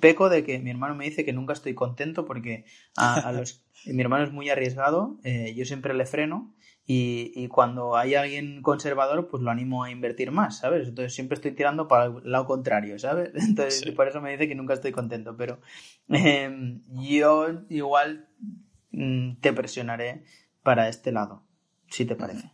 peco 0.00 0.28
de 0.28 0.44
que 0.44 0.58
mi 0.58 0.70
hermano 0.70 0.94
me 0.94 1.04
dice 1.04 1.24
que 1.24 1.32
nunca 1.32 1.52
estoy 1.52 1.74
contento 1.74 2.24
porque 2.24 2.64
a, 2.96 3.30
los, 3.32 3.64
mi 3.86 4.02
hermano 4.02 4.24
es 4.24 4.32
muy 4.32 4.50
arriesgado, 4.50 5.18
eh, 5.22 5.54
yo 5.54 5.64
siempre 5.64 5.94
le 5.94 6.06
freno 6.06 6.54
y, 6.88 7.48
cuando 7.48 7.96
hay 7.96 8.14
alguien 8.14 8.62
conservador, 8.62 9.28
pues 9.28 9.42
lo 9.42 9.50
animo 9.50 9.82
a 9.82 9.90
invertir 9.90 10.30
más, 10.30 10.58
¿sabes? 10.58 10.86
Entonces 10.86 11.14
siempre 11.14 11.34
estoy 11.34 11.50
tirando 11.50 11.88
para 11.88 12.04
el 12.04 12.30
lado 12.30 12.46
contrario, 12.46 12.96
¿sabes? 13.00 13.32
Entonces 13.34 13.90
por 13.92 14.06
eso 14.06 14.20
me 14.20 14.30
dice 14.30 14.46
que 14.46 14.54
nunca 14.54 14.74
estoy 14.74 14.92
contento, 14.92 15.36
pero 15.36 15.60
em, 16.08 16.82
yo 16.92 17.48
igual 17.68 18.28
mm, 18.92 19.36
te 19.40 19.52
presionaré 19.52 20.22
para 20.62 20.88
este 20.88 21.10
lado, 21.10 21.42
si 21.88 22.04
te 22.04 22.14
parece. 22.14 22.52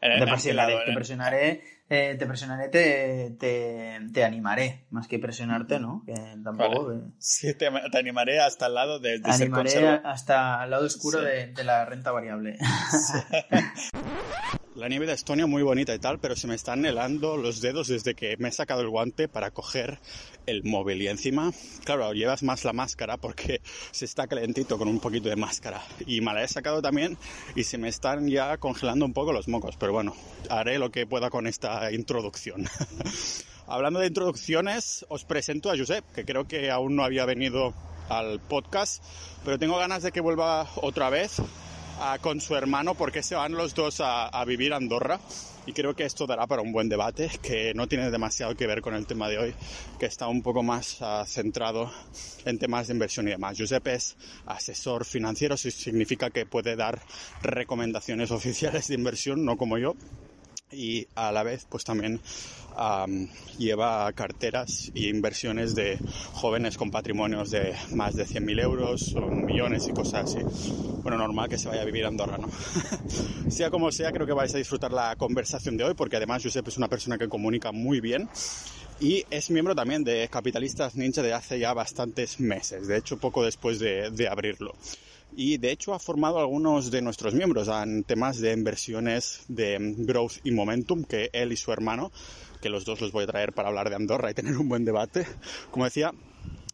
Te 0.00 0.26
presionaré, 0.26 0.78
te 0.84 0.92
presionaré 0.92 1.62
eh, 1.94 2.16
te 2.18 2.26
presionaré, 2.26 2.70
te, 2.70 3.36
te, 3.38 4.24
animaré, 4.24 4.86
más 4.88 5.08
que 5.08 5.18
presionarte, 5.18 5.78
¿no? 5.78 6.02
Que 6.06 6.14
tampoco. 6.42 6.94
Sí, 7.18 7.52
te, 7.54 7.68
animaré 7.98 8.40
hasta 8.40 8.68
el 8.68 8.74
lado 8.74 8.98
de, 8.98 9.18
de 9.18 9.30
animaré 9.30 10.00
hasta 10.02 10.64
el 10.64 10.70
lado 10.70 10.86
oscuro 10.86 11.20
de, 11.20 11.48
de, 11.48 11.64
la 11.64 11.84
renta 11.84 12.10
variable. 12.10 12.56
La 14.74 14.88
nieve 14.88 15.04
de 15.04 15.12
Estonia 15.12 15.46
muy 15.46 15.62
bonita 15.62 15.94
y 15.94 15.98
tal, 15.98 16.18
pero 16.18 16.34
se 16.34 16.46
me 16.46 16.54
están 16.54 16.86
helando 16.86 17.36
los 17.36 17.60
dedos 17.60 17.88
desde 17.88 18.14
que 18.14 18.38
me 18.38 18.48
he 18.48 18.52
sacado 18.52 18.80
el 18.80 18.88
guante 18.88 19.28
para 19.28 19.50
coger 19.50 19.98
el 20.46 20.64
móvil. 20.64 21.02
Y 21.02 21.08
encima, 21.08 21.52
claro, 21.84 22.14
llevas 22.14 22.42
más 22.42 22.64
la 22.64 22.72
máscara 22.72 23.18
porque 23.18 23.60
se 23.90 24.06
está 24.06 24.26
calentito 24.26 24.78
con 24.78 24.88
un 24.88 24.98
poquito 24.98 25.28
de 25.28 25.36
máscara. 25.36 25.82
Y 26.06 26.22
me 26.22 26.32
la 26.32 26.42
he 26.42 26.48
sacado 26.48 26.80
también 26.80 27.18
y 27.54 27.64
se 27.64 27.76
me 27.76 27.90
están 27.90 28.28
ya 28.28 28.56
congelando 28.56 29.04
un 29.04 29.12
poco 29.12 29.34
los 29.34 29.46
mocos. 29.46 29.76
Pero 29.76 29.92
bueno, 29.92 30.16
haré 30.48 30.78
lo 30.78 30.90
que 30.90 31.06
pueda 31.06 31.28
con 31.28 31.46
esta 31.46 31.92
introducción. 31.92 32.66
Hablando 33.66 34.00
de 34.00 34.06
introducciones, 34.06 35.04
os 35.10 35.26
presento 35.26 35.70
a 35.70 35.76
Josep, 35.76 36.02
que 36.14 36.24
creo 36.24 36.48
que 36.48 36.70
aún 36.70 36.96
no 36.96 37.04
había 37.04 37.26
venido 37.26 37.74
al 38.08 38.40
podcast, 38.40 39.04
pero 39.44 39.58
tengo 39.58 39.76
ganas 39.76 40.02
de 40.02 40.12
que 40.12 40.20
vuelva 40.22 40.66
otra 40.76 41.10
vez 41.10 41.42
con 42.20 42.40
su 42.40 42.54
hermano 42.54 42.94
porque 42.94 43.22
se 43.22 43.34
van 43.34 43.52
los 43.52 43.74
dos 43.74 44.00
a, 44.00 44.44
vivir 44.44 44.72
a 44.72 44.76
Andorra 44.76 45.20
y 45.66 45.72
creo 45.72 45.94
que 45.94 46.04
esto 46.04 46.26
dará 46.26 46.46
para 46.46 46.62
un 46.62 46.72
buen 46.72 46.88
debate 46.88 47.30
que 47.42 47.72
no 47.74 47.86
tiene 47.86 48.10
demasiado 48.10 48.56
que 48.56 48.66
ver 48.66 48.82
con 48.82 48.94
el 48.94 49.06
tema 49.06 49.28
de 49.28 49.38
hoy, 49.38 49.54
que 49.98 50.06
está 50.06 50.26
un 50.26 50.42
poco 50.42 50.62
más 50.62 50.98
ah, 51.00 51.24
centrado 51.26 51.92
en 52.44 52.58
temas 52.58 52.88
de 52.88 52.94
inversión 52.94 53.28
y 53.28 53.30
demás. 53.30 53.56
Giuseppe 53.56 53.94
es 53.94 54.16
asesor 54.46 55.04
financiero, 55.04 55.54
eso 55.54 55.70
significa 55.70 56.30
que 56.30 56.46
puede 56.46 56.74
dar 56.74 57.00
recomendaciones 57.42 58.30
oficiales 58.32 58.88
de 58.88 58.94
inversión, 58.94 59.44
no 59.44 59.56
como 59.56 59.78
yo, 59.78 59.94
y 60.72 61.06
a 61.14 61.32
la 61.32 61.42
vez 61.42 61.66
pues 61.68 61.84
también 61.84 62.20
lleva 63.58 64.12
carteras 64.12 64.90
e 64.94 65.08
inversiones 65.08 65.74
de 65.74 65.98
jóvenes 66.32 66.76
con 66.76 66.90
patrimonios 66.90 67.50
de 67.50 67.74
más 67.90 68.14
de 68.14 68.24
100.000 68.24 68.60
euros 68.60 69.14
o 69.16 69.30
millones 69.30 69.88
y 69.88 69.92
cosas 69.92 70.24
así. 70.24 70.40
Bueno, 71.02 71.18
normal 71.18 71.48
que 71.48 71.58
se 71.58 71.68
vaya 71.68 71.82
a 71.82 71.84
vivir 71.84 72.04
a 72.04 72.08
Andorra, 72.08 72.38
¿no? 72.38 72.48
sea 73.48 73.70
como 73.70 73.90
sea, 73.90 74.12
creo 74.12 74.26
que 74.26 74.32
vais 74.32 74.54
a 74.54 74.58
disfrutar 74.58 74.92
la 74.92 75.16
conversación 75.16 75.76
de 75.76 75.84
hoy 75.84 75.94
porque 75.94 76.16
además 76.16 76.42
Josep 76.42 76.68
es 76.68 76.76
una 76.76 76.88
persona 76.88 77.18
que 77.18 77.28
comunica 77.28 77.72
muy 77.72 78.00
bien 78.00 78.28
y 79.00 79.24
es 79.30 79.50
miembro 79.50 79.74
también 79.74 80.04
de 80.04 80.28
Capitalistas 80.30 80.94
Ninja 80.94 81.22
de 81.22 81.32
hace 81.32 81.58
ya 81.58 81.74
bastantes 81.74 82.38
meses, 82.38 82.86
de 82.86 82.98
hecho 82.98 83.16
poco 83.18 83.44
después 83.44 83.80
de, 83.80 84.10
de 84.10 84.28
abrirlo 84.28 84.74
y 85.36 85.58
de 85.58 85.70
hecho 85.70 85.94
ha 85.94 85.98
formado 85.98 86.38
a 86.38 86.42
algunos 86.42 86.90
de 86.90 87.02
nuestros 87.02 87.34
miembros 87.34 87.68
en 87.68 88.04
temas 88.04 88.40
de 88.40 88.52
inversiones 88.52 89.44
de 89.48 89.78
growth 89.98 90.38
y 90.44 90.50
momentum 90.50 91.04
que 91.04 91.30
él 91.32 91.52
y 91.52 91.56
su 91.56 91.72
hermano, 91.72 92.12
que 92.60 92.68
los 92.68 92.84
dos 92.84 93.00
los 93.00 93.12
voy 93.12 93.24
a 93.24 93.28
traer 93.28 93.52
para 93.52 93.68
hablar 93.68 93.90
de 93.90 93.96
Andorra 93.96 94.30
y 94.30 94.34
tener 94.34 94.56
un 94.56 94.68
buen 94.68 94.84
debate, 94.84 95.26
como 95.70 95.84
decía, 95.84 96.12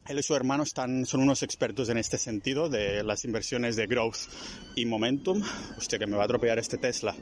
él 0.09 0.19
y 0.19 0.23
su 0.23 0.35
hermano 0.35 0.63
están, 0.63 1.05
son 1.05 1.21
unos 1.21 1.43
expertos 1.43 1.91
en 1.91 1.99
este 1.99 2.17
sentido 2.17 2.71
de 2.71 3.03
las 3.05 3.27
inversiones 3.27 3.77
de 3.77 3.87
growth 3.87 4.17
y 4.75 4.87
momentum. 4.87 5.43
Hostia, 5.77 5.99
que 5.99 6.07
me 6.07 6.17
va 6.17 6.23
a 6.23 6.25
atropellar 6.25 6.59
este 6.59 6.79
Tesla. 6.79 7.15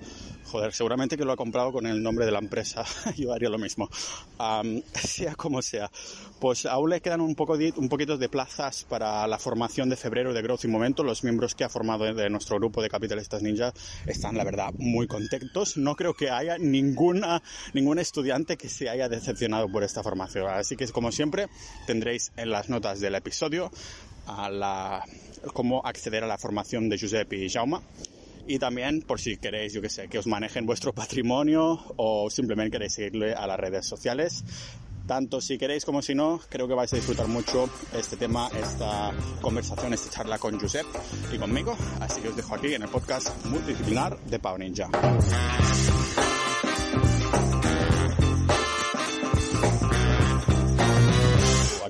Joder, 0.44 0.72
seguramente 0.72 1.16
que 1.16 1.24
lo 1.24 1.32
ha 1.32 1.36
comprado 1.36 1.72
con 1.72 1.86
el 1.86 2.00
nombre 2.00 2.24
de 2.24 2.30
la 2.30 2.38
empresa. 2.38 2.84
Yo 3.16 3.32
haría 3.32 3.48
lo 3.48 3.58
mismo. 3.58 3.88
sea 4.94 5.34
como 5.34 5.62
sea. 5.62 5.90
Pues 6.38 6.64
aún 6.66 6.90
le 6.90 7.00
quedan 7.00 7.20
un, 7.20 7.34
poco 7.34 7.58
de, 7.58 7.72
un 7.76 7.88
poquito 7.88 8.16
de 8.16 8.28
plazas 8.28 8.84
para 8.88 9.26
la 9.26 9.38
formación 9.38 9.88
de 9.88 9.96
febrero 9.96 10.32
de 10.32 10.42
Growth 10.42 10.64
y 10.64 10.68
Momentum. 10.68 11.06
Los 11.06 11.24
miembros 11.24 11.56
que 11.56 11.64
ha 11.64 11.68
formado 11.68 12.04
de 12.14 12.30
nuestro 12.30 12.56
grupo 12.56 12.82
de 12.82 12.88
Capitalistas 12.88 13.42
Ninja 13.42 13.72
están, 14.06 14.36
la 14.36 14.44
verdad, 14.44 14.72
muy 14.78 15.08
contentos. 15.08 15.76
No 15.76 15.96
creo 15.96 16.14
que 16.14 16.30
haya 16.30 16.56
ninguna, 16.56 17.42
ningún 17.72 17.98
estudiante 17.98 18.56
que 18.56 18.68
se 18.68 18.88
haya 18.88 19.08
decepcionado 19.08 19.68
por 19.68 19.82
esta 19.82 20.04
formación. 20.04 20.48
Así 20.48 20.76
que, 20.76 20.86
como 20.88 21.10
siempre, 21.10 21.48
tendréis 21.86 22.30
en 22.36 22.50
las 22.50 22.68
notas 22.68 22.75
del 22.76 23.14
episodio 23.14 23.70
a 24.26 24.50
la, 24.50 25.04
cómo 25.52 25.80
acceder 25.84 26.24
a 26.24 26.26
la 26.26 26.36
formación 26.36 26.88
de 26.88 26.98
Giuseppe 26.98 27.36
y 27.36 27.48
Jaume. 27.48 27.78
Y 28.46 28.58
también, 28.58 29.02
por 29.02 29.18
si 29.18 29.38
queréis, 29.38 29.72
yo 29.72 29.80
que 29.80 29.88
sé, 29.88 30.08
que 30.08 30.18
os 30.18 30.26
manejen 30.26 30.66
vuestro 30.66 30.92
patrimonio 30.92 31.80
o 31.96 32.30
simplemente 32.30 32.72
queréis 32.72 32.92
seguirle 32.92 33.34
a 33.34 33.46
las 33.46 33.58
redes 33.58 33.86
sociales. 33.86 34.44
Tanto 35.06 35.40
si 35.40 35.56
queréis 35.56 35.84
como 35.84 36.02
si 36.02 36.14
no, 36.14 36.40
creo 36.48 36.68
que 36.68 36.74
vais 36.74 36.92
a 36.92 36.96
disfrutar 36.96 37.28
mucho 37.28 37.70
este 37.94 38.16
tema, 38.16 38.50
esta 38.60 39.12
conversación, 39.40 39.94
esta 39.94 40.10
charla 40.10 40.38
con 40.38 40.60
Josep 40.60 40.86
y 41.32 41.38
conmigo. 41.38 41.76
Así 42.00 42.20
que 42.20 42.28
os 42.28 42.36
dejo 42.36 42.54
aquí 42.54 42.74
en 42.74 42.82
el 42.82 42.88
podcast 42.88 43.44
multidisciplinar 43.46 44.18
de 44.20 44.38
Pau 44.38 44.58
Ninja. 44.58 44.90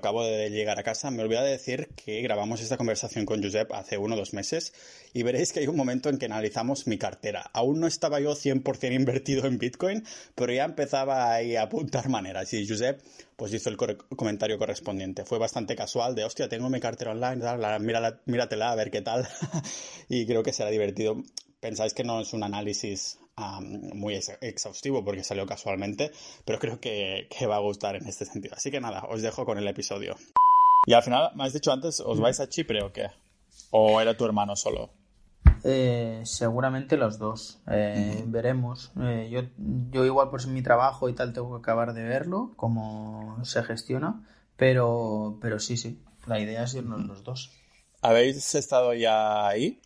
Acabo 0.06 0.24
de 0.24 0.50
llegar 0.50 0.78
a 0.78 0.84
casa, 0.84 1.10
me 1.10 1.24
olvidé 1.24 1.42
de 1.42 1.50
decir 1.50 1.88
que 1.96 2.22
grabamos 2.22 2.60
esta 2.60 2.76
conversación 2.76 3.26
con 3.26 3.42
Josep 3.42 3.72
hace 3.72 3.98
uno 3.98 4.14
o 4.14 4.18
dos 4.18 4.34
meses 4.34 4.72
y 5.12 5.24
veréis 5.24 5.52
que 5.52 5.58
hay 5.58 5.66
un 5.66 5.74
momento 5.74 6.08
en 6.08 6.18
que 6.18 6.26
analizamos 6.26 6.86
mi 6.86 6.96
cartera. 6.96 7.50
Aún 7.52 7.80
no 7.80 7.88
estaba 7.88 8.20
yo 8.20 8.36
100% 8.36 8.94
invertido 8.94 9.46
en 9.46 9.58
Bitcoin, 9.58 10.04
pero 10.36 10.52
ya 10.52 10.64
empezaba 10.64 11.34
ahí 11.34 11.56
a 11.56 11.62
apuntar 11.62 12.08
maneras 12.08 12.54
y 12.54 12.68
Josep 12.68 13.00
pues 13.34 13.52
hizo 13.52 13.68
el 13.68 13.76
comentario 13.76 14.58
correspondiente. 14.58 15.24
Fue 15.24 15.40
bastante 15.40 15.74
casual 15.74 16.14
de, 16.14 16.22
hostia, 16.22 16.48
tengo 16.48 16.70
mi 16.70 16.78
cartera 16.78 17.10
online, 17.10 17.42
míratela 18.26 18.70
a 18.70 18.76
ver 18.76 18.92
qué 18.92 19.02
tal. 19.02 19.26
y 20.08 20.24
creo 20.24 20.44
que 20.44 20.52
será 20.52 20.70
divertido. 20.70 21.20
Pensáis 21.58 21.94
que 21.94 22.04
no 22.04 22.20
es 22.20 22.32
un 22.32 22.44
análisis 22.44 23.18
muy 23.38 24.18
exhaustivo 24.40 25.04
porque 25.04 25.22
salió 25.22 25.44
casualmente, 25.46 26.10
pero 26.46 26.58
creo 26.58 26.80
que, 26.80 27.28
va 27.48 27.56
a 27.56 27.60
gustar 27.60 27.96
en 27.96 28.06
este 28.06 28.24
sentido. 28.24 28.54
Así 28.56 28.70
que 28.70 28.80
nada, 28.80 29.04
os 29.10 29.20
dejo 29.20 29.44
con 29.44 29.58
el 29.58 29.68
episodio. 29.68 30.16
Y 30.86 30.94
al 30.94 31.02
final, 31.02 31.32
me 31.34 31.44
has 31.44 31.52
dicho 31.52 31.70
antes, 31.70 32.00
¿os 32.00 32.18
vais 32.18 32.40
a 32.40 32.48
Chipre 32.48 32.82
o 32.82 32.92
qué? 32.92 33.10
¿O 33.70 34.00
era 34.00 34.16
tu 34.16 34.24
hermano 34.24 34.56
solo? 34.56 34.90
Eh, 35.64 36.22
seguramente 36.24 36.96
los 36.96 37.18
dos. 37.18 37.60
Eh, 37.70 38.24
veremos. 38.26 38.92
Eh, 39.02 39.28
yo, 39.30 39.42
yo 39.90 40.06
igual 40.06 40.30
por 40.30 40.46
mi 40.46 40.62
trabajo 40.62 41.08
y 41.08 41.14
tal 41.14 41.32
tengo 41.32 41.56
que 41.56 41.60
acabar 41.60 41.92
de 41.92 42.04
verlo, 42.04 42.52
cómo 42.56 43.38
se 43.44 43.62
gestiona, 43.64 44.24
pero, 44.56 45.38
pero 45.42 45.58
sí, 45.58 45.76
sí. 45.76 46.00
La 46.26 46.40
idea 46.40 46.62
es 46.62 46.74
irnos 46.74 47.04
los 47.06 47.22
dos. 47.22 47.52
¿Habéis 48.00 48.54
estado 48.54 48.94
ya 48.94 49.46
ahí? 49.46 49.80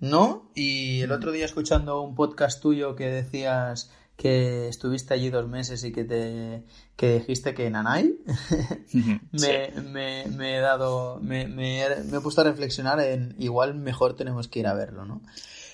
No, 0.00 0.50
y 0.54 1.00
el 1.00 1.12
otro 1.12 1.32
día 1.32 1.44
escuchando 1.44 2.02
un 2.02 2.14
podcast 2.14 2.60
tuyo 2.60 2.96
que 2.96 3.06
decías 3.06 3.90
que 4.16 4.68
estuviste 4.68 5.14
allí 5.14 5.30
dos 5.30 5.46
meses 5.46 5.84
y 5.84 5.92
que 5.92 6.04
te 6.04 6.62
que 6.96 7.14
dijiste 7.18 7.54
que 7.54 7.70
Nanay. 7.70 8.14
Me, 9.32 10.24
me, 10.26 10.56
he 10.56 10.60
dado 10.60 11.18
me, 11.20 11.46
me, 11.46 11.82
he 11.82 12.20
puesto 12.22 12.40
a 12.40 12.44
reflexionar 12.44 13.00
en 13.00 13.34
igual 13.38 13.74
mejor 13.74 14.16
tenemos 14.16 14.48
que 14.48 14.60
ir 14.60 14.66
a 14.66 14.74
verlo, 14.74 15.04
¿no? 15.04 15.20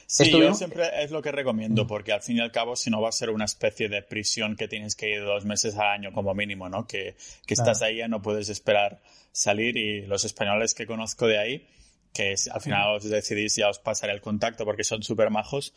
Sí, 0.07 0.31
yo 0.31 0.53
siempre 0.55 0.91
es 1.03 1.11
lo 1.11 1.23
que 1.23 1.33
recomiendo, 1.33 1.87
porque 1.87 2.13
al 2.13 2.21
fin 2.21 2.37
y 2.37 2.41
al 2.41 2.53
cabo, 2.53 2.77
si 2.77 2.91
no 2.91 3.01
va 3.01 3.09
a 3.09 3.13
ser 3.13 3.31
una 3.31 3.47
especie 3.47 3.89
de 3.89 4.03
prisión 4.03 4.57
que 4.57 4.69
tienes 4.69 4.95
que 4.95 5.09
ir 5.09 5.25
dos 5.25 5.47
meses 5.47 5.75
al 5.77 5.87
año 5.87 6.13
como 6.13 6.35
mínimo, 6.35 6.69
¿no? 6.69 6.87
Que, 6.87 7.17
que 7.47 7.55
estás 7.55 7.81
ahí 7.81 7.99
ya 7.99 8.09
no 8.09 8.21
puedes 8.21 8.51
esperar 8.51 9.01
salir 9.31 9.77
y 9.79 10.05
los 10.05 10.25
españoles 10.25 10.75
que 10.75 10.87
conozco 10.87 11.27
de 11.27 11.39
ahí, 11.39 11.67
que 12.13 12.35
al 12.51 12.61
final 12.61 12.97
os 12.97 13.05
decidís, 13.05 13.57
ya 13.57 13.69
os 13.69 13.79
pasaré 13.79 14.13
el 14.13 14.21
contacto 14.21 14.65
porque 14.65 14.85
son 14.85 15.03
súper 15.03 15.31
majos. 15.31 15.73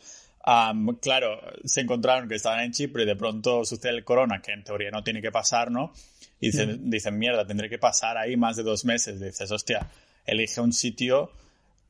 claro, 1.00 1.40
se 1.64 1.80
encontraron 1.80 2.28
que 2.28 2.34
estaban 2.34 2.60
en 2.60 2.72
Chipre 2.72 3.04
y 3.04 3.06
de 3.06 3.16
pronto 3.16 3.64
sucede 3.64 3.92
el 3.92 4.04
corona, 4.04 4.40
que 4.42 4.52
en 4.52 4.62
teoría 4.62 4.90
no 4.90 5.02
tiene 5.02 5.22
que 5.22 5.32
pasar, 5.32 5.70
¿no? 5.70 5.92
Y 6.40 6.50
dicen, 6.50 6.90
dicen 6.90 7.18
mierda, 7.18 7.46
tendré 7.46 7.70
que 7.70 7.78
pasar 7.78 8.18
ahí 8.18 8.36
más 8.36 8.56
de 8.56 8.62
dos 8.62 8.84
meses. 8.84 9.18
dices, 9.20 9.50
hostia, 9.50 9.90
elige 10.26 10.60
un 10.60 10.72
sitio 10.72 11.32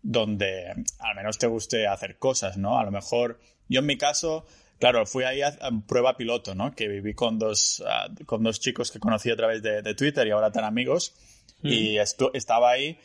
donde 0.02 0.70
al 1.00 1.16
menos 1.16 1.37
te 1.38 1.48
guste 1.48 1.88
hacer 1.88 2.16
cosas, 2.16 2.56
¿no? 2.56 2.78
A 2.78 2.84
lo 2.84 2.93
mejor, 2.93 3.40
yo 3.69 3.81
en 3.81 3.87
mi 3.87 3.98
caso, 3.98 4.46
claro, 4.78 5.04
fui 5.04 5.25
ahí 5.25 5.43
a, 5.43 5.52
prueba 5.88 6.16
piloto, 6.16 6.54
¿no? 6.54 6.75
Que 6.76 6.87
viví 6.87 7.12
con 7.14 7.40
dos, 7.40 7.82
ah, 7.84 8.08
con 8.25 8.44
dos 8.44 8.60
chicos 8.60 8.93
que 8.93 9.00
conocí 9.00 9.31
a 9.31 9.37
través 9.37 9.62
de, 9.62 9.94
Twitter 9.96 10.25
y 10.28 10.31
ahora 10.31 10.52
tan 10.52 10.64
amigos. 10.64 11.14
Y 11.62 11.96
estaba 11.98 12.70
ahí 12.70 13.00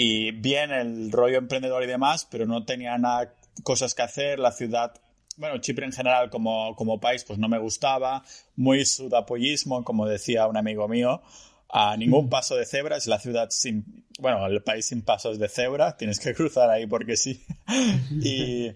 y 0.00 0.30
bien 0.30 0.70
el 0.70 1.10
rollo 1.10 1.38
emprendedor 1.38 1.82
y 1.82 1.88
demás, 1.88 2.24
pero 2.30 2.46
no 2.46 2.64
tenía 2.64 2.96
nada, 2.98 3.34
cosas 3.64 3.96
que 3.96 4.02
hacer, 4.02 4.38
la 4.38 4.52
ciudad, 4.52 4.94
bueno, 5.36 5.58
Chipre 5.58 5.86
en 5.86 5.92
general 5.92 6.30
como, 6.30 6.76
como 6.76 7.00
país 7.00 7.24
pues 7.24 7.40
no 7.40 7.48
me 7.48 7.58
gustaba, 7.58 8.22
muy 8.54 8.84
sudapollismo, 8.84 9.82
como 9.82 10.06
decía 10.06 10.46
un 10.46 10.56
amigo 10.56 10.86
mío, 10.86 11.20
a 11.68 11.96
ningún 11.96 12.28
paso 12.28 12.54
de 12.54 12.64
cebra, 12.64 12.96
es 12.96 13.08
la 13.08 13.18
ciudad 13.18 13.48
sin, 13.50 14.04
bueno, 14.20 14.46
el 14.46 14.62
país 14.62 14.86
sin 14.86 15.02
pasos 15.02 15.36
de 15.40 15.48
cebra, 15.48 15.96
tienes 15.96 16.20
que 16.20 16.32
cruzar 16.36 16.70
ahí 16.70 16.86
porque 16.86 17.16
sí. 17.16 17.44
y 18.22 18.70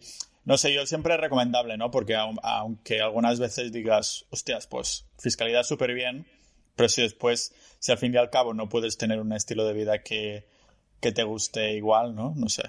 no 0.45 0.59
sé, 0.59 0.75
yo 0.75 0.85
siempre 0.87 1.15
es 1.15 1.21
recomendable, 1.21 1.77
¿no? 1.77 1.93
Porque 1.93 2.17
aunque 2.17 3.01
algunas 3.01 3.39
veces 3.39 3.71
digas, 3.71 4.27
hostias, 4.31 4.67
pues 4.67 5.07
fiscalidad 5.21 5.63
súper 5.63 5.95
bien, 5.95 6.27
pero 6.75 6.89
si 6.89 7.03
después, 7.03 7.55
si 7.79 7.93
al 7.93 7.99
fin 7.99 8.13
y 8.13 8.17
al 8.17 8.31
cabo 8.31 8.55
no 8.55 8.69
puedes 8.69 8.99
tener 8.99 9.21
un 9.21 9.33
estilo 9.33 9.65
de 9.65 9.73
vida 9.73 10.03
que, 10.03 10.51
que 11.03 11.13
te 11.13 11.25
guste 11.25 11.75
igual, 11.75 12.15
¿no? 12.15 12.33
No 12.37 12.49
sé. 12.49 12.63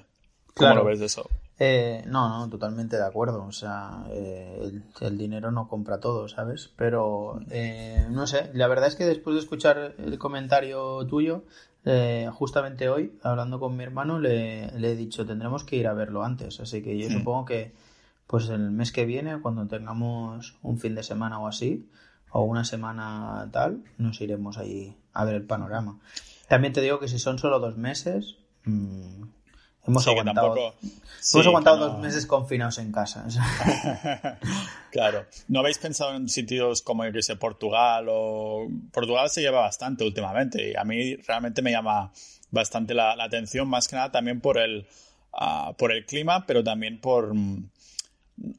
¿Cómo 0.56 0.74
lo 0.74 0.83
ves 0.83 1.00
de 1.00 1.06
eso? 1.06 1.30
Eh, 1.59 2.03
no, 2.07 2.27
no, 2.27 2.50
totalmente 2.50 2.97
de 2.97 3.06
acuerdo. 3.06 3.45
O 3.45 3.51
sea, 3.51 4.06
eh, 4.09 4.81
el, 5.01 5.18
dinero 5.18 5.51
no 5.51 5.68
compra 5.68 6.00
todo, 6.00 6.27
¿sabes? 6.27 6.71
Pero, 6.75 7.39
eh, 7.51 8.07
no 8.09 8.25
sé, 8.25 8.50
la 8.53 8.68
verdad 8.68 8.88
es 8.88 8.95
que 8.95 9.06
después 9.06 9.35
de 9.35 9.41
escuchar 9.41 9.95
el 9.97 10.18
comentario 10.18 11.06
tuyo, 11.06 11.44
justamente 12.33 12.89
hoy, 12.89 13.18
hablando 13.21 13.59
con 13.59 13.77
mi 13.77 13.83
hermano, 13.83 14.19
le, 14.19 14.65
he 14.75 14.95
dicho, 14.95 15.25
tendremos 15.25 15.63
que 15.63 15.75
ir 15.75 15.88
a 15.88 15.94
verlo 15.94 16.24
antes. 16.24 16.59
Así 16.59 16.81
que 16.81 16.97
yo 16.97 17.09
supongo 17.09 17.45
que, 17.45 17.74
pues 18.25 18.50
el 18.50 18.71
mes 18.71 18.91
que 18.91 19.06
viene, 19.06 19.39
cuando 19.41 19.68
tengamos 19.68 20.57
un 20.63 20.79
fin 20.79 20.95
de 20.95 21.03
semana 21.03 21.39
o 21.39 21.47
así, 21.47 21.88
o 22.31 22.41
una 22.41 22.65
semana 22.65 23.47
tal, 23.51 23.83
nos 24.00 24.19
iremos 24.21 24.57
ahí 24.57 24.97
a 25.13 25.24
ver 25.24 25.36
el 25.36 25.45
panorama. 25.45 26.00
También 26.47 26.73
te 26.73 26.81
digo 26.81 26.99
que 26.99 27.07
si 27.07 27.19
son 27.19 27.39
solo 27.39 27.59
dos 27.59 27.77
meses, 27.77 28.37
mmm, 28.65 29.23
Hemos 29.85 30.07
aguantado, 30.07 30.75
hemos 31.33 31.47
aguantado 31.47 31.89
dos 31.89 31.99
meses 31.99 32.25
confinados 32.25 32.77
en 32.77 32.91
casa. 32.93 33.25
claro. 34.91 35.25
¿No 35.49 35.59
habéis 35.59 35.77
pensado 35.77 36.15
en 36.15 36.29
sitios 36.29 36.81
como, 36.81 37.03
que 37.11 37.21
sé, 37.21 37.35
Portugal 37.35 38.05
o... 38.09 38.67
Portugal 38.93 39.29
se 39.29 39.41
lleva 39.41 39.59
bastante 39.59 40.05
últimamente 40.05 40.71
y 40.71 40.75
a 40.75 40.85
mí 40.85 41.17
realmente 41.17 41.61
me 41.61 41.71
llama 41.71 42.13
bastante 42.49 42.93
la, 42.93 43.21
atención, 43.21 43.67
más 43.67 43.89
que 43.89 43.97
nada 43.97 44.11
también 44.11 44.39
por 44.39 44.57
el, 44.57 44.87
ah, 45.33 45.73
por 45.77 45.91
el 45.91 46.05
clima, 46.05 46.45
pero 46.45 46.63
también 46.63 47.01
por... 47.01 47.33
Mm, 47.33 47.69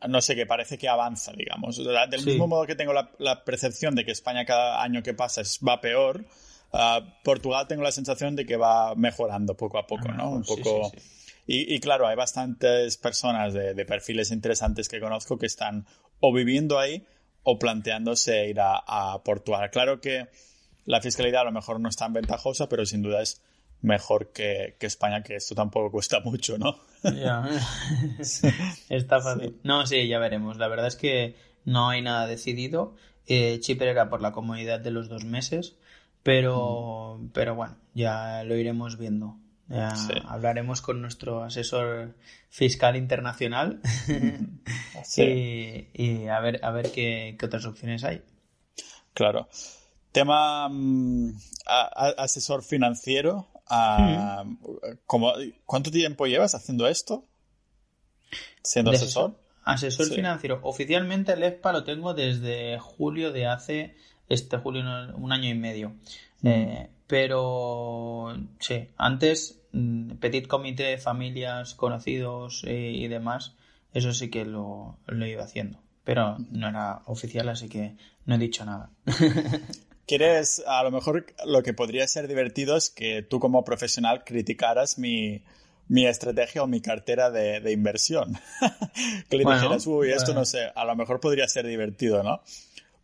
no 0.07 0.21
sé, 0.21 0.37
que 0.37 0.47
parece 0.47 0.77
que 0.77 0.89
avanza, 0.89 1.33
digamos. 1.33 1.79
Del 1.79 2.25
mismo 2.25 2.47
modo 2.47 2.67
que 2.67 2.77
tengo 2.77 2.93
la, 2.93 3.45
percepción 3.45 3.95
de 3.95 4.05
que 4.05 4.13
España 4.13 4.45
cada 4.45 4.83
año 4.83 5.03
que 5.03 5.15
pasa 5.15 5.43
va 5.67 5.81
peor, 5.81 6.27
ah, 6.75 7.01
Portugal 7.25 7.67
tengo 7.67 7.83
la 7.83 7.93
sensación 7.93 8.37
de 8.37 8.45
que 8.45 8.57
va 8.57 8.95
mejorando 8.95 9.57
poco 9.57 9.79
a 9.79 9.87
poco, 9.87 10.09
¿no? 10.09 10.31
Un 10.31 10.45
poco... 10.45 10.93
Y, 11.47 11.79
claro, 11.81 12.07
hay 12.07 12.17
bastantes 12.17 12.97
personas 12.97 13.53
de, 13.53 13.85
perfiles 13.85 14.31
interesantes 14.31 14.89
que 14.89 14.99
conozco 14.99 15.37
que 15.39 15.45
están 15.45 15.87
o 16.21 16.33
viviendo 16.33 16.79
ahí 16.79 17.07
o 17.43 17.59
planteándose 17.59 18.49
ir 18.49 18.59
a, 18.61 19.21
Portugal. 19.25 19.71
Claro 19.71 20.01
que 20.01 20.29
la 20.87 21.03
fiscalidad 21.03 21.43
a 21.43 21.45
lo 21.45 21.53
mejor 21.53 21.81
no 21.81 21.91
es 21.91 21.97
tan 21.97 22.15
ventajosa, 22.15 22.69
pero 22.71 22.87
sin 22.87 23.03
duda 23.03 23.21
es 23.21 23.43
mejor 23.83 24.33
que, 24.33 24.77
España, 24.81 25.23
que 25.23 25.37
esto 25.37 25.55
tampoco 25.55 25.91
cuesta 25.91 26.21
mucho, 26.21 26.57
¿no? 26.57 26.81
Ya. 27.03 27.47
Está 28.89 29.21
fácil. 29.21 29.61
No, 29.63 29.87
sí, 29.87 30.09
ya 30.09 30.19
veremos. 30.19 30.57
La 30.57 30.69
verdad 30.69 30.87
es 30.87 30.97
que 30.97 31.37
no 31.67 31.91
hay 31.91 32.01
nada 32.01 32.27
decidido. 32.27 32.97
Eh, 33.27 33.59
Chipre 33.61 33.91
era 33.91 34.09
por 34.09 34.23
la 34.23 34.33
comodidad 34.33 34.81
de 34.81 34.91
los 34.91 35.11
dos 35.11 35.25
meses, 35.25 35.77
pero, 36.25 37.19
mm. 37.21 37.29
pero 37.29 37.55
bueno, 37.55 37.77
ya 37.95 38.43
lo 38.43 38.57
iremos 38.57 38.99
viendo. 38.99 39.39
Hablaremos 40.27 40.83
con 40.83 41.01
nuestro 41.01 41.43
asesor 41.43 42.17
fiscal 42.51 42.97
internacional 42.97 43.81
y, 45.17 46.27
a 46.27 46.41
ver, 46.41 46.61
a 46.65 46.71
ver 46.71 46.91
qué, 46.91 47.37
otras 47.43 47.65
opciones 47.65 48.03
hay. 48.05 48.23
Claro. 49.15 49.49
Tema 50.13 50.69
mm, 50.69 51.33
asesor 51.67 52.63
financiero. 52.63 53.49
Ah, 53.69 54.45
¿Cuánto 55.07 55.91
tiempo 55.91 56.27
llevas 56.27 56.55
haciendo 56.55 56.87
esto? 56.87 57.25
¿Siendo 58.63 58.91
asesor? 58.91 59.41
Asesor 59.65 60.07
financiero. 60.07 60.61
Oficialmente 60.63 61.33
el 61.33 61.43
EFPA 61.43 61.73
lo 61.73 61.85
tengo 61.85 62.13
desde 62.13 62.79
julio 62.79 63.33
de 63.33 63.47
hace, 63.47 63.97
este 64.29 64.59
julio, 64.59 64.83
un 65.17 65.33
año 65.33 65.49
y 65.49 65.55
medio. 65.55 65.95
Eh, 66.43 66.89
pero 67.07 68.37
sí, 68.59 68.89
antes 68.97 69.61
mm, 69.73 70.17
petit 70.17 70.47
comité, 70.47 70.99
familias, 70.99 71.75
conocidos 71.75 72.63
eh, 72.67 72.93
y 72.95 73.09
demás, 73.09 73.55
eso 73.93 74.13
sí 74.13 74.31
que 74.31 74.45
lo, 74.45 74.99
lo 75.07 75.27
iba 75.27 75.45
haciendo. 75.45 75.79
Pero 76.05 76.37
no 76.51 76.69
era 76.69 77.03
oficial, 77.07 77.49
así 77.49 77.69
que 77.69 77.97
no 78.27 78.35
he 78.35 78.39
dicho 78.39 78.65
nada. 78.65 78.91
¿Quieres, 80.07 80.63
a 80.67 80.83
lo 80.83 80.91
mejor 80.91 81.25
lo 81.47 81.63
que 81.63 81.73
podría 81.73 82.07
ser 82.07 82.29
divertido 82.29 82.77
es 82.77 82.91
que 82.91 83.23
tú 83.23 83.41
como 83.41 83.65
profesional 83.65 84.23
criticaras 84.23 84.99
mi, 84.99 85.43
mi 85.89 86.07
estrategia 86.07 86.63
o 86.63 86.67
mi 86.67 86.83
cartera 86.83 87.31
de, 87.31 87.73
inversión? 87.73 88.39
que 89.31 89.39
le 89.39 89.45
dijeras, 89.45 89.87
uy, 89.87 90.11
esto 90.11 90.35
no 90.35 90.45
sé, 90.45 90.71
a 90.75 90.85
lo 90.85 90.95
mejor 90.95 91.21
podría 91.21 91.49
ser 91.49 91.67
divertido, 91.67 92.23
¿no? 92.23 92.43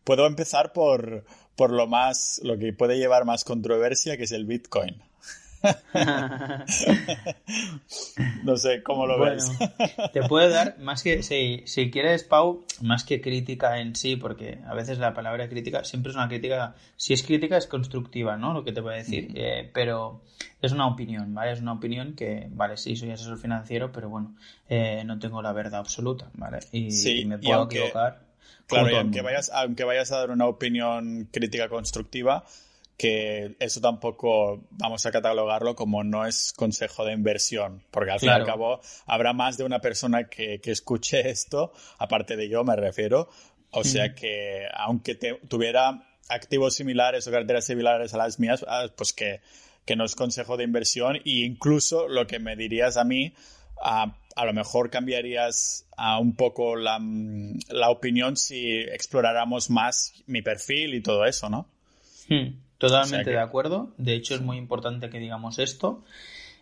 Puedo 0.03 0.25
empezar 0.25 0.73
por, 0.73 1.23
por 1.55 1.71
lo 1.71 1.87
más, 1.87 2.41
lo 2.43 2.57
que 2.57 2.73
puede 2.73 2.97
llevar 2.97 3.25
más 3.25 3.43
controversia, 3.43 4.17
que 4.17 4.23
es 4.23 4.31
el 4.31 4.45
Bitcoin. 4.45 5.01
no 8.43 8.57
sé, 8.57 8.81
¿cómo 8.81 9.05
lo 9.05 9.19
ves? 9.19 9.47
te 10.11 10.23
puede 10.23 10.49
dar, 10.49 10.77
más 10.79 11.03
que, 11.03 11.21
si, 11.21 11.61
si 11.65 11.91
quieres, 11.91 12.23
Pau, 12.23 12.65
más 12.81 13.03
que 13.03 13.21
crítica 13.21 13.79
en 13.79 13.95
sí, 13.95 14.15
porque 14.15 14.57
a 14.65 14.73
veces 14.73 14.97
la 14.97 15.13
palabra 15.13 15.47
crítica 15.49 15.83
siempre 15.83 16.09
es 16.09 16.15
una 16.15 16.27
crítica, 16.27 16.73
si 16.97 17.13
es 17.13 17.21
crítica 17.23 17.57
es 17.57 17.67
constructiva, 17.67 18.37
¿no? 18.37 18.53
Lo 18.53 18.63
que 18.63 18.71
te 18.71 18.81
voy 18.81 18.95
a 18.95 18.97
decir, 18.97 19.31
eh, 19.35 19.69
pero 19.71 20.23
es 20.61 20.71
una 20.71 20.87
opinión, 20.87 21.31
¿vale? 21.33 21.51
Es 21.51 21.61
una 21.61 21.73
opinión 21.73 22.15
que, 22.15 22.47
vale, 22.49 22.77
sí, 22.77 22.95
soy 22.95 23.11
asesor 23.11 23.37
financiero, 23.37 23.91
pero 23.91 24.09
bueno, 24.09 24.35
eh, 24.67 25.03
no 25.05 25.19
tengo 25.19 25.43
la 25.43 25.53
verdad 25.53 25.81
absoluta, 25.81 26.31
¿vale? 26.33 26.57
Y, 26.71 27.25
me 27.25 27.37
puedo 27.37 27.65
equivocar 27.65 28.30
Claro, 28.67 28.89
y 28.89 28.95
aunque 28.95 29.21
vayas, 29.21 29.51
aunque 29.53 29.83
vayas 29.83 30.11
a 30.11 30.17
dar 30.17 30.31
una 30.31 30.47
opinión 30.47 31.27
crítica 31.31 31.67
constructiva, 31.67 32.45
que 33.01 33.55
eso 33.59 33.81
tampoco 33.81 34.67
vamos 34.69 35.05
a 35.07 35.11
catalogarlo 35.11 35.75
como 35.75 36.03
no 36.03 36.25
es 36.25 36.53
consejo 36.53 37.03
de 37.03 37.13
inversión, 37.13 37.83
porque 37.89 38.11
al 38.11 38.19
fin 38.19 38.29
y 38.29 38.33
al 38.33 38.45
cabo 38.45 38.79
habrá 39.07 39.33
más 39.33 39.57
de 39.57 39.63
una 39.63 39.79
persona 39.79 40.29
que, 40.29 40.61
escuche 40.63 41.19
esto, 41.29 41.73
aparte 41.97 42.35
de 42.35 42.47
yo 42.47 42.63
me 42.63 42.75
refiero, 42.75 43.27
o 43.71 43.83
sea 43.83 44.13
que 44.13 44.67
aunque 44.75 45.15
tuviera 45.15 46.07
activos 46.29 46.75
similares 46.75 47.27
o 47.27 47.31
carteras 47.31 47.65
similares 47.65 48.13
a 48.13 48.17
las 48.17 48.39
mías, 48.39 48.63
ah, 48.67 48.85
pues 48.95 49.13
que, 49.13 49.41
que 49.85 49.95
no 49.95 50.05
es 50.05 50.15
consejo 50.15 50.55
de 50.55 50.63
inversión 50.63 51.15
e 51.15 51.21
incluso 51.25 52.07
lo 52.07 52.27
que 52.27 52.37
me 52.37 52.55
dirías 52.55 52.97
a 52.97 53.03
mí, 53.03 53.33
a, 53.81 54.15
a 54.35 54.45
lo 54.45 54.53
mejor 54.53 54.89
cambiarías 54.89 55.87
a 55.97 56.19
un 56.19 56.35
poco 56.35 56.75
la, 56.75 56.99
la, 57.69 57.89
opinión 57.89 58.37
si 58.37 58.79
exploráramos 58.79 59.69
más 59.69 60.23
mi 60.27 60.41
perfil 60.41 60.95
y 60.95 61.01
todo 61.01 61.25
eso, 61.25 61.49
¿no? 61.49 61.67
Hmm, 62.29 62.59
totalmente 62.77 63.29
de 63.29 63.39
acuerdo. 63.39 63.93
De 63.97 64.15
hecho, 64.15 64.35
es 64.35 64.41
muy 64.41 64.57
importante 64.57 65.09
que 65.09 65.19
digamos 65.19 65.59
esto. 65.59 66.03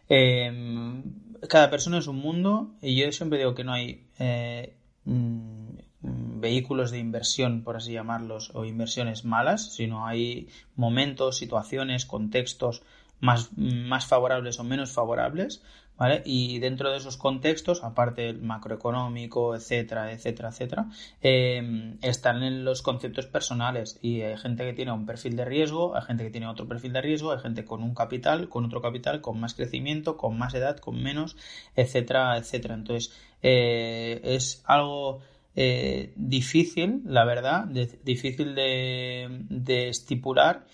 Em, 0.08 1.04
cada 1.48 1.70
persona 1.70 2.00
es 2.00 2.08
un 2.08 2.18
mundo 2.18 2.72
y 2.82 2.96
yo 3.00 3.12
siempre 3.12 3.38
digo 3.38 3.54
que 3.54 3.64
no 3.64 3.74
hay 3.74 4.08
eh, 4.18 4.74
mm, 5.06 5.70
vehículos 6.02 6.92
de 6.92 7.00
inversión, 7.00 7.64
por 7.64 7.78
así 7.78 7.94
llamarlos, 7.94 8.52
o 8.56 8.66
inversiones 8.66 9.26
malas, 9.26 9.74
sino 9.76 10.08
hay 10.08 10.48
momentos, 10.76 11.38
situaciones, 11.38 12.06
contextos 12.06 12.82
más, 13.20 13.50
más 13.58 14.06
favorables 14.06 14.60
o 14.60 14.64
menos 14.64 14.92
favorables 14.92 15.62
y 16.26 16.60
dentro 16.60 16.92
de 16.92 16.98
esos 16.98 17.18
contextos, 17.18 17.84
aparte 17.84 18.22
del 18.22 18.42
macroeconómico, 18.42 19.56
etcétera, 19.56 20.12
etcétera, 20.12 20.50
etcétera, 20.50 20.86
eh, 21.22 21.96
están 22.02 22.44
en 22.44 22.64
los 22.64 22.82
conceptos 22.82 23.26
personales 23.26 24.00
y 24.02 24.22
hay 24.22 24.38
gente 24.38 24.64
que 24.64 24.74
tiene 24.74 24.92
un 24.92 25.06
perfil 25.06 25.36
de 25.36 25.46
riesgo, 25.46 25.96
hay 25.96 26.04
gente 26.04 26.24
que 26.24 26.30
tiene 26.30 26.48
otro 26.48 26.68
perfil 26.68 26.94
de 26.94 27.02
riesgo, 27.02 27.32
hay 27.32 27.40
gente 27.40 27.66
con 27.66 27.84
un 27.84 27.94
capital, 27.94 28.48
con 28.50 28.66
otro 28.66 28.82
capital, 28.82 29.22
con 29.22 29.40
más 29.40 29.54
crecimiento, 29.56 30.16
con 30.16 30.38
más 30.38 30.54
edad, 30.54 30.78
con 30.78 31.02
menos, 31.02 31.36
etcétera, 31.76 32.38
etcétera. 32.38 32.76
Entonces, 32.76 33.14
eh, 33.42 34.22
es 34.24 34.64
algo 34.66 35.20
eh, 35.56 36.14
difícil, 36.16 37.02
la 37.06 37.26
verdad, 37.26 37.66
difícil 37.66 38.56
de 38.56 39.90
estipular 39.90 40.66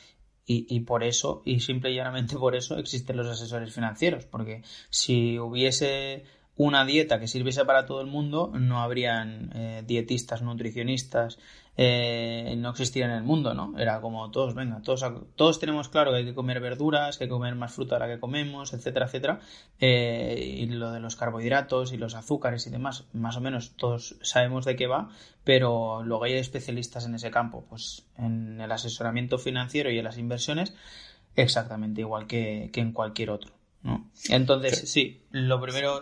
y, 0.47 0.79
por 0.81 1.03
eso, 1.03 1.41
y 1.43 1.59
simple 1.59 1.91
y 1.91 1.95
llanamente 1.95 2.35
por 2.37 2.55
eso, 2.55 2.77
existen 2.77 3.17
los 3.17 3.27
asesores 3.27 3.73
financieros, 3.73 4.25
porque 4.25 4.61
si 4.91 5.39
hubiese 5.39 6.23
una 6.55 6.85
dieta 6.85 7.19
que 7.19 7.27
sirviese 7.27 7.65
para 7.65 7.85
todo 7.85 8.01
el 8.01 8.07
mundo, 8.07 8.51
no 8.53 8.81
habrían 8.81 9.51
eh, 9.55 9.83
dietistas, 9.85 10.41
nutricionistas, 10.41 11.39
eh, 11.77 12.55
no 12.57 12.69
existiría 12.69 13.07
en 13.07 13.13
el 13.13 13.23
mundo, 13.23 13.53
¿no? 13.53 13.77
Era 13.77 14.01
como 14.01 14.31
todos, 14.31 14.53
venga, 14.55 14.81
todos, 14.81 15.03
todos 15.35 15.59
tenemos 15.59 15.89
claro 15.89 16.11
que 16.11 16.17
hay 16.17 16.25
que 16.25 16.33
comer 16.33 16.59
verduras, 16.59 17.17
que 17.17 17.25
hay 17.25 17.27
que 17.27 17.33
comer 17.33 17.55
más 17.55 17.73
fruta 17.73 17.99
la 17.99 18.07
que 18.07 18.19
comemos, 18.19 18.73
etcétera, 18.73 19.07
etcétera. 19.07 19.39
Eh, 19.79 20.57
y 20.59 20.65
lo 20.67 20.91
de 20.91 20.99
los 20.99 21.15
carbohidratos 21.15 21.93
y 21.93 21.97
los 21.97 22.15
azúcares 22.15 22.65
y 22.67 22.69
demás, 22.69 23.05
más 23.13 23.37
o 23.37 23.41
menos 23.41 23.75
todos 23.75 24.15
sabemos 24.21 24.65
de 24.65 24.75
qué 24.75 24.87
va, 24.87 25.09
pero 25.43 26.03
luego 26.03 26.23
hay 26.23 26.33
especialistas 26.33 27.05
en 27.05 27.15
ese 27.15 27.31
campo, 27.31 27.65
pues 27.69 28.05
en 28.17 28.61
el 28.61 28.71
asesoramiento 28.71 29.37
financiero 29.37 29.91
y 29.91 29.97
en 29.97 30.05
las 30.05 30.17
inversiones 30.17 30.73
exactamente 31.35 32.01
igual 32.01 32.27
que, 32.27 32.71
en 32.73 32.91
cualquier 32.91 33.29
otro. 33.29 33.54
¿No? 33.85 34.09
Entonces, 34.29 34.91
sí. 34.91 35.21
lo 35.31 35.61
primero, 35.61 36.01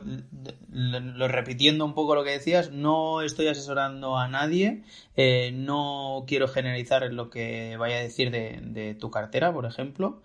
lo, 0.71 1.27
repitiendo 1.27 1.85
un 1.85 1.93
poco 1.93 2.15
lo 2.15 2.23
que 2.23 2.31
decías, 2.31 2.71
no 2.71 3.21
estoy 3.21 3.47
asesorando 3.47 4.17
a 4.17 4.27
nadie, 4.27 4.83
eh, 5.15 5.51
no 5.53 6.23
quiero 6.25 6.47
generalizar 6.47 7.03
lo 7.13 7.29
que 7.29 7.77
vaya 7.77 7.97
a 7.97 8.01
decir 8.01 8.31
de, 8.31 8.59
de 8.63 8.95
tu 8.95 9.11
cartera, 9.11 9.53
por 9.53 9.65
ejemplo, 9.65 10.21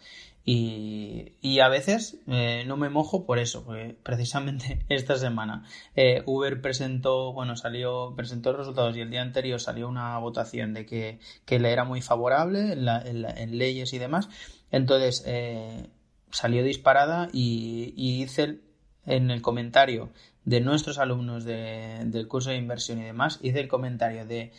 y, 0.50 1.60
a 1.60 1.68
veces 1.68 2.16
eh, 2.26 2.64
no 2.66 2.78
me 2.78 2.88
mojo 2.88 3.26
por 3.26 3.38
eso, 3.38 3.64
porque 3.64 3.94
precisamente 4.02 4.78
esta 4.88 5.18
semana 5.18 5.64
eh, 5.94 6.22
Uber 6.24 6.62
presentó, 6.62 7.34
bueno, 7.34 7.54
salió, 7.54 8.14
presentó 8.16 8.52
los 8.52 8.60
resultados 8.60 8.96
y 8.96 9.02
el 9.02 9.10
día 9.10 9.20
anterior 9.20 9.60
salió 9.60 9.86
una 9.88 10.16
votación 10.18 10.72
de 10.72 10.86
que, 10.86 11.18
le 11.58 11.70
era 11.70 11.84
muy 11.84 12.00
favorable 12.00 12.72
en, 12.72 13.58
leyes 13.58 13.92
y 13.92 13.98
demás. 13.98 14.30
Entonces 14.70 15.22
eh, 15.26 15.90
salió 16.30 16.62
disparada 16.62 17.28
y, 17.32 17.94
hice 17.96 18.58
en 19.06 19.30
el 19.30 19.42
comentario 19.42 20.10
de 20.44 20.60
nuestros 20.60 20.98
alumnos 20.98 21.44
del 21.44 22.28
curso 22.28 22.50
de 22.50 22.56
inversión 22.56 23.00
y 23.00 23.04
demás, 23.04 23.38
hice 23.42 23.60
el 23.60 23.68
comentario 23.68 24.26
de, 24.26 24.52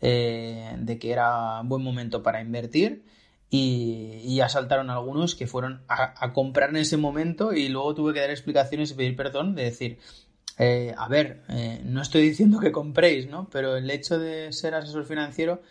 de 0.00 0.98
que 0.98 1.12
era 1.12 1.60
buen 1.62 1.82
momento 1.82 2.22
para 2.22 2.40
invertir 2.40 3.04
y, 3.50 4.36
ya 4.36 4.48
saltaron 4.48 4.90
algunos 4.90 5.34
que 5.34 5.46
fueron 5.46 5.82
a, 5.88 6.32
comprar 6.32 6.70
en 6.70 6.76
ese 6.76 6.96
momento 6.96 7.52
y 7.52 7.68
luego 7.68 7.94
tuve 7.94 8.12
que 8.12 8.20
dar 8.20 8.30
explicaciones 8.30 8.90
y 8.90 8.94
pedir 8.94 9.16
perdón 9.16 9.54
de 9.54 9.64
decir, 9.64 9.98
eh, 10.58 10.94
a 10.96 11.08
ver, 11.08 11.42
eh, 11.48 11.80
no 11.84 12.02
estoy 12.02 12.22
diciendo 12.22 12.58
que 12.60 12.72
compréis, 12.72 13.28
¿no? 13.28 13.48
Pero 13.50 13.76
el 13.76 13.90
hecho 13.90 14.18
de 14.18 14.52
ser 14.52 14.74
asesor 14.74 15.04
financiero 15.04 15.62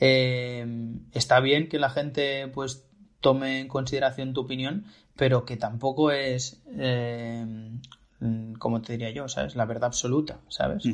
eh, 0.00 0.66
está 1.12 1.40
bien 1.40 1.68
que 1.68 1.78
la 1.78 1.90
gente 1.90 2.48
pues 2.48 2.84
tome 3.20 3.60
en 3.60 3.68
consideración 3.68 4.34
tu 4.34 4.42
opinión, 4.42 4.84
pero 5.16 5.44
que 5.44 5.56
tampoco 5.56 6.10
es, 6.10 6.62
como 8.58 8.82
te 8.82 8.92
diría 8.92 9.10
yo, 9.10 9.28
¿sabes? 9.28 9.56
La 9.56 9.64
verdad 9.64 9.84
absoluta, 9.86 10.40
¿sabes? 10.48 10.84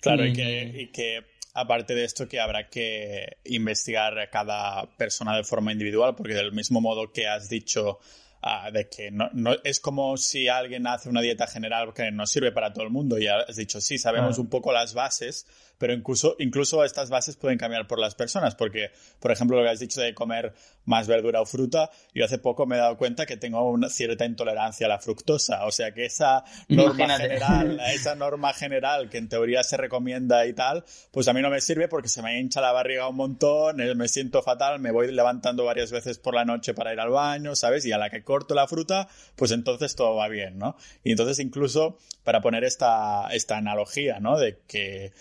Claro, 0.00 0.26
y 0.26 0.34
que 0.34 1.24
Aparte 1.56 1.94
de 1.94 2.02
esto, 2.02 2.26
que 2.26 2.40
habrá 2.40 2.68
que 2.68 3.38
investigar 3.44 4.18
a 4.18 4.28
cada 4.28 4.90
persona 4.96 5.36
de 5.36 5.44
forma 5.44 5.70
individual, 5.70 6.16
porque 6.16 6.34
del 6.34 6.50
mismo 6.50 6.80
modo 6.80 7.12
que 7.12 7.28
has 7.28 7.48
dicho 7.48 8.00
ah, 8.42 8.72
de 8.72 8.88
que 8.88 9.12
no, 9.12 9.30
es 9.62 9.78
como 9.78 10.16
si 10.16 10.48
alguien 10.48 10.88
hace 10.88 11.08
una 11.08 11.20
dieta 11.20 11.46
general 11.46 11.94
que 11.94 12.10
no 12.10 12.26
sirve 12.26 12.50
para 12.50 12.72
todo 12.72 12.82
el 12.82 12.90
mundo 12.90 13.20
y 13.20 13.28
has 13.28 13.54
dicho, 13.54 13.80
sí, 13.80 13.98
sabemos 13.98 14.38
un 14.38 14.48
poco 14.48 14.72
las 14.72 14.94
bases, 14.94 15.46
pero 15.78 15.92
incluso, 15.92 16.36
incluso 16.38 16.84
estas 16.84 17.10
bases 17.10 17.36
pueden 17.36 17.58
cambiar 17.58 17.86
por 17.86 17.98
las 17.98 18.14
personas, 18.14 18.54
porque, 18.54 18.90
por 19.20 19.32
ejemplo, 19.32 19.56
lo 19.56 19.64
que 19.64 19.70
has 19.70 19.80
dicho 19.80 20.00
de 20.00 20.14
comer 20.14 20.54
más 20.84 21.06
verdura 21.06 21.40
o 21.40 21.46
fruta, 21.46 21.90
yo 22.14 22.24
hace 22.24 22.38
poco 22.38 22.66
me 22.66 22.76
he 22.76 22.78
dado 22.78 22.96
cuenta 22.96 23.26
que 23.26 23.36
tengo 23.36 23.68
una 23.70 23.88
cierta 23.88 24.24
intolerancia 24.24 24.86
a 24.86 24.88
la 24.88 24.98
fructosa, 24.98 25.64
o 25.66 25.70
sea 25.70 25.92
que 25.92 26.04
esa 26.04 26.44
norma 26.68 27.18
general, 27.18 27.80
esa 27.94 28.14
norma 28.14 28.52
general 28.52 29.08
que 29.08 29.18
en 29.18 29.28
teoría 29.28 29.62
se 29.62 29.76
recomienda 29.76 30.46
y 30.46 30.52
tal, 30.52 30.84
pues 31.10 31.28
a 31.28 31.32
mí 31.32 31.42
no 31.42 31.50
me 31.50 31.60
sirve 31.60 31.88
porque 31.88 32.08
se 32.08 32.22
me 32.22 32.38
hincha 32.38 32.60
la 32.60 32.72
barriga 32.72 33.08
un 33.08 33.16
montón, 33.16 33.80
eh, 33.80 33.94
me 33.94 34.08
siento 34.08 34.42
fatal, 34.42 34.80
me 34.80 34.90
voy 34.90 35.10
levantando 35.12 35.64
varias 35.64 35.90
veces 35.90 36.18
por 36.18 36.34
la 36.34 36.44
noche 36.44 36.74
para 36.74 36.92
ir 36.92 37.00
al 37.00 37.10
baño, 37.10 37.54
¿sabes? 37.56 37.84
Y 37.86 37.92
a 37.92 37.98
la 37.98 38.10
que 38.10 38.22
corto 38.22 38.54
la 38.54 38.66
fruta, 38.66 39.08
pues 39.36 39.50
entonces 39.50 39.94
todo 39.96 40.16
va 40.16 40.28
bien, 40.28 40.58
¿no? 40.58 40.76
Y 41.02 41.10
entonces 41.10 41.38
incluso 41.38 41.98
para 42.22 42.40
poner 42.40 42.64
esta, 42.64 43.28
esta 43.32 43.56
analogía, 43.56 44.20
¿no? 44.20 44.38
De 44.38 44.58
que 44.66 45.12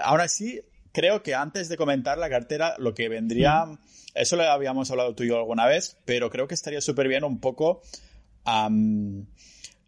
Ahora 0.00 0.28
sí, 0.28 0.60
creo 0.92 1.22
que 1.22 1.34
antes 1.34 1.68
de 1.68 1.76
comentar 1.76 2.18
la 2.18 2.30
cartera, 2.30 2.74
lo 2.78 2.94
que 2.94 3.08
vendría, 3.08 3.66
eso 4.14 4.36
lo 4.36 4.44
habíamos 4.44 4.90
hablado 4.90 5.14
tú 5.14 5.24
y 5.24 5.28
yo 5.28 5.36
alguna 5.36 5.66
vez, 5.66 5.98
pero 6.04 6.30
creo 6.30 6.48
que 6.48 6.54
estaría 6.54 6.80
súper 6.80 7.08
bien 7.08 7.24
un 7.24 7.40
poco 7.40 7.82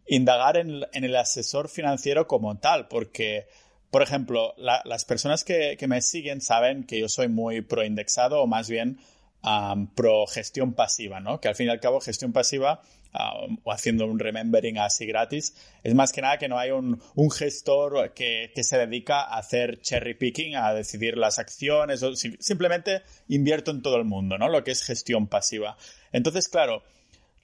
indagar 0.05 0.57
en, 0.57 0.83
el 0.91 1.15
asesor 1.15 1.69
financiero 1.69 2.27
como 2.27 2.57
tal, 2.59 2.87
porque, 2.87 3.47
por 3.89 4.01
ejemplo, 4.01 4.53
las 4.57 5.05
personas 5.05 5.43
que, 5.43 5.77
me 5.87 6.01
siguen 6.01 6.41
saben 6.41 6.83
que 6.83 6.99
yo 6.99 7.09
soy 7.09 7.27
muy 7.27 7.61
pro 7.61 7.83
indexado 7.83 8.41
o 8.41 8.47
más 8.47 8.69
bien 8.69 8.99
pro 9.95 10.27
gestión 10.27 10.73
pasiva, 10.73 11.19
¿no? 11.21 11.39
Que 11.39 11.47
al 11.47 11.55
fin 11.55 11.67
y 11.67 11.69
al 11.69 11.79
cabo 11.79 12.01
gestión 12.01 12.33
pasiva 12.33 12.81
o 13.13 13.71
haciendo 13.71 14.05
un 14.05 14.19
remembering 14.19 14.77
así 14.77 15.05
gratis, 15.05 15.55
es 15.83 15.95
más 15.95 16.11
que 16.11 16.21
nada 16.21 16.37
que 16.37 16.47
no 16.47 16.59
hay 16.59 16.71
un, 16.71 17.01
gestor 17.31 18.13
que, 18.13 18.51
se 18.61 18.77
dedica 18.77 19.21
a 19.21 19.37
hacer 19.37 19.81
cherry 19.81 20.13
picking, 20.13 20.55
a 20.55 20.73
decidir 20.73 21.17
las 21.17 21.39
acciones, 21.39 22.03
o 22.03 22.15
simplemente 22.15 23.01
invierto 23.27 23.71
en 23.71 23.81
todo 23.81 23.97
el 23.97 24.05
mundo, 24.05 24.37
¿no? 24.37 24.49
Lo 24.49 24.63
que 24.63 24.71
es 24.71 24.83
gestión 24.83 25.27
pasiva. 25.27 25.77
Entonces, 26.11 26.47
claro, 26.49 26.83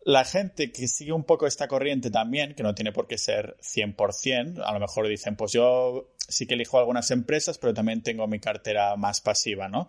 la 0.04 0.24
gente 0.24 0.72
que 0.72 0.88
sigue 0.88 1.12
un 1.12 1.24
poco 1.24 1.48
esta 1.48 1.68
corriente 1.68 2.12
también, 2.12 2.54
que 2.54 2.64
no 2.64 2.76
tiene 2.76 2.92
por 2.92 3.08
qué 3.08 3.18
ser 3.18 3.58
100%, 3.62 4.62
a 4.64 4.72
lo 4.72 4.80
mejor 4.80 5.08
dicen, 5.08 5.36
pues 5.36 5.52
yo 5.52 6.12
sí 6.18 6.46
que 6.46 6.54
elijo 6.54 6.78
algunas 6.78 7.10
empresas, 7.10 7.58
pero 7.58 7.74
también 7.74 8.04
tengo 8.04 8.28
mi 8.28 8.40
cartera 8.40 8.96
más 8.96 9.22
pasiva, 9.22 9.68
¿no? 9.68 9.88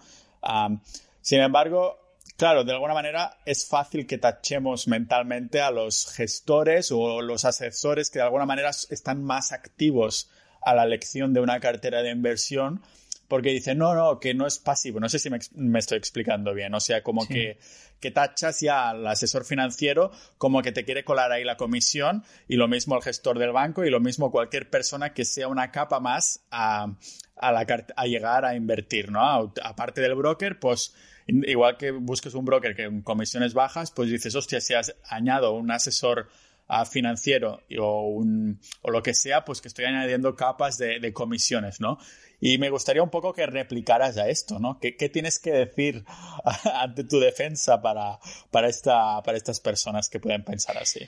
sin 1.20 1.40
embargo, 1.40 1.98
Claro, 2.36 2.64
de 2.64 2.72
alguna 2.72 2.92
manera 2.92 3.38
es 3.46 3.66
fácil 3.66 4.06
que 4.06 4.18
tachemos 4.18 4.88
mentalmente 4.88 5.62
a 5.62 5.70
los 5.70 6.12
gestores 6.12 6.92
o 6.92 7.22
los 7.22 7.46
asesores 7.46 8.10
que 8.10 8.18
de 8.18 8.26
alguna 8.26 8.44
manera 8.44 8.70
están 8.90 9.24
más 9.24 9.52
activos 9.52 10.30
a 10.60 10.74
la 10.74 10.84
elección 10.84 11.32
de 11.32 11.40
una 11.40 11.60
cartera 11.60 12.02
de 12.02 12.10
inversión 12.10 12.82
porque 13.28 13.50
dicen, 13.50 13.78
no, 13.78 13.94
no, 13.94 14.20
que 14.20 14.34
no 14.34 14.46
es 14.46 14.58
pasivo. 14.58 15.00
No 15.00 15.08
sé 15.08 15.18
si 15.18 15.30
me, 15.30 15.78
estoy 15.78 15.98
explicando 15.98 16.54
bien. 16.54 16.74
O 16.74 16.80
sea, 16.80 17.02
como 17.02 17.26
que, 17.26 17.58
que 18.00 18.10
tachas 18.10 18.60
ya 18.60 18.90
al 18.90 19.06
asesor 19.06 19.44
financiero 19.44 20.10
como 20.38 20.62
que 20.62 20.72
te 20.72 20.84
quiere 20.84 21.04
colar 21.04 21.32
ahí 21.32 21.44
la 21.44 21.56
comisión 21.56 22.24
y 22.48 22.56
lo 22.56 22.68
mismo 22.68 22.94
al 22.94 23.02
gestor 23.02 23.38
del 23.38 23.52
banco 23.52 23.84
y 23.84 23.90
lo 23.90 24.00
mismo 24.00 24.30
cualquier 24.30 24.70
persona 24.70 25.12
que 25.12 25.24
sea 25.24 25.48
una 25.48 25.70
capa 25.70 26.00
más 26.00 26.44
a, 26.50 26.94
a, 27.36 27.52
la, 27.52 27.66
a 27.96 28.06
llegar 28.06 28.44
a 28.44 28.54
invertir, 28.54 29.10
¿no? 29.10 29.52
Aparte 29.62 30.00
del 30.00 30.14
broker, 30.14 30.58
pues 30.58 30.94
igual 31.26 31.76
que 31.76 31.90
busques 31.90 32.34
un 32.34 32.44
broker 32.44 32.74
que 32.74 32.84
en 32.84 33.02
comisiones 33.02 33.54
bajas, 33.54 33.90
pues 33.90 34.10
dices, 34.10 34.34
hostia, 34.34 34.60
si 34.60 34.74
has 34.74 34.94
añado 35.08 35.52
un 35.52 35.70
asesor 35.70 36.28
ah, 36.68 36.84
financiero 36.84 37.62
o, 37.78 38.08
un, 38.08 38.60
o 38.82 38.90
lo 38.90 39.02
que 39.02 39.14
sea, 39.14 39.44
pues 39.44 39.60
que 39.60 39.68
estoy 39.68 39.86
añadiendo 39.86 40.34
capas 40.36 40.78
de, 40.78 41.12
comisiones, 41.12 41.80
¿no? 41.80 41.98
Y 42.46 42.58
me 42.58 42.70
gustaría 42.70 43.02
un 43.02 43.10
poco 43.10 43.32
que 43.32 43.44
replicaras 43.44 44.18
a 44.18 44.28
esto, 44.28 44.60
¿no? 44.60 44.78
¿Qué, 44.78 44.92
tienes 45.08 45.40
que 45.40 45.50
decir 45.50 46.04
ante 46.80 47.02
tu 47.02 47.18
defensa 47.18 47.82
para, 47.82 48.20
para, 48.52 48.68
esta, 48.68 49.20
para 49.24 49.36
estas 49.36 49.58
personas 49.58 50.08
que 50.08 50.20
pueden 50.20 50.44
pensar 50.44 50.78
así? 50.78 51.00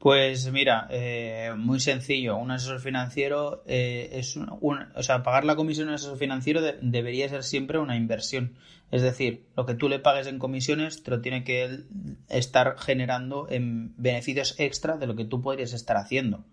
Pues 0.00 0.50
mira, 0.50 0.88
eh, 0.90 1.52
muy 1.56 1.78
sencillo. 1.78 2.36
Un 2.36 2.50
asesor 2.50 2.80
financiero 2.80 3.62
eh, 3.68 4.08
es 4.14 4.34
un, 4.34 4.48
o 4.48 5.02
sea, 5.04 5.22
pagar 5.22 5.44
la 5.44 5.54
comisión 5.54 5.86
a 5.86 5.90
un 5.92 5.94
asesor 5.94 6.18
financiero 6.18 6.60
debería 6.60 7.28
ser 7.28 7.44
siempre 7.44 7.78
una 7.78 7.94
inversión. 7.94 8.56
Es 8.90 9.02
decir, 9.02 9.46
lo 9.56 9.66
que 9.66 9.74
tú 9.74 9.88
le 9.88 10.00
pagues 10.00 10.26
en 10.26 10.40
comisiones 10.40 11.04
te 11.04 11.12
lo 11.12 11.20
tiene 11.20 11.44
que 11.44 11.84
estar 12.28 12.76
generando 12.80 13.46
en 13.48 13.94
beneficios 13.96 14.56
extra 14.58 14.96
de 14.96 15.06
lo 15.06 15.14
que 15.14 15.24
tú 15.24 15.40
podrías 15.40 15.72
estar 15.72 15.96
haciendo. 15.96 16.44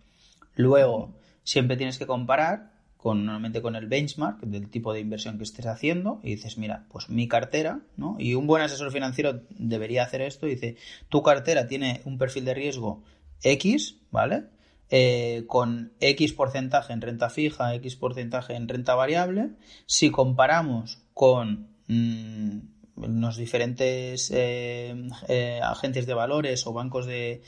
Luego, 0.53 1.17
siempre 1.43 1.75
tienes 1.75 1.97
que 1.97 2.05
comparar 2.05 2.80
con 3.01 3.25
normalmente 3.25 3.63
con 3.63 3.75
el 3.75 3.87
benchmark 3.87 4.41
del 4.41 4.69
tipo 4.69 4.93
de 4.93 4.99
inversión 4.99 5.37
que 5.37 5.43
estés 5.43 5.65
haciendo 5.65 6.19
y 6.21 6.35
dices, 6.35 6.59
mira, 6.59 6.85
pues 6.91 7.09
mi 7.09 7.27
cartera, 7.27 7.81
¿no? 7.97 8.15
Y 8.19 8.35
un 8.35 8.45
buen 8.45 8.61
asesor 8.61 8.91
financiero 8.91 9.41
debería 9.49 10.03
hacer 10.03 10.21
esto, 10.21 10.45
dice, 10.45 10.75
tu 11.09 11.23
cartera 11.23 11.67
tiene 11.67 12.01
un 12.05 12.19
perfil 12.19 12.45
de 12.45 12.53
riesgo 12.53 13.01
X, 13.41 13.97
¿vale? 14.11 14.43
Eh, 14.91 15.45
con 15.47 15.93
X 15.99 16.33
porcentaje 16.33 16.93
en 16.93 17.01
renta 17.01 17.31
fija, 17.31 17.73
X 17.73 17.95
porcentaje 17.95 18.53
en 18.53 18.67
renta 18.67 18.93
variable. 18.93 19.49
Si 19.87 20.11
comparamos 20.11 20.99
con 21.15 21.69
mm, 21.87 22.59
los 22.97 23.35
diferentes 23.35 24.29
eh, 24.29 24.93
eh, 25.27 25.59
agentes 25.63 26.05
de 26.05 26.13
valores 26.13 26.67
o 26.67 26.73
bancos 26.73 27.07
de, 27.07 27.41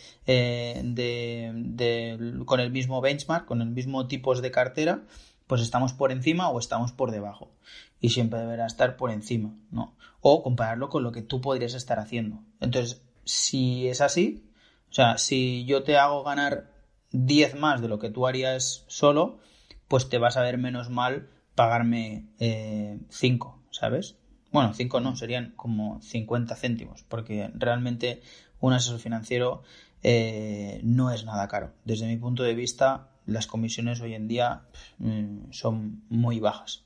con 2.47 2.59
el 2.59 2.71
mismo 2.71 3.01
benchmark, 3.01 3.45
con 3.45 3.61
el 3.61 3.69
mismo 3.69 4.07
tipos 4.07 4.41
de 4.41 4.49
cartera, 4.49 5.03
pues 5.47 5.61
estamos 5.61 5.93
por 5.93 6.11
encima 6.11 6.49
o 6.49 6.59
estamos 6.59 6.91
por 6.91 7.11
debajo. 7.11 7.51
Y 7.99 8.09
siempre 8.09 8.39
deberá 8.39 8.65
estar 8.65 8.97
por 8.97 9.11
encima, 9.11 9.55
¿no? 9.71 9.95
O 10.21 10.43
compararlo 10.43 10.89
con 10.89 11.03
lo 11.03 11.11
que 11.11 11.21
tú 11.21 11.41
podrías 11.41 11.73
estar 11.73 11.99
haciendo. 11.99 12.43
Entonces, 12.59 13.01
si 13.25 13.87
es 13.87 14.01
así, 14.01 14.49
o 14.89 14.93
sea, 14.93 15.17
si 15.17 15.65
yo 15.65 15.83
te 15.83 15.97
hago 15.97 16.23
ganar 16.23 16.71
10 17.11 17.55
más 17.55 17.81
de 17.81 17.87
lo 17.87 17.99
que 17.99 18.09
tú 18.09 18.27
harías 18.27 18.83
solo, 18.87 19.39
pues 19.87 20.09
te 20.09 20.17
vas 20.17 20.37
a 20.37 20.41
ver 20.41 20.57
menos 20.57 20.89
mal 20.89 21.29
pagarme 21.55 22.27
5, 22.37 22.39
eh, 22.39 23.67
¿sabes? 23.71 24.17
Bueno, 24.51 24.73
5 24.73 24.99
no, 24.99 25.15
serían 25.15 25.53
como 25.55 26.01
50 26.01 26.55
céntimos, 26.55 27.03
porque 27.03 27.51
realmente 27.55 28.21
un 28.59 28.73
asesor 28.73 28.99
financiero 28.99 29.63
eh, 30.03 30.79
no 30.83 31.11
es 31.11 31.25
nada 31.25 31.47
caro. 31.47 31.73
Desde 31.85 32.07
mi 32.07 32.17
punto 32.17 32.43
de 32.43 32.53
vista, 32.53 33.09
las 33.25 33.47
comisiones 33.47 34.01
hoy 34.01 34.13
en 34.13 34.27
día 34.27 34.63
mm, 34.99 35.51
son 35.51 36.03
muy 36.09 36.39
bajas. 36.39 36.83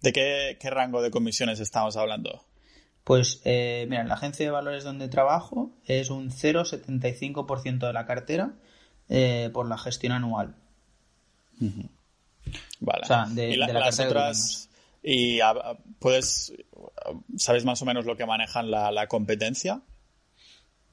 ¿De 0.00 0.12
qué 0.12 0.70
rango 0.70 1.02
de 1.02 1.10
comisiones 1.10 1.60
estamos 1.60 1.96
hablando? 1.96 2.48
Pues 3.08 3.40
eh, 3.46 3.86
mira, 3.88 4.02
en 4.02 4.08
la 4.08 4.16
agencia 4.16 4.44
de 4.44 4.52
valores 4.52 4.84
donde 4.84 5.08
trabajo 5.08 5.70
es 5.86 6.10
un 6.10 6.30
0,75% 6.30 7.86
de 7.86 7.92
la 7.94 8.04
cartera 8.04 8.52
eh, 9.08 9.48
por 9.54 9.66
la 9.66 9.78
gestión 9.78 10.12
anual. 10.12 10.56
Vale. 11.58 13.00
O 13.02 13.06
sea, 13.06 13.24
de, 13.30 13.56
la, 13.56 13.72
las 13.72 13.98
otras. 13.98 14.68
¿Y 15.02 15.38
puedes. 16.00 16.52
¿Sabes 17.38 17.64
más 17.64 17.80
o 17.80 17.86
menos 17.86 18.04
lo 18.04 18.14
que 18.14 18.26
manejan 18.26 18.70
la, 18.70 19.06
competencia? 19.06 19.80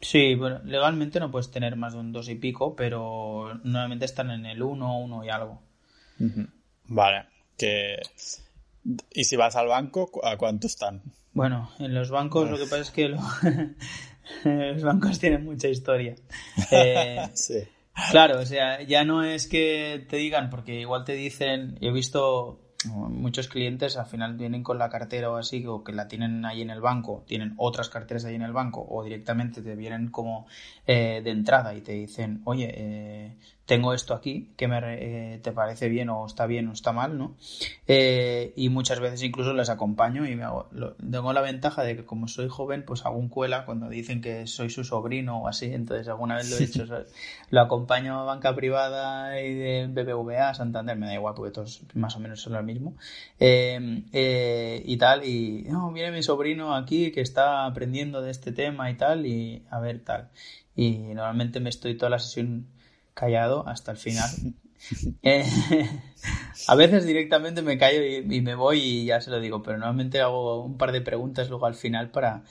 Sí, 0.06 0.36
bueno, 0.36 0.62
legalmente 0.66 1.20
no 1.20 1.32
puedes 1.32 1.50
tener 1.50 1.76
más 1.78 1.94
de 1.94 2.00
un 2.00 2.12
2 2.12 2.30
y 2.30 2.36
pico, 2.36 2.76
pero 2.76 3.60
normalmente 3.64 4.06
están 4.06 4.30
en 4.30 4.46
el 4.46 4.62
1, 4.62 5.00
1 5.00 5.26
y 5.26 5.30
algo. 5.30 5.64
Vale. 6.86 7.26
Que... 7.58 7.98
¿Y 9.12 9.24
si 9.24 9.36
vas 9.36 9.56
al 9.56 9.68
banco, 9.68 10.12
a 10.24 10.38
cuánto 10.38 10.68
están? 10.68 11.02
Bueno, 11.34 11.72
en 11.80 11.96
los 11.96 12.12
bancos 12.12 12.52
lo 12.52 12.58
que 12.58 12.66
pasa 12.66 12.82
es 12.82 12.92
que 12.92 13.10
los 14.44 14.84
bancos 14.84 15.18
tienen 15.18 15.44
mucha 15.44 15.70
historia. 15.70 16.16
Eh, 16.70 17.28
sí. 17.34 17.64
Claro, 18.12 18.42
o 18.42 18.46
sea, 18.46 18.84
ya 18.84 19.06
no 19.06 19.24
es 19.24 19.48
que 19.48 20.06
te 20.08 20.18
digan, 20.18 20.52
porque 20.52 20.82
igual 20.82 21.04
te 21.04 21.14
dicen, 21.14 21.80
he 21.82 21.92
visto 21.92 22.62
muchos 22.86 23.48
clientes 23.48 23.98
al 23.98 24.06
final 24.06 24.36
vienen 24.36 24.64
con 24.64 24.78
la 24.78 24.90
cartera 24.90 25.30
o 25.30 25.38
así, 25.38 25.66
o 25.66 25.84
que 25.84 25.92
la 25.94 26.08
tienen 26.08 26.46
ahí 26.46 26.62
en 26.62 26.70
el 26.70 26.82
banco, 26.82 27.24
tienen 27.28 27.54
otras 27.58 27.90
carteras 27.90 28.26
ahí 28.26 28.36
en 28.36 28.42
el 28.42 28.54
banco, 28.54 28.86
o 28.90 29.04
directamente 29.04 29.62
te 29.62 29.76
vienen 29.76 30.10
como 30.10 30.48
eh, 30.88 31.22
de 31.24 31.32
entrada 31.32 31.74
y 31.74 31.82
te 31.82 31.94
dicen, 31.94 32.42
oye, 32.46 32.72
eh, 32.76 33.36
tengo 33.66 33.94
esto 33.94 34.14
aquí, 34.14 34.52
que 34.58 34.68
me, 34.68 34.80
eh, 34.80 35.40
te 35.40 35.52
parece 35.52 35.90
bien 35.90 36.10
o 36.10 36.26
está 36.26 36.46
bien 36.46 36.68
o 36.68 36.74
está 36.74 36.92
mal, 36.92 37.18
¿no? 37.18 37.36
Eh, 37.88 38.54
y 38.56 38.70
muchas 38.70 39.00
veces 39.00 39.24
incluso 39.24 39.54
les 39.54 39.70
acompaño 39.70 40.28
y 40.28 40.36
me 40.36 40.44
hago, 40.44 40.70
tengo 40.98 41.34
la 41.34 41.42
ventaja 41.42 41.84
de 41.84 41.96
que 41.96 42.06
como 42.06 42.28
soy 42.28 42.48
joven, 42.48 42.84
pues 42.86 43.06
hago 43.06 43.18
un 43.18 43.28
cuela 43.28 43.66
cuando 43.66 43.90
dicen 43.90 44.22
que 44.22 44.46
soy 44.46 44.70
su 44.70 44.84
sobrino 44.84 45.42
o 45.42 45.48
así, 45.48 45.66
entonces 45.74 46.08
alguna 46.08 46.36
vez 46.36 46.50
lo 46.52 46.58
he 46.58 46.64
hecho, 46.64 46.86
lo 47.50 47.62
acompaño 47.62 48.20
a 48.20 48.24
banca 48.24 48.56
privada 48.56 49.42
y 49.42 49.56
de 49.56 49.88
BBVA, 49.88 50.54
Santander, 50.54 50.96
me 50.96 51.08
da 51.08 51.16
igual 51.16 51.34
porque 51.36 51.52
todos 51.52 51.82
más 51.96 52.16
o 52.16 52.20
menos 52.20 52.42
son 52.42 52.54
lo 52.54 52.62
mismo, 52.62 52.96
eh, 53.40 54.84
y 54.86 54.98
tal, 54.98 55.26
y 55.26 55.66
no, 55.70 55.92
viene 55.92 56.12
mi 56.12 56.22
sobrino 56.22 56.76
aquí 56.76 57.12
que 57.12 57.22
está 57.22 57.66
aprendiendo 57.66 58.22
de 58.22 58.30
este 58.30 58.52
tema 58.52 58.92
y 58.92 58.96
tal, 58.96 59.26
y 59.26 59.64
a 59.72 59.80
ver 59.80 60.04
tal. 60.04 60.30
Y 60.76 60.98
normalmente 61.16 61.60
me 61.60 61.70
estoy 61.70 61.98
toda 61.98 62.10
la 62.10 62.20
sesión 62.20 62.68
callado 63.16 63.68
hasta 63.68 63.92
el 63.92 63.98
final. 63.98 64.30
Eh, 65.24 65.44
a 66.68 66.76
veces 66.76 67.06
directamente 67.06 67.64
me 67.64 67.80
callo 67.80 68.06
y, 68.06 68.42
me 68.42 68.54
voy 68.54 68.80
y 68.80 69.06
ya 69.06 69.20
se 69.22 69.32
lo 69.32 69.40
digo, 69.40 69.64
pero 69.64 69.80
normalmente 69.80 70.22
hago 70.22 70.64
un 70.64 70.78
par 70.78 70.92
de 70.92 71.02
preguntas 71.02 71.50
luego 71.50 71.66
al 71.66 71.74
final 71.74 72.12
para, 72.12 72.44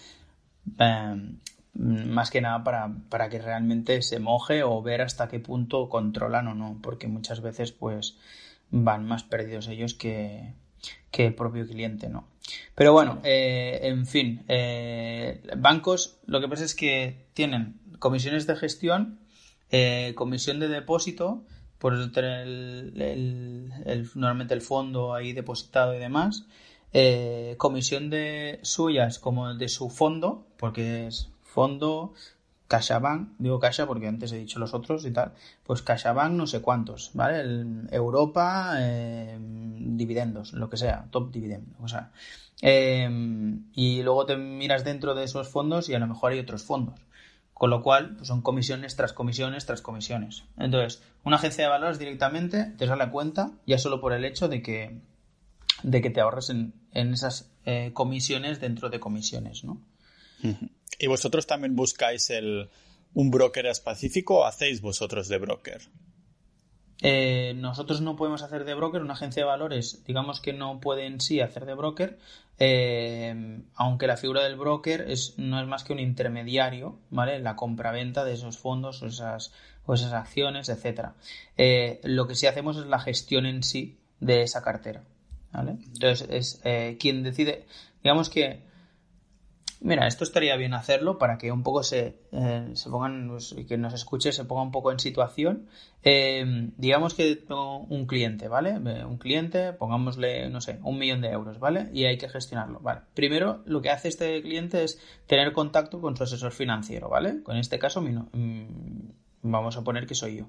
em, 0.79 1.39
más 1.75 2.31
que 2.31 2.41
nada 2.41 2.65
para, 2.65 2.91
para, 3.09 3.29
que 3.29 3.41
realmente 3.41 4.03
se 4.03 4.19
moje 4.19 4.65
o 4.65 4.83
ver 4.83 5.03
hasta 5.03 5.29
qué 5.29 5.39
punto 5.39 5.89
controlan 5.89 6.49
o 6.49 6.55
no, 6.55 6.79
porque 6.83 7.07
muchas 7.07 7.41
veces 7.41 7.71
pues 7.71 8.17
van 8.71 9.07
más 9.07 9.23
perdidos 9.23 9.69
ellos 9.69 9.95
que, 9.95 10.55
que 11.13 11.27
el 11.27 11.35
propio 11.35 11.67
cliente, 11.67 12.09
¿no? 12.09 12.27
Pero 12.75 12.93
bueno, 12.93 13.21
eh, 13.23 13.81
en 13.83 14.07
fin, 14.07 14.45
eh, 14.49 15.41
bancos 15.57 16.19
lo 16.27 16.41
que 16.41 16.49
pasa 16.49 16.65
es 16.65 16.75
que 16.75 17.27
tienen 17.35 17.81
comisiones 17.99 18.47
de 18.47 18.57
gestión 18.57 19.24
eh, 19.77 20.15
comisión 20.15 20.61
de 20.61 20.69
depósito, 20.69 21.43
por 21.81 22.13
tener 22.13 22.47
el, 22.47 23.73
normalmente 24.15 24.55
el 24.55 24.61
fondo 24.61 25.15
ahí 25.15 25.33
depositado 25.33 25.97
y 25.97 25.99
demás. 25.99 26.47
Eh, 26.93 27.57
comisión 27.59 28.09
de 28.09 28.61
suyas 28.63 29.19
como 29.19 29.53
de 29.53 29.69
su 29.69 29.91
fondo, 29.91 30.47
porque 30.59 31.09
es 31.09 31.29
fondo, 31.43 32.15
CaixaBank, 32.69 33.31
digo 33.39 33.59
Caixa 33.59 33.85
porque 33.89 34.07
antes 34.07 34.31
he 34.31 34.39
dicho 34.39 34.61
los 34.61 34.75
otros 34.75 35.05
y 35.07 35.11
tal, 35.11 35.33
pues 35.65 35.83
CaixaBank 35.83 36.35
no 36.35 36.47
sé 36.47 36.63
cuántos, 36.63 37.11
¿vale? 37.13 37.43
Europa, 37.91 38.77
eh, 38.79 39.37
dividendos, 39.41 40.53
lo 40.53 40.71
que 40.71 40.77
sea, 40.77 41.09
top 41.11 41.33
dividend, 41.33 41.67
o 41.83 41.89
sea. 41.89 42.13
y 42.63 44.03
luego 44.05 44.25
te 44.25 44.37
miras 44.37 44.85
dentro 44.85 45.17
de 45.17 45.25
esos 45.25 45.49
fondos 45.49 45.89
y 45.89 45.95
a 45.95 45.99
lo 45.99 46.07
mejor 46.07 46.31
hay 46.31 46.39
otros 46.39 46.63
fondos. 46.63 47.01
Con 47.55 47.71
lo 47.71 47.83
cual, 47.83 48.17
pues 48.17 48.29
son 48.29 48.43
comisiones 48.43 48.97
tras 48.97 49.13
comisiones 49.13 49.65
tras 49.65 49.81
comisiones. 49.81 50.43
Entonces, 50.59 51.03
una 51.25 51.37
agencia 51.37 51.65
de 51.65 51.71
valores 51.71 51.99
directamente 51.99 52.73
te 52.77 52.87
sale 52.87 53.05
a 53.05 53.11
cuenta 53.11 53.53
ya 53.67 53.79
solo 53.79 54.01
por 54.01 54.13
el 54.13 54.25
hecho 54.25 54.49
de 54.49 54.61
que, 54.61 54.99
de 55.83 56.03
que 56.03 56.11
te 56.11 56.21
ahorres 56.21 56.51
en, 56.51 56.75
esas 56.93 57.51
eh, 57.65 57.93
comisiones 57.95 58.61
dentro 58.61 58.91
de 58.91 59.01
comisiones, 59.01 59.65
¿no? 59.65 59.81
¿Y 60.99 61.07
vosotros 61.07 61.47
también 61.47 61.75
buscáis 61.75 62.29
el, 62.31 62.69
un 63.15 63.31
broker 63.31 63.67
específico 63.67 64.41
o 64.41 64.45
hacéis 64.45 64.81
vosotros 64.81 65.29
de 65.29 65.39
broker? 65.39 65.81
Eh, 67.03 67.55
nosotros 67.57 68.01
no 68.01 68.17
podemos 68.17 68.43
hacer 68.43 68.65
de 68.65 68.75
broker, 68.75 69.03
una 69.03 69.15
agencia 69.15 69.43
de 69.43 69.49
valores, 69.49 70.05
digamos 70.07 70.41
que 70.41 70.53
no 70.53 70.81
puede 70.81 71.07
en 71.07 71.21
sí 71.21 71.41
hacer 71.41 71.67
de 71.67 71.75
broker, 71.75 72.19
eh, 72.59 73.61
aunque 73.75 74.07
la 74.07 74.17
figura 74.17 74.45
del 74.45 74.57
broker 74.57 75.11
es, 75.11 75.35
no 75.37 75.61
es 75.61 75.67
más 75.67 75.85
que 75.85 75.93
un 75.93 75.99
intermediario, 75.99 76.99
¿vale? 77.11 77.41
La 77.41 77.57
compraventa 77.57 78.25
de 78.25 78.35
esos 78.35 78.59
fondos 78.59 79.03
o 79.03 79.07
esas, 79.07 79.53
o 79.87 79.95
esas 79.95 80.13
acciones, 80.13 80.69
etcétera. 80.69 81.15
Eh, 81.57 82.01
lo 82.05 82.27
que 82.27 82.37
sí 82.37 82.47
hacemos 82.47 82.77
es 82.77 82.87
la 82.87 83.01
gestión 83.01 83.45
en 83.47 83.63
sí 83.63 83.99
de 84.21 84.43
esa 84.43 84.63
cartera, 84.63 85.03
¿vale? 85.53 85.73
Entonces 85.93 86.29
es 86.31 86.61
quien 86.99 87.23
decide, 87.23 87.67
digamos 88.03 88.31
que 88.31 88.63
Mira, 89.85 90.07
esto 90.07 90.25
estaría 90.25 90.57
bien 90.57 90.73
hacerlo 90.73 91.19
para 91.19 91.37
que 91.37 91.53
un 91.53 91.63
poco 91.63 91.83
se, 91.83 92.17
eh, 92.33 92.71
se 92.73 92.89
pongan, 92.89 93.29
pues, 93.29 93.55
que 93.69 93.77
nos 93.77 93.93
escuche, 93.93 94.33
se 94.33 94.47
ponga 94.47 94.63
un 94.63 94.71
poco 94.71 94.91
en 94.91 94.99
situación. 94.99 95.67
Eh, 96.03 96.71
digamos 96.79 97.13
que 97.13 97.37
tengo 97.37 97.81
un 97.81 98.07
cliente, 98.07 98.49
¿vale? 98.49 98.79
Un 98.79 99.19
cliente, 99.19 99.75
pongámosle, 99.75 100.49
no 100.49 100.63
sé, 100.63 100.81
un 100.85 100.99
millón 100.99 101.21
de 101.21 101.29
euros, 101.29 101.59
¿vale? 101.59 101.91
Y 101.93 102.07
hay 102.07 102.17
que 102.17 102.31
gestionarlo. 102.31 102.81
Primero, 103.13 103.61
lo 103.67 103.83
que 103.83 103.91
hace 103.91 104.09
este 104.09 104.41
cliente 104.41 104.85
es 104.85 104.99
tener 105.27 105.53
contacto 105.53 106.01
con 106.01 106.17
su 106.17 106.23
asesor 106.23 106.53
financiero, 106.53 107.11
¿vale? 107.11 107.43
Con 107.43 107.59
este 107.59 107.79
caso, 107.79 108.01
mi, 108.01 108.13
mm, 108.13 109.13
vamos 109.43 109.77
a 109.77 109.85
poner 109.85 110.07
que 110.07 110.15
soy 110.15 110.39
yo. 110.39 110.47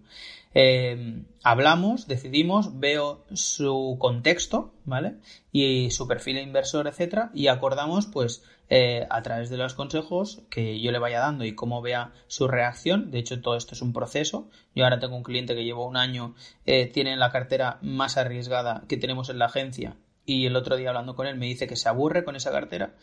Eh, 0.54 1.24
hablamos, 1.43 2.08
decidimos, 2.08 2.80
veo 2.80 3.26
su 3.34 3.98
contexto, 4.00 4.74
¿vale? 4.86 5.17
Y 5.52 5.91
su 5.91 6.08
perfil 6.08 6.36
de 6.36 6.43
inversor, 6.43 6.88
etcétera, 6.88 7.32
y 7.34 7.48
acordamos, 7.48 8.08
pues, 8.08 8.43
eh, 8.69 9.06
a 9.10 9.21
través 9.21 9.49
de 9.49 9.58
los 9.58 9.73
consejos 9.73 10.41
que 10.49 10.80
yo 10.80 10.91
le 10.91 10.99
vaya 10.99 11.19
dando 11.19 11.45
y 11.45 11.56
cómo 11.56 11.82
vea 11.82 12.13
su 12.28 12.47
reacción. 12.47 13.12
De 13.12 13.19
hecho, 13.19 13.41
todo 13.41 13.56
esto 13.56 13.75
es 13.75 13.82
un 13.82 13.93
proceso. 13.93 14.49
Yo 14.73 14.84
ahora 14.84 14.99
tengo 14.99 15.15
un 15.15 15.23
cliente 15.23 15.56
que 15.56 15.63
llevo 15.63 15.88
un 15.88 15.97
año, 15.97 16.36
eh, 16.65 16.88
tiene 16.88 17.15
la 17.17 17.32
cartera 17.32 17.78
más 17.82 18.17
arriesgada 18.17 18.84
que 18.88 18.97
tenemos 18.97 19.30
en 19.30 19.39
la 19.39 19.45
agencia 19.45 19.97
y 20.25 20.45
el 20.47 20.56
otro 20.56 20.75
día 20.75 20.89
hablando 20.89 21.15
con 21.15 21.28
él 21.28 21.38
me 21.38 21.45
dice 21.45 21.67
que 21.67 21.75
se 21.75 21.88
aburre 21.89 22.23
con 22.23 22.36
esa 22.36 22.51
cartera. 22.51 22.95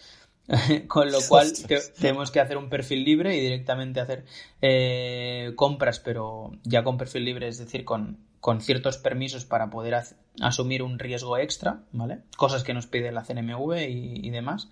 con 0.89 1.13
lo 1.13 1.19
cual 1.29 1.53
tenemos 2.01 2.33
que 2.33 2.41
hacer 2.41 2.57
un 2.57 2.69
perfil 2.69 3.05
libre 3.05 3.37
y 3.37 3.41
directamente 3.41 4.01
hacer 4.01 4.25
eh, 4.61 5.53
compras, 5.55 6.01
pero 6.01 6.51
ya 6.65 6.83
con 6.83 6.99
perfil 6.99 7.25
libre, 7.25 7.47
es 7.47 7.59
decir, 7.59 7.85
con, 7.85 8.19
con 8.43 8.61
ciertos 8.61 8.99
permisos 8.99 9.45
para 9.45 9.71
poder 9.71 9.95
asumir 10.41 10.83
un 10.83 10.99
riesgo 10.99 11.39
extra, 11.39 11.85
¿vale? 11.93 12.23
Cosas 12.37 12.65
que 12.65 12.75
nos 12.75 12.89
pide 12.89 13.13
la 13.13 13.23
CNMV 13.23 13.89
y, 13.89 14.31
demás. 14.31 14.69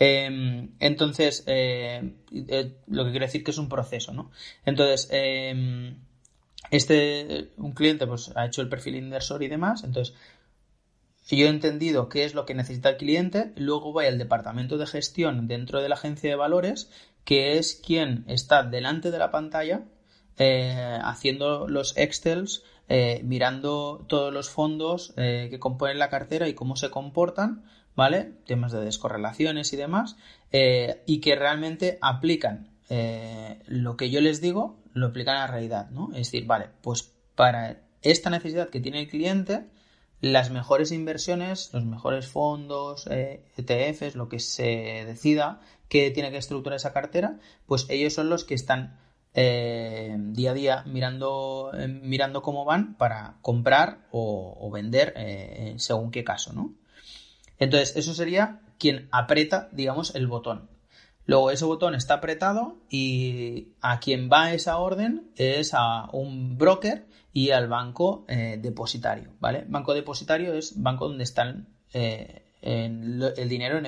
Em, 0.00 0.70
entonces, 0.80 1.44
eh, 1.46 2.14
eh, 2.32 2.74
lo 2.88 3.04
que 3.04 3.10
quiere 3.12 3.26
decir 3.26 3.44
que 3.44 3.52
es 3.52 3.58
un 3.58 3.68
proceso, 3.68 4.12
¿no? 4.12 4.32
Entonces, 4.66 5.06
em, 5.12 5.98
este, 6.72 7.52
un 7.58 7.74
cliente 7.74 8.08
pues 8.08 8.32
ha 8.34 8.44
hecho 8.44 8.60
el 8.60 8.68
perfil 8.68 8.96
inversor 8.96 9.40
y 9.44 9.48
demás, 9.48 9.84
entonces 9.84 10.16
yo 11.30 11.46
he 11.46 11.48
entendido 11.48 12.08
qué 12.08 12.24
es 12.24 12.34
lo 12.34 12.44
que 12.44 12.54
necesita 12.54 12.88
el 12.88 12.96
cliente, 12.96 13.52
luego 13.54 13.92
voy 13.92 14.06
al 14.06 14.18
departamento 14.18 14.78
de 14.78 14.86
gestión 14.88 15.46
dentro 15.46 15.80
de 15.80 15.88
la 15.88 15.94
agencia 15.94 16.28
de 16.28 16.34
valores, 16.34 16.90
que 17.24 17.56
es 17.56 17.76
quien 17.76 18.24
está 18.26 18.64
delante 18.64 19.12
de 19.12 19.18
la 19.18 19.30
pantalla 19.30 19.84
eh, 20.38 20.98
haciendo 21.04 21.68
los 21.68 21.96
Excels 21.96 22.64
eh, 22.94 23.22
mirando 23.24 24.04
todos 24.06 24.34
los 24.34 24.50
fondos 24.50 25.14
eh, 25.16 25.46
que 25.48 25.58
componen 25.58 25.98
la 25.98 26.10
cartera 26.10 26.46
y 26.46 26.52
cómo 26.52 26.76
se 26.76 26.90
comportan, 26.90 27.64
¿vale? 27.96 28.34
Temas 28.44 28.70
de 28.70 28.84
descorrelaciones 28.84 29.72
y 29.72 29.76
demás, 29.78 30.18
eh, 30.50 31.02
y 31.06 31.22
que 31.22 31.34
realmente 31.34 31.96
aplican 32.02 32.68
lo 33.66 33.96
que 33.96 34.10
yo 34.10 34.20
les 34.20 34.42
digo, 34.42 34.76
lo 34.92 35.06
aplican 35.06 35.36
a 35.36 35.46
la 35.46 35.46
realidad, 35.46 35.88
¿no? 35.88 36.10
Es 36.10 36.30
decir, 36.30 36.44
vale, 36.44 36.68
pues 36.82 37.14
para 37.34 37.80
esta 38.02 38.28
necesidad 38.28 38.68
que 38.68 38.80
tiene 38.80 39.00
el 39.00 39.08
cliente, 39.08 39.64
las 40.20 40.50
mejores 40.50 40.92
inversiones, 40.92 41.70
los 41.72 41.86
mejores 41.86 42.26
fondos, 42.26 43.06
ETFs, 43.06 44.02
e 44.02 44.12
lo 44.14 44.28
que 44.28 44.38
se 44.38 45.06
decida 45.06 45.62
que 45.88 46.10
tiene 46.10 46.30
que 46.30 46.36
estructurar 46.36 46.76
esa 46.76 46.92
cartera, 46.92 47.38
pues 47.64 47.86
ellos 47.88 48.12
son 48.12 48.28
los 48.28 48.44
que 48.44 48.52
están 48.52 48.98
eh, 49.34 50.14
día 50.18 50.50
a 50.50 50.54
día 50.54 50.82
mirando, 50.86 51.70
eh, 51.74 51.88
mirando 51.88 52.42
cómo 52.42 52.64
van 52.64 52.94
para 52.94 53.36
comprar 53.40 54.06
o, 54.10 54.70
vender 54.70 55.14
eh, 55.16 55.74
según 55.78 56.10
qué 56.10 56.22
caso, 56.24 56.52
¿no? 56.52 56.74
Entonces, 57.58 57.96
eso 57.96 58.14
sería 58.14 58.60
quien 58.78 59.08
aprieta, 59.10 59.68
digamos, 59.72 60.14
el 60.14 60.26
botón. 60.26 60.68
Luego 61.24 61.50
ese 61.50 61.64
botón 61.64 61.94
está 61.94 62.14
apretado 62.14 62.78
y 62.90 63.68
a 63.80 64.00
quien 64.00 64.28
va 64.30 64.52
esa 64.52 64.78
orden 64.78 65.30
es 65.36 65.72
a 65.72 66.10
un 66.12 66.58
broker 66.58 67.06
y 67.32 67.50
al 67.50 67.68
banco 67.68 68.26
depositario, 68.26 69.32
¿vale? 69.38 69.64
Banco 69.68 69.94
depositario 69.94 70.52
es 70.54 70.82
banco 70.82 71.06
donde 71.08 71.22
están 71.22 71.68
eh, 72.62 72.84
el 73.36 73.48
dinero 73.48 73.78
en, 73.78 73.86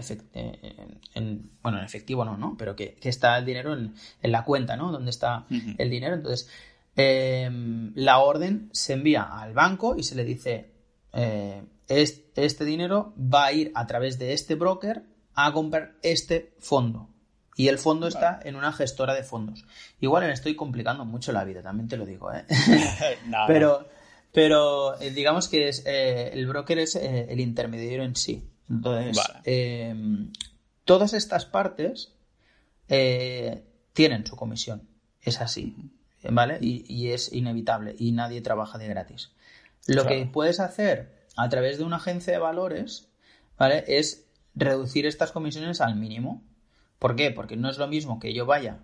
en, 1.15 1.51
bueno, 1.63 1.79
en 1.79 1.85
efectivo 1.85 2.25
no, 2.25 2.37
¿no? 2.37 2.57
Pero 2.59 2.77
que, 2.77 2.97
está 3.03 3.39
el 3.39 3.47
dinero 3.47 3.73
en, 3.75 3.95
la 4.23 4.45
cuenta, 4.45 4.77
¿no? 4.77 4.93
Donde 4.93 5.11
está 5.11 5.47
el 5.49 5.91
dinero. 5.91 6.17
Entonces, 6.17 6.51
em, 6.97 7.93
la 7.95 8.19
orden 8.19 8.69
se 8.73 8.93
envía 8.93 9.23
al 9.23 9.55
banco 9.55 9.97
y 9.97 10.03
se 10.03 10.15
le 10.15 10.25
dice, 10.25 10.73
eh, 11.13 11.63
este 11.89 12.65
dinero 12.65 13.15
va 13.19 13.47
a 13.47 13.53
ir 13.53 13.73
a 13.75 13.87
través 13.87 14.19
de 14.19 14.33
este 14.33 14.55
broker 14.55 15.05
a 15.35 15.53
comprar 15.53 15.95
este 16.03 16.55
fondo, 16.59 17.15
y 17.57 17.69
el 17.69 17.79
fondo 17.79 18.09
está 18.09 18.41
en 18.43 18.57
una 18.57 18.73
gestora 18.73 19.15
de 19.15 19.23
fondos. 19.23 19.65
Igual 20.01 20.25
me 20.25 20.33
estoy 20.33 20.57
complicando 20.57 21.05
mucho 21.05 21.33
la 21.33 21.45
vida, 21.45 21.63
también 21.63 21.89
te 21.89 21.97
lo 21.97 22.05
digo, 22.05 22.33
¿eh? 22.33 22.45
pero, 23.47 23.87
pero 24.33 25.01
eh, 25.01 25.11
digamos 25.11 25.49
que 25.49 25.69
es, 25.69 25.85
eh, 25.87 26.31
el 26.33 26.47
broker 26.47 26.79
es 26.79 26.97
eh, 26.97 27.27
el 27.29 27.41
intermediario 27.41 28.03
en 28.03 28.17
sí. 28.17 28.51
Entonces, 28.69 29.19
em, 29.45 30.33
todas 30.85 31.13
estas 31.13 31.47
partes 31.47 32.13
tienen 32.87 34.27
su 34.27 34.37
comisión. 34.37 34.89
Es 35.23 35.41
así, 35.41 35.75
¿vale? 36.31 36.59
Y, 36.61 37.09
es 37.09 37.33
inevitable 37.33 37.95
y 37.99 38.13
nadie 38.13 38.41
trabaja 38.43 38.79
de 38.79 38.89
gratis. 38.89 39.33
Lo 39.87 40.07
que 40.07 40.27
puedes 40.27 40.61
hacer 40.61 41.25
a 41.37 41.49
través 41.49 41.79
de 41.79 41.85
una 41.85 41.97
agencia 41.97 42.33
de 42.33 42.39
valores, 42.39 43.09
¿vale? 43.59 43.85
Es 43.87 44.25
reducir 44.55 45.07
estas 45.07 45.33
comisiones 45.33 45.81
al 45.81 45.97
mínimo. 45.97 46.43
¿Por 46.99 47.17
qué? 47.17 47.31
Porque 47.31 47.57
no 47.57 47.71
es 47.71 47.79
lo 47.79 47.87
mismo 47.87 48.19
que 48.21 48.35
yo 48.35 48.47
vaya, 48.47 48.81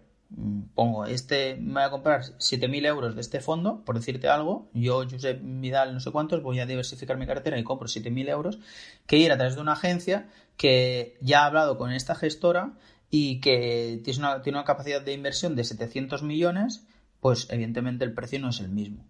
pongo, 0.74 1.06
este, 1.06 1.56
me 1.56 1.74
voy 1.74 1.82
a 1.82 1.90
comprar 1.90 2.22
7.000 2.22 2.86
euros 2.86 3.14
de 3.14 3.20
este 3.20 3.40
fondo, 3.40 3.84
por 3.84 3.96
decirte 3.96 4.28
algo, 4.28 4.68
yo, 4.72 5.04
Josep 5.10 5.40
Vidal, 5.42 5.92
no 5.92 6.00
sé 6.00 6.10
cuántos, 6.10 6.42
voy 6.42 6.60
a 6.60 6.66
diversificar 6.66 7.16
mi 7.16 7.26
cartera 7.26 7.58
y 7.58 7.64
compro 7.64 7.88
7.000 7.88 8.28
euros, 8.28 8.58
que 9.06 9.16
ir 9.16 9.32
a 9.32 9.36
través 9.36 9.56
de 9.56 9.60
una 9.60 9.72
agencia 9.72 10.28
que 10.56 11.16
ya 11.20 11.42
ha 11.42 11.46
hablado 11.46 11.78
con 11.78 11.92
esta 11.92 12.14
gestora 12.14 12.74
y 13.10 13.40
que 13.40 14.00
tiene 14.04 14.20
una, 14.20 14.42
tiene 14.42 14.58
una 14.58 14.64
capacidad 14.64 15.02
de 15.02 15.12
inversión 15.12 15.56
de 15.56 15.64
700 15.64 16.22
millones, 16.22 16.86
pues 17.20 17.48
evidentemente 17.50 18.04
el 18.04 18.14
precio 18.14 18.38
no 18.38 18.50
es 18.50 18.60
el 18.60 18.68
mismo. 18.68 19.04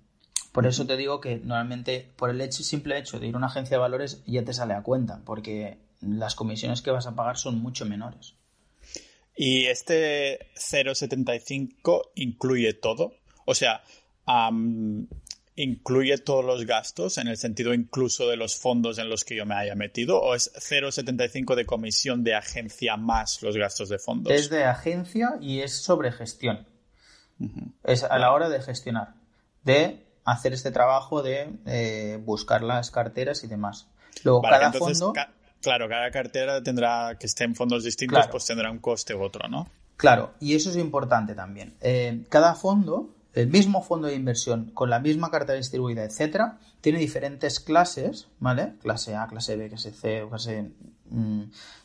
Por 0.52 0.66
eso 0.66 0.86
te 0.86 0.96
digo 0.96 1.20
que 1.20 1.36
normalmente 1.36 2.10
por 2.16 2.30
el 2.30 2.40
hecho, 2.40 2.62
simple 2.62 2.98
hecho 2.98 3.20
de 3.20 3.28
ir 3.28 3.34
a 3.34 3.38
una 3.38 3.46
agencia 3.46 3.76
de 3.76 3.82
valores 3.82 4.22
ya 4.26 4.44
te 4.44 4.52
sale 4.52 4.74
a 4.74 4.82
cuenta, 4.82 5.20
porque 5.24 5.78
las 6.00 6.34
comisiones 6.34 6.82
que 6.82 6.90
vas 6.90 7.06
a 7.06 7.14
pagar 7.14 7.36
son 7.36 7.60
mucho 7.60 7.84
menores. 7.84 8.34
Y 9.36 9.66
este 9.66 10.50
0,75 10.54 12.10
incluye 12.14 12.74
todo. 12.74 13.14
O 13.46 13.54
sea, 13.54 13.82
incluye 15.56 16.18
todos 16.18 16.44
los 16.44 16.66
gastos 16.66 17.18
en 17.18 17.28
el 17.28 17.36
sentido 17.36 17.74
incluso 17.74 18.28
de 18.28 18.36
los 18.36 18.56
fondos 18.56 18.98
en 18.98 19.08
los 19.08 19.24
que 19.24 19.36
yo 19.36 19.46
me 19.46 19.54
haya 19.54 19.74
metido 19.74 20.20
o 20.20 20.34
es 20.34 20.52
0,75 20.54 21.54
de 21.54 21.66
comisión 21.66 22.24
de 22.24 22.34
agencia 22.34 22.96
más 22.96 23.42
los 23.42 23.56
gastos 23.56 23.88
de 23.88 23.98
fondos. 23.98 24.32
Es 24.32 24.50
de 24.50 24.64
agencia 24.64 25.36
y 25.40 25.60
es 25.60 25.82
sobre 25.82 26.12
gestión. 26.12 26.66
Es 27.84 28.04
a 28.04 28.18
la 28.18 28.32
hora 28.32 28.48
de 28.48 28.60
gestionar, 28.62 29.14
de 29.64 30.06
hacer 30.24 30.52
este 30.52 30.70
trabajo 30.70 31.22
de 31.22 31.50
eh, 31.66 32.18
buscar 32.22 32.62
las 32.62 32.90
carteras 32.90 33.44
y 33.44 33.46
demás. 33.46 33.88
Luego 34.24 34.42
cada 34.42 34.72
fondo 34.72 35.12
Claro, 35.62 35.88
cada 35.88 36.10
cartera 36.10 36.62
tendrá, 36.62 37.16
que 37.18 37.26
esté 37.26 37.44
en 37.44 37.54
fondos 37.54 37.84
distintos, 37.84 38.26
pues 38.28 38.46
tendrá 38.46 38.70
un 38.70 38.78
coste 38.78 39.14
u 39.14 39.22
otro, 39.22 39.48
¿no? 39.48 39.68
Claro, 39.96 40.32
y 40.40 40.54
eso 40.54 40.70
es 40.70 40.76
importante 40.76 41.34
también. 41.34 41.74
Eh, 41.82 42.24
cada 42.30 42.54
fondo, 42.54 43.10
el 43.34 43.48
mismo 43.48 43.82
fondo 43.82 44.08
de 44.08 44.14
inversión, 44.14 44.70
con 44.72 44.88
la 44.88 44.98
misma 44.98 45.30
cartera 45.30 45.58
distribuida, 45.58 46.04
etcétera, 46.04 46.58
tiene 46.80 46.98
diferentes 46.98 47.60
clases, 47.60 48.28
¿vale? 48.38 48.76
Clase 48.80 49.14
A, 49.14 49.26
clase 49.26 49.56
B, 49.56 49.68
clase 49.68 49.92
C, 49.92 50.24
clase 50.26 50.70
mm, 51.10 51.42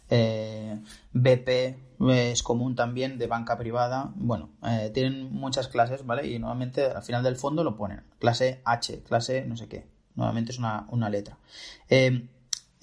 eh, 0.10 0.80
BP, 1.12 1.50
eh, 1.50 2.32
es 2.32 2.42
común 2.42 2.76
también 2.76 3.18
de 3.18 3.28
banca 3.28 3.58
privada. 3.58 4.14
Bueno, 4.16 4.52
tienen 4.94 5.34
muchas 5.34 5.68
clases, 5.68 6.06
¿vale? 6.06 6.26
Y 6.28 6.40
nuevamente 6.40 6.86
al 6.86 7.04
final 7.04 7.22
del 7.22 7.36
fondo 7.36 7.66
lo 7.66 7.76
ponen. 7.76 8.04
Clase 8.20 8.62
H, 8.64 9.04
clase 9.04 9.44
no 9.44 9.58
sé 9.58 9.68
qué. 9.68 9.86
Nuevamente 10.16 10.54
es 10.54 10.60
una, 10.60 10.88
una 10.90 11.10
letra. 11.10 11.38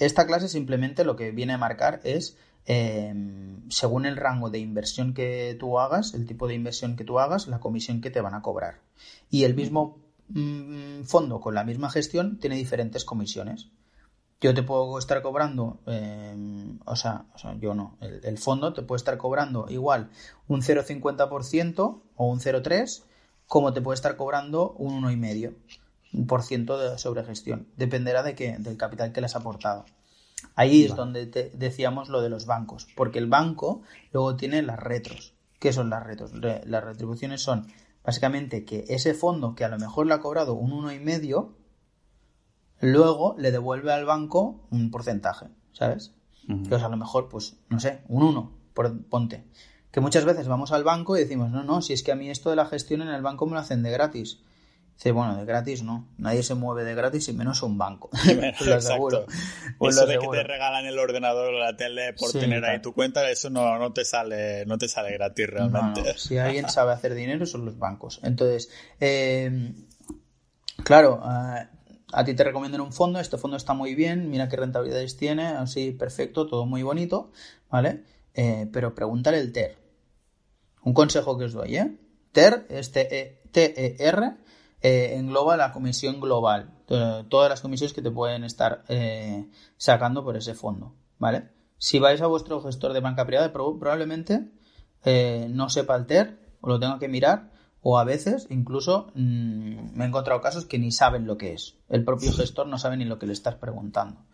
Esta 0.04 0.26
clase 0.26 0.48
simplemente 0.48 1.04
lo 1.04 1.14
que 1.14 1.30
viene 1.30 1.52
a 1.52 1.58
marcar 1.58 2.00
es, 2.02 2.36
em, 2.66 3.70
según 3.70 4.04
el 4.04 4.16
rango 4.16 4.50
de 4.50 4.58
inversión 4.58 5.14
que 5.14 5.56
tú 5.60 5.78
hagas, 5.78 6.14
el 6.14 6.26
tipo 6.26 6.48
de 6.48 6.54
inversión 6.54 6.96
que 6.96 7.04
tú 7.04 7.20
hagas, 7.20 7.46
la 7.46 7.60
comisión 7.60 8.00
que 8.00 8.10
te 8.10 8.20
van 8.20 8.34
a 8.34 8.42
cobrar. 8.42 8.80
Y 9.30 9.44
el 9.44 9.54
mismo 9.54 9.98
mm, 10.28 11.02
fondo 11.04 11.40
con 11.40 11.54
la 11.54 11.62
misma 11.62 11.88
gestión 11.88 12.38
tiene 12.40 12.56
diferentes 12.56 13.04
comisiones. 13.04 13.68
Yo 14.40 14.52
te 14.54 14.64
puedo 14.64 14.98
estar 14.98 15.22
cobrando, 15.22 15.78
em, 15.86 16.80
o, 16.84 16.96
sea, 16.96 17.26
yo 17.60 17.74
no, 17.74 17.96
el, 18.00 18.38
fondo 18.38 18.72
te 18.72 18.82
puede 18.82 18.96
estar 18.96 19.16
cobrando 19.18 19.66
igual 19.68 20.10
un 20.48 20.62
0,50% 20.62 22.02
o 22.16 22.26
un 22.26 22.40
0,3%, 22.40 23.04
como 23.46 23.72
te 23.72 23.80
puede 23.80 23.94
estar 23.94 24.16
cobrando 24.16 24.72
un 24.72 25.04
1,5% 25.04 25.54
por 26.26 26.42
ciento 26.42 26.78
de 26.78 26.98
sobregestión. 26.98 27.68
Dependerá 27.76 28.22
de 28.22 28.34
que, 28.34 28.56
del 28.58 28.76
capital 28.76 29.12
que 29.12 29.20
le 29.20 29.26
has 29.26 29.36
aportado. 29.36 29.84
Ahí 30.54 30.84
es 30.84 30.94
donde 30.96 31.26
te 31.26 31.50
decíamos 31.50 32.08
lo 32.08 32.20
de 32.20 32.28
los 32.28 32.46
bancos, 32.46 32.86
porque 32.96 33.18
el 33.18 33.26
banco 33.26 33.82
luego 34.12 34.36
tiene 34.36 34.62
las 34.62 34.78
retros. 34.78 35.34
¿Qué 35.58 35.72
son 35.72 35.90
las 35.90 36.04
retros? 36.04 36.32
Las 36.34 36.84
retribuciones 36.84 37.40
son 37.40 37.68
básicamente 38.04 38.64
que 38.64 38.84
ese 38.88 39.14
fondo 39.14 39.54
que 39.54 39.64
a 39.64 39.68
lo 39.68 39.78
mejor 39.78 40.06
le 40.06 40.14
ha 40.14 40.20
cobrado 40.20 40.54
un 40.54 40.72
uno 40.72 40.92
y 40.92 40.98
medio, 40.98 41.56
luego 42.80 43.36
le 43.38 43.52
devuelve 43.52 43.92
al 43.92 44.04
banco 44.04 44.66
un 44.70 44.90
porcentaje, 44.90 45.46
¿sabes? 45.72 46.12
Entonces 46.48 46.82
a 46.82 46.88
lo 46.88 46.96
mejor, 46.96 47.28
pues, 47.28 47.56
no 47.68 47.78
sé, 47.78 48.02
un 48.08 48.24
1, 48.24 48.52
ponte. 49.08 49.44
Que 49.92 50.00
muchas 50.00 50.24
veces 50.24 50.48
vamos 50.48 50.72
al 50.72 50.82
banco 50.82 51.16
y 51.16 51.20
decimos, 51.20 51.50
no, 51.50 51.62
no, 51.62 51.82
si 51.82 51.92
es 51.92 52.02
que 52.02 52.10
a 52.10 52.16
mí 52.16 52.28
esto 52.28 52.50
de 52.50 52.56
la 52.56 52.66
gestión 52.66 53.02
en 53.02 53.08
el 53.08 53.22
banco 53.22 53.46
me 53.46 53.52
lo 53.52 53.60
hacen 53.60 53.82
de 53.82 53.90
gratis. 53.90 54.40
Dice, 54.96 55.10
bueno, 55.12 55.36
de 55.36 55.44
gratis 55.44 55.82
no. 55.82 56.08
Nadie 56.18 56.42
se 56.42 56.54
mueve 56.54 56.84
de 56.84 56.94
gratis 56.94 57.28
y 57.28 57.32
menos 57.32 57.62
un 57.62 57.76
banco. 57.76 58.10
lo 58.66 58.74
aseguro. 58.74 59.26
Pues 59.78 59.96
eso 59.96 60.06
de 60.06 60.18
que 60.18 60.28
te 60.28 60.42
regalan 60.44 60.86
el 60.86 60.98
ordenador 60.98 61.54
o 61.54 61.58
la 61.58 61.76
tele 61.76 62.12
por 62.12 62.32
tener 62.32 62.64
ahí 62.64 62.80
tu 62.80 62.92
cuenta, 62.92 63.28
eso 63.30 63.50
no, 63.50 63.78
no, 63.78 63.92
te 63.92 64.04
sale, 64.04 64.64
no 64.66 64.78
te 64.78 64.88
sale 64.88 65.12
gratis 65.12 65.46
realmente. 65.48 66.16
Si 66.18 66.38
alguien 66.38 66.68
sabe 66.68 66.92
hacer 66.92 67.14
dinero 67.14 67.46
son 67.46 67.64
los 67.64 67.78
bancos. 67.78 68.20
Entonces, 68.22 68.70
eh, 69.00 69.74
claro, 70.84 71.20
a 72.12 72.24
ti 72.24 72.34
te 72.34 72.44
recomiendan 72.44 72.82
un 72.82 72.92
fondo, 72.92 73.18
este 73.18 73.38
fondo 73.38 73.56
está 73.56 73.72
muy 73.72 73.94
bien, 73.94 74.30
mira 74.30 74.48
qué 74.48 74.56
rentabilidades 74.56 75.16
tiene, 75.16 75.46
así 75.46 75.92
perfecto, 75.92 76.46
todo 76.46 76.66
muy 76.66 76.82
bonito, 76.82 77.32
¿vale? 77.70 78.04
Eh, 78.34 78.68
pero 78.72 78.94
pregúntale 78.94 79.38
el 79.38 79.52
TER. 79.52 79.78
Un 80.84 80.94
consejo 80.94 81.38
que 81.38 81.46
os 81.46 81.52
doy, 81.52 81.76
¿eh? 81.76 81.96
TER 82.32 82.66
es 82.68 82.92
T-E-R 82.92 84.36
eh, 84.82 85.14
engloba 85.16 85.56
la 85.56 85.72
comisión 85.72 86.20
global, 86.20 86.70
todas 87.28 87.48
las 87.48 87.60
comisiones 87.60 87.94
que 87.94 88.02
te 88.02 88.10
pueden 88.10 88.44
estar 88.44 88.84
eh, 88.88 89.48
sacando 89.76 90.24
por 90.24 90.36
ese 90.36 90.54
fondo, 90.54 90.94
¿vale? 91.18 91.50
Si 91.78 91.98
vais 91.98 92.20
a 92.20 92.26
vuestro 92.26 92.60
gestor 92.60 92.92
de 92.92 93.00
banca 93.00 93.26
privada, 93.26 93.52
probablemente 93.52 94.50
eh, 95.04 95.48
no 95.50 95.68
sepa 95.68 95.96
el 95.96 96.06
TER 96.06 96.38
o 96.60 96.68
lo 96.68 96.78
tenga 96.78 96.98
que 96.98 97.08
mirar 97.08 97.50
o 97.80 97.98
a 97.98 98.04
veces 98.04 98.46
incluso 98.50 99.10
mm, 99.14 99.96
me 99.96 100.04
he 100.04 100.08
encontrado 100.08 100.40
casos 100.40 100.66
que 100.66 100.78
ni 100.78 100.92
saben 100.92 101.26
lo 101.26 101.36
que 101.36 101.54
es. 101.54 101.76
El 101.88 102.04
propio 102.04 102.32
gestor 102.36 102.66
no 102.66 102.78
sabe 102.78 102.96
ni 102.96 103.04
lo 103.04 103.18
que 103.18 103.26
le 103.26 103.32
estás 103.32 103.56
preguntando. 103.56 104.24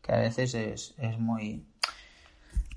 Que 0.00 0.12
a 0.12 0.20
veces 0.20 0.54
es, 0.54 0.94
es 0.98 1.18
muy, 1.18 1.66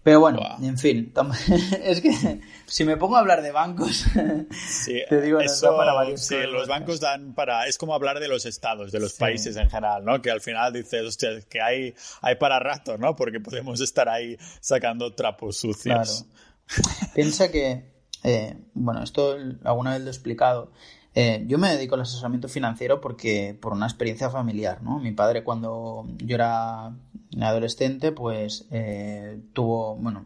pero 0.03 0.19
bueno, 0.19 0.41
en 0.61 0.77
fin, 0.77 1.13
es 1.83 2.01
que 2.01 2.41
si 2.65 2.83
me 2.83 2.97
pongo 2.97 3.15
a 3.15 3.19
hablar 3.19 3.41
de 3.41 3.51
bancos, 3.51 4.05
te 5.09 5.21
digo, 5.21 5.39
eso, 5.39 5.77
para 5.77 5.93
varios 5.93 6.25
Sí, 6.25 6.35
los 6.51 6.67
bancos 6.67 6.99
dan 6.99 7.33
para, 7.33 7.67
es 7.67 7.77
como 7.77 7.93
hablar 7.93 8.19
de 8.19 8.27
los 8.27 8.45
estados, 8.45 8.91
de 8.91 8.99
los 8.99 9.13
países 9.13 9.55
en 9.55 9.69
general, 9.69 10.03
¿no? 10.03 10.21
Que 10.21 10.29
al 10.29 10.41
final 10.41 10.73
dices, 10.73 11.05
hostia, 11.05 11.29
que 11.49 11.61
hay, 11.61 11.95
hay 12.21 12.35
para 12.35 12.59
rato, 12.59 12.97
¿no? 12.97 13.15
Porque 13.15 13.39
podemos 13.39 13.79
estar 13.79 14.09
ahí 14.09 14.37
sacando 14.59 15.13
trapos 15.13 15.57
sucios. 15.57 16.25
Claro. 16.67 17.11
Piensa 17.13 17.49
que, 17.49 17.93
eh, 18.23 18.57
bueno, 18.73 19.03
esto 19.03 19.37
alguna 19.63 19.93
vez 19.93 20.01
lo 20.01 20.07
he 20.07 20.11
explicado, 20.11 20.71
eh, 21.15 21.43
yo 21.47 21.57
me 21.59 21.69
dedico 21.69 21.95
al 21.95 22.01
asesoramiento 22.01 22.47
financiero 22.47 22.99
porque 22.99 23.57
por 23.59 23.73
una 23.73 23.85
experiencia 23.85 24.29
familiar, 24.29 24.81
¿no? 24.81 24.99
Mi 24.99 25.11
padre 25.11 25.43
cuando 25.43 26.05
yo 26.17 26.35
era 26.35 26.91
adolescente, 27.39 28.11
pues 28.11 28.65
eh, 28.71 29.39
tuvo, 29.53 29.95
bueno, 29.95 30.25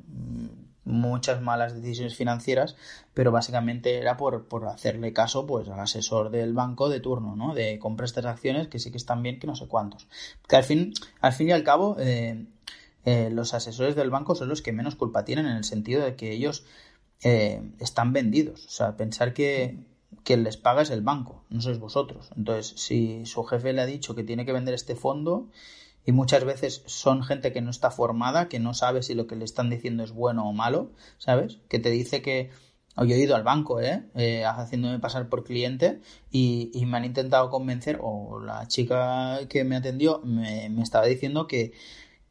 muchas 0.86 1.41
malas 1.41 1.76
decisiones 1.76 2.15
financieras, 2.15 2.78
pero 3.13 3.32
básicamente 3.32 3.97
era 3.97 4.15
por, 4.15 4.47
por, 4.47 4.65
hacerle 4.65 5.12
caso 5.12 5.45
pues 5.45 5.67
al 5.67 5.80
asesor 5.82 6.30
del 6.30 6.54
banco 6.54 6.88
de 6.88 7.02
turno, 7.02 7.36
¿no? 7.36 7.54
De 7.54 7.80
compra 7.80 8.06
estas 8.06 8.26
acciones 8.26 8.67
que 8.69 8.80
sí 8.80 8.89
que 8.89 8.97
están 8.97 9.21
bien, 9.21 9.39
que 9.39 9.47
no 9.47 9.56
sé 9.56 9.67
cuántos. 9.67 10.08
Que 10.47 10.56
al 10.56 10.63
fin, 10.63 10.93
al 11.19 11.34
fin 11.34 11.50
y 11.50 11.52
al 11.52 11.63
cabo, 11.63 11.97
eh, 12.00 12.45
eh, 13.04 13.30
los 13.30 13.54
asesores 13.54 13.95
del 13.97 14.10
banco 14.10 14.36
son 14.36 14.47
los 14.47 14.62
que 14.62 14.71
menos 14.71 14.95
culpa 14.95 15.26
tienen 15.26 15.47
en 15.47 15.58
el 15.58 15.65
sentido 15.65 16.04
de 16.04 16.15
que 16.15 16.32
ellos 16.32 16.65
están 17.19 18.13
vendidos. 18.13 18.67
O 18.67 18.69
sea, 18.69 18.95
pensar 18.95 19.34
que 19.34 19.80
quien 20.24 20.43
les 20.43 20.58
paga 20.58 20.82
es 20.82 20.89
el 20.89 21.02
banco, 21.02 21.43
no 21.50 21.62
sois 21.62 21.80
vosotros. 21.80 22.30
Entonces, 22.36 22.74
si 22.80 23.26
su 23.26 23.43
jefe 23.43 23.74
le 23.74 23.82
ha 23.82 23.86
dicho 23.86 24.15
que 24.15 24.24
tiene 24.24 24.46
que 24.46 24.54
vender 24.54 24.74
este 24.74 24.96
fondo 24.96 25.50
y 26.06 26.12
muchas 26.12 26.43
veces 26.43 26.84
son 26.86 27.24
gente 27.24 27.52
que 27.52 27.62
no 27.62 27.70
está 27.70 27.91
formada, 27.91 28.48
que 28.48 28.60
no 28.60 28.74
sabe 28.74 29.04
si 29.04 29.13
lo 29.13 29.28
que 29.28 29.36
le 29.36 29.46
están 29.46 29.70
diciendo 29.70 30.04
es 30.04 30.12
bueno 30.12 30.48
o 30.48 30.54
malo, 30.54 30.91
¿sabes? 31.17 31.60
Que 31.67 31.80
te 31.80 31.89
dice 31.89 32.22
que 32.22 32.50
yo 32.98 33.15
he 33.15 33.20
ido 33.20 33.36
al 33.36 33.43
banco, 33.43 33.80
¿eh? 33.80 34.04
¿eh? 34.15 34.43
haciéndome 34.46 35.00
pasar 35.00 35.30
por 35.30 35.43
cliente 35.43 36.02
y, 36.32 36.72
me 36.88 36.98
han 36.98 37.06
intentado 37.06 37.50
convencer, 37.50 38.00
o 38.02 38.39
la 38.39 38.67
chica 38.67 39.39
que 39.50 39.63
me 39.63 39.76
atendió 39.76 40.20
me, 40.24 40.70
me 40.70 40.82
estaba 40.82 41.06
diciendo 41.06 41.48
que, 41.48 41.74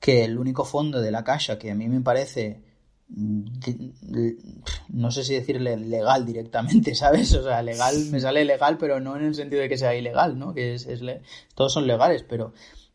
que 0.01 0.25
el 0.25 0.39
único 0.39 0.65
fondo 0.65 1.01
de 1.01 1.11
la 1.11 1.25
caja 1.25 1.59
que 1.59 1.71
a 1.71 1.75
mí 1.75 1.89
me 1.89 2.01
parece 2.01 2.62
no 3.09 5.11
sé 5.11 5.25
si 5.25 5.35
decirle 5.35 5.77
legal 5.77 6.27
directamente, 6.27 6.95
¿sabes? 6.95 7.35
O 7.35 7.42
sea, 7.42 7.62
legal 7.62 7.95
me 8.11 8.21
sale 8.21 8.45
legal, 8.45 8.79
pero 8.79 9.01
no 9.01 9.16
en 9.16 9.25
el 9.25 9.35
sentido 9.35 9.62
de 9.62 9.69
que 9.69 9.79
sea 9.79 9.95
ilegal, 9.95 10.38
¿no? 10.38 10.55
Que 10.55 10.75
es, 10.75 10.87
todos 11.55 11.73
son 11.73 11.87
legales, 11.87 12.25
pero, 12.25 12.53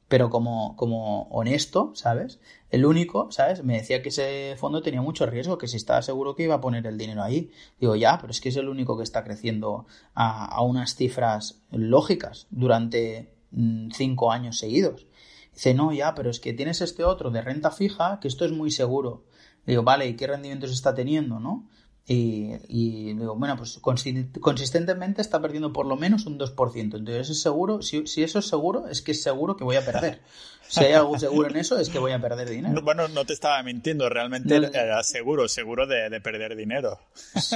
pero 0.07 0.29
como, 0.29 0.75
como 0.75 1.23
honesto, 1.29 1.91
¿sabes? 1.95 2.39
El 2.69 2.85
único, 2.85 3.31
¿sabes? 3.31 3.63
Me 3.63 3.77
decía 3.77 4.01
que 4.01 4.09
ese 4.09 4.55
fondo 4.57 4.81
tenía 4.81 5.01
mucho 5.01 5.25
riesgo, 5.25 5.57
que 5.57 5.67
si 5.67 5.77
estaba 5.77 6.01
seguro 6.01 6.35
que 6.35 6.43
iba 6.43 6.55
a 6.55 6.61
poner 6.61 6.85
el 6.87 6.97
dinero 6.97 7.23
ahí. 7.23 7.51
Digo, 7.79 7.95
ya, 7.95 8.17
pero 8.19 8.31
es 8.31 8.41
que 8.41 8.49
es 8.49 8.57
el 8.57 8.69
único 8.69 8.97
que 8.97 9.03
está 9.03 9.23
creciendo 9.23 9.85
a, 10.13 10.45
a 10.45 10.61
unas 10.61 10.95
cifras 10.95 11.61
lógicas 11.71 12.47
durante 12.49 13.33
mm, 13.51 13.91
cinco 13.91 14.31
años 14.31 14.57
seguidos. 14.57 15.07
Dice, 15.53 15.73
no, 15.73 15.93
ya, 15.93 16.15
pero 16.15 16.29
es 16.29 16.39
que 16.39 16.53
tienes 16.53 16.81
este 16.81 17.03
otro 17.03 17.29
de 17.29 17.41
renta 17.41 17.71
fija, 17.71 18.19
que 18.21 18.27
esto 18.27 18.45
es 18.45 18.51
muy 18.51 18.71
seguro 18.71 19.23
digo, 19.65 19.83
vale, 19.83 20.07
¿y 20.07 20.15
qué 20.15 20.27
rendimientos 20.27 20.71
está 20.71 20.93
teniendo, 20.93 21.39
no? 21.39 21.67
Y, 22.07 22.51
y 22.67 23.13
digo, 23.13 23.35
bueno, 23.35 23.55
pues 23.55 23.79
consistentemente 23.79 25.21
está 25.21 25.39
perdiendo 25.39 25.71
por 25.71 25.85
lo 25.85 25.95
menos 25.95 26.25
un 26.25 26.39
2%. 26.39 26.75
Entonces 26.75 27.29
es 27.29 27.41
seguro, 27.41 27.81
si, 27.81 28.05
si, 28.07 28.23
eso 28.23 28.39
es 28.39 28.47
seguro, 28.47 28.87
es 28.87 29.01
que 29.01 29.11
es 29.11 29.21
seguro 29.21 29.55
que 29.55 29.63
voy 29.63 29.75
a 29.75 29.85
perder. 29.85 30.21
Si 30.67 30.83
hay 30.85 30.93
algo 30.93 31.19
seguro 31.19 31.49
en 31.49 31.57
eso, 31.57 31.77
es 31.77 31.89
que 31.89 31.99
voy 31.99 32.13
a 32.13 32.21
perder 32.21 32.49
dinero. 32.49 32.81
bueno, 32.81 33.07
no 33.09 33.25
te 33.25 33.33
estaba 33.33 33.61
mintiendo, 33.61 34.07
realmente 34.09 34.55
era 34.55 35.03
seguro, 35.03 35.49
seguro 35.49 35.85
de, 35.85 36.21
perder 36.21 36.55
dinero. 36.55 36.97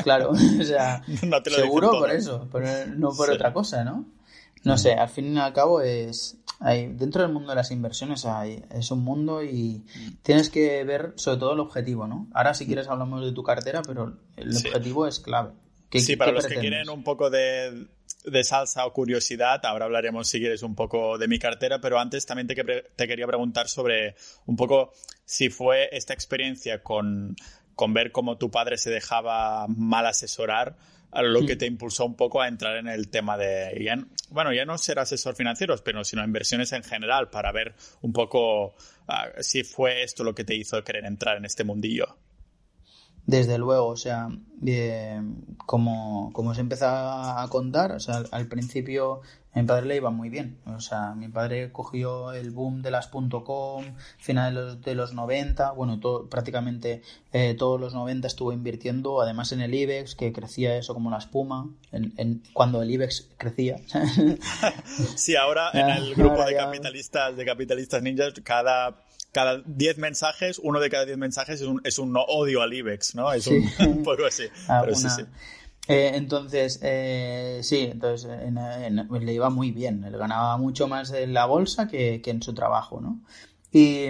Claro, 0.04 0.32
o 0.32 0.63
sea, 0.63 1.02
seguro 1.46 1.91
por 1.91 2.12
eso, 2.12 2.50
pero 2.52 2.68
no 2.96 3.12
por 3.12 3.30
otra 3.30 3.54
cosa, 3.54 3.86
¿no? 3.86 4.06
No 4.65 4.80
sé, 4.80 4.93
al 4.93 5.10
fin 5.10 5.36
y 5.36 5.39
al 5.39 5.54
cabo 5.54 5.80
es, 5.82 6.38
dentro 6.60 7.21
del 7.21 7.32
mundo 7.32 7.49
de 7.49 7.56
las 7.56 7.69
inversiones 7.69 8.25
hay, 8.25 8.63
es 8.71 8.89
un 8.89 9.04
mundo 9.04 9.43
y 9.43 9.86
tienes 10.23 10.49
que 10.49 10.84
ver 10.84 11.13
sobre 11.17 11.38
todo 11.38 11.54
el 11.54 11.60
objetivo, 11.60 12.08
¿no? 12.08 12.28
Ahora 12.34 12.56
si 12.56 12.65
quieres 12.65 12.88
hablamos 12.88 13.23
de 13.23 13.32
tu 13.32 13.43
cartera, 13.43 13.84
pero 13.86 14.17
el 14.36 14.58
objetivo 14.58 15.06
es 15.06 15.19
clave. 15.19 15.51
sí, 15.91 16.15
para 16.15 16.32
los 16.32 16.47
que 16.47 16.56
quieren 16.56 16.89
un 16.89 17.04
poco 17.04 17.30
de, 17.30 17.88
salsa 18.43 18.88
o 18.88 18.91
curiosidad, 18.91 19.63
ahora 19.65 19.86
hablaremos 19.86 20.28
si 20.28 20.39
quieres 20.39 20.63
un 20.63 20.73
poco 20.73 21.19
de 21.19 21.28
mi 21.28 21.38
cartera, 21.38 21.80
pero 21.80 21.99
antes 21.99 22.25
también 22.25 22.47
te, 22.47 22.56
te 22.56 23.08
quería 23.08 23.28
preguntar 23.28 23.67
sobre 23.67 24.15
un 24.47 24.56
poco 24.56 24.93
si 25.25 25.49
fue 25.49 25.89
esta 25.91 26.15
experiencia 26.15 26.82
con, 26.82 27.36
con 27.75 27.93
ver 27.93 28.12
cómo 28.12 28.39
tu 28.39 28.49
padre 28.49 28.80
se 28.80 28.89
dejaba 28.89 29.67
mal 29.67 30.08
asesorar 30.08 30.75
lo 31.23 31.45
que 31.45 31.56
te 31.56 31.65
impulsó 31.65 32.06
un 32.06 32.15
poco 32.15 32.41
a 32.41 32.47
entrar 32.47 32.78
en 32.78 32.88
el 32.88 33.10
tema 33.10 33.38
de, 33.38 33.97
bueno, 34.30 34.54
ya 34.54 34.65
no 34.65 34.78
ser 34.78 34.99
asesor 34.99 35.36
financiero, 35.36 35.75
pero 35.84 36.04
sino 36.04 36.23
inversiones 36.23 36.71
en 36.73 36.84
general, 36.84 37.30
para 37.30 37.51
ver 37.51 37.73
un 38.01 38.12
poco 38.12 38.75
ah, 39.08 39.30
si 39.39 39.63
fue 39.63 40.04
esto 40.04 40.23
lo 40.23 40.36
que 40.36 40.43
te 40.43 40.56
hizo 40.56 40.84
querer 40.84 41.06
entrar 41.06 41.38
en 41.38 41.45
este 41.45 41.63
mundillo. 41.63 42.17
Desde 43.26 43.58
luego, 43.58 43.88
o 43.88 43.98
sea, 43.98 44.30
eh, 44.66 45.22
como, 45.66 46.32
como 46.34 46.52
os 46.52 46.60
empezado 46.60 47.40
a 47.40 47.48
contar, 47.50 47.92
o 47.94 48.00
sea, 48.00 48.24
al 48.32 48.48
principio 48.48 49.22
a 49.56 49.62
mi 49.62 49.66
padre 49.66 49.86
le 49.86 49.96
iba 49.96 50.10
muy 50.12 50.30
bien. 50.30 50.58
O 50.66 50.82
sea, 50.82 51.16
mi 51.16 51.30
padre 51.30 51.72
cogió 51.72 52.34
el 52.34 52.52
boom 52.52 52.82
de 52.82 52.92
las 52.92 53.08
.com, 53.08 53.86
finales 54.18 54.54
de 54.54 54.62
los, 54.62 54.82
de 54.82 54.96
los 54.96 55.14
90, 55.14 55.72
bueno, 55.72 56.00
todo, 56.02 56.30
prácticamente 56.30 57.02
eh, 57.32 57.56
todos 57.58 57.80
los 57.80 57.94
90 57.94 58.28
estuvo 58.28 58.52
invirtiendo, 58.52 59.22
además 59.22 59.54
en 59.54 59.62
el 59.62 59.74
IBEX, 59.74 60.16
que 60.16 60.34
crecía 60.34 60.76
eso 60.76 60.94
como 60.94 61.10
la 61.10 61.20
espuma, 61.20 61.70
en, 61.94 62.44
cuando 62.52 62.82
el 62.82 62.92
IBEX 62.92 63.30
crecía. 63.38 63.78
sí, 65.16 65.38
ahora 65.38 65.70
en 65.74 65.90
el 65.90 66.16
grupo 66.16 66.44
de 66.44 66.56
capitalistas, 66.56 67.38
de 67.38 67.46
capitalistas 67.46 68.04
ninjas, 68.04 68.34
cada 68.44 69.06
cada 69.36 69.62
10 69.65 69.98
mensajes, 69.98 70.62
uno 70.63 70.80
de 70.80 70.89
cada 70.89 71.04
10 71.04 71.17
mensajes 71.17 71.60
es 71.60 71.67
un, 71.67 71.82
es 71.84 72.00
un 72.00 72.15
odio 72.15 72.62
al 72.62 72.74
IBEX, 72.74 73.15
¿no? 73.15 73.34
Es 73.34 73.48
un, 73.80 74.02
poco 74.02 74.26
así. 74.26 74.45
Pero 74.67 74.95
sí, 74.95 75.10
sí. 75.10 75.24
Eh, 75.89 76.12
entonces, 76.13 76.80
eh, 76.82 77.60
sí, 77.62 77.89
entonces 77.91 78.32
le 78.32 79.34
iba 79.34 79.50
muy 79.50 79.71
bien. 79.71 80.06
Él 80.06 80.17
ganaba 80.17 80.56
mucho 80.56 80.88
más 80.88 81.12
en 81.12 81.34
la 81.34 81.48
bolsa 81.48 81.89
que, 81.89 82.21
en 82.24 82.41
su 82.41 82.54
trabajo, 82.54 83.02
¿no? 83.02 83.19
Y, 83.74 84.06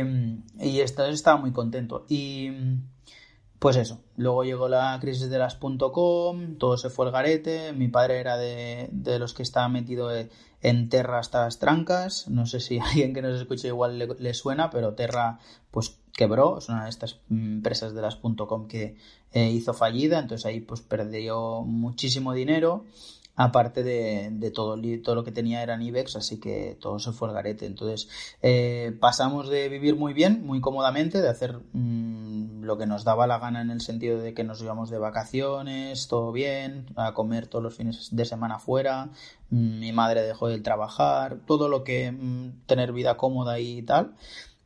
y 0.60 0.80
entonces 0.80 1.16
estaba 1.16 1.38
muy 1.38 1.52
contento. 1.52 2.06
Y 2.08 2.52
pues 3.60 3.78
eso, 3.78 4.02
luego 4.18 4.44
llegó 4.44 4.68
la 4.68 4.98
crisis 5.00 5.30
de 5.30 5.38
las 5.38 5.56
.com, 5.56 6.58
todo 6.58 6.78
se 6.78 6.90
fue 6.90 7.06
al 7.06 7.12
garete, 7.12 7.74
mi 7.74 7.88
padre 7.88 8.20
era 8.20 8.38
de, 8.38 8.90
de 8.92 9.20
los 9.20 9.34
que 9.34 9.44
estaba 9.44 9.70
metido 9.70 10.10
en 10.62 10.90
Terra 10.90 11.20
hasta 11.20 11.44
las 11.44 11.60
trancas, 11.60 12.28
no 12.28 12.46
sé 12.46 12.60
si 12.60 12.80
alguien 12.84 13.14
que 13.14 13.22
nos 13.22 13.40
escuche 13.40 13.68
igual 13.68 13.98
le, 13.98 14.34
suena, 14.34 14.70
pero 14.70 14.94
Terra 14.94 15.40
pues 15.72 16.00
quebró, 16.14 16.58
es 16.58 16.70
una 16.70 16.84
de 16.84 16.90
estas 16.90 17.20
empresas 17.30 17.94
de 17.94 18.02
las 18.02 18.16
.com 18.16 18.68
que 18.68 18.98
eh, 19.32 19.50
hizo 19.50 19.74
fallida, 19.74 20.20
entonces 20.20 20.46
ahí 20.46 20.60
pues 20.60 20.82
perdió 20.82 21.62
muchísimo 21.62 22.34
dinero 22.34 22.86
aparte 23.36 23.84
de, 23.84 24.52
todo, 24.52 24.78
lo 24.78 25.24
que 25.24 25.32
tenía 25.32 25.62
eran 25.62 25.82
IBEX, 25.82 26.16
así 26.16 26.40
que 26.40 26.78
todo 26.80 27.00
se 27.00 27.12
fue 27.12 27.28
al 27.28 27.34
garete. 27.34 27.66
Entonces 27.66 28.08
eh, 28.42 28.96
pasamos 29.00 29.50
de 29.50 29.68
vivir 29.70 29.96
muy 29.96 30.14
bien, 30.14 30.46
muy 30.46 30.62
cómodamente, 30.62 31.22
de 31.22 31.30
hacer 31.30 31.60
mm, 31.74 32.64
lo 32.64 32.78
que 32.78 32.86
nos 32.86 33.04
daba 33.04 33.28
la 33.28 33.40
gana 33.40 33.62
en 33.62 33.72
el 33.72 33.82
sentido 33.82 34.20
de 34.20 34.34
que 34.34 34.44
nos 34.44 34.62
íbamos 34.62 34.90
de 34.90 35.00
vacaciones, 35.00 36.08
todo 36.08 36.32
bien, 36.32 36.88
a 36.96 37.14
comer 37.14 37.48
todos 37.48 37.64
los 37.64 37.76
fines 37.76 38.10
de 38.12 38.26
semana 38.26 38.60
fuera, 38.60 39.10
mm, 39.50 39.80
mi 39.80 39.92
madre 39.92 40.22
dejó 40.22 40.48
de 40.48 40.60
trabajar, 40.60 41.40
todo 41.46 41.68
lo 41.68 41.84
que 41.84 42.12
mm, 42.12 42.66
tener 42.66 42.94
vida 42.94 43.18
cómoda 43.18 43.60
y 43.60 43.82
tal. 43.84 44.16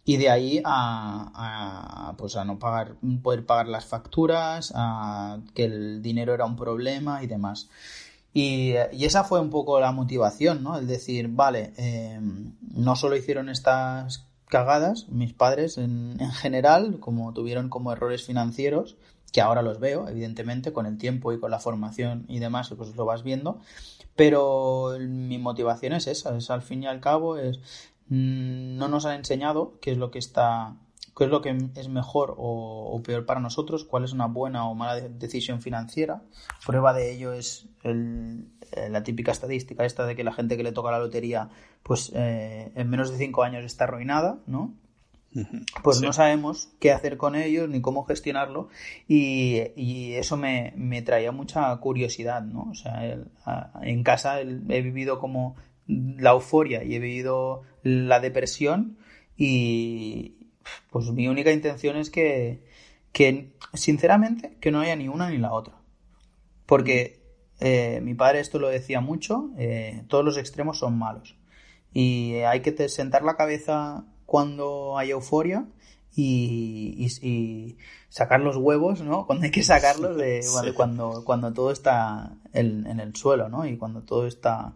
Y 0.06 0.18
de 0.18 0.30
ahí 0.30 0.62
a, 0.66 2.16
pues 2.18 2.36
a 2.36 2.44
no 2.44 2.58
pagar 2.58 2.96
poder 3.22 3.46
pagar 3.46 3.68
las 3.68 3.86
facturas 3.86 4.74
a 4.76 5.40
que 5.54 5.66
el 5.66 6.02
dinero 6.02 6.34
era 6.34 6.46
un 6.46 6.56
problema 6.56 7.22
y 7.22 7.28
demás 7.28 7.70
y, 8.34 8.74
esa 8.74 9.24
fue 9.24 9.40
un 9.40 9.50
poco 9.50 9.80
la 9.80 9.92
motivación, 9.92 10.64
¿no? 10.64 10.78
El 10.78 10.88
decir, 10.88 11.30
vale, 11.30 11.74
em, 11.78 12.54
no 12.62 12.96
solo 12.96 13.16
hicieron 13.16 13.50
estas 13.50 14.28
cagadas 14.46 15.08
mis 15.10 15.34
padres 15.34 15.78
en, 15.78 16.20
general, 16.34 17.00
como 17.00 17.34
tuvieron 17.34 17.70
como 17.70 17.92
errores 17.92 18.24
financieros, 18.24 18.98
que 19.32 19.42
ahora 19.42 19.62
los 19.62 19.80
veo, 19.80 20.08
evidentemente, 20.08 20.74
con 20.74 20.86
el 20.86 20.98
tiempo 20.98 21.34
y 21.34 21.40
con 21.40 21.52
la 21.52 21.60
formación 21.60 22.26
y 22.28 22.40
demás, 22.40 22.74
pues 22.76 22.96
lo 22.96 23.06
vas 23.06 23.24
viendo, 23.24 23.60
pero 24.16 24.98
mi 25.00 25.38
motivación 25.38 25.94
es 25.94 26.08
esa, 26.08 26.36
es 26.36 26.50
al 26.50 26.62
fin 26.62 26.84
y 26.84 26.88
al 26.88 27.00
cabo, 27.00 27.38
es 27.38 27.60
mm, 28.08 28.78
no 28.78 28.88
nos 28.88 29.06
han 29.06 29.18
enseñado 29.18 29.80
qué 29.82 29.92
es 29.92 29.98
lo 29.98 30.12
que 30.12 30.20
está 30.20 30.76
qué 31.20 31.26
es 31.26 31.30
lo 31.30 31.42
que 31.42 31.56
es 31.76 31.90
mejor 31.90 32.34
o, 32.38 33.02
peor 33.04 33.26
para 33.26 33.42
nosotros, 33.42 33.84
cuál 33.84 34.06
es 34.06 34.14
una 34.14 34.28
buena 34.28 34.68
o 34.70 34.74
mala 34.74 35.02
decisión 35.02 35.62
financiera. 35.62 36.24
Prueba 36.66 36.94
de 36.94 37.12
ello 37.14 37.34
es 37.34 37.68
eh, 37.84 38.90
la 38.90 39.04
típica 39.04 39.34
estadística 39.34 39.84
esta 39.84 40.06
de 40.06 40.16
que 40.16 40.24
la 40.24 40.32
gente 40.32 40.56
que 40.56 40.64
le 40.64 40.72
toca 40.72 40.92
la 40.92 41.00
lotería, 41.00 41.50
pues 41.84 42.14
eh, 42.16 42.72
en 42.74 42.90
menos 42.90 43.12
de 43.12 43.18
cinco 43.18 43.44
años 43.44 43.66
está 43.66 43.84
arruinada, 43.84 44.40
¿no? 44.48 44.74
Pues 45.84 46.02
no 46.02 46.14
sabemos 46.14 46.70
qué 46.80 46.92
hacer 46.92 47.18
con 47.18 47.36
ellos 47.36 47.70
ni 47.70 47.82
cómo 47.82 48.06
gestionarlo 48.06 48.70
y, 49.08 50.14
eso 50.14 50.38
me, 50.38 51.02
traía 51.06 51.34
mucha 51.34 51.76
curiosidad, 51.78 52.42
¿no? 52.44 52.70
O 52.72 52.76
sea, 52.76 53.20
en 53.82 54.04
casa 54.04 54.40
he 54.40 54.82
vivido 54.82 55.20
como 55.20 55.56
la 55.86 56.32
euforia 56.32 56.84
y 56.84 56.96
he 56.96 57.00
vivido 57.00 57.64
la 57.84 58.22
depresión 58.22 58.98
y, 59.38 60.39
pues 60.90 61.10
mi 61.12 61.28
única 61.28 61.52
intención 61.52 61.98
es 61.98 62.10
que, 62.10 62.64
que 63.12 63.54
sinceramente, 63.74 64.58
que 64.60 64.72
no 64.72 64.82
haya 64.82 64.96
ni 64.96 65.08
una 65.08 65.30
ni 65.30 65.38
la 65.38 65.54
otra. 65.54 65.76
Porque 66.66 67.20
eh, 67.60 68.00
mi 68.02 68.14
padre 68.14 68.40
esto 68.40 68.60
lo 68.60 68.70
decía 68.70 69.02
mucho, 69.02 69.50
eh, 69.58 70.04
todos 70.08 70.24
los 70.24 70.38
extremos 70.38 70.80
son 70.80 70.98
malos. 70.98 71.36
Y 71.94 72.36
hay 72.48 72.62
que 72.62 72.90
sentar 72.90 73.24
la 73.24 73.36
cabeza 73.36 74.06
cuando 74.26 74.98
hay 74.98 75.10
euforia 75.12 75.66
y, 76.16 77.08
y, 77.22 77.78
sacar 78.10 78.40
los 78.42 78.58
huevos, 78.58 79.02
¿no? 79.02 79.26
Cuando 79.28 79.46
hay 79.46 79.52
que 79.52 79.64
sacarlos 79.64 80.18
de, 80.18 80.42
cuando, 80.76 81.24
cuando 81.24 81.54
todo 81.54 81.72
está 81.72 82.36
en, 82.54 83.00
el 83.00 83.16
suelo, 83.16 83.50
¿no? 83.50 83.66
Y 83.66 83.78
cuando 83.78 84.02
todo 84.02 84.28
está, 84.28 84.76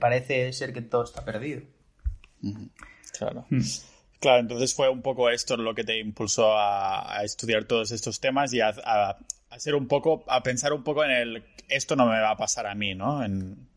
parece 0.00 0.52
ser 0.52 0.72
que 0.72 0.82
todo 0.82 1.04
está 1.04 1.24
perdido. 1.24 1.62
Claro. 3.18 3.46
Mm. 3.50 3.60
Claro, 4.20 4.40
entonces 4.40 4.74
fue 4.74 4.88
un 4.88 5.02
poco 5.02 5.28
esto 5.30 5.56
lo 5.56 5.74
que 5.74 5.84
te 5.84 5.98
impulsó 5.98 6.56
a, 6.56 7.22
estudiar 7.22 7.64
todos 7.64 7.92
estos 7.92 8.20
temas 8.20 8.52
y 8.52 8.60
a, 8.60 8.72
ser 9.58 9.74
un 9.74 9.86
poco, 9.86 10.24
a 10.28 10.42
pensar 10.42 10.72
un 10.72 10.82
poco 10.82 11.04
en 11.04 11.10
el 11.10 11.44
esto 11.68 11.96
no 11.96 12.06
me 12.06 12.20
va 12.20 12.30
a 12.30 12.36
pasar 12.36 12.66
a 12.66 12.74
mí, 12.74 12.94
¿no? 12.94 13.24
En... 13.24 13.68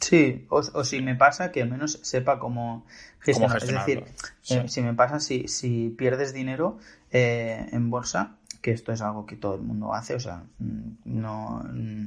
Sí, 0.00 0.46
o, 0.50 0.84
si 0.84 1.00
me 1.00 1.14
pasa, 1.14 1.50
que 1.50 1.62
al 1.62 1.70
menos 1.70 1.98
sepa 2.02 2.38
cómo 2.38 2.84
gestionar. 3.20 3.56
Es 3.56 3.66
decir, 3.66 4.04
eh, 4.50 4.68
si 4.68 4.82
me 4.82 4.92
pasa, 4.92 5.18
si, 5.18 5.48
si 5.48 5.88
pierdes 5.90 6.34
dinero 6.34 6.78
eh, 7.10 7.68
en 7.72 7.90
bolsa, 7.90 8.36
que 8.60 8.72
esto 8.72 8.92
es 8.92 9.00
algo 9.00 9.24
que 9.24 9.36
todo 9.36 9.54
el 9.54 9.62
mundo 9.62 9.94
hace, 9.94 10.14
o 10.14 10.20
sea, 10.20 10.44
mm, 10.58 10.96
no, 11.04 11.62
mm, 11.72 12.06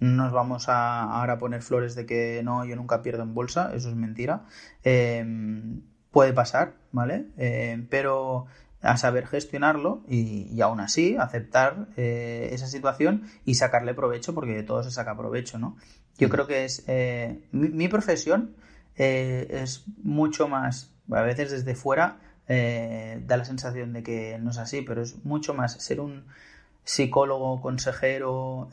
no 0.00 0.24
nos 0.24 0.32
vamos 0.32 0.68
a 0.68 1.02
ahora 1.02 1.34
a 1.34 1.38
poner 1.38 1.62
flores 1.62 1.94
de 1.94 2.06
que 2.06 2.42
no, 2.42 2.64
yo 2.64 2.76
nunca 2.76 3.02
pierdo 3.02 3.22
en 3.22 3.34
bolsa, 3.34 3.72
eso 3.74 3.88
es 3.88 3.94
mentira. 3.94 4.44
Em, 4.82 5.82
puede 6.14 6.32
pasar, 6.32 6.74
¿vale? 6.92 7.26
Em, 7.36 7.88
pero 7.88 8.46
a 8.80 8.96
saber 8.96 9.26
gestionarlo 9.26 10.04
y, 10.08 10.60
aún 10.60 10.78
así 10.78 11.16
aceptar 11.18 11.88
eh, 11.96 12.50
esa 12.52 12.68
situación 12.68 13.24
y 13.44 13.56
sacarle 13.56 13.94
provecho 13.94 14.32
porque 14.32 14.54
de 14.54 14.62
todo 14.62 14.84
se 14.84 14.92
saca 14.92 15.16
provecho, 15.16 15.58
¿no? 15.58 15.76
Yo 16.16 16.28
creo 16.28 16.46
que 16.46 16.64
es 16.64 16.84
eh, 16.86 17.40
mi, 17.50 17.88
profesión 17.88 18.54
eh, 18.96 19.48
es 19.62 19.84
mucho 20.04 20.46
más, 20.46 20.92
a 21.10 21.22
veces 21.22 21.50
desde 21.50 21.74
fuera 21.74 22.20
da 22.46 23.36
la 23.36 23.44
sensación 23.44 23.92
de 23.94 24.02
que 24.02 24.38
no 24.38 24.50
es 24.50 24.58
así, 24.58 24.82
pero 24.82 25.02
es 25.02 25.24
mucho 25.24 25.54
más 25.54 25.82
ser 25.82 25.98
un 25.98 26.26
psicólogo, 26.84 27.60
consejero, 27.62 28.68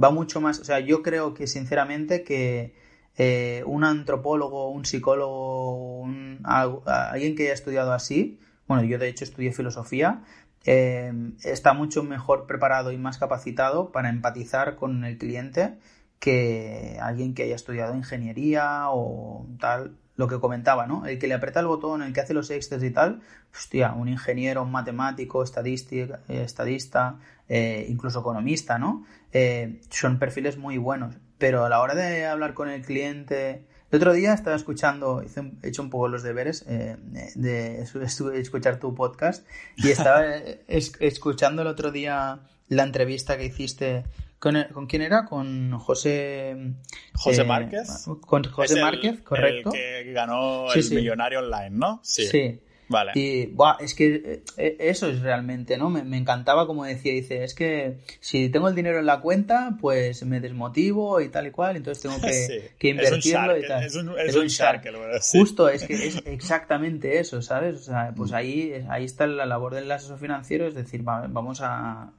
va 0.00 0.10
mucho 0.10 0.40
más, 0.42 0.60
o 0.60 0.64
sea, 0.64 0.78
yo 0.78 1.02
creo 1.02 1.32
que 1.32 1.46
sinceramente 1.46 2.22
que 2.22 2.74
eh, 3.16 3.62
un 3.66 3.84
antropólogo, 3.84 4.70
un 4.70 4.84
psicólogo, 4.84 6.00
un, 6.00 6.40
alguien 6.44 7.36
que 7.36 7.44
haya 7.44 7.52
estudiado 7.52 7.92
así, 7.92 8.38
bueno, 8.66 8.84
yo 8.84 8.98
de 8.98 9.08
hecho 9.08 9.24
estudié 9.24 9.52
filosofía, 9.52 10.22
eh, 10.64 11.12
está 11.42 11.72
mucho 11.74 12.04
mejor 12.04 12.46
preparado 12.46 12.92
y 12.92 12.98
más 12.98 13.18
capacitado 13.18 13.90
para 13.92 14.08
empatizar 14.08 14.76
con 14.76 15.04
el 15.04 15.18
cliente 15.18 15.78
que 16.20 16.98
alguien 17.02 17.34
que 17.34 17.42
haya 17.42 17.56
estudiado 17.56 17.96
ingeniería 17.96 18.90
o 18.90 19.46
tal, 19.58 19.96
lo 20.16 20.28
que 20.28 20.38
comentaba, 20.38 20.86
¿no? 20.86 21.04
El 21.06 21.18
que 21.18 21.26
le 21.26 21.34
aprieta 21.34 21.60
el 21.60 21.66
botón, 21.66 22.02
el 22.02 22.12
que 22.12 22.20
hace 22.20 22.32
los 22.32 22.50
extras 22.50 22.82
y 22.84 22.90
tal, 22.90 23.22
hostia, 23.52 23.92
un 23.92 24.08
ingeniero, 24.08 24.62
un 24.62 24.70
matemático, 24.70 25.42
estadística, 25.42 26.20
estadista, 26.28 27.18
eh, 27.48 27.86
incluso 27.88 28.20
economista, 28.20 28.78
¿no? 28.78 29.04
Eh, 29.32 29.80
son 29.90 30.18
perfiles 30.18 30.56
muy 30.56 30.78
buenos. 30.78 31.16
Pero 31.42 31.64
a 31.64 31.68
la 31.68 31.80
hora 31.80 31.96
de 31.96 32.24
hablar 32.24 32.54
con 32.54 32.70
el 32.70 32.82
cliente... 32.82 33.64
El 33.90 33.96
otro 33.96 34.12
día 34.12 34.32
estaba 34.32 34.54
escuchando, 34.54 35.22
he 35.22 35.68
hecho 35.68 35.82
un 35.82 35.90
poco 35.90 36.06
los 36.06 36.22
deberes 36.22 36.64
de, 36.64 37.82
escuchar 37.82 38.78
tu 38.78 38.94
podcast 38.94 39.44
y 39.76 39.90
estaba 39.90 40.24
escuchando 40.68 41.62
el 41.62 41.68
otro 41.68 41.90
día 41.90 42.38
la 42.68 42.84
entrevista 42.84 43.36
que 43.36 43.46
hiciste 43.46 44.04
¿Con, 44.38 44.54
¿Con, 44.72 44.86
quién 44.86 45.02
era? 45.02 45.24
Con 45.24 45.76
José. 45.80 46.74
José 47.12 47.42
Márquez. 47.42 48.06
Con 48.20 48.44
José 48.44 48.80
Márquez, 48.80 49.20
correcto. 49.22 49.72
El 49.74 50.04
que 50.04 50.12
ganó 50.12 50.72
el 50.72 50.90
Millonario 50.90 51.40
Online, 51.40 51.70
¿no? 51.70 52.00
Sí. 52.04 52.60
Vale. 52.92 53.12
Y 53.14 53.46
buah, 53.46 53.78
es 53.80 53.94
que 53.94 54.14
eh, 54.14 54.42
eh, 54.56 54.76
eso 54.78 55.08
es 55.08 55.20
realmente, 55.20 55.76
¿no? 55.78 55.90
Me, 55.90 56.16
encantaba 56.16 56.66
como 56.66 56.84
decía, 56.84 57.12
dice, 57.12 57.42
es 57.42 57.54
que 57.54 57.96
si 58.20 58.50
tengo 58.50 58.68
el 58.68 58.74
dinero 58.74 58.98
en 58.98 59.06
la 59.06 59.20
cuenta, 59.20 59.76
pues 59.80 60.24
me 60.24 60.40
desmotivo 60.40 61.20
y 61.20 61.30
tal 61.30 61.46
y 61.46 61.50
cual, 61.50 61.76
entonces 61.76 62.02
tengo 62.02 62.16
que, 62.20 62.88
invertirlo 62.88 63.58
y 63.58 63.66
tal. 63.66 63.84
Es 63.84 63.96
un, 63.96 64.14
es 64.18 64.36
un 64.36 64.46
shark, 64.46 64.84
Justo, 65.32 65.68
es 65.68 65.84
que 65.84 65.94
es 65.94 66.22
exactamente 66.26 67.18
eso, 67.18 67.40
¿sabes? 67.40 67.76
O 67.76 67.82
sea, 67.82 68.12
pues 68.14 68.30
mm. 68.32 68.34
ahí, 68.34 68.86
ahí 68.88 69.04
está 69.04 69.26
la 69.26 69.46
labor 69.46 69.74
del 69.74 69.90
asesor 69.90 70.18
financiero, 70.18 70.66
es 70.66 70.74
decir, 70.74 71.02
vamos 71.02 71.60
a, 71.62 72.12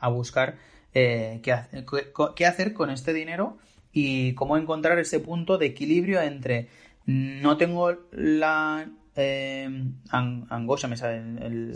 a, 0.00 0.08
buscar 0.08 0.56
eh, 0.94 1.40
qué, 1.42 1.56
qué 2.36 2.46
hacer 2.46 2.72
con 2.72 2.90
este 2.90 3.12
dinero 3.12 3.58
y 3.92 4.34
cómo 4.34 4.58
encontrar 4.58 4.98
ese 4.98 5.20
punto 5.20 5.56
de 5.56 5.66
equilibrio 5.66 6.20
entre 6.20 6.68
no 7.06 7.56
tengo 7.56 7.96
la 8.12 8.88
eh, 9.16 9.68
me 9.68 10.96
sale 10.96 11.22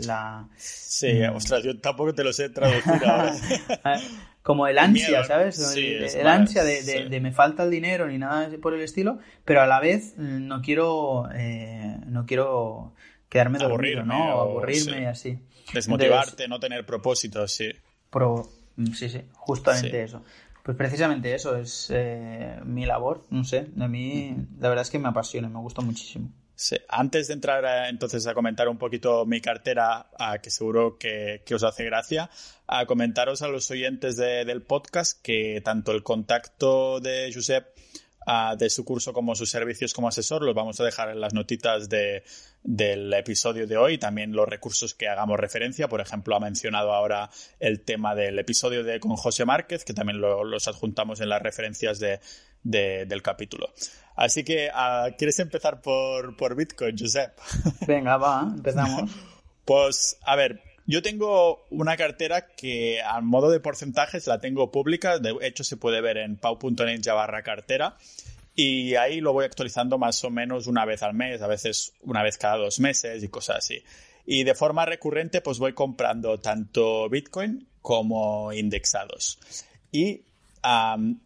la... 0.05 0.47
Sí, 0.55 1.23
ostras, 1.23 1.63
yo 1.63 1.79
tampoco 1.79 2.13
te 2.13 2.23
lo 2.23 2.31
sé 2.33 2.49
traducir 2.49 2.93
ahora. 3.05 3.33
Ah, 3.83 3.99
como 4.43 4.67
el 4.67 4.77
ansia, 4.77 5.23
¿sabes? 5.23 5.59
el, 5.75 6.27
ansia 6.27 6.63
de, 6.63 7.19
me 7.21 7.31
falta 7.31 7.63
el 7.63 7.71
dinero 7.71 8.07
ni 8.07 8.17
nada 8.17 8.49
por 8.61 8.73
el 8.73 8.81
estilo, 8.81 9.19
pero 9.45 9.61
a 9.61 9.67
la 9.67 9.79
vez 9.79 10.13
mm, 10.17 10.47
no 10.47 10.61
quiero 10.61 11.29
eh, 11.33 11.97
no 12.07 12.25
quiero 12.25 12.93
quedarme 13.29 13.59
dormido, 13.59 14.03
¿no? 14.03 14.35
O 14.35 14.41
aburrirme 14.41 15.03
y 15.03 15.05
así. 15.05 15.39
Desmotivarte, 15.73 16.47
no 16.47 16.59
tener 16.59 16.85
propósitos, 16.85 17.51
sí. 17.51 17.71
Pro, 18.09 18.49
mm, 18.75 18.93
sí, 18.93 19.09
sí, 19.09 19.21
justamente 19.33 20.03
eso. 20.03 20.23
Pues 20.63 20.77
precisamente 20.77 21.33
eso 21.33 21.55
es 21.55 21.87
eh, 21.91 22.59
mi 22.65 22.85
labor, 22.85 23.23
no 23.31 23.43
sé, 23.43 23.67
a 23.79 23.87
mí 23.87 24.35
la 24.59 24.69
verdad 24.69 24.83
es 24.83 24.91
que 24.91 24.99
me 24.99 25.07
apasiona, 25.07 25.49
me 25.49 25.59
gusta 25.59 25.81
muchísimo. 25.81 26.29
Antes 26.89 27.27
de 27.27 27.33
entrar 27.33 27.89
entonces 27.89 28.27
a 28.27 28.33
comentar 28.33 28.67
un 28.69 28.77
poquito 28.77 29.25
mi 29.25 29.41
cartera, 29.41 30.07
que 30.41 30.49
seguro 30.49 30.97
que, 30.97 31.43
os 31.53 31.63
hace 31.63 31.85
gracia, 31.85 32.29
a 32.67 32.85
comentaros 32.85 33.41
a 33.41 33.47
los 33.47 33.69
oyentes 33.71 34.15
del 34.17 34.61
podcast 34.61 35.21
que 35.21 35.61
tanto 35.63 35.91
el 35.91 36.03
contacto 36.03 36.99
de 36.99 37.31
Josep 37.33 37.67
de 38.57 38.69
su 38.69 38.85
curso 38.85 39.13
como 39.13 39.35
sus 39.35 39.49
servicios 39.49 39.93
como 39.93 40.07
asesor 40.07 40.43
los 40.43 40.53
vamos 40.53 40.79
a 40.79 40.83
dejar 40.83 41.09
en 41.09 41.19
las 41.19 41.33
notitas 41.33 41.89
del 41.89 43.13
episodio 43.13 43.65
de 43.65 43.77
hoy, 43.77 43.97
también 43.97 44.33
los 44.33 44.47
recursos 44.47 44.93
que 44.93 45.07
hagamos 45.07 45.39
referencia, 45.39 45.87
por 45.87 46.01
ejemplo, 46.01 46.35
ha 46.35 46.39
mencionado 46.39 46.93
ahora 46.93 47.29
el 47.59 47.81
tema 47.81 48.13
del 48.13 48.37
episodio 48.37 48.83
de 48.83 48.99
con 48.99 49.15
José 49.15 49.45
Márquez, 49.45 49.83
que 49.83 49.93
también 49.93 50.21
los 50.21 50.67
adjuntamos 50.67 51.19
en 51.21 51.29
las 51.29 51.41
referencias 51.41 51.99
del 52.63 53.21
capítulo. 53.23 53.73
Así 54.15 54.43
que, 54.43 54.69
ah, 54.73 55.09
¿quieres 55.17 55.39
empezar 55.39 55.81
por, 55.81 56.37
por 56.37 56.55
Bitcoin, 56.55 56.95
Josep? 56.97 57.37
Venga, 57.87 58.17
va, 58.17 58.51
empezamos. 58.55 59.09
pues, 59.65 60.17
a 60.23 60.35
ver, 60.35 60.61
yo 60.91 61.01
tengo 61.01 61.65
una 61.69 61.95
cartera 61.95 62.47
que 62.47 63.01
a 63.01 63.21
modo 63.21 63.49
de 63.49 63.61
porcentajes 63.61 64.27
la 64.27 64.41
tengo 64.41 64.71
pública, 64.71 65.19
de 65.19 65.33
hecho 65.41 65.63
se 65.63 65.77
puede 65.77 66.01
ver 66.01 66.17
en 66.17 66.35
pau.net 66.35 67.01
barra 67.07 67.43
cartera 67.43 67.95
y 68.55 68.95
ahí 68.95 69.21
lo 69.21 69.31
voy 69.31 69.45
actualizando 69.45 69.97
más 69.97 70.21
o 70.25 70.29
menos 70.29 70.67
una 70.67 70.83
vez 70.83 71.01
al 71.01 71.13
mes, 71.13 71.41
a 71.41 71.47
veces 71.47 71.93
una 72.01 72.21
vez 72.21 72.37
cada 72.37 72.57
dos 72.57 72.81
meses 72.81 73.23
y 73.23 73.29
cosas 73.29 73.59
así. 73.59 73.81
Y 74.25 74.43
de 74.43 74.53
forma 74.53 74.85
recurrente 74.85 75.39
pues 75.39 75.59
voy 75.59 75.71
comprando 75.71 76.41
tanto 76.41 77.07
Bitcoin 77.07 77.69
como 77.81 78.51
indexados. 78.51 79.39
Y 79.93 80.25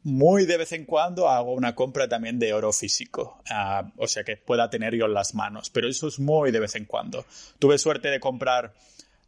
muy 0.04 0.46
de 0.46 0.58
vez 0.58 0.74
en 0.74 0.86
cuando 0.86 1.28
hago 1.28 1.54
una 1.54 1.74
compra 1.74 2.08
también 2.08 2.38
de 2.38 2.54
oro 2.54 2.72
físico, 2.72 3.42
ah, 3.50 3.92
o 3.98 4.08
sea 4.08 4.24
que 4.24 4.38
pueda 4.38 4.70
tener 4.70 4.94
yo 4.94 5.08
en 5.08 5.14
las 5.16 5.34
manos, 5.34 5.72
pero 5.72 5.90
eso 5.90 6.08
es 6.08 6.20
muy 6.20 6.52
de 6.52 6.60
vez 6.60 6.76
en 6.76 6.86
cuando. 6.86 7.26
Tuve 7.58 7.80
suerte 7.80 8.10
de 8.10 8.20
comprar 8.20 8.74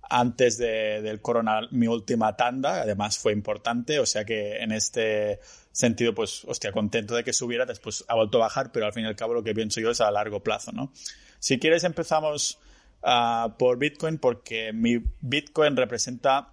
antes 0.10 0.58
del 0.58 1.22
corona 1.22 1.67
mi 1.72 1.88
última 1.88 2.36
tanda, 2.36 2.82
además 2.82 3.17
fue 3.17 3.34
importante, 3.34 4.00
o 4.00 4.06
sea 4.06 4.26
que 4.26 4.58
en 4.58 4.72
este 4.72 5.39
sentido, 5.72 6.13
pues, 6.13 6.43
hostia, 6.46 6.72
contento 6.72 7.15
de 7.15 7.24
que 7.24 7.34
subiera, 7.34 7.65
después 7.65 8.04
ha 8.08 8.15
vuelto 8.15 8.38
a 8.38 8.41
bajar, 8.41 8.72
pero 8.72 8.86
al 8.86 8.93
fin 8.93 9.04
y 9.04 9.08
al 9.08 9.15
cabo 9.15 9.34
lo 9.34 9.43
que 9.43 9.54
pienso 9.54 9.80
yo 9.80 9.91
es 9.91 10.02
a 10.02 10.10
largo 10.12 10.41
plazo, 10.41 10.72
¿no? 10.72 10.91
Si 11.39 11.60
quieres 11.60 11.84
empezamos 11.84 12.60
ah, 13.04 13.56
por 13.60 13.78
Bitcoin 13.78 14.17
porque 14.17 14.74
mi 14.74 15.04
Bitcoin 15.22 15.76
representa, 15.76 16.52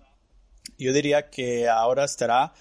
yo 0.79 0.93
diría 0.93 1.31
que 1.31 1.69
ahora 1.69 2.05
estará 2.05 2.53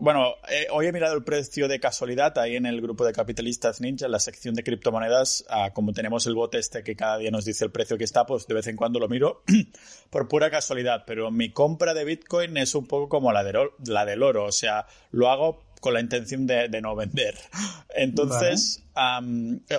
bueno, 0.00 0.34
eh, 0.50 0.66
hoy 0.70 0.86
he 0.86 0.92
mirado 0.92 1.14
el 1.14 1.22
precio 1.22 1.68
de 1.68 1.78
casualidad 1.78 2.36
ahí 2.38 2.56
en 2.56 2.66
el 2.66 2.80
grupo 2.80 3.04
de 3.04 3.12
capitalistas 3.12 3.80
ninja, 3.80 4.06
en 4.06 4.12
la 4.12 4.18
sección 4.18 4.54
de 4.54 4.64
criptomonedas. 4.64 5.44
Ah, 5.48 5.70
como 5.72 5.92
tenemos 5.92 6.26
el 6.26 6.34
bot 6.34 6.54
este 6.54 6.82
que 6.82 6.96
cada 6.96 7.18
día 7.18 7.30
nos 7.30 7.44
dice 7.44 7.64
el 7.64 7.70
precio 7.70 7.96
que 7.96 8.04
está, 8.04 8.26
pues 8.26 8.46
de 8.46 8.54
vez 8.54 8.66
en 8.66 8.76
cuando 8.76 8.98
lo 8.98 9.08
miro 9.08 9.42
por 10.10 10.26
pura 10.28 10.50
casualidad. 10.50 11.04
Pero 11.06 11.30
mi 11.30 11.52
compra 11.52 11.94
de 11.94 12.04
Bitcoin 12.04 12.56
es 12.56 12.74
un 12.74 12.86
poco 12.86 13.08
como 13.08 13.32
la, 13.32 13.44
de, 13.44 13.70
la 13.86 14.04
del 14.04 14.22
oro. 14.22 14.46
O 14.46 14.52
sea, 14.52 14.86
lo 15.12 15.30
hago 15.30 15.62
con 15.80 15.94
la 15.94 16.00
intención 16.00 16.46
de, 16.46 16.68
no 16.80 16.96
vender. 16.96 17.36
Entonces, 17.94 18.82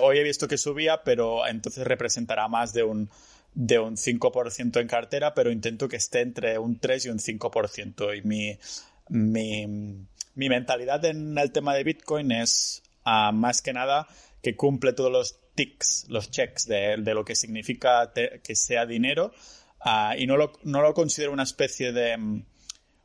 hoy 0.00 0.18
he 0.18 0.22
visto 0.22 0.48
que 0.48 0.56
subía, 0.56 1.02
pero 1.04 1.46
entonces 1.46 1.86
representará 1.86 2.48
más 2.48 2.72
de 2.72 2.82
un 2.82 3.10
de 3.54 3.78
un 3.78 3.96
5% 3.96 4.80
en 4.80 4.86
cartera, 4.86 5.34
pero 5.34 5.50
intento 5.50 5.88
que 5.88 5.96
esté 5.96 6.20
entre 6.20 6.58
un 6.58 6.78
3 6.78 7.06
y 7.06 7.08
un 7.08 7.18
5%. 7.18 8.16
Y 8.16 8.22
mi, 8.22 8.58
mi, 9.10 9.66
mi 10.34 10.48
mentalidad 10.48 11.04
en 11.04 11.36
el 11.36 11.52
tema 11.52 11.74
de 11.74 11.84
Bitcoin 11.84 12.32
es 12.32 12.82
ah, 13.04 13.32
más 13.32 13.60
que 13.60 13.72
nada 13.72 14.06
que 14.42 14.56
cumple 14.56 14.92
todos 14.92 15.12
los 15.12 15.40
ticks, 15.54 16.06
los 16.08 16.30
checks 16.30 16.66
de, 16.66 16.96
lo 16.96 17.24
que 17.24 17.36
significa 17.36 18.12
que 18.12 18.56
sea 18.56 18.86
dinero 18.86 19.32
ah, 19.80 20.14
y 20.16 20.26
no 20.26 20.36
lo, 20.36 20.52
no 20.64 20.80
lo 20.80 20.94
considero 20.94 21.32
una 21.32 21.42
especie 21.42 21.92
de, 21.92 22.16
mm, 22.16 22.44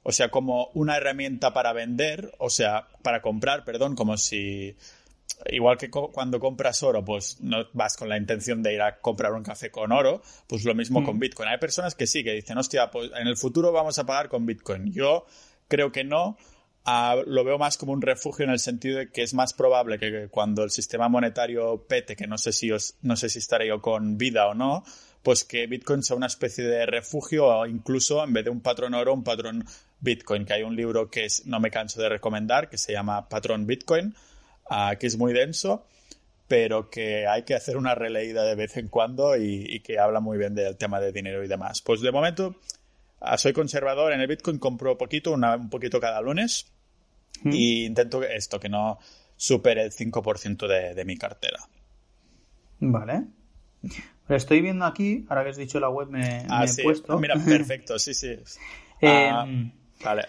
o 0.03 0.11
sea, 0.11 0.29
como 0.29 0.69
una 0.73 0.97
herramienta 0.97 1.53
para 1.53 1.73
vender, 1.73 2.31
o 2.37 2.49
sea, 2.49 2.87
para 3.01 3.21
comprar, 3.21 3.65
perdón, 3.65 3.95
como 3.95 4.17
si 4.17 4.75
igual 5.49 5.77
que 5.77 5.89
cuando 5.89 6.39
compras 6.39 6.81
oro, 6.83 7.03
pues 7.03 7.41
no 7.41 7.65
vas 7.73 7.97
con 7.97 8.07
la 8.07 8.17
intención 8.17 8.63
de 8.63 8.73
ir 8.73 8.81
a 8.81 8.99
comprar 8.99 9.33
un 9.33 9.43
café 9.43 9.69
con 9.69 9.91
oro, 9.91 10.21
pues 10.47 10.63
lo 10.63 10.75
mismo 10.75 11.03
con 11.03 11.17
mm. 11.17 11.19
Bitcoin. 11.19 11.49
Hay 11.49 11.57
personas 11.57 11.95
que 11.95 12.07
sí, 12.07 12.23
que 12.23 12.31
dicen, 12.31 12.57
hostia, 12.57 12.89
pues 12.89 13.11
en 13.19 13.27
el 13.27 13.35
futuro 13.35 13.71
vamos 13.71 13.97
a 13.99 14.05
pagar 14.05 14.29
con 14.29 14.45
Bitcoin. 14.45 14.93
Yo 14.93 15.25
creo 15.67 15.91
que 15.91 16.03
no. 16.03 16.37
Lo 17.25 17.43
veo 17.43 17.57
más 17.57 17.77
como 17.77 17.93
un 17.93 18.01
refugio 18.01 18.45
en 18.45 18.51
el 18.51 18.59
sentido 18.59 18.99
de 18.99 19.11
que 19.11 19.23
es 19.23 19.33
más 19.33 19.53
probable 19.53 19.97
que 19.97 20.27
cuando 20.29 20.63
el 20.63 20.69
sistema 20.69 21.09
monetario 21.09 21.85
pete, 21.87 22.15
que 22.15 22.27
no 22.27 22.37
sé 22.37 22.53
si 22.53 22.71
os, 22.71 22.95
no 23.01 23.15
sé 23.15 23.29
si 23.29 23.39
estaré 23.39 23.67
yo 23.67 23.81
con 23.81 24.17
vida 24.17 24.47
o 24.47 24.53
no, 24.53 24.83
pues 25.25 25.43
que 25.43 25.65
Bitcoin 25.65 26.03
sea 26.03 26.15
una 26.15 26.27
especie 26.27 26.63
de 26.63 26.85
refugio 26.85 27.47
o 27.47 27.65
incluso 27.65 28.23
en 28.23 28.33
vez 28.33 28.45
de 28.45 28.51
un 28.51 28.61
patrón 28.61 28.93
oro, 28.93 29.11
un 29.11 29.23
patrón 29.23 29.65
Bitcoin, 29.99 30.45
que 30.45 30.53
hay 30.53 30.61
un 30.61 30.75
libro 30.75 31.09
que 31.09 31.25
no 31.45 31.59
me 31.59 31.71
canso 31.71 31.99
de 31.99 32.09
recomendar, 32.09 32.69
que 32.69 32.77
se 32.77 32.93
llama 32.93 33.27
Patrón 33.27 33.65
Bitcoin, 33.65 34.13
uh, 34.69 34.95
que 34.99 35.07
es 35.07 35.17
muy 35.17 35.33
denso, 35.33 35.87
pero 36.47 36.91
que 36.91 37.25
hay 37.25 37.41
que 37.41 37.55
hacer 37.55 37.75
una 37.75 37.95
releída 37.95 38.43
de 38.43 38.53
vez 38.53 38.77
en 38.77 38.87
cuando 38.87 39.35
y, 39.35 39.79
que 39.79 39.97
habla 39.97 40.19
muy 40.19 40.37
bien 40.37 40.53
del 40.53 40.77
tema 40.77 40.99
de 40.99 41.11
dinero 41.11 41.43
y 41.43 41.47
demás. 41.47 41.81
Pues 41.81 42.01
de 42.01 42.11
momento 42.11 42.55
uh, 43.21 43.37
soy 43.37 43.53
conservador 43.53 44.13
en 44.13 44.21
el 44.21 44.27
Bitcoin, 44.27 44.59
compro 44.59 44.97
poquito, 44.97 45.33
un 45.33 45.69
poquito 45.69 45.99
cada 45.99 46.21
lunes 46.21 46.71
mm. 47.43 47.51
y 47.51 47.85
intento 47.85 48.23
esto, 48.23 48.59
que 48.59 48.69
no 48.69 48.99
supere 49.35 49.83
el 49.83 49.91
5% 49.91 50.67
de, 50.67 50.93
de 50.93 51.05
mi 51.05 51.17
cartera. 51.17 51.59
Vale. 52.79 53.23
Lo 54.27 54.35
estoy 54.35 54.61
viendo 54.61 54.85
aquí, 54.85 55.25
ahora 55.29 55.43
que 55.43 55.49
has 55.51 55.57
dicho 55.57 55.79
la 55.79 55.89
web 55.89 56.09
me, 56.09 56.45
ah, 56.49 56.65
he 56.65 56.83
puesto. 56.83 57.19
Mira, 57.19 57.35
perfecto, 57.35 57.99
sí, 57.99 58.13
sí. 58.13 58.35
Eh, 59.01 59.29
ah, 59.29 59.45
vale. 60.05 60.23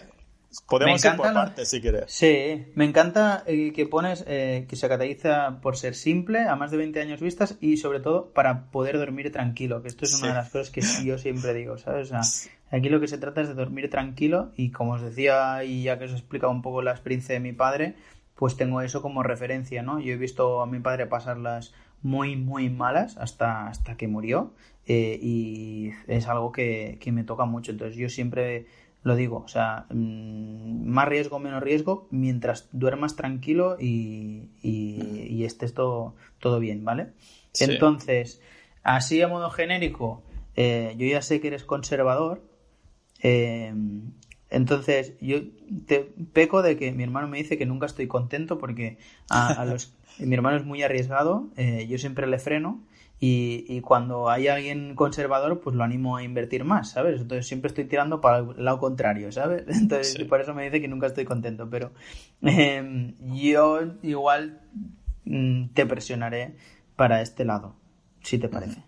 Podemos 0.67 1.03
ir 1.03 1.15
por 1.15 1.33
partes 1.33 1.69
si 1.69 1.79
quieres. 1.79 2.11
Sí, 2.11 2.65
me 2.75 2.83
encanta 2.83 3.43
el 3.47 3.71
que 3.71 3.85
pones 3.85 4.25
eh, 4.27 4.65
que 4.67 4.75
se 4.75 4.89
caracteriza 4.89 5.61
por 5.61 5.77
ser 5.77 5.95
simple, 5.95 6.41
a 6.41 6.57
más 6.57 6.69
de 6.71 6.77
20 6.77 6.99
años 6.99 7.21
vistas 7.21 7.57
y 7.61 7.77
sobre 7.77 8.01
todo 8.01 8.33
para 8.33 8.69
poder 8.69 8.97
dormir 8.97 9.31
tranquilo, 9.31 9.81
que 9.81 9.87
esto 9.87 10.03
es 10.03 10.19
una 10.19 10.27
de 10.27 10.33
las 10.33 10.49
cosas 10.49 10.69
que 10.69 10.81
yo 11.05 11.17
siempre 11.17 11.53
digo, 11.53 11.77
¿sabes? 11.77 12.11
O 12.11 12.21
sea, 12.21 12.49
aquí 12.71 12.89
lo 12.89 12.99
que 12.99 13.07
se 13.07 13.17
trata 13.17 13.41
es 13.41 13.47
de 13.47 13.53
dormir 13.53 13.89
tranquilo 13.89 14.51
y 14.55 14.71
como 14.71 14.93
os 14.93 15.01
decía 15.01 15.63
y 15.63 15.83
ya 15.83 15.97
que 15.97 16.05
os 16.05 16.11
he 16.11 16.15
explicado 16.15 16.51
un 16.51 16.61
poco 16.61 16.81
la 16.81 16.91
experiencia 16.91 17.33
de 17.33 17.39
mi 17.39 17.53
padre, 17.53 17.95
pues 18.35 18.55
tengo 18.55 18.81
eso 18.81 19.01
como 19.01 19.23
referencia, 19.23 19.83
¿no? 19.83 19.99
Yo 19.99 20.13
he 20.13 20.17
visto 20.17 20.61
a 20.61 20.67
mi 20.67 20.79
padre 20.79 21.07
pasarlas 21.07 21.73
muy, 22.01 22.35
muy 22.35 22.69
malas 22.69 23.17
hasta, 23.17 23.67
hasta 23.67 23.97
que 23.97 24.07
murió 24.07 24.53
eh, 24.85 25.19
y 25.21 25.91
es 26.07 26.27
algo 26.27 26.51
que, 26.51 26.97
que 27.01 27.11
me 27.11 27.23
toca 27.23 27.45
mucho. 27.45 27.71
Entonces 27.71 27.97
yo 27.97 28.09
siempre 28.09 28.67
lo 29.03 29.15
digo, 29.15 29.37
o 29.37 29.47
sea, 29.47 29.85
mm, 29.89 30.85
más 30.85 31.07
riesgo, 31.07 31.39
menos 31.39 31.63
riesgo, 31.63 32.07
mientras 32.11 32.67
duermas 32.71 33.15
tranquilo 33.15 33.77
y, 33.79 34.49
y, 34.61 35.43
estés 35.45 35.73
todo, 35.73 36.15
todo 36.39 36.59
bien, 36.59 36.83
¿vale? 36.83 37.13
Entonces, 37.59 38.41
así 38.83 39.21
a 39.21 39.29
modo 39.29 39.49
genérico, 39.49 40.23
eh, 40.55 40.93
yo 40.97 41.07
ya 41.07 41.21
sé 41.21 41.39
que 41.39 41.47
eres 41.47 41.63
conservador, 41.63 42.41
eh, 43.21 43.73
entonces 44.49 45.13
yo 45.19 45.39
te 45.85 45.99
peco 46.33 46.61
de 46.61 46.77
que 46.77 46.91
mi 46.91 47.03
hermano 47.03 47.27
me 47.27 47.37
dice 47.37 47.57
que 47.57 47.65
nunca 47.65 47.85
estoy 47.85 48.07
contento 48.07 48.57
porque 48.57 48.97
a, 49.29 49.65
los, 49.65 49.93
mi 50.19 50.33
hermano 50.35 50.57
es 50.57 50.65
muy 50.65 50.83
arriesgado, 50.83 51.49
eh, 51.57 51.87
yo 51.89 51.97
siempre 51.97 52.27
le 52.27 52.39
freno 52.39 52.81
y, 53.19 53.81
cuando 53.81 54.29
hay 54.29 54.47
alguien 54.47 54.93
conservador, 54.93 55.59
pues 55.59 55.75
lo 55.75 55.83
animo 55.83 56.17
a 56.17 56.23
invertir 56.23 56.63
más, 56.63 56.91
¿sabes? 56.91 57.19
Entonces 57.19 57.47
siempre 57.47 57.69
estoy 57.69 57.85
tirando 57.85 58.21
para 58.21 58.39
el 58.39 58.63
lado 58.63 58.79
contrario, 58.79 59.31
¿sabes? 59.31 59.63
Entonces 59.67 60.23
por 60.25 60.39
eso 60.39 60.53
me 60.53 60.63
dice 60.63 60.81
que 60.81 60.87
nunca 60.87 61.07
estoy 61.07 61.25
contento, 61.25 61.67
pero 61.69 61.91
em, 62.43 63.15
yo 63.33 63.79
igual 64.03 64.61
mm, 65.25 65.69
te 65.73 65.87
presionaré 65.87 66.55
para 66.95 67.21
este 67.21 67.43
lado, 67.43 67.75
si 68.21 68.37
te 68.37 68.49
parece. 68.49 68.86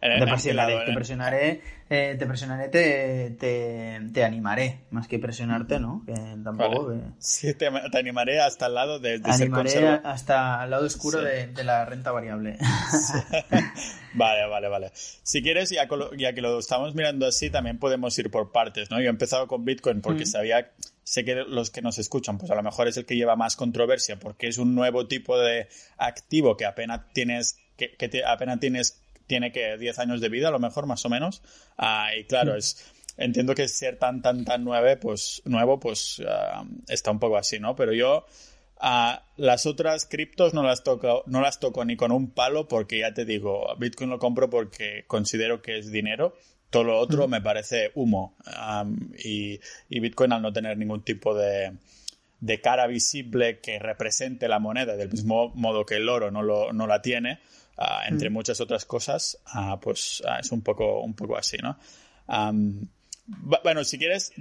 Te 0.00 0.26
presionaré, 0.26 0.84
te 0.86 0.92
presionaré, 0.94 1.60
eh, 1.90 2.16
te 2.18 2.26
presionaré, 2.26 2.68
te, 2.68 3.36
te, 4.12 4.24
animaré, 4.24 4.80
más 4.90 5.06
que 5.06 5.18
presionarte, 5.18 5.78
¿no? 5.78 6.04
Que 6.06 6.14
tampoco. 6.42 6.94
Sí, 7.18 7.52
te, 7.52 7.66
animaré 7.98 8.40
hasta 8.40 8.68
el 8.68 8.74
lado 8.74 8.98
de, 8.98 9.18
de 9.18 9.30
animaré 9.30 10.00
hasta 10.02 10.64
el 10.64 10.70
lado 10.70 10.86
oscuro 10.86 11.20
de, 11.20 11.52
la 11.64 11.84
renta 11.84 12.12
variable. 12.12 12.56
vale, 14.14 14.46
vale, 14.48 14.68
vale. 14.68 14.90
Si 14.94 15.42
quieres, 15.42 15.68
ya, 15.68 15.86
ya, 16.16 16.32
que 16.32 16.40
lo 16.40 16.58
estamos 16.58 16.94
mirando 16.94 17.26
así, 17.26 17.50
también 17.50 17.78
podemos 17.78 18.18
ir 18.18 18.30
por 18.30 18.52
partes, 18.52 18.90
¿no? 18.90 19.00
Yo 19.00 19.08
he 19.08 19.10
empezado 19.10 19.46
con 19.46 19.66
Bitcoin 19.66 20.00
porque 20.00 20.24
sabía 20.24 20.70
sé 21.04 21.26
que 21.26 21.34
los 21.34 21.70
que 21.70 21.82
nos 21.82 21.98
escuchan, 21.98 22.38
pues 22.38 22.50
a 22.50 22.54
lo 22.54 22.62
mejor 22.62 22.88
es 22.88 22.96
el 22.96 23.04
que 23.04 23.16
lleva 23.16 23.36
más 23.36 23.54
controversia 23.54 24.18
porque 24.18 24.46
es 24.48 24.56
un 24.56 24.74
nuevo 24.74 25.08
tipo 25.08 25.38
de 25.38 25.68
activo 25.98 26.56
que 26.56 26.64
apenas 26.64 27.12
tienes 27.12 27.58
que, 27.76 27.96
que 27.96 28.08
te, 28.08 28.24
apenas 28.24 28.60
tienes 28.60 29.02
tiene 29.30 29.52
que 29.52 29.78
10 29.78 30.00
años 30.00 30.20
de 30.20 30.28
vida, 30.28 30.48
a 30.48 30.50
lo 30.50 30.58
mejor, 30.58 30.86
más 30.86 31.06
o 31.06 31.08
menos. 31.08 31.40
Ah, 31.78 32.08
y 32.18 32.24
claro, 32.24 32.56
es 32.56 32.92
entiendo 33.16 33.54
que 33.54 33.68
ser 33.68 33.96
tan, 33.96 34.22
tan, 34.22 34.44
tan 34.44 34.64
nueve, 34.64 34.96
pues, 34.96 35.40
nuevo, 35.44 35.78
pues 35.78 36.20
ah, 36.26 36.64
está 36.88 37.12
un 37.12 37.20
poco 37.20 37.36
así, 37.36 37.60
¿no? 37.60 37.76
Pero 37.76 37.92
yo 37.92 38.26
a 38.80 39.22
las 39.36 39.66
otras 39.66 40.04
criptos 40.06 40.52
no 40.52 40.64
las 40.64 40.82
toco, 40.82 41.22
no 41.26 41.40
las 41.40 41.60
toco 41.60 41.84
ni 41.84 41.96
con 41.96 42.10
un 42.10 42.32
palo 42.32 42.66
porque 42.66 42.98
ya 42.98 43.14
te 43.14 43.24
digo, 43.24 43.68
Bitcoin 43.78 44.10
lo 44.10 44.18
compro 44.18 44.50
porque 44.50 45.04
considero 45.06 45.62
que 45.62 45.78
es 45.78 45.92
dinero. 45.92 46.34
Todo 46.70 46.84
lo 46.84 46.98
otro 46.98 47.28
me 47.28 47.40
parece 47.40 47.92
humo. 47.94 48.34
y, 49.16 49.60
Bitcoin 49.88 50.32
al 50.32 50.42
no 50.42 50.52
tener 50.52 50.76
ningún 50.76 51.04
tipo 51.04 51.36
de, 51.36 51.72
de, 52.40 52.60
cara 52.60 52.88
visible 52.88 53.60
que 53.60 53.78
represente 53.78 54.48
la 54.48 54.60
moneda, 54.60 54.96
del 54.96 55.10
mismo 55.10 55.52
modo 55.54 55.84
que 55.84 55.96
el 55.96 56.08
oro 56.08 56.30
no, 56.30 56.42
lo, 56.42 56.72
no 56.72 56.86
la 56.86 57.02
tiene, 57.02 57.40
entre 58.08 58.30
mm. 58.30 58.32
muchas 58.32 58.60
otras 58.60 58.84
cosas, 58.84 59.38
ah, 59.46 59.78
pues 59.80 60.22
ah, 60.26 60.38
es 60.40 60.52
un 60.52 60.62
poco, 60.62 61.00
un 61.00 61.14
poco 61.14 61.36
así, 61.36 61.56
¿no? 61.58 61.76
bueno, 63.64 63.82
si 63.84 63.98
quieres, 63.98 64.32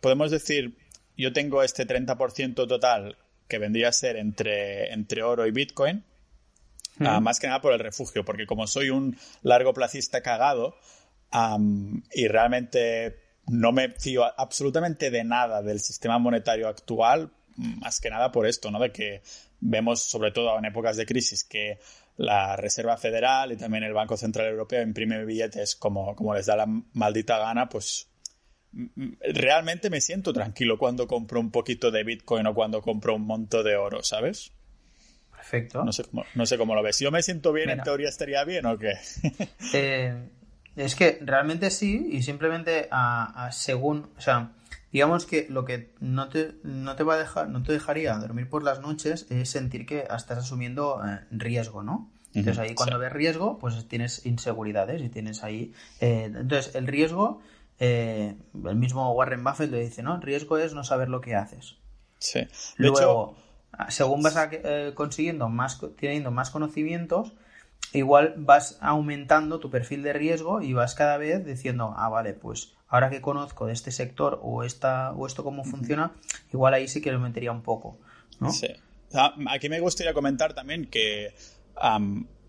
podemos 0.00 0.30
decir, 0.30 0.76
yo 1.16 1.32
tengo 1.32 1.62
este 1.62 1.86
30% 1.86 2.68
total 2.68 3.16
que 3.48 3.58
vendría 3.58 3.88
a 3.88 3.92
ser 3.92 4.16
entre, 4.16 4.92
entre 4.92 5.22
oro 5.22 5.46
y 5.46 5.50
Bitcoin, 5.50 6.04
mm. 6.96 7.22
más 7.22 7.38
que 7.38 7.46
nada 7.46 7.60
por 7.60 7.72
el 7.72 7.78
refugio, 7.78 8.24
porque 8.24 8.46
como 8.46 8.66
soy 8.66 8.90
un 8.90 9.16
largo 9.42 9.72
placista 9.72 10.22
cagado 10.22 10.76
y 12.12 12.28
realmente 12.28 13.16
no 13.46 13.72
me 13.72 13.90
fío 13.90 14.24
absolutamente 14.24 15.10
de 15.10 15.24
nada 15.24 15.62
del 15.62 15.80
sistema 15.80 16.18
monetario 16.18 16.68
actual, 16.68 17.30
más 17.56 18.00
que 18.00 18.10
nada 18.10 18.32
por 18.32 18.46
esto, 18.46 18.70
¿no? 18.70 18.78
De 18.78 18.92
que 18.92 19.22
vemos, 19.60 20.02
sobre 20.02 20.32
todo 20.32 20.56
en 20.58 20.64
épocas 20.64 20.96
de 20.96 21.06
crisis, 21.06 21.44
que 21.44 21.78
la 22.20 22.54
Reserva 22.54 22.98
Federal 22.98 23.50
y 23.50 23.56
también 23.56 23.82
el 23.82 23.94
Banco 23.94 24.14
Central 24.14 24.48
Europeo 24.48 24.82
imprime 24.82 25.24
billetes 25.24 25.74
como, 25.74 26.14
como 26.14 26.34
les 26.34 26.44
da 26.44 26.54
la 26.54 26.66
maldita 26.66 27.38
gana, 27.38 27.70
pues 27.70 28.10
realmente 29.20 29.88
me 29.88 30.02
siento 30.02 30.32
tranquilo 30.34 30.76
cuando 30.76 31.06
compro 31.06 31.40
un 31.40 31.50
poquito 31.50 31.90
de 31.90 32.04
Bitcoin 32.04 32.46
o 32.46 32.54
cuando 32.54 32.82
compro 32.82 33.14
un 33.14 33.22
monto 33.22 33.62
de 33.62 33.76
oro, 33.76 34.02
¿sabes? 34.02 34.52
Perfecto. 35.34 35.82
No 35.82 35.92
sé 35.92 36.04
cómo, 36.04 36.26
no 36.34 36.44
sé 36.44 36.58
cómo 36.58 36.74
lo 36.74 36.82
ves. 36.82 36.96
Si 36.96 37.04
yo 37.04 37.10
me 37.10 37.22
siento 37.22 37.54
bien, 37.54 37.70
en 37.70 37.82
teoría 37.82 38.10
estaría 38.10 38.44
bien 38.44 38.66
o 38.66 38.78
qué. 38.78 38.92
Eh, 39.72 40.14
es 40.76 40.94
que 40.94 41.18
realmente 41.22 41.70
sí, 41.70 42.10
y 42.12 42.22
simplemente 42.22 42.86
a, 42.90 43.48
según, 43.50 44.10
o 44.16 44.20
sea, 44.20 44.52
digamos 44.92 45.24
que 45.26 45.46
lo 45.48 45.64
que 45.64 45.92
no 46.00 46.28
te, 46.28 46.54
no 46.62 46.96
te 46.96 47.04
va 47.04 47.14
a 47.14 47.18
dejar, 47.18 47.48
no 47.48 47.62
te 47.62 47.72
dejaría 47.72 48.16
dormir 48.16 48.48
por 48.48 48.62
las 48.62 48.80
noches 48.80 49.26
es 49.30 49.50
sentir 49.50 49.86
que 49.86 50.00
estás 50.00 50.38
asumiendo 50.38 51.00
eh, 51.06 51.20
riesgo, 51.30 51.82
¿no? 51.82 52.10
Entonces 52.32 52.58
ahí 52.58 52.74
cuando 52.76 52.98
ves 52.98 53.12
riesgo, 53.12 53.58
pues 53.58 53.88
tienes 53.88 54.24
inseguridades 54.24 55.02
y 55.02 55.08
tienes 55.08 55.42
ahí. 55.42 55.72
Eh, 56.00 56.24
entonces 56.26 56.76
el 56.76 56.86
riesgo, 56.86 57.40
eh, 57.80 58.36
el 58.64 58.76
mismo 58.76 59.12
Warren 59.12 59.42
Buffett 59.42 59.70
le 59.70 59.80
dice, 59.80 60.02
¿no? 60.04 60.14
El 60.14 60.22
riesgo 60.22 60.56
es 60.58 60.72
no 60.72 60.84
saber 60.84 61.08
lo 61.08 61.20
que 61.20 61.34
haces. 61.34 61.76
Sí. 62.18 62.46
Luego, 62.76 63.36
según 63.88 64.22
vas 64.22 64.38
consiguiendo 64.94 65.48
más, 65.48 65.80
teniendo 65.96 66.30
más 66.30 66.50
conocimientos, 66.50 67.32
igual 67.92 68.34
vas 68.36 68.78
aumentando 68.80 69.58
tu 69.58 69.70
perfil 69.70 70.04
de 70.04 70.12
riesgo 70.12 70.62
y 70.62 70.72
vas 70.72 70.94
cada 70.94 71.16
vez 71.16 71.44
diciendo, 71.44 71.94
ah, 71.96 72.08
vale, 72.08 72.34
pues 72.34 72.74
ahora 72.90 73.08
que 73.08 73.20
conozco 73.20 73.66
de 73.66 73.72
este 73.72 73.92
sector 73.92 74.40
o, 74.42 74.64
esta, 74.64 75.12
o 75.12 75.26
esto 75.26 75.42
cómo 75.44 75.64
funciona, 75.64 76.12
igual 76.52 76.74
ahí 76.74 76.88
sí 76.88 77.00
que 77.00 77.12
lo 77.12 77.20
metería 77.20 77.52
un 77.52 77.62
poco. 77.62 77.98
¿no? 78.40 78.52
Sí. 78.52 78.68
Aquí 79.48 79.68
me 79.68 79.80
gustaría 79.80 80.12
comentar 80.12 80.54
también 80.54 80.86
que 80.86 81.34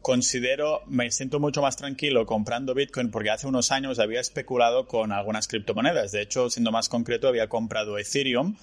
considero, 0.02 0.82
me 0.88 1.12
siento 1.12 1.40
mucho 1.40 1.62
más 1.62 1.78
tranquilo 1.78 2.26
comprando 2.26 2.74
Bitcoin 2.74 3.12
porque 3.12 3.30
hace 3.30 3.48
unos 3.48 3.72
años 3.72 4.00
había 4.00 4.20
especulado 4.20 4.88
con 4.88 5.12
algunas 5.12 5.48
criptomonedas. 5.48 6.12
De 6.12 6.22
hecho, 6.22 6.50
siendo 6.50 6.72
más 6.72 6.90
concreto, 6.90 7.28
había 7.28 7.48
comprado 7.48 7.98
Ethereum 7.98 8.58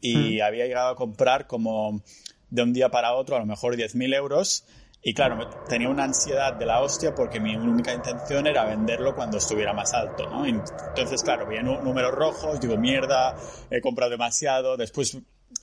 y 0.00 0.40
había 0.40 0.66
llegado 0.66 0.90
a 0.90 0.96
comprar 0.96 1.46
como 1.46 2.02
de 2.50 2.62
un 2.62 2.72
día 2.72 2.90
para 2.90 3.14
otro, 3.14 3.36
a 3.36 3.38
lo 3.38 3.46
mejor 3.46 3.76
10.000 3.76 4.14
euros 4.16 4.64
y 5.02 5.14
claro, 5.14 5.48
tenía 5.66 5.88
una 5.88 6.04
ansiedad 6.04 6.52
de 6.52 6.66
la 6.66 6.80
hostia 6.80 7.14
porque 7.14 7.40
mi 7.40 7.56
única 7.56 7.94
intención 7.94 8.46
era 8.46 8.66
venderlo 8.66 9.14
cuando 9.14 9.38
estuviera 9.38 9.72
más 9.72 9.94
alto, 9.94 10.26
¿no? 10.28 10.44
Entonces, 10.44 11.22
claro, 11.22 11.46
vi 11.46 11.56
números 11.62 12.12
rojos, 12.12 12.60
digo, 12.60 12.76
mierda, 12.76 13.34
he 13.70 13.80
comprado 13.80 14.10
demasiado. 14.10 14.76
Después 14.76 15.16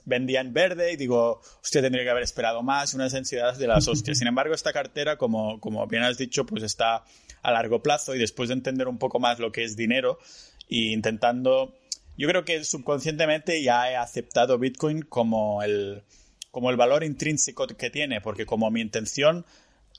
vendía 0.06 0.42
en 0.42 0.54
verde 0.54 0.94
y 0.94 0.96
digo, 0.96 1.42
usted 1.62 1.82
tendría 1.82 2.04
que 2.04 2.10
haber 2.10 2.24
esperado 2.24 2.64
más, 2.64 2.96
unas 2.96 3.14
ansiedades 3.14 3.60
de 3.60 3.68
las 3.68 3.88
hostias. 3.88 4.18
Sin 4.18 4.28
embargo, 4.28 4.56
esta 4.56 4.74
cartera, 4.74 5.18
como, 5.18 5.60
como 5.60 5.86
bien 5.86 6.02
has 6.02 6.18
dicho, 6.18 6.46
pues 6.48 6.64
está 6.64 7.04
a 7.44 7.52
largo 7.52 7.84
plazo 7.84 8.16
y 8.16 8.20
después 8.20 8.50
de 8.50 8.56
entender 8.56 8.88
un 8.88 8.98
poco 8.98 9.20
más 9.20 9.38
lo 9.38 9.52
que 9.52 9.64
es 9.64 9.76
dinero 9.76 10.18
e 10.68 10.94
intentando, 10.94 11.76
yo 12.18 12.28
creo 12.28 12.44
que 12.44 12.64
subconscientemente 12.64 13.62
ya 13.62 13.92
he 13.92 13.96
aceptado 13.96 14.58
Bitcoin 14.58 15.04
como 15.04 15.62
el, 15.62 16.04
como 16.52 16.70
el 16.70 16.78
valor 16.78 17.04
intrínseco 17.04 17.68
que 17.68 17.90
tiene, 17.90 18.22
porque 18.22 18.46
como 18.46 18.70
mi 18.72 18.82
intención 18.82 19.46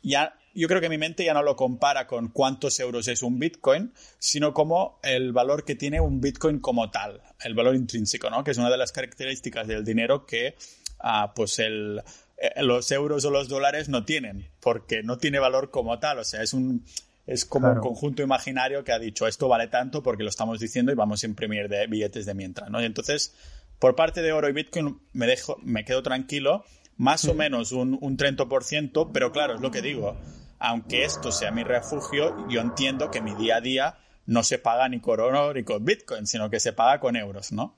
ya 0.03 0.35
yo 0.55 0.67
creo 0.67 0.81
que 0.81 0.89
mi 0.89 0.99
mente 0.99 1.25
ya 1.25 1.35
no 1.35 1.43
lo 1.43 1.55
compara 1.55 2.07
con 2.07 2.29
cuántos 2.29 2.81
euros 2.81 3.07
es 3.07 3.23
un 3.23 3.39
Bitcoin, 3.39 3.93
sino 4.19 4.53
como 4.53 4.99
el 5.05 5.33
valor 5.33 5.65
que 5.65 5.77
tiene 5.77 6.01
un 6.01 6.21
Bitcoin 6.21 6.59
como 6.59 6.91
tal, 6.91 7.23
el 7.45 7.55
valor 7.55 7.77
intrínseco, 7.77 8.29
¿no? 8.29 8.43
Que 8.43 8.51
es 8.51 8.59
una 8.59 8.71
de 8.71 8.77
las 8.77 8.91
características 8.91 9.69
del 9.69 9.85
dinero 9.85 10.27
que, 10.27 10.57
ah, 10.99 11.33
pues, 11.33 11.61
el, 11.61 12.03
eh, 12.39 12.63
los 12.63 12.91
euros 12.91 13.25
o 13.25 13.31
los 13.31 13.49
dólares 13.49 13.89
no 13.89 14.05
tienen, 14.05 14.49
porque 14.59 15.05
no 15.05 15.19
tiene 15.19 15.39
valor 15.39 15.71
como 15.71 15.99
tal, 16.01 16.19
o 16.19 16.25
sea, 16.25 16.43
es 16.43 16.53
un, 16.55 16.85
es 17.27 17.45
como 17.45 17.71
un 17.71 17.79
conjunto 17.79 18.23
imaginario 18.23 18.83
que 18.83 18.93
ha 18.93 18.99
dicho 18.99 19.29
esto 19.29 19.49
vale 19.49 19.69
tanto 19.69 20.03
porque 20.03 20.25
lo 20.25 20.31
estamos 20.31 20.59
diciendo 20.59 20.91
y 20.91 20.97
vamos 20.97 21.23
a 21.23 21.27
imprimir 21.27 21.69
de 21.69 21.87
billetes 21.87 22.27
de 22.27 22.35
mientras, 22.35 22.69
¿no? 22.69 22.83
Y 22.83 22.85
entonces, 22.85 23.35
por 23.79 23.95
parte 23.97 24.23
de 24.23 24.33
oro 24.33 24.49
y 24.49 24.53
Bitcoin 24.53 25.01
me 25.13 25.27
dejo, 25.27 25.57
me 25.63 25.85
quedo 25.85 26.03
tranquilo, 26.03 26.65
más 26.97 27.25
o 27.27 27.35
menos 27.35 27.73
un, 27.73 27.99
un 28.01 28.17
30%, 28.17 29.11
pero 29.13 29.33
claro, 29.33 29.55
es 29.55 29.61
lo 29.61 29.71
que 29.71 29.83
digo 29.83 30.17
aunque 30.59 31.05
esto 31.05 31.33
sea 31.33 31.51
mi 31.51 31.65
refugio, 31.65 32.49
yo 32.49 32.61
entiendo 32.61 33.11
que 33.11 33.21
mi 33.21 33.35
día 33.35 33.57
a 33.57 33.61
día 33.61 33.99
no 34.27 34.43
se 34.43 34.59
paga 34.59 34.89
ni 34.89 35.01
con 35.01 35.21
oro 35.21 35.55
ni 35.55 35.65
con 35.65 35.85
Bitcoin, 35.85 36.27
sino 36.27 36.51
que 36.51 36.61
se 36.61 36.73
paga 36.73 37.01
con 37.01 37.17
euros, 37.17 37.53
¿no? 37.53 37.77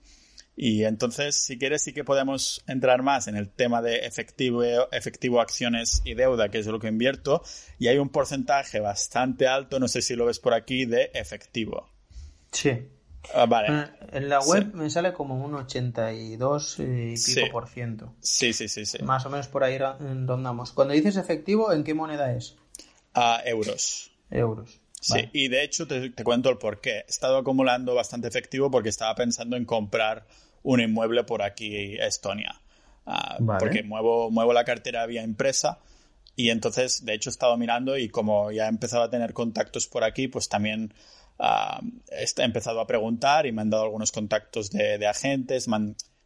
Y 0.57 0.85
entonces, 0.85 1.37
si 1.37 1.59
quieres, 1.59 1.83
sí 1.83 1.95
que 1.95 2.05
podemos 2.05 2.63
entrar 2.67 3.03
más 3.03 3.29
en 3.29 3.37
el 3.37 3.49
tema 3.49 3.81
de 3.81 4.01
efectivo, 4.01 4.63
efectivo, 4.93 5.41
acciones 5.41 6.03
y 6.05 6.15
deuda, 6.15 6.51
que 6.51 6.59
es 6.59 6.67
lo 6.67 6.81
que 6.81 6.89
invierto, 6.89 7.43
y 7.79 7.89
hay 7.89 7.99
un 7.99 8.11
porcentaje 8.11 8.81
bastante 8.81 9.47
alto, 9.47 9.79
no 9.79 9.89
sé 9.89 10.03
si 10.03 10.17
lo 10.17 10.27
ves 10.27 10.39
por 10.39 10.53
aquí, 10.53 10.85
de 10.85 11.11
efectivo. 11.15 11.89
Sí. 12.51 12.89
Ah, 13.35 13.47
vale. 13.47 13.69
Ah, 13.71 13.91
en 14.13 14.29
la 14.29 14.41
web 14.41 14.73
me 14.75 14.91
sale 14.91 15.13
como 15.13 15.45
un 15.45 15.55
82 15.55 16.79
y 16.79 17.15
pico 17.15 17.53
por 17.53 17.69
ciento. 17.69 18.15
Sí, 18.21 18.53
sí, 18.53 18.69
sí, 18.69 18.87
sí. 18.87 18.99
Más 19.03 19.27
o 19.27 19.31
menos 19.31 19.49
por 19.49 19.65
ahí 19.65 19.79
rondamos. 19.79 20.73
Cuando 20.73 20.95
dices 20.95 21.17
efectivo, 21.17 21.73
¿en 21.73 21.85
qué 21.85 21.95
moneda 21.95 22.33
es? 22.33 22.57
a 23.15 23.43
euros. 23.45 24.11
Euros. 24.31 24.81
Sí, 25.01 25.29
y 25.33 25.49
de 25.49 25.65
hecho 25.65 25.87
te, 25.87 26.13
cuento 26.23 26.51
el 26.51 26.59
porqué. 26.59 26.99
He 26.99 27.05
estado 27.09 27.39
acumulando 27.39 27.95
bastante 27.95 28.29
efectivo 28.29 28.71
porque 28.71 28.91
estaba 28.91 29.15
pensando 29.15 29.57
en 29.57 29.65
comprar 29.65 30.27
un 30.63 30.81
inmueble 30.81 31.25
por 31.25 31.43
aquí, 31.43 31.97
Estonia. 31.99 32.61
Ah, 33.07 33.39
porque 33.59 33.83
muevo, 33.83 34.31
muevo 34.31 34.53
la 34.53 34.65
cartera 34.65 35.07
vía 35.07 35.23
impresa 35.23 35.79
y 36.37 36.51
entonces, 36.51 37.05
de 37.05 37.15
hecho, 37.15 37.31
he 37.31 37.33
estado 37.33 37.57
mirando 37.57 37.97
y 37.97 38.09
como 38.09 38.51
ya 38.51 38.67
he 38.67 38.69
empezado 38.69 39.03
a 39.03 39.11
tener 39.11 39.33
contactos 39.33 39.87
por 39.87 40.05
aquí, 40.05 40.29
pues 40.29 40.49
también 40.49 40.93
uh, 41.41 41.85
he 42.11 42.45
empezado 42.45 42.81
a 42.81 42.87
preguntar 42.87 43.47
y 43.47 43.53
me 43.53 43.63
han 43.63 43.71
dado 43.71 43.85
algunos 43.85 44.13
contactos 44.13 44.71
de, 44.71 44.99
de 44.99 45.07
agentes, 45.07 45.67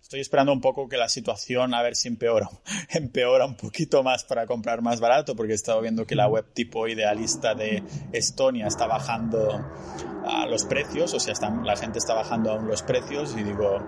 Estoy 0.05 0.21
esperando 0.21 0.53
un 0.53 0.61
poco 0.61 0.87
que 0.87 0.99
la 0.99 1.09
situación 1.09 1.73
a 1.73 1.81
ver 1.81 1.97
si 1.97 2.09
empeora, 2.09 2.51
empeora 2.91 3.47
un 3.47 3.57
poquito 3.57 4.03
más 4.03 4.23
para 4.23 4.47
comprar 4.47 4.83
más 4.83 5.01
barato, 5.01 5.35
porque 5.35 5.53
he 5.53 5.55
estado 5.57 5.81
viendo 5.81 6.07
que 6.07 6.15
la 6.15 6.29
web 6.29 6.45
tipo 6.53 6.87
idealista 6.87 7.55
de 7.55 7.83
Estonia 8.13 8.67
está 8.67 8.87
bajando 8.87 9.65
a 10.27 10.47
los 10.47 10.67
precios, 10.67 11.15
o 11.15 11.21
sea, 11.21 11.33
la 11.65 11.75
gente 11.77 11.99
está 11.99 12.13
bajando 12.13 12.53
aún 12.53 12.69
los 12.69 12.83
precios 12.83 13.35
y 13.35 13.45
digo, 13.45 13.79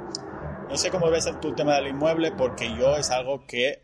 no 0.70 0.76
sé 0.78 0.90
cómo 0.90 1.10
ves 1.10 1.28
tu 1.40 1.54
tema 1.54 1.76
del 1.76 1.88
inmueble, 1.88 2.32
porque 2.32 2.74
yo 2.76 2.96
es 2.96 3.10
algo 3.10 3.46
que 3.46 3.82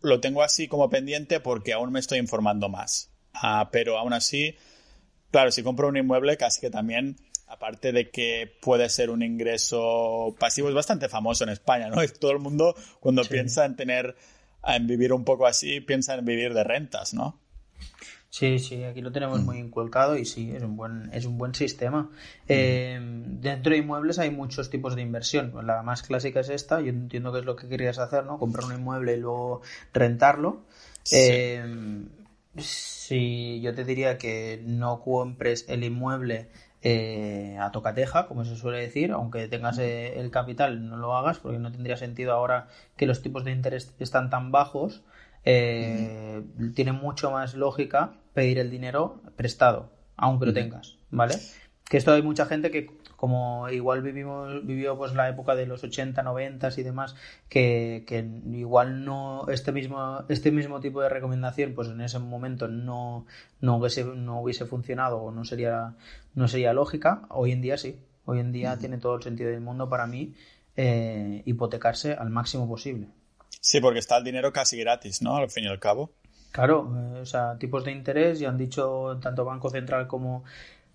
lo 0.00 0.20
tengo 0.20 0.42
así 0.42 0.66
como 0.66 0.90
pendiente 0.90 1.38
porque 1.38 1.72
aún 1.72 1.92
me 1.92 2.00
estoy 2.00 2.18
informando 2.18 2.68
más. 2.68 3.10
Ah, 3.32 3.68
pero 3.72 3.98
aún 3.98 4.12
así, 4.12 4.56
claro, 5.34 5.50
si 5.50 5.64
compro 5.64 5.88
un 5.88 5.96
inmueble, 5.96 6.36
casi 6.36 6.60
que 6.60 6.70
también 6.70 7.16
aparte 7.48 7.90
de 7.90 8.08
que 8.08 8.56
puede 8.62 8.88
ser 8.88 9.10
un 9.10 9.20
ingreso 9.20 10.32
pasivo, 10.38 10.68
es 10.68 10.76
bastante 10.76 11.08
famoso 11.08 11.42
en 11.42 11.50
España, 11.50 11.88
¿no? 11.88 11.96
Todo 12.20 12.30
el 12.30 12.38
mundo 12.38 12.76
cuando 13.00 13.24
piensa 13.24 13.64
en 13.64 13.74
tener, 13.74 14.14
en 14.64 14.86
vivir 14.86 15.12
un 15.12 15.24
poco 15.24 15.48
así, 15.48 15.80
piensa 15.80 16.14
en 16.14 16.24
vivir 16.24 16.54
de 16.54 16.62
rentas, 16.62 17.14
¿no? 17.14 17.40
Sí, 18.30 18.60
sí, 18.60 18.84
aquí 18.84 19.00
lo 19.00 19.10
tenemos 19.10 19.42
muy 19.42 19.58
inculcado 19.58 20.16
y 20.16 20.24
sí, 20.24 20.52
es 20.54 20.62
un 20.62 20.76
buen, 20.76 21.10
es 21.12 21.24
un 21.24 21.36
buen 21.36 21.52
sistema. 21.52 22.12
Eh, 22.46 23.00
dentro 23.00 23.72
de 23.72 23.78
inmuebles 23.78 24.20
hay 24.20 24.30
muchos 24.30 24.70
tipos 24.70 24.94
de 24.94 25.02
inversión. 25.02 25.52
La 25.66 25.82
más 25.82 26.04
clásica 26.04 26.38
es 26.38 26.48
esta, 26.48 26.80
yo 26.80 26.90
entiendo 26.90 27.32
que 27.32 27.40
es 27.40 27.44
lo 27.44 27.56
que 27.56 27.66
querías 27.66 27.98
hacer, 27.98 28.24
¿no? 28.24 28.38
Comprar 28.38 28.66
un 28.66 28.74
inmueble 28.74 29.14
y 29.14 29.16
luego 29.16 29.62
rentarlo. 29.92 30.62
Sí. 31.02 31.16
Eh, 31.18 31.64
sí, 32.56 33.60
yo 33.62 33.74
te 33.74 33.84
diría 33.84 34.18
que 34.18 34.62
no 34.64 35.00
compres 35.00 35.66
el 35.68 35.84
inmueble 35.84 36.48
eh, 36.82 37.56
a 37.60 37.72
tocateja, 37.72 38.26
como 38.26 38.44
se 38.44 38.56
suele 38.56 38.78
decir, 38.78 39.12
aunque 39.12 39.48
tengas 39.48 39.78
eh, 39.78 40.20
el 40.20 40.30
capital, 40.30 40.88
no 40.88 40.96
lo 40.96 41.16
hagas 41.16 41.38
porque 41.38 41.58
no 41.58 41.72
tendría 41.72 41.96
sentido 41.96 42.32
ahora 42.32 42.68
que 42.96 43.06
los 43.06 43.22
tipos 43.22 43.44
de 43.44 43.52
interés 43.52 43.94
están 43.98 44.28
tan 44.30 44.52
bajos. 44.52 45.02
Eh, 45.46 46.42
tiene 46.74 46.92
mucho 46.92 47.30
más 47.30 47.54
lógica 47.54 48.14
pedir 48.32 48.58
el 48.58 48.70
dinero 48.70 49.22
prestado, 49.36 49.92
aunque 50.16 50.46
lo 50.46 50.52
tengas, 50.52 50.98
¿vale? 51.10 51.34
Que 51.88 51.98
esto 51.98 52.12
hay 52.12 52.22
mucha 52.22 52.46
gente 52.46 52.70
que 52.70 52.86
como 53.24 53.70
igual 53.70 54.02
vivimos 54.02 54.66
vivió 54.66 54.98
pues 54.98 55.14
la 55.14 55.30
época 55.30 55.54
de 55.54 55.64
los 55.64 55.82
80, 55.82 56.22
90 56.22 56.68
y 56.76 56.82
demás, 56.82 57.16
que, 57.48 58.04
igual 58.52 59.06
no 59.06 59.46
este 59.48 59.72
mismo 59.72 60.26
este 60.28 60.50
mismo 60.50 60.78
tipo 60.78 61.00
de 61.00 61.08
recomendación 61.08 61.72
pues 61.74 61.88
en 61.88 62.02
ese 62.02 62.18
momento 62.18 62.68
no 62.68 63.24
no 63.62 63.78
hubiese, 63.78 64.04
no 64.04 64.42
hubiese 64.42 64.66
funcionado 64.66 65.22
o 65.22 65.30
no 65.30 65.46
sería 65.46 65.94
no 66.34 66.48
sería 66.48 66.74
lógica, 66.74 67.22
hoy 67.30 67.52
en 67.52 67.62
día 67.62 67.78
sí. 67.78 67.98
Hoy 68.26 68.40
en 68.40 68.52
día 68.52 68.76
tiene 68.76 68.98
todo 68.98 69.16
el 69.16 69.22
sentido 69.22 69.48
del 69.48 69.62
mundo 69.62 69.88
para 69.88 70.06
mí 70.06 70.34
eh, 70.76 71.40
hipotecarse 71.46 72.12
al 72.12 72.28
máximo 72.28 72.68
posible. 72.68 73.08
Sí, 73.58 73.80
porque 73.80 74.00
está 74.00 74.18
el 74.18 74.24
dinero 74.24 74.52
casi 74.52 74.76
gratis, 74.78 75.22
¿no? 75.22 75.36
Al 75.36 75.48
fin 75.48 75.64
y 75.64 75.68
al 75.68 75.80
cabo. 75.80 76.12
Claro, 76.52 76.92
eh, 76.94 77.20
o 77.22 77.24
sea, 77.24 77.56
tipos 77.58 77.84
de 77.84 77.92
interés, 77.92 78.38
ya 78.38 78.50
han 78.50 78.58
dicho 78.58 79.18
tanto 79.22 79.46
Banco 79.46 79.70
Central 79.70 80.06
como 80.06 80.44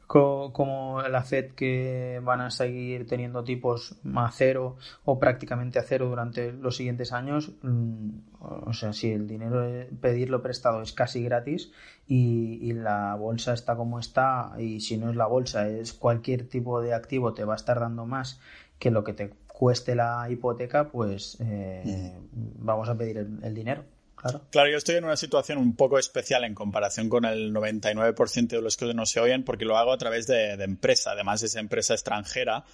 como 0.09 1.03
la 1.03 1.21
Fed 1.21 1.51
que 1.51 2.19
van 2.23 2.41
a 2.41 2.49
seguir 2.49 3.05
teniendo 3.05 3.43
tipos 3.43 3.95
a 4.15 4.31
cero 4.31 4.75
o 5.05 5.19
prácticamente 5.19 5.77
a 5.77 5.83
cero 5.83 6.07
durante 6.09 6.51
los 6.51 6.77
siguientes 6.77 7.13
años, 7.13 7.51
mm, 7.61 8.09
o 8.39 8.73
sea, 8.73 8.91
si 8.91 9.11
el 9.11 9.27
dinero 9.27 9.67
pedirlo 10.01 10.41
prestado 10.41 10.81
es 10.81 10.93
casi 10.93 11.23
gratis 11.23 11.71
y, 12.07 12.73
la 12.73 13.13
bolsa 13.15 13.53
está 13.53 13.75
como 13.75 13.99
está 13.99 14.53
y 14.57 14.79
si 14.79 14.97
no 14.97 15.11
es 15.11 15.15
la 15.15 15.27
bolsa 15.27 15.67
es 15.67 15.93
cualquier 15.93 16.47
tipo 16.47 16.81
de 16.81 16.93
activo 16.95 17.33
te 17.33 17.43
va 17.43 17.53
a 17.53 17.57
estar 17.57 17.79
dando 17.79 18.05
más 18.05 18.39
que 18.79 18.89
lo 18.89 19.03
que 19.03 19.13
te 19.13 19.29
cueste 19.47 19.93
la 19.93 20.27
hipoteca, 20.31 20.89
pues 20.89 21.37
eh, 21.41 22.17
mm. 22.33 22.65
vamos 22.65 22.89
a 22.89 22.97
pedir 22.97 23.17
el 23.17 23.53
dinero. 23.53 23.83
Claro. 24.21 24.69
yo 24.69 24.77
estoy 24.77 24.95
en 24.95 25.05
una 25.05 25.15
situación 25.15 25.57
un 25.57 25.75
poco 25.75 25.97
especial 25.97 26.43
en 26.43 26.53
comparación 26.53 27.09
con 27.09 27.25
el 27.25 27.53
99% 27.53 28.47
de 28.47 28.61
los 28.61 28.75
que 28.75 28.93
no 28.93 29.05
se 29.05 29.19
oyen 29.19 29.43
porque 29.43 29.65
lo 29.65 29.77
hago 29.77 29.93
a 29.93 29.97
través 29.97 30.27
de, 30.27 30.53
empresa, 30.53 31.11
además 31.11 31.41
es 31.43 31.55
empresa 31.55 31.93
extranjera. 31.93 32.65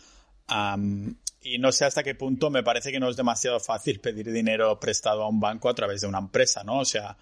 y 1.41 1.59
no 1.59 1.71
sé 1.71 1.85
hasta 1.85 2.03
qué 2.03 2.15
punto 2.15 2.49
me 2.49 2.63
parece 2.63 2.91
que 2.91 2.99
no 2.99 3.09
es 3.09 3.15
demasiado 3.15 3.59
fácil 3.59 3.99
pedir 3.99 4.31
dinero 4.31 4.79
prestado 4.79 5.23
a 5.23 5.29
un 5.29 5.39
banco 5.39 5.69
a 5.69 5.75
través 5.75 6.01
de 6.01 6.07
una 6.07 6.19
empresa, 6.19 6.63
¿no? 6.63 6.79
O 6.79 6.85
sea, 6.85 7.15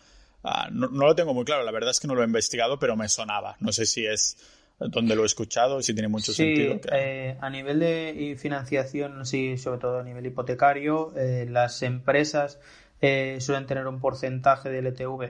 ah, 0.44 0.70
no, 0.72 0.88
lo 0.88 1.16
tengo 1.16 1.34
muy 1.34 1.44
claro, 1.44 1.64
la 1.64 1.72
verdad 1.72 1.92
es 1.92 2.00
que 2.00 2.08
no 2.08 2.16
lo 2.16 2.22
he 2.22 2.26
investigado, 2.26 2.80
pero 2.80 2.96
me 2.96 3.10
sonaba. 3.10 3.58
No 3.60 3.72
sé 3.72 3.86
si 3.86 4.06
es 4.06 4.38
donde 4.80 5.16
lo 5.16 5.24
he 5.24 5.26
escuchado, 5.26 5.82
si 5.82 5.94
tiene 5.94 6.08
mucho 6.08 6.34
sentido. 6.34 6.80
Eh, 6.92 7.38
a 7.40 7.50
nivel 7.50 7.80
de 7.80 8.36
financiación, 8.40 9.26
sí, 9.26 9.58
sobre 9.58 9.80
todo 9.80 10.00
a 10.00 10.04
nivel 10.04 10.26
hipotecario, 10.26 11.14
eh, 11.16 11.46
las 11.50 11.84
empresas 11.84 12.60
eh, 13.06 13.42
suelen 13.42 13.66
tener 13.66 13.86
un 13.86 14.00
porcentaje 14.00 14.70
del 14.70 14.88
ETV. 14.88 15.24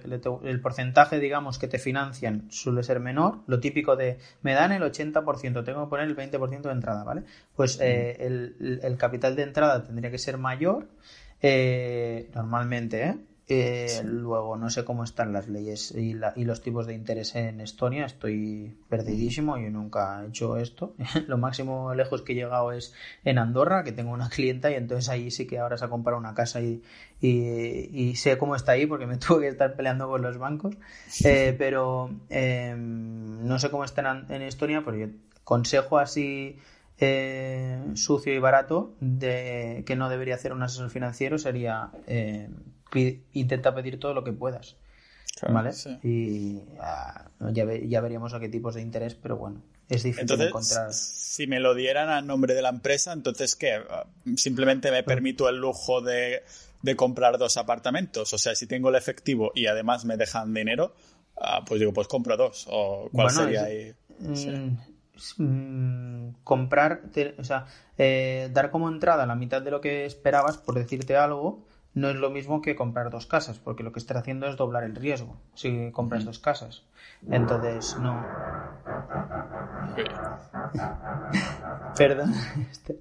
El, 0.43 0.61
porcentaje, 0.61 1.19
digamos, 1.19 1.57
que 1.57 1.67
te 1.67 1.79
financian 1.79 2.45
suele 2.51 2.83
ser 2.83 2.99
menor. 2.99 3.39
Lo 3.47 3.59
típico 3.59 3.95
de 3.95 4.19
me 4.43 4.53
dan 4.53 4.73
el 4.73 4.83
80%, 4.83 5.65
tengo 5.65 5.83
que 5.83 5.89
poner 5.89 6.07
el 6.07 6.15
20% 6.15 6.61
de 6.61 6.71
entrada, 6.71 7.03
¿vale? 7.03 7.23
Pues 7.55 7.79
eh, 7.81 8.15
el, 8.19 8.95
capital 8.99 9.35
de 9.35 9.41
entrada 9.41 9.81
tendría 9.81 10.11
que 10.11 10.19
ser 10.19 10.37
mayor, 10.37 10.87
eh, 11.41 12.29
normalmente, 12.35 13.07
¿eh? 13.07 13.17
Eh, 13.49 14.01
luego, 14.05 14.55
no 14.55 14.69
sé 14.69 14.85
cómo 14.85 15.03
están 15.03 15.33
las 15.33 15.49
leyes 15.49 15.91
y, 15.91 16.13
los 16.13 16.61
tipos 16.61 16.87
de 16.87 16.93
interés 16.93 17.35
en 17.35 17.59
Estonia. 17.59 18.05
Estoy 18.05 18.77
perdidísimo. 18.89 19.57
Yo 19.57 19.69
nunca 19.69 20.23
he 20.23 20.27
hecho 20.27 20.57
esto. 20.57 20.95
Lo 21.27 21.37
máximo 21.37 21.93
lejos 21.93 22.21
que 22.21 22.31
he 22.31 22.35
llegado 22.35 22.71
es 22.71 22.93
en 23.25 23.37
Andorra, 23.37 23.83
que 23.83 23.91
tengo 23.91 24.11
una 24.11 24.29
clienta 24.33 24.71
y 24.71 24.75
entonces 24.75 25.09
ahí 25.09 25.29
sí 25.29 25.45
que 25.45 25.59
ahora 25.59 25.77
se 25.77 25.85
ha 25.85 25.89
comprado 25.89 26.17
una 26.17 26.33
casa 26.33 26.61
y, 26.61 26.81
y, 27.19 28.15
sé 28.15 28.37
cómo 28.37 28.55
está 28.55 28.73
ahí 28.73 28.85
porque 28.85 29.07
me 29.07 29.17
tuve 29.17 29.41
que 29.41 29.47
estar 29.49 29.75
peleando 29.75 30.07
con 30.07 30.21
los 30.21 30.37
bancos. 30.37 30.75
Eh, 31.23 31.53
pero 31.57 32.09
em, 32.29 33.45
no 33.45 33.59
sé 33.59 33.69
cómo 33.69 33.83
están 33.83 34.31
en 34.31 34.41
Estonia, 34.41 34.83
pero 34.85 34.97
yo 34.97 35.07
consejo 35.43 35.99
así 35.99 36.57
eh, 36.99 37.81
sucio 37.95 38.33
y 38.33 38.39
barato 38.39 38.93
de 39.01 39.83
que 39.85 39.95
no 39.95 40.09
debería 40.09 40.35
hacer 40.35 40.53
un 40.53 40.63
asesor 40.63 40.89
financiero 40.89 41.37
sería 41.37 41.89
eh, 42.07 42.49
intenta 43.33 43.73
pedir 43.73 43.99
todo 43.99 44.13
lo 44.13 44.23
que 44.23 44.33
puedas. 44.33 44.75
¿Vale? 45.49 45.71
Y 46.03 46.61
ah, 46.79 47.25
ya, 47.51 47.65
ya, 47.65 48.01
veríamos 48.01 48.33
a 48.33 48.39
qué 48.39 48.49
tipos 48.49 48.75
de 48.75 48.81
interés, 48.81 49.15
pero 49.15 49.35
bueno, 49.35 49.61
es 49.89 50.03
difícil 50.03 50.39
encontrar. 50.39 50.93
Si 50.93 51.47
me 51.47 51.59
lo 51.59 51.73
dieran 51.73 52.09
a 52.09 52.21
nombre 52.21 52.53
de 52.53 52.61
la 52.61 52.69
empresa, 52.69 53.11
entonces 53.13 53.55
¿qué? 53.55 53.81
Simplemente 54.35 54.91
me 54.91 55.03
permito 55.03 55.49
el 55.49 55.57
lujo 55.57 56.01
de, 56.01 56.43
de 56.81 56.95
comprar 56.95 57.37
dos 57.37 57.57
apartamentos. 57.57 58.31
O 58.33 58.37
sea, 58.37 58.53
si 58.55 58.67
tengo 58.67 58.89
el 58.89 58.95
efectivo 58.95 59.51
y 59.55 59.65
además 59.65 60.05
me 60.05 60.17
dejan 60.17 60.53
dinero, 60.53 60.93
ah, 61.37 61.63
pues 61.65 61.79
digo, 61.79 61.93
pues 61.93 62.07
compro 62.07 62.37
dos. 62.37 62.67
¿O 62.69 63.09
cuál 63.11 63.31
sería 63.31 63.63
ahí? 63.63 63.93
Mm, 64.19 64.77
mm, 65.37 66.35
comprar, 66.43 67.01
o 67.37 67.43
sea, 67.43 67.65
eh, 67.97 68.49
dar 68.53 68.69
como 68.69 68.89
entrada 68.89 69.25
la 69.25 69.35
mitad 69.35 69.61
de 69.61 69.71
lo 69.71 69.81
que 69.81 70.05
esperabas, 70.05 70.57
por 70.57 70.75
decirte 70.75 71.15
algo, 71.15 71.65
no 71.93 72.09
es 72.09 72.15
lo 72.15 72.29
mismo 72.31 72.61
que 72.61 72.75
comprar 72.75 73.09
dos 73.09 73.27
casas, 73.27 73.59
porque 73.59 73.83
lo 73.83 73.91
que 73.91 73.99
estás 73.99 74.17
haciendo 74.17 74.47
es 74.47 74.57
doblar 74.57 74.83
el 74.83 74.95
riesgo 74.95 75.37
si 75.53 75.91
compras 75.91 76.25
dos 76.25 76.39
casas. 76.39 76.83
Entonces, 77.29 77.97
no. 77.99 78.25
Perdón. 81.95 82.33
Este, 82.71 82.97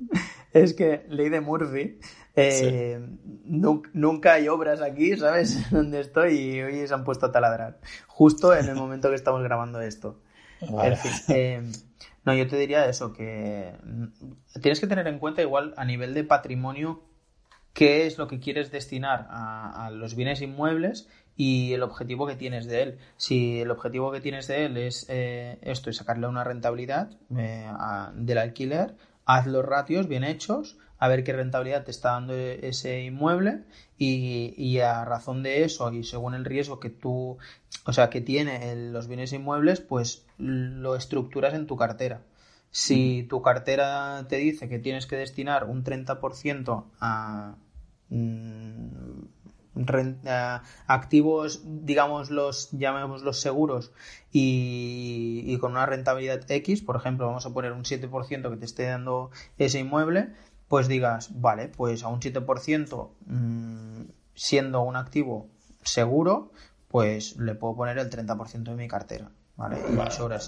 es 0.52 0.74
que 0.74 1.06
ley 1.08 1.30
de 1.30 1.40
Murphy. 1.40 1.98
Eh, 2.34 3.00
nunca 3.44 4.34
hay 4.34 4.48
obras 4.48 4.80
aquí, 4.82 5.16
¿sabes? 5.16 5.70
Donde 5.70 6.00
estoy 6.00 6.34
y 6.38 6.62
hoy 6.62 6.86
se 6.86 6.94
han 6.94 7.04
puesto 7.04 7.26
a 7.26 7.32
taladrar. 7.32 7.80
Justo 8.06 8.54
en 8.54 8.68
el 8.68 8.74
momento 8.74 9.08
que 9.08 9.16
estamos 9.16 9.42
grabando 9.42 9.80
esto. 9.80 10.20
Eh, 11.28 11.62
no, 12.24 12.34
yo 12.34 12.46
te 12.46 12.56
diría 12.56 12.86
eso, 12.86 13.12
que 13.12 13.74
tienes 14.60 14.78
que 14.78 14.86
tener 14.86 15.08
en 15.08 15.18
cuenta 15.18 15.42
igual 15.42 15.74
a 15.76 15.84
nivel 15.84 16.14
de 16.14 16.22
patrimonio 16.22 17.02
qué 17.72 18.06
es 18.06 18.18
lo 18.18 18.28
que 18.28 18.40
quieres 18.40 18.70
destinar 18.70 19.26
a, 19.30 19.90
los 19.92 20.14
bienes 20.14 20.42
inmuebles 20.42 21.08
y 21.36 21.72
el 21.72 21.82
objetivo 21.82 22.26
que 22.26 22.36
tienes 22.36 22.66
de 22.66 22.82
él. 22.82 22.98
Si 23.16 23.60
el 23.60 23.70
objetivo 23.70 24.12
que 24.12 24.20
tienes 24.20 24.46
de 24.46 24.66
él 24.66 24.76
es 24.76 25.06
eh, 25.08 25.58
esto 25.62 25.90
y 25.90 25.94
sacarle 25.94 26.26
una 26.26 26.44
rentabilidad 26.44 27.10
eh, 27.36 27.70
del 28.14 28.38
alquiler, 28.38 28.94
haz 29.24 29.46
los 29.46 29.64
ratios 29.64 30.08
bien 30.08 30.24
hechos, 30.24 30.76
a 30.98 31.08
ver 31.08 31.24
qué 31.24 31.32
rentabilidad 31.32 31.84
te 31.84 31.90
está 31.90 32.12
dando 32.12 32.34
ese 32.34 33.02
inmueble 33.02 33.64
y, 33.98 34.78
a 34.78 35.04
razón 35.04 35.42
de 35.42 35.64
eso 35.64 35.92
y 35.92 36.04
según 36.04 36.34
el 36.34 36.44
riesgo 36.44 36.78
que 36.78 36.90
tú, 36.90 37.38
o 37.84 37.92
sea, 37.92 38.10
que 38.10 38.20
tiene 38.20 38.74
los 38.92 39.08
bienes 39.08 39.32
inmuebles, 39.32 39.80
pues 39.80 40.24
lo 40.38 40.94
estructuras 40.94 41.54
en 41.54 41.66
tu 41.66 41.76
cartera. 41.76 42.20
Si 42.72 43.26
tu 43.28 43.42
cartera 43.42 44.26
te 44.28 44.36
dice 44.36 44.68
que 44.68 44.78
tienes 44.78 45.06
que 45.06 45.16
destinar 45.16 45.64
un 45.64 45.84
30% 45.84 46.86
a, 47.00 47.56
mm, 48.08 50.26
a, 50.26 50.62
activos, 50.86 51.62
digamos, 51.64 52.30
los 52.30 52.70
llamemos 52.72 53.22
los 53.22 53.40
seguros 53.40 53.92
y, 54.32 55.44
y, 55.46 55.58
con 55.58 55.72
una 55.72 55.84
rentabilidad 55.84 56.50
X, 56.50 56.80
por 56.80 56.96
ejemplo, 56.96 57.26
vamos 57.26 57.44
a 57.44 57.52
poner 57.52 57.72
un 57.72 57.84
7% 57.84 58.50
que 58.50 58.56
te 58.56 58.64
esté 58.64 58.86
dando 58.86 59.30
ese 59.58 59.78
inmueble, 59.78 60.32
pues 60.68 60.88
digas, 60.88 61.38
vale, 61.38 61.68
pues 61.68 62.02
a 62.02 62.08
un 62.08 62.20
7% 62.20 63.10
mm, 63.26 64.02
siendo 64.34 64.80
un 64.80 64.96
activo 64.96 65.48
seguro, 65.82 66.52
pues 66.88 67.36
le 67.36 67.54
puedo 67.54 67.76
poner 67.76 67.98
el 67.98 68.08
30% 68.08 68.62
de 68.62 68.76
mi 68.76 68.88
cartera, 68.88 69.30
¿vale? 69.56 69.78
Y 69.92 70.18
ahora 70.18 70.40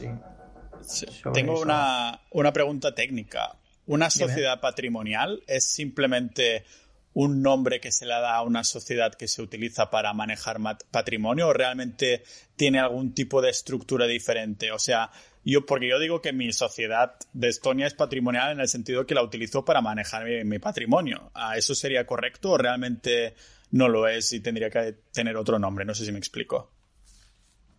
sí. 0.86 1.06
Tengo 1.32 1.60
una, 1.60 2.20
pregunta 2.52 2.94
técnica. 2.94 3.56
¿Una 3.86 4.10
sociedad 4.10 4.60
patrimonial 4.60 5.42
es 5.46 5.66
simplemente 5.66 6.64
un 7.12 7.42
nombre 7.42 7.80
que 7.80 7.92
se 7.92 8.06
le 8.06 8.12
da 8.12 8.36
a 8.36 8.42
una 8.42 8.64
sociedad 8.64 9.14
que 9.14 9.28
se 9.28 9.42
utiliza 9.42 9.90
para 9.90 10.12
manejar 10.14 10.58
patrimonio 10.90 11.48
o 11.48 11.52
realmente 11.52 12.24
tiene 12.56 12.80
algún 12.80 13.14
tipo 13.14 13.42
de 13.42 13.50
estructura 13.50 14.06
diferente? 14.06 14.72
O 14.72 14.78
sea, 14.78 15.10
yo, 15.44 15.66
porque 15.66 15.88
yo 15.88 15.98
digo 15.98 16.22
que 16.22 16.32
mi 16.32 16.52
sociedad 16.52 17.14
de 17.34 17.48
Estonia 17.48 17.86
es 17.86 17.94
patrimonial 17.94 18.52
en 18.52 18.60
el 18.60 18.68
sentido 18.68 19.06
que 19.06 19.14
la 19.14 19.22
utilizo 19.22 19.64
para 19.64 19.82
manejar 19.82 20.24
mi, 20.44 20.58
patrimonio. 20.58 21.30
¿Eso 21.54 21.74
sería 21.74 22.06
correcto 22.06 22.52
o 22.52 22.58
realmente 22.58 23.34
no 23.70 23.88
lo 23.88 24.08
es 24.08 24.32
y 24.32 24.40
tendría 24.40 24.70
que 24.70 24.94
tener 25.12 25.36
otro 25.36 25.58
nombre? 25.58 25.84
No 25.84 25.94
sé 25.94 26.06
si 26.06 26.12
me 26.12 26.18
explico. 26.18 26.73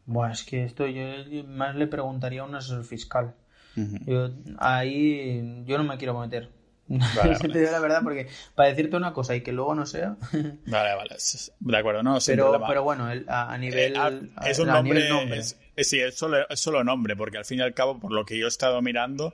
Bueno, 0.06 0.34
es 0.34 0.44
que 0.44 0.64
esto 0.64 0.86
yo 0.88 1.04
más 1.48 1.76
le 1.76 1.88
preguntaría 1.88 2.42
a 2.42 2.46
un 2.46 2.56
asesor 2.56 2.84
fiscal. 2.84 3.36
yo, 3.76 4.30
ahí 4.58 5.64
yo 5.66 5.78
no 5.78 5.84
me 5.84 5.98
quiero 5.98 6.18
meter. 6.20 6.50
Vale, 6.88 7.36
te 7.52 7.60
digo 7.60 7.72
la 7.72 7.80
verdad, 7.80 8.02
porque 8.04 8.28
para 8.54 8.70
decirte 8.70 8.96
una 8.96 9.14
cosa 9.14 9.36
y 9.36 9.42
que 9.42 9.52
luego 9.52 9.74
no 9.74 9.86
sea. 9.86 10.18
vale, 10.68 10.96
vale. 10.96 11.16
De 11.60 11.78
acuerdo, 11.78 12.04
no. 12.04 12.20
pero, 12.26 12.62
pero 12.68 12.84
bueno, 12.84 13.10
a, 13.28 13.58
nivel. 13.58 13.96
Eh, 13.96 14.30
es 14.46 14.60
un 14.60 14.68
nombre. 14.68 15.42
sí, 15.78 16.00
es 16.00 16.16
solo, 16.16 16.48
es 16.48 16.60
solo 16.60 16.84
nombre, 16.84 17.16
porque 17.16 17.38
al 17.38 17.46
fin 17.46 17.60
y 17.60 17.62
al 17.64 17.74
cabo, 17.74 18.00
por 18.00 18.12
lo 18.12 18.26
que 18.26 18.38
yo 18.38 18.46
he 18.46 18.50
estado 18.50 18.82
mirando. 18.82 19.34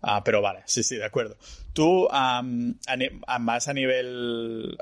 Ah, 0.00 0.24
pero 0.24 0.42
vale, 0.42 0.62
sí, 0.66 0.82
sí, 0.82 0.96
de 0.96 1.04
acuerdo. 1.04 1.36
Tú, 1.72 2.08
más 2.10 3.68
a 3.68 3.72
nivel. 3.72 4.78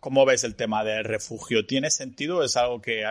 ¿Cómo 0.00 0.24
ves 0.24 0.44
el 0.44 0.54
tema 0.54 0.84
del 0.84 1.04
refugio? 1.04 1.66
¿Tiene 1.66 1.90
sentido? 1.90 2.44
¿Es 2.44 2.56
algo 2.56 2.80
que 2.80 3.04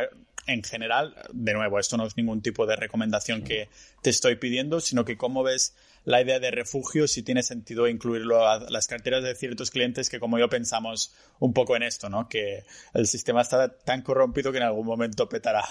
en 0.47 0.63
general, 0.63 1.15
de 1.33 1.53
nuevo, 1.53 1.79
esto 1.79 1.97
no 1.97 2.05
es 2.05 2.17
ningún 2.17 2.41
tipo 2.41 2.65
de 2.65 2.75
recomendación 2.75 3.43
que 3.43 3.69
te 4.01 4.09
estoy 4.09 4.35
pidiendo, 4.35 4.79
sino 4.79 5.05
que 5.05 5.17
cómo 5.17 5.43
ves 5.43 5.75
la 6.03 6.21
idea 6.21 6.39
de 6.39 6.51
refugio, 6.51 7.07
si 7.07 7.23
tiene 7.23 7.41
sentido 7.41 7.87
incluirlo 7.87 8.47
a 8.47 8.59
las 8.69 8.87
carteras 8.87 9.23
de 9.23 9.35
ciertos 9.35 9.71
clientes 9.71 10.09
que 10.09 10.19
como 10.19 10.37
yo 10.37 10.49
pensamos 10.49 11.15
un 11.39 11.53
poco 11.53 11.75
en 11.75 11.83
esto, 11.83 12.09
¿no? 12.09 12.29
Que 12.29 12.63
el 12.93 13.07
sistema 13.07 13.41
está 13.41 13.69
tan 13.69 14.03
corrompido 14.03 14.51
que 14.51 14.59
en 14.59 14.65
algún 14.65 14.85
momento 14.85 15.27
petará. 15.27 15.65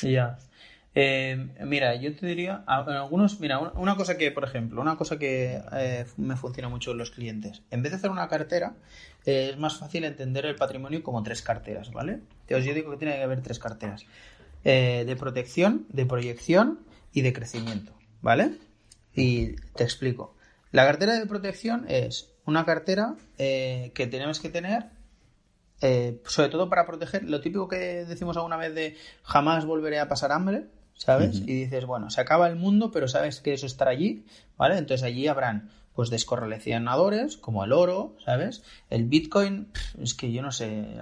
Ya. 0.00 0.38
Eh, 0.96 1.48
mira, 1.64 1.96
yo 1.96 2.14
te 2.14 2.26
diría, 2.26 2.62
algunos, 2.66 3.40
mira, 3.40 3.58
una 3.58 3.96
cosa 3.96 4.16
que, 4.16 4.30
por 4.30 4.44
ejemplo, 4.44 4.80
una 4.80 4.96
cosa 4.96 5.18
que 5.18 5.60
eh, 5.72 6.06
me 6.16 6.36
funciona 6.36 6.68
mucho 6.68 6.92
en 6.92 6.98
los 6.98 7.10
clientes, 7.10 7.62
en 7.70 7.82
vez 7.82 7.92
de 7.92 7.96
hacer 7.96 8.10
una 8.10 8.28
cartera, 8.28 8.76
eh, 9.26 9.50
es 9.52 9.58
más 9.58 9.76
fácil 9.76 10.04
entender 10.04 10.46
el 10.46 10.54
patrimonio 10.54 11.02
como 11.02 11.22
tres 11.24 11.42
carteras, 11.42 11.90
¿vale? 11.90 12.20
Entonces 12.42 12.66
yo 12.66 12.74
digo 12.74 12.92
que 12.92 12.98
tiene 12.98 13.16
que 13.16 13.22
haber 13.22 13.42
tres 13.42 13.58
carteras, 13.58 14.06
de 14.62 15.16
protección, 15.18 15.84
de 15.90 16.06
proyección 16.06 16.80
y 17.12 17.20
de 17.20 17.32
crecimiento, 17.34 17.92
¿vale? 18.22 18.52
Y 19.12 19.56
te 19.74 19.84
explico. 19.84 20.36
La 20.70 20.86
cartera 20.86 21.18
de 21.18 21.26
protección 21.26 21.84
es 21.86 22.32
una 22.46 22.64
cartera 22.64 23.16
que 23.36 24.08
tenemos 24.10 24.40
que 24.40 24.48
tener 24.48 24.86
sobre 26.24 26.48
todo 26.48 26.70
para 26.70 26.86
proteger 26.86 27.24
lo 27.24 27.42
típico 27.42 27.68
que 27.68 28.06
decimos 28.06 28.38
alguna 28.38 28.56
vez 28.56 28.74
de 28.74 28.96
jamás 29.22 29.66
volveré 29.66 30.00
a 30.00 30.08
pasar 30.08 30.32
hambre, 30.32 30.66
¿sabes? 30.94 31.40
Y 31.40 31.64
dices, 31.64 31.86
bueno, 31.86 32.10
se 32.10 32.20
acaba 32.20 32.48
el 32.48 32.56
mundo, 32.56 32.90
pero 32.90 33.08
sabes 33.08 33.40
que 33.40 33.52
eso 33.52 33.66
estará 33.66 33.90
allí, 33.90 34.24
¿vale? 34.56 34.78
Entonces 34.78 35.04
allí 35.04 35.26
habrán 35.26 35.70
pues 35.94 36.10
descorrelacionadores 36.10 37.36
como 37.36 37.64
el 37.64 37.72
oro, 37.72 38.16
¿sabes? 38.24 38.62
El 38.90 39.04
Bitcoin, 39.04 39.68
es 40.00 40.14
que 40.14 40.32
yo 40.32 40.42
no 40.42 40.50
sé, 40.50 40.96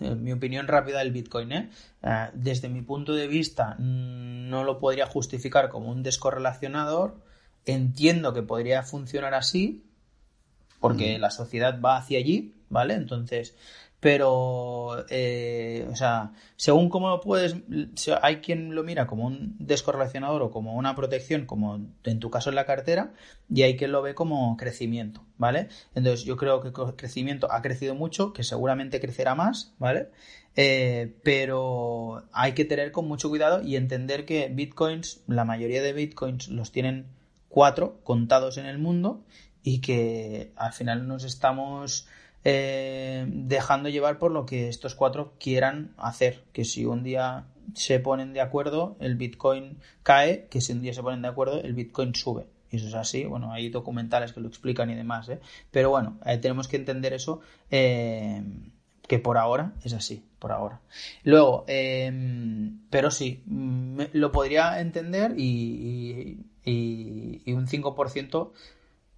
en 0.00 0.22
mi 0.22 0.32
opinión 0.32 0.68
rápida 0.68 0.98
del 0.98 1.12
Bitcoin, 1.12 1.52
¿eh? 1.52 1.70
¿eh? 2.02 2.28
Desde 2.34 2.68
mi 2.68 2.82
punto 2.82 3.14
de 3.14 3.26
vista 3.26 3.76
mm, 3.78 4.48
no 4.50 4.64
lo 4.64 4.78
podría 4.78 5.06
justificar 5.06 5.70
como 5.70 5.90
un 5.90 6.02
descorrelacionador, 6.02 7.22
entiendo 7.64 8.34
que 8.34 8.42
podría 8.42 8.82
funcionar 8.82 9.34
así, 9.34 9.86
porque 10.78 11.18
la 11.18 11.30
sociedad 11.30 11.80
va 11.80 11.96
hacia 11.96 12.18
allí, 12.18 12.54
¿vale? 12.68 12.94
Entonces, 12.94 13.56
pero, 14.04 15.06
eh, 15.08 15.88
o 15.90 15.96
sea, 15.96 16.32
según 16.56 16.90
cómo 16.90 17.08
lo 17.08 17.22
puedes, 17.22 17.56
hay 18.20 18.42
quien 18.42 18.74
lo 18.74 18.82
mira 18.82 19.06
como 19.06 19.24
un 19.24 19.56
descorrelacionador 19.58 20.42
o 20.42 20.50
como 20.50 20.74
una 20.74 20.94
protección, 20.94 21.46
como 21.46 21.80
en 22.04 22.20
tu 22.20 22.28
caso 22.28 22.50
en 22.50 22.56
la 22.56 22.66
cartera, 22.66 23.14
y 23.48 23.62
hay 23.62 23.78
quien 23.78 23.92
lo 23.92 24.02
ve 24.02 24.14
como 24.14 24.58
crecimiento, 24.58 25.24
¿vale? 25.38 25.68
Entonces 25.94 26.26
yo 26.26 26.36
creo 26.36 26.60
que 26.60 26.70
crecimiento 26.96 27.50
ha 27.50 27.62
crecido 27.62 27.94
mucho, 27.94 28.34
que 28.34 28.44
seguramente 28.44 29.00
crecerá 29.00 29.34
más, 29.34 29.72
¿vale? 29.78 30.10
Eh, 30.54 31.16
pero 31.22 32.24
hay 32.34 32.52
que 32.52 32.66
tener 32.66 32.92
con 32.92 33.08
mucho 33.08 33.30
cuidado 33.30 33.62
y 33.62 33.76
entender 33.76 34.26
que 34.26 34.50
bitcoins, 34.52 35.22
la 35.28 35.46
mayoría 35.46 35.82
de 35.82 35.94
bitcoins 35.94 36.48
los 36.48 36.72
tienen 36.72 37.06
cuatro 37.48 38.00
contados 38.04 38.58
en 38.58 38.66
el 38.66 38.76
mundo 38.76 39.24
y 39.62 39.80
que 39.80 40.52
al 40.56 40.74
final 40.74 41.08
nos 41.08 41.24
estamos 41.24 42.06
eh, 42.44 43.24
dejando 43.26 43.88
llevar 43.88 44.18
por 44.18 44.30
lo 44.30 44.44
que 44.44 44.68
estos 44.68 44.94
cuatro 44.94 45.32
quieran 45.38 45.94
hacer. 45.96 46.44
Que 46.52 46.64
si 46.64 46.84
un 46.84 47.02
día 47.02 47.46
se 47.74 47.98
ponen 48.00 48.34
de 48.34 48.42
acuerdo, 48.42 48.96
el 49.00 49.16
Bitcoin 49.16 49.78
cae, 50.02 50.46
que 50.50 50.60
si 50.60 50.72
un 50.72 50.82
día 50.82 50.92
se 50.92 51.02
ponen 51.02 51.22
de 51.22 51.28
acuerdo, 51.28 51.60
el 51.62 51.72
Bitcoin 51.72 52.14
sube. 52.14 52.46
Y 52.70 52.76
eso 52.76 52.88
es 52.88 52.94
así. 52.94 53.24
Bueno, 53.24 53.52
hay 53.52 53.70
documentales 53.70 54.32
que 54.32 54.40
lo 54.40 54.48
explican 54.48 54.90
y 54.90 54.94
demás. 54.94 55.28
¿eh? 55.28 55.40
Pero 55.70 55.90
bueno, 55.90 56.18
eh, 56.26 56.38
tenemos 56.38 56.68
que 56.68 56.76
entender 56.76 57.14
eso. 57.14 57.40
que 57.70 59.18
por 59.18 59.36
ahora 59.36 59.72
es 59.82 59.92
así, 59.92 60.24
por 60.38 60.52
ahora. 60.52 60.80
Luego, 61.24 61.64
pero 61.66 63.10
sí, 63.10 63.42
lo 63.46 64.32
podría 64.32 64.80
entender 64.80 65.34
y, 65.38 66.38
y, 66.64 67.42
y 67.44 67.52
un 67.52 67.66
5% 67.66 68.50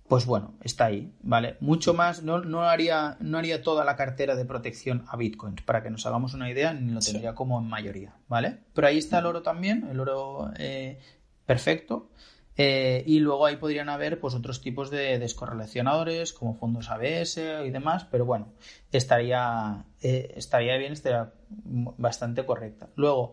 pues 0.09 0.25
bueno, 0.25 0.55
está 0.63 0.87
ahí, 0.87 1.13
¿vale? 1.23 1.57
Mucho 1.61 1.93
más, 1.93 2.23
no, 2.23 2.41
no, 2.41 2.63
haría, 2.63 3.17
no 3.21 3.39
haría 3.39 3.63
toda 3.63 3.85
la 3.85 3.97
cartera 3.97 4.37
de 4.37 4.45
protección 4.45 5.05
a 5.09 5.17
bitcoins, 5.17 5.63
para 5.63 5.83
que 5.83 5.91
nos 5.91 6.07
hagamos 6.07 6.35
una 6.35 6.49
idea, 6.49 6.73
ni 6.73 6.93
lo 6.93 7.01
tendría 7.01 7.35
como 7.35 7.59
en 7.59 7.67
mayoría, 7.67 8.15
¿vale? 8.29 8.59
Pero 8.73 8.87
ahí 8.87 8.99
está 8.99 9.19
el 9.19 9.27
oro 9.27 9.43
también, 9.43 9.89
el 9.91 9.99
oro 9.99 10.51
eh, 10.59 11.01
perfecto. 11.45 12.11
Eh, 12.59 13.05
y 13.07 13.19
luego 13.19 13.45
ahí 13.45 13.57
podrían 13.57 13.91
haber 13.91 14.19
pues 14.19 14.35
otros 14.35 14.63
tipos 14.63 14.89
de 14.89 15.19
descorrelacionadores 15.19 16.33
como 16.33 16.55
fondos 16.55 16.89
ABS 16.89 17.37
y 17.67 17.71
demás, 17.71 18.07
pero 18.11 18.25
bueno, 18.25 18.55
estaría, 18.93 19.85
eh, 20.01 20.33
estaría 20.37 20.79
bien, 20.79 20.95
estaría 20.95 21.35
bastante 21.49 22.47
correcta. 22.47 22.89
Luego, 22.97 23.33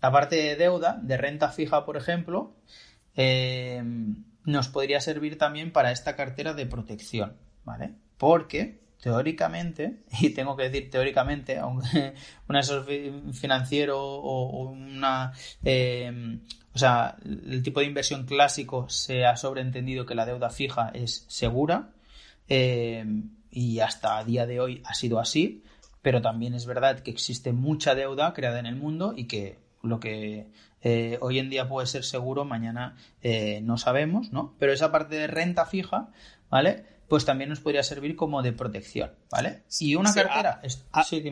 la 0.00 0.10
parte 0.10 0.36
de 0.36 0.56
deuda, 0.56 0.98
de 1.02 1.16
renta 1.18 1.50
fija, 1.50 1.84
por 1.84 1.98
ejemplo, 1.98 2.54
nos 4.44 4.68
podría 4.68 5.00
servir 5.00 5.38
también 5.38 5.72
para 5.72 5.90
esta 5.90 6.16
cartera 6.16 6.54
de 6.54 6.66
protección, 6.66 7.36
¿vale? 7.64 7.94
Porque 8.18 8.84
teóricamente, 9.04 9.98
y 10.20 10.30
tengo 10.30 10.56
que 10.56 10.70
decir 10.70 10.90
teóricamente, 10.90 11.58
aunque 11.58 12.14
un 12.48 12.56
asesor 12.56 12.86
financiero 13.32 14.00
o, 14.00 14.70
una... 14.70 15.32
Em, 15.62 16.40
o 16.74 16.78
sea, 16.78 17.16
el 17.24 17.62
tipo 17.62 17.80
de 17.80 17.86
inversión 17.86 18.24
clásico 18.24 18.88
se 18.88 19.26
ha 19.26 19.36
sobreentendido 19.36 20.06
que 20.06 20.16
la 20.16 20.26
deuda 20.26 20.50
fija 20.50 20.90
es 20.92 21.24
segura 21.28 21.90
em, 22.48 23.30
y 23.48 23.78
hasta 23.78 24.18
a 24.18 24.24
día 24.24 24.44
de 24.44 24.58
hoy 24.58 24.82
ha 24.84 24.94
sido 24.94 25.20
así, 25.20 25.62
pero 26.02 26.20
también 26.20 26.52
es 26.54 26.66
verdad 26.66 26.98
que 27.00 27.12
existe 27.12 27.52
mucha 27.52 27.94
deuda 27.94 28.32
creada 28.32 28.58
en 28.58 28.66
el 28.66 28.74
mundo 28.74 29.14
y 29.16 29.26
que 29.26 29.60
lo 29.82 30.00
que 30.00 30.48
eh, 30.84 31.16
hoy 31.22 31.38
en 31.38 31.48
día 31.48 31.66
puede 31.66 31.86
ser 31.86 32.04
seguro, 32.04 32.44
mañana 32.44 32.94
eh, 33.22 33.60
no 33.62 33.78
sabemos, 33.78 34.32
¿no? 34.32 34.54
Pero 34.58 34.72
esa 34.72 34.92
parte 34.92 35.16
de 35.16 35.26
renta 35.26 35.64
fija, 35.64 36.10
¿vale? 36.50 36.84
Pues 37.08 37.24
también 37.24 37.48
nos 37.48 37.60
podría 37.60 37.82
servir 37.82 38.16
como 38.16 38.42
de 38.42 38.52
protección, 38.52 39.10
¿vale? 39.30 39.62
Y 39.80 39.94
una 39.94 40.12
cartera. 40.12 40.60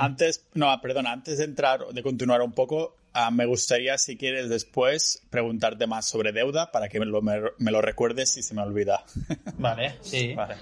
antes, 0.01 0.47
no, 0.55 0.81
perdona, 0.81 1.13
antes 1.13 1.37
de 1.37 1.45
entrar, 1.45 1.87
de 1.93 2.03
continuar 2.03 2.41
un 2.41 2.53
poco, 2.53 2.97
ah, 3.13 3.31
me 3.31 3.45
gustaría, 3.45 3.99
si 3.99 4.17
quieres, 4.17 4.49
después 4.49 5.23
preguntarte 5.29 5.87
más 5.87 6.07
sobre 6.09 6.33
deuda 6.33 6.73
para 6.73 6.89
que 6.89 6.99
me 6.99 7.05
lo, 7.05 7.21
me 7.21 7.71
lo 7.71 7.83
recuerdes 7.83 8.33
si 8.33 8.43
se 8.43 8.55
me 8.55 8.63
olvida. 8.63 9.05
Vale, 9.59 9.97
sí. 10.01 10.35
Vale. 10.35 10.57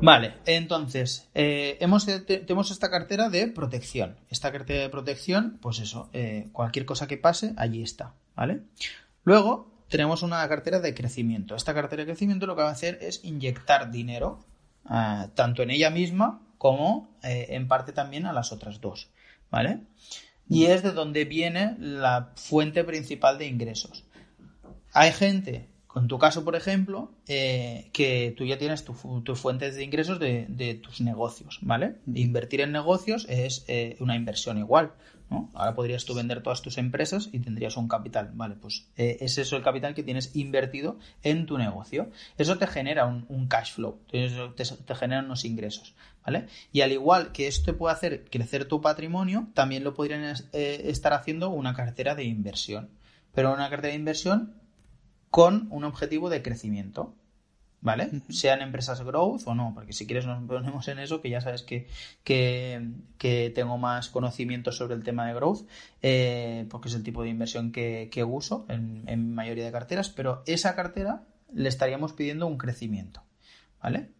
Vale, 0.00 0.34
entonces, 0.44 1.28
eh, 1.34 1.78
hemos, 1.80 2.06
tenemos 2.26 2.70
esta 2.70 2.90
cartera 2.90 3.28
de 3.28 3.48
protección. 3.48 4.16
Esta 4.30 4.52
cartera 4.52 4.82
de 4.82 4.88
protección, 4.88 5.58
pues 5.60 5.78
eso, 5.78 6.08
eh, 6.12 6.48
cualquier 6.52 6.84
cosa 6.84 7.06
que 7.06 7.16
pase, 7.16 7.54
allí 7.56 7.82
está, 7.82 8.14
¿vale? 8.34 8.62
Luego 9.24 9.70
tenemos 9.88 10.22
una 10.22 10.46
cartera 10.48 10.80
de 10.80 10.94
crecimiento. 10.94 11.54
Esta 11.56 11.74
cartera 11.74 12.02
de 12.02 12.06
crecimiento 12.06 12.46
lo 12.46 12.56
que 12.56 12.62
va 12.62 12.68
a 12.68 12.72
hacer 12.72 12.98
es 13.00 13.24
inyectar 13.24 13.90
dinero, 13.90 14.44
eh, 14.90 15.28
tanto 15.34 15.62
en 15.62 15.70
ella 15.70 15.90
misma 15.90 16.42
como 16.58 17.10
en 17.22 17.68
parte 17.68 17.92
también 17.92 18.24
a 18.24 18.32
las 18.32 18.50
otras 18.50 18.80
dos, 18.80 19.10
¿vale? 19.50 19.80
Y 20.48 20.66
es 20.66 20.82
de 20.82 20.92
donde 20.92 21.26
viene 21.26 21.76
la 21.78 22.32
fuente 22.34 22.82
principal 22.82 23.36
de 23.36 23.46
ingresos. 23.46 24.04
Hay 24.92 25.12
gente 25.12 25.68
en 26.00 26.08
tu 26.08 26.18
caso, 26.18 26.44
por 26.44 26.56
ejemplo, 26.56 27.10
eh, 27.26 27.88
que 27.92 28.34
tú 28.36 28.44
ya 28.44 28.58
tienes 28.58 28.84
tus 28.84 29.40
fuentes 29.40 29.76
de 29.76 29.84
ingresos 29.84 30.18
de, 30.18 30.80
tus 30.82 31.00
negocios, 31.00 31.58
¿vale? 31.62 31.96
Invertir 32.14 32.60
en 32.60 32.72
negocios 32.72 33.26
es 33.28 33.64
eh, 33.66 33.96
una 34.00 34.14
inversión 34.14 34.58
igual, 34.58 34.92
¿no? 35.30 35.50
Ahora 35.54 35.74
podrías 35.74 36.04
tú 36.04 36.14
vender 36.14 36.42
todas 36.42 36.60
tus 36.60 36.76
empresas 36.76 37.30
y 37.32 37.38
tendrías 37.38 37.78
un 37.78 37.88
capital, 37.88 38.30
¿vale? 38.34 38.56
Pues 38.60 38.88
eh, 38.96 39.16
es 39.20 39.38
eso 39.38 39.56
el 39.56 39.62
capital 39.62 39.94
que 39.94 40.02
tienes 40.02 40.36
invertido 40.36 40.98
en 41.22 41.46
tu 41.46 41.56
negocio. 41.56 42.10
Eso 42.36 42.58
te 42.58 42.66
genera 42.66 43.06
un, 43.06 43.48
cash 43.48 43.72
flow, 43.72 43.98
te, 44.10 44.28
te, 44.54 44.94
genera 44.94 45.22
unos 45.22 45.46
ingresos, 45.46 45.94
¿vale? 46.24 46.46
Y 46.72 46.82
al 46.82 46.92
igual 46.92 47.32
que 47.32 47.46
esto 47.46 47.72
te 47.72 47.72
puede 47.72 47.94
hacer 47.94 48.26
crecer 48.30 48.66
tu 48.66 48.82
patrimonio, 48.82 49.48
también 49.54 49.82
lo 49.82 49.94
podrían 49.94 50.34
estar 50.52 51.14
haciendo 51.14 51.48
una 51.48 51.74
cartera 51.74 52.14
de 52.14 52.24
inversión. 52.24 52.90
Pero 53.34 53.52
una 53.52 53.68
cartera 53.68 53.92
de 53.92 53.98
inversión 53.98 54.65
con 55.36 55.68
un 55.70 55.84
objetivo 55.84 56.30
de 56.30 56.40
crecimiento. 56.40 57.14
¿Vale? 57.82 58.22
Sean 58.30 58.62
empresas 58.62 59.02
growth 59.02 59.42
o 59.44 59.54
no, 59.54 59.72
porque 59.74 59.92
si 59.92 60.06
quieres 60.06 60.24
nos 60.24 60.42
ponemos 60.48 60.88
en 60.88 60.98
eso, 60.98 61.20
que 61.20 61.28
ya 61.28 61.42
sabes 61.42 61.62
que, 61.62 61.88
que, 62.24 63.52
tengo 63.54 63.76
más 63.76 64.08
conocimiento 64.08 64.72
sobre 64.72 64.94
el 64.94 65.04
tema 65.04 65.26
de 65.26 65.34
growth, 65.34 65.68
eh, 66.00 66.66
porque 66.70 66.88
es 66.88 66.94
el 66.94 67.02
tipo 67.02 67.22
de 67.22 67.28
inversión 67.28 67.70
que, 67.70 68.24
uso 68.26 68.64
en, 68.70 69.04
en 69.08 69.34
mayoría 69.34 69.66
de 69.66 69.72
carteras, 69.72 70.08
pero 70.08 70.42
esa 70.46 70.74
cartera 70.74 71.24
le 71.52 71.68
estaríamos 71.68 72.14
pidiendo 72.14 72.46
un 72.46 72.56
crecimiento. 72.56 73.22
¿Vale? 73.82 74.12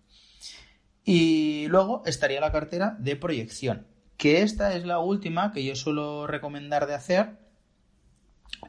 Y 1.02 1.66
luego 1.68 2.02
estaría 2.04 2.42
la 2.42 2.52
cartera 2.52 2.94
de 2.98 3.16
proyección, 3.16 3.86
que 4.18 4.42
esta 4.42 4.74
es 4.74 4.84
la 4.84 4.98
última 4.98 5.52
que 5.52 5.64
yo 5.64 5.76
suelo 5.76 6.26
recomendar 6.26 6.86
de 6.86 6.94
hacer 6.94 7.45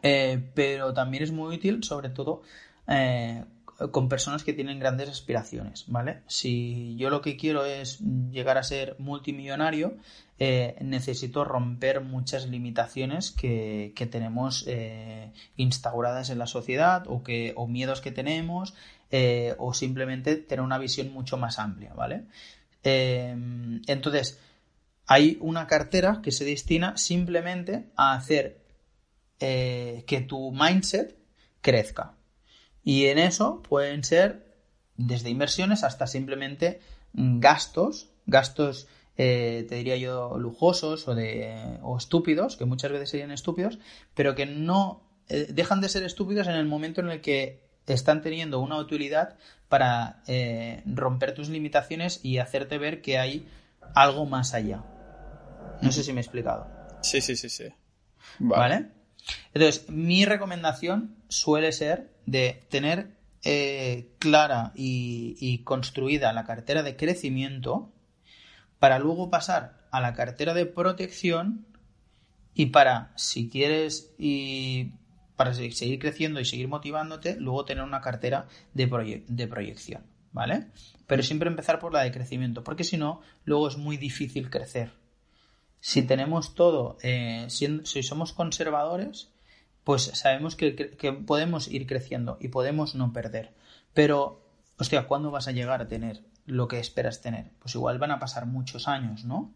eh, 0.01 0.41
pero 0.53 0.93
también 0.93 1.23
es 1.23 1.31
muy 1.31 1.55
útil, 1.55 1.83
sobre 1.83 2.09
todo 2.09 2.41
eh, 2.87 3.43
con 3.91 4.09
personas 4.09 4.43
que 4.43 4.53
tienen 4.53 4.79
grandes 4.79 5.09
aspiraciones, 5.09 5.85
¿vale? 5.87 6.21
Si 6.27 6.95
yo 6.97 7.09
lo 7.09 7.21
que 7.21 7.37
quiero 7.37 7.65
es 7.65 7.99
llegar 8.31 8.57
a 8.57 8.63
ser 8.63 8.95
multimillonario, 8.97 9.95
eh, 10.39 10.75
necesito 10.81 11.43
romper 11.43 12.01
muchas 12.01 12.47
limitaciones 12.47 13.31
que, 13.31 13.93
tenemos 14.11 14.67
instauradas 15.57 16.29
en 16.29 16.39
la 16.39 16.47
sociedad 16.47 17.03
o, 17.07 17.23
que, 17.23 17.53
o 17.55 17.67
miedos 17.67 18.01
que 18.01 18.11
tenemos 18.11 18.73
o 19.57 19.73
simplemente 19.73 20.35
tener 20.37 20.61
una 20.61 20.79
visión 20.79 21.13
mucho 21.13 21.37
más 21.37 21.59
amplia, 21.59 21.93
¿vale? 21.93 22.23
entonces, 22.83 24.39
hay 25.07 25.37
una 25.41 25.67
cartera 25.67 26.21
que 26.23 26.31
se 26.31 26.45
destina 26.45 26.97
simplemente 26.97 27.85
a 27.95 28.13
hacer 28.13 28.66
eh, 29.39 30.03
que 30.07 30.21
tu 30.21 30.51
mindset 30.51 31.17
crezca. 31.61 32.15
Y 32.83 33.05
en 33.07 33.19
eso 33.19 33.61
pueden 33.61 34.03
ser 34.03 34.55
desde 34.95 35.29
inversiones 35.29 35.83
hasta 35.83 36.07
simplemente 36.07 36.79
gastos, 37.13 38.09
gastos, 38.25 38.87
eh, 39.17 39.65
te 39.67 39.75
diría 39.75 39.97
yo, 39.97 40.37
lujosos 40.37 41.07
o, 41.07 41.15
de, 41.15 41.79
o 41.81 41.97
estúpidos, 41.97 42.55
que 42.55 42.65
muchas 42.65 42.91
veces 42.91 43.09
serían 43.09 43.31
estúpidos, 43.31 43.79
pero 44.13 44.35
que 44.35 44.45
no 44.45 45.03
eh, 45.29 45.47
dejan 45.49 45.81
de 45.81 45.89
ser 45.89 46.03
estúpidos 46.03 46.47
en 46.47 46.55
el 46.55 46.65
momento 46.65 47.01
en 47.01 47.09
el 47.09 47.21
que 47.21 47.67
están 47.85 48.21
teniendo 48.21 48.59
una 48.59 48.77
utilidad 48.77 49.37
para 49.69 50.21
romper 50.85 51.33
tus 51.33 51.47
limitaciones 51.49 52.19
y 52.23 52.39
hacerte 52.39 52.77
ver 52.77 53.01
que 53.01 53.17
hay 53.17 53.47
algo 53.95 54.25
más 54.25 54.53
allá. 54.53 54.83
No 55.81 55.91
sé 55.91 56.03
si 56.03 56.11
me 56.11 56.19
he 56.19 56.23
explicado. 56.23 56.67
Sí, 57.01 57.21
sí, 57.21 57.35
sí, 57.35 57.49
sí. 57.49 57.65
¿Vale? 58.39 58.96
Entonces, 59.53 59.89
mi 59.89 60.25
recomendación 60.25 61.15
suele 61.29 61.71
ser 61.71 62.11
de 62.25 62.63
tener 62.69 63.17
eh, 63.43 64.11
clara 64.19 64.71
y, 64.75 65.59
construida 65.63 66.33
la 66.33 66.43
cartera 66.43 66.83
de 66.83 66.95
crecimiento 66.95 67.91
para 68.79 68.99
luego 68.99 69.29
pasar 69.29 69.87
a 69.91 70.01
la 70.01 70.13
cartera 70.13 70.53
de 70.53 70.65
protección 70.65 71.65
y 72.53 72.67
para, 72.67 73.13
si 73.15 73.49
quieres 73.49 74.13
y 74.17 74.91
para 75.35 75.53
seguir 75.53 75.99
creciendo 75.99 76.39
y 76.39 76.45
seguir 76.45 76.67
motivándote, 76.67 77.37
luego 77.39 77.65
tener 77.65 77.83
una 77.83 78.01
cartera 78.01 78.47
de, 78.73 79.23
de 79.27 79.47
proyección, 79.47 80.03
¿vale? 80.31 80.67
Pero 81.05 81.23
siempre 81.23 81.49
empezar 81.49 81.79
por 81.79 81.93
la 81.93 82.03
de 82.03 82.11
crecimiento, 82.11 82.63
porque 82.63 82.83
si 82.83 82.97
no, 82.97 83.21
luego 83.45 83.67
es 83.67 83.77
muy 83.77 83.97
difícil 83.97 84.49
crecer 84.49 84.91
si 85.79 86.03
tenemos 86.03 86.55
todo, 86.55 86.97
eh, 87.01 87.45
si, 87.49 88.03
somos 88.03 88.33
conservadores, 88.33 89.29
pues 89.83 90.03
sabemos 90.03 90.55
que, 90.55 90.71
podemos 91.25 91.67
ir 91.67 91.87
creciendo 91.87 92.37
y 92.41 92.49
podemos 92.49 92.95
no 92.95 93.13
perder. 93.13 93.53
Pero, 93.93 94.41
hostia, 94.77 95.07
¿cuándo 95.07 95.31
vas 95.31 95.47
a 95.47 95.51
llegar 95.51 95.81
a 95.81 95.87
tener 95.87 96.23
lo 96.45 96.67
que 96.67 96.79
esperas 96.79 97.21
tener? 97.21 97.51
Pues 97.59 97.75
igual 97.75 97.99
van 97.99 98.11
a 98.11 98.19
pasar 98.19 98.45
muchos 98.45 98.87
años, 98.87 99.23
¿no? 99.23 99.53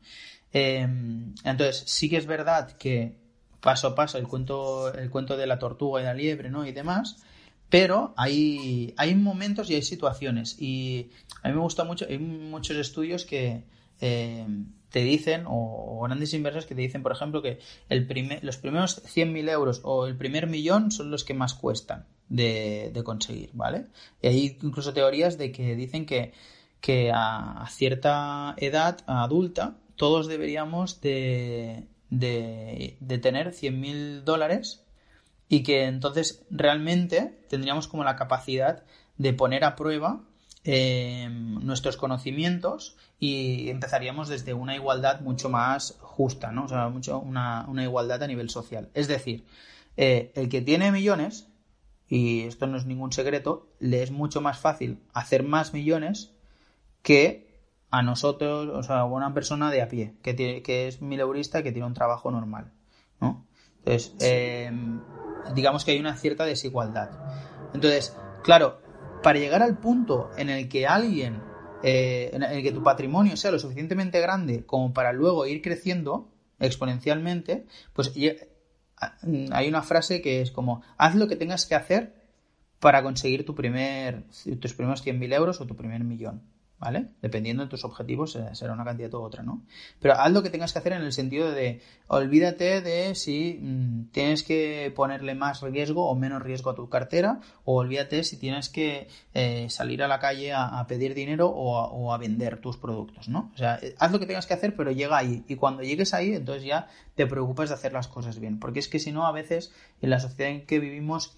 Em, 0.54 1.34
entonces, 1.44 1.84
sí 1.88 2.10
que 2.10 2.18
es 2.18 2.26
verdad 2.26 2.72
que 2.78 3.18
paso 3.62 3.88
a 3.88 3.96
paso 3.96 4.18
el 4.18 4.28
cuento, 4.28 4.94
el 4.94 5.10
cuento 5.10 5.38
de 5.38 5.48
la 5.48 5.60
tortuga 5.60 6.02
y 6.02 6.06
la 6.06 6.14
liebre, 6.14 6.50
¿no? 6.50 6.66
Y 6.66 6.72
demás, 6.72 7.24
pero 7.70 8.14
hay, 8.18 8.94
hay 8.98 9.16
momentos 9.16 9.70
y 9.70 9.76
hay 9.76 9.82
situaciones. 9.82 10.58
Y 10.60 11.10
a 11.42 11.50
mí 11.50 11.56
me 11.56 11.62
gusta 11.62 11.84
mucho, 11.84 12.06
hay 12.08 12.20
muchos 12.20 12.78
estudios 12.78 13.26
que 13.26 13.64
em, 14.02 14.68
te 14.92 15.04
dicen, 15.04 15.46
o, 15.48 16.02
grandes 16.04 16.34
inversores 16.34 16.66
que 16.66 16.76
te 16.76 16.82
dicen, 16.82 17.02
por 17.02 17.14
ejemplo, 17.14 17.42
que 17.42 17.60
el 17.90 18.06
primer, 18.06 18.44
los 18.44 18.58
primeros 18.58 19.04
100.000 19.04 19.50
euros 19.50 19.82
o 19.84 20.06
el 20.06 20.18
primer 20.18 20.48
millón 20.48 20.92
son 20.92 21.10
los 21.10 21.24
que 21.24 21.34
más 21.34 21.54
cuestan 21.54 22.06
de, 22.30 23.02
conseguir, 23.04 23.50
¿vale? 23.54 23.88
Y 24.22 24.28
hay 24.28 24.58
incluso 24.62 24.94
teorías 24.94 25.38
de 25.38 25.52
que 25.52 25.76
dicen 25.76 26.06
que, 26.06 26.34
que 26.82 27.12
a, 27.14 27.66
cierta 27.70 28.54
edad 28.58 29.00
adulta 29.08 29.78
todos 29.96 30.28
deberíamos 30.28 31.00
de, 31.02 31.88
de, 32.10 32.98
de 33.00 33.18
tener 33.18 33.52
100.000 33.52 34.24
dólares 34.24 34.84
y 35.48 35.64
que 35.64 35.86
entonces 35.86 36.44
realmente 36.50 37.40
tendríamos 37.50 37.88
como 37.88 38.04
la 38.04 38.16
capacidad 38.16 38.84
de 39.18 39.34
poner 39.34 39.64
a 39.64 39.76
prueba 39.76 40.24
em, 40.64 41.56
nuestros 41.66 41.98
conocimientos 41.98 42.98
y 43.20 43.70
empezaríamos 43.70 44.30
desde 44.30 44.54
una 44.54 44.76
igualdad 44.76 45.22
mucho 45.22 45.50
más 45.50 45.98
justa, 46.00 46.52
¿no? 46.52 46.66
O 46.66 46.68
sea, 46.68 46.90
mucho, 46.90 47.20
una, 47.20 47.66
igualdad 47.84 48.24
a 48.24 48.28
nivel 48.28 48.50
social. 48.50 48.90
Es 48.94 49.08
decir, 49.08 49.46
eh, 49.98 50.32
el 50.36 50.50
que 50.50 50.62
tiene 50.62 50.92
millones, 50.92 51.48
y 52.08 52.42
esto 52.42 52.68
no 52.68 52.78
es 52.78 52.86
ningún 52.86 53.12
secreto, 53.12 53.70
le 53.80 54.04
es 54.04 54.12
mucho 54.12 54.42
más 54.42 54.60
fácil 54.60 55.00
hacer 55.14 55.44
más 55.44 55.74
millones 55.74 56.34
que 57.02 57.52
a 57.90 58.02
nosotros, 58.02 58.70
o 58.70 58.84
sea, 58.84 59.00
a 59.00 59.06
una 59.06 59.34
persona 59.34 59.70
de 59.70 59.82
a 59.82 59.88
pie, 59.88 60.16
que, 60.24 60.34
tiene, 60.34 60.62
que 60.62 60.88
es 60.88 61.02
mileurista 61.02 61.60
y 61.60 61.64
que 61.64 61.72
tiene 61.72 61.88
un 61.88 61.94
trabajo 61.94 62.32
normal, 62.32 62.72
¿no? 63.20 63.46
Entonces, 63.80 64.16
em, 64.20 65.02
digamos 65.56 65.84
que 65.84 65.92
hay 65.92 66.00
una 66.00 66.16
cierta 66.16 66.46
desigualdad. 66.46 67.10
Entonces, 67.74 68.16
claro, 68.44 68.80
para 69.22 69.40
llegar 69.40 69.62
al 69.62 69.78
punto 69.78 70.32
en 70.38 70.50
el 70.50 70.68
que 70.68 70.88
alguien, 70.88 71.42
eh, 71.84 72.32
en 72.34 72.44
el 72.44 72.64
que 72.64 72.72
tu 72.72 72.84
patrimonio 72.84 73.38
sea 73.38 73.52
lo 73.52 73.60
suficientemente 73.60 74.20
grande 74.20 74.66
como 74.66 74.94
para 74.94 75.14
luego 75.14 75.46
ir 75.46 75.62
creciendo 75.62 76.30
exponencialmente, 76.60 77.66
pues 77.94 78.14
hay 78.16 79.68
una 79.68 79.82
frase 79.82 80.22
que 80.22 80.42
es 80.42 80.52
como, 80.52 80.84
haz 80.98 81.16
lo 81.16 81.28
que 81.28 81.36
tengas 81.36 81.66
que 81.66 81.76
hacer 81.76 82.22
para 82.80 83.04
conseguir 83.04 83.46
tu 83.46 83.56
primer, 83.56 84.26
tus 84.60 84.74
primeros 84.74 85.06
100.000 85.06 85.34
euros 85.34 85.62
o 85.62 85.68
tu 85.68 85.76
primer 85.76 86.04
millón. 86.04 86.42
¿Vale? 86.82 87.10
Dependiendo 87.22 87.64
de 87.64 87.70
tus 87.70 87.86
objetivos 87.86 88.36
eh, 88.36 88.44
será 88.54 88.74
una 88.74 88.84
cantidad 88.84 89.14
u 89.14 89.22
otra, 89.22 89.44
¿no? 89.44 89.62
Pero 90.00 90.16
haz 90.16 90.32
lo 90.32 90.42
que 90.42 90.50
tengas 90.50 90.74
que 90.74 90.80
hacer 90.80 90.94
en 90.94 91.04
el 91.04 91.14
sentido 91.14 91.52
de 91.52 91.80
olvídate 92.08 92.82
de 92.82 93.14
si 93.14 93.60
mm, 93.62 94.06
tienes 94.12 94.42
que 94.42 94.92
ponerle 94.96 95.36
más 95.36 95.62
riesgo 95.62 96.10
o 96.10 96.16
menos 96.16 96.42
riesgo 96.42 96.72
a 96.72 96.76
tu 96.76 96.90
cartera 96.90 97.40
o 97.66 97.76
olvídate 97.76 98.24
si 98.24 98.38
tienes 98.38 98.68
que 98.68 99.08
eh, 99.36 99.68
salir 99.70 100.02
a 100.02 100.08
la 100.08 100.20
calle 100.20 100.54
a, 100.54 100.84
pedir 100.88 101.14
dinero 101.14 101.50
o 101.50 102.12
a, 102.12 102.18
vender 102.18 102.58
tus 102.60 102.78
productos, 102.78 103.30
¿no? 103.30 103.52
O 103.54 103.58
sea, 103.58 103.78
eh, 103.80 103.94
haz 104.00 104.12
lo 104.12 104.20
que 104.20 104.26
tengas 104.26 104.48
que 104.48 104.56
hacer 104.56 104.76
pero 104.76 104.92
llega 104.92 105.18
ahí 105.18 105.46
y 105.48 105.58
cuando 105.58 105.84
llegues 105.84 106.16
ahí 106.16 106.34
entonces 106.34 106.64
ya 106.64 106.88
te 107.14 107.28
preocupas 107.28 107.70
de 107.70 107.76
hacer 107.76 107.94
las 107.94 108.08
cosas 108.08 108.40
bien 108.40 108.60
porque 108.60 108.80
es 108.80 108.88
que 108.88 108.98
si 108.98 109.12
no 109.12 109.28
a 109.28 109.32
veces 109.32 109.72
en 110.02 110.10
la 110.10 110.20
sociedad 110.20 110.52
en 110.52 110.66
que 110.66 110.80
vivimos 110.80 111.38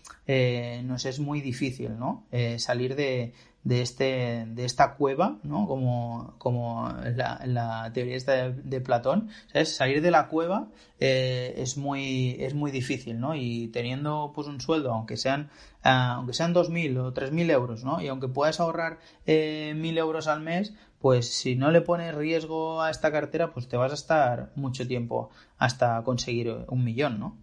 nos 0.84 1.06
es 1.06 1.20
muy 1.20 1.42
difícil, 1.42 2.00
¿no? 2.00 2.24
salir 2.58 2.96
de 2.96 3.34
de, 3.64 3.82
este, 3.82 4.46
de 4.48 4.66
esta 4.66 4.96
cueva, 4.96 5.38
¿no? 5.44 5.68
Como, 5.68 6.36
como 6.38 6.92
la, 7.16 7.42
la 7.46 7.92
teoría 7.94 8.16
esta 8.16 8.50
de, 8.50 8.82
Platón, 8.82 9.30
¿sabes? 9.52 9.76
Salir 9.76 10.02
de 10.02 10.12
la 10.12 10.28
cueva 10.28 10.68
eh, 11.00 11.54
es, 11.58 11.78
muy, 11.78 12.36
es 12.40 12.54
muy 12.54 12.72
difícil, 12.72 13.20
¿no? 13.20 13.36
Y 13.36 13.70
teniendo 13.70 14.32
pues 14.36 14.48
un 14.48 14.60
sueldo, 14.60 14.92
aunque 14.92 15.18
sean, 15.18 15.50
uh, 15.86 16.18
aunque 16.18 16.34
sean 16.34 16.54
2.000 16.54 16.98
o 17.00 17.14
3.000 17.14 17.52
euros, 17.52 17.84
¿no? 17.84 18.02
Y 18.02 18.08
aunque 18.08 18.28
puedas 18.28 18.60
ahorrar 18.60 19.00
eh, 19.26 19.74
1.000 19.76 19.98
euros 19.98 20.28
al 20.28 20.42
mes, 20.42 20.74
pues 21.00 21.30
si 21.30 21.56
no 21.56 21.72
le 21.72 21.82
pones 21.82 22.14
riesgo 22.14 22.82
a 22.82 22.92
esta 22.92 23.12
cartera, 23.12 23.54
pues 23.54 23.68
te 23.68 23.78
vas 23.78 23.92
a 23.92 23.96
estar 23.96 24.52
mucho 24.56 24.88
tiempo 24.88 25.30
hasta 25.58 26.02
conseguir 26.04 26.66
un 26.68 26.84
millón, 26.84 27.20
¿no? 27.20 27.38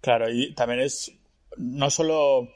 Claro, 0.00 0.30
y 0.30 0.54
también 0.54 0.80
es 0.80 1.12
no 1.56 1.90
solo 1.90 2.48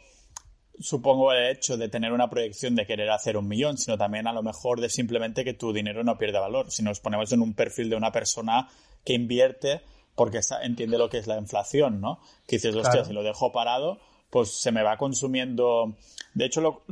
supongo 0.81 1.33
el 1.33 1.51
hecho 1.51 1.77
de 1.77 1.89
tener 1.89 2.13
una 2.13 2.31
proyección 2.31 2.75
de 2.75 2.87
querer 2.87 3.11
hacer 3.11 3.37
un 3.37 3.49
millón, 3.49 3.79
sino 3.79 3.99
también 3.99 4.27
a 4.27 4.33
lo 4.33 4.43
mejor 4.43 4.81
de 4.81 4.89
simplemente 4.89 5.45
que 5.45 5.55
tu 5.55 5.73
dinero 5.73 6.05
no 6.05 6.19
pierda 6.19 6.41
valor. 6.41 6.71
Si 6.71 6.83
nos 6.83 7.01
ponemos 7.01 7.33
en 7.33 7.43
un 7.43 7.55
perfil 7.55 7.91
de 7.91 7.97
una 7.97 8.13
persona 8.13 8.69
que 9.05 9.15
invierte 9.15 9.81
porque 10.15 10.41
entiende 10.63 10.99
lo 10.99 11.09
que 11.09 11.19
es 11.19 11.29
la 11.29 11.39
inflación, 11.39 12.01
¿no? 12.01 12.21
Que 12.47 12.57
dices, 12.57 12.75
hostia, 12.75 13.05
si 13.05 13.13
lo 13.13 13.23
dejo 13.23 13.53
parado, 13.53 14.01
pues 14.31 14.61
se 14.61 14.73
me 14.73 14.83
va 14.83 14.97
consumiendo. 14.97 15.95
De 16.35 16.45
hecho, 16.45 16.61
lo, 16.61 16.83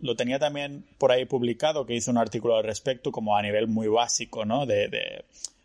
lo, 0.00 0.16
tenía 0.16 0.38
también 0.38 0.84
por 0.98 1.10
ahí 1.10 1.24
publicado, 1.24 1.86
que 1.86 1.94
hice 1.94 2.10
un 2.10 2.18
artículo 2.18 2.56
al 2.56 2.64
respecto, 2.64 3.12
como 3.12 3.34
a 3.34 3.42
nivel 3.42 3.66
muy 3.66 3.88
básico, 3.88 4.44
¿no? 4.44 4.66
De, 4.66 4.88
de, 4.88 5.24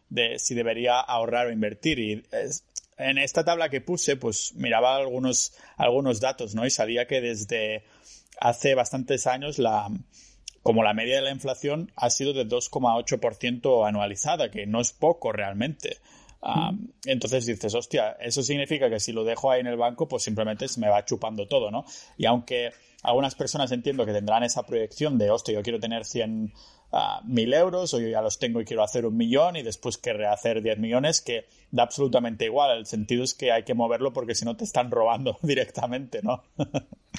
de 0.09 0.39
si 0.39 0.55
debería 0.55 1.01
ahorrar 1.01 1.47
o 1.47 1.51
invertir. 1.51 1.99
Y 1.99 2.23
es, 2.31 2.63
en 3.01 3.17
esta 3.17 3.43
tabla 3.43 3.69
que 3.69 3.81
puse, 3.81 4.15
pues 4.15 4.53
miraba 4.55 4.95
algunos, 4.95 5.53
algunos 5.77 6.19
datos, 6.19 6.55
¿no? 6.55 6.65
Y 6.65 6.69
sabía 6.69 7.07
que 7.07 7.21
desde 7.21 7.83
hace 8.39 8.75
bastantes 8.75 9.27
años 9.27 9.59
la, 9.59 9.89
como 10.63 10.83
la 10.83 10.93
media 10.93 11.17
de 11.17 11.21
la 11.21 11.31
inflación 11.31 11.91
ha 11.95 12.09
sido 12.09 12.33
de 12.33 12.47
2,8% 12.47 13.87
anualizada, 13.87 14.51
que 14.51 14.65
no 14.65 14.81
es 14.81 14.93
poco 14.93 15.31
realmente. 15.31 15.97
Ah, 16.43 16.71
entonces 17.05 17.45
dices, 17.45 17.73
hostia, 17.75 18.13
eso 18.19 18.41
significa 18.41 18.89
que 18.89 18.99
si 18.99 19.11
lo 19.11 19.23
dejo 19.23 19.51
ahí 19.51 19.61
en 19.61 19.67
el 19.67 19.77
banco, 19.77 20.07
pues 20.07 20.23
simplemente 20.23 20.67
se 20.67 20.79
me 20.79 20.89
va 20.89 21.05
chupando 21.05 21.47
todo, 21.47 21.69
¿no? 21.69 21.85
Y 22.17 22.25
aunque 22.25 22.71
algunas 23.03 23.35
personas 23.35 23.71
entiendo 23.71 24.05
que 24.05 24.13
tendrán 24.13 24.43
esa 24.43 24.63
proyección 24.63 25.17
de, 25.17 25.29
hostia, 25.29 25.53
yo 25.53 25.61
quiero 25.61 25.79
tener 25.79 26.05
100 26.05 26.51
mil 27.23 27.53
euros 27.53 27.93
o 27.93 27.99
yo 27.99 28.07
ya 28.07 28.21
los 28.21 28.37
tengo 28.37 28.59
y 28.61 28.65
quiero 28.65 28.83
hacer 28.83 29.05
un 29.05 29.15
millón 29.15 29.55
y 29.55 29.63
después 29.63 29.97
querré 29.97 30.27
hacer 30.27 30.61
10 30.61 30.79
millones, 30.79 31.21
que 31.21 31.45
da 31.71 31.83
absolutamente 31.83 32.45
igual. 32.45 32.77
El 32.77 32.85
sentido 32.85 33.23
es 33.23 33.33
que 33.33 33.51
hay 33.51 33.63
que 33.63 33.73
moverlo 33.73 34.11
porque 34.11 34.35
si 34.35 34.45
no 34.45 34.57
te 34.57 34.63
están 34.63 34.91
robando 34.91 35.37
directamente, 35.41 36.21
¿no? 36.21 36.43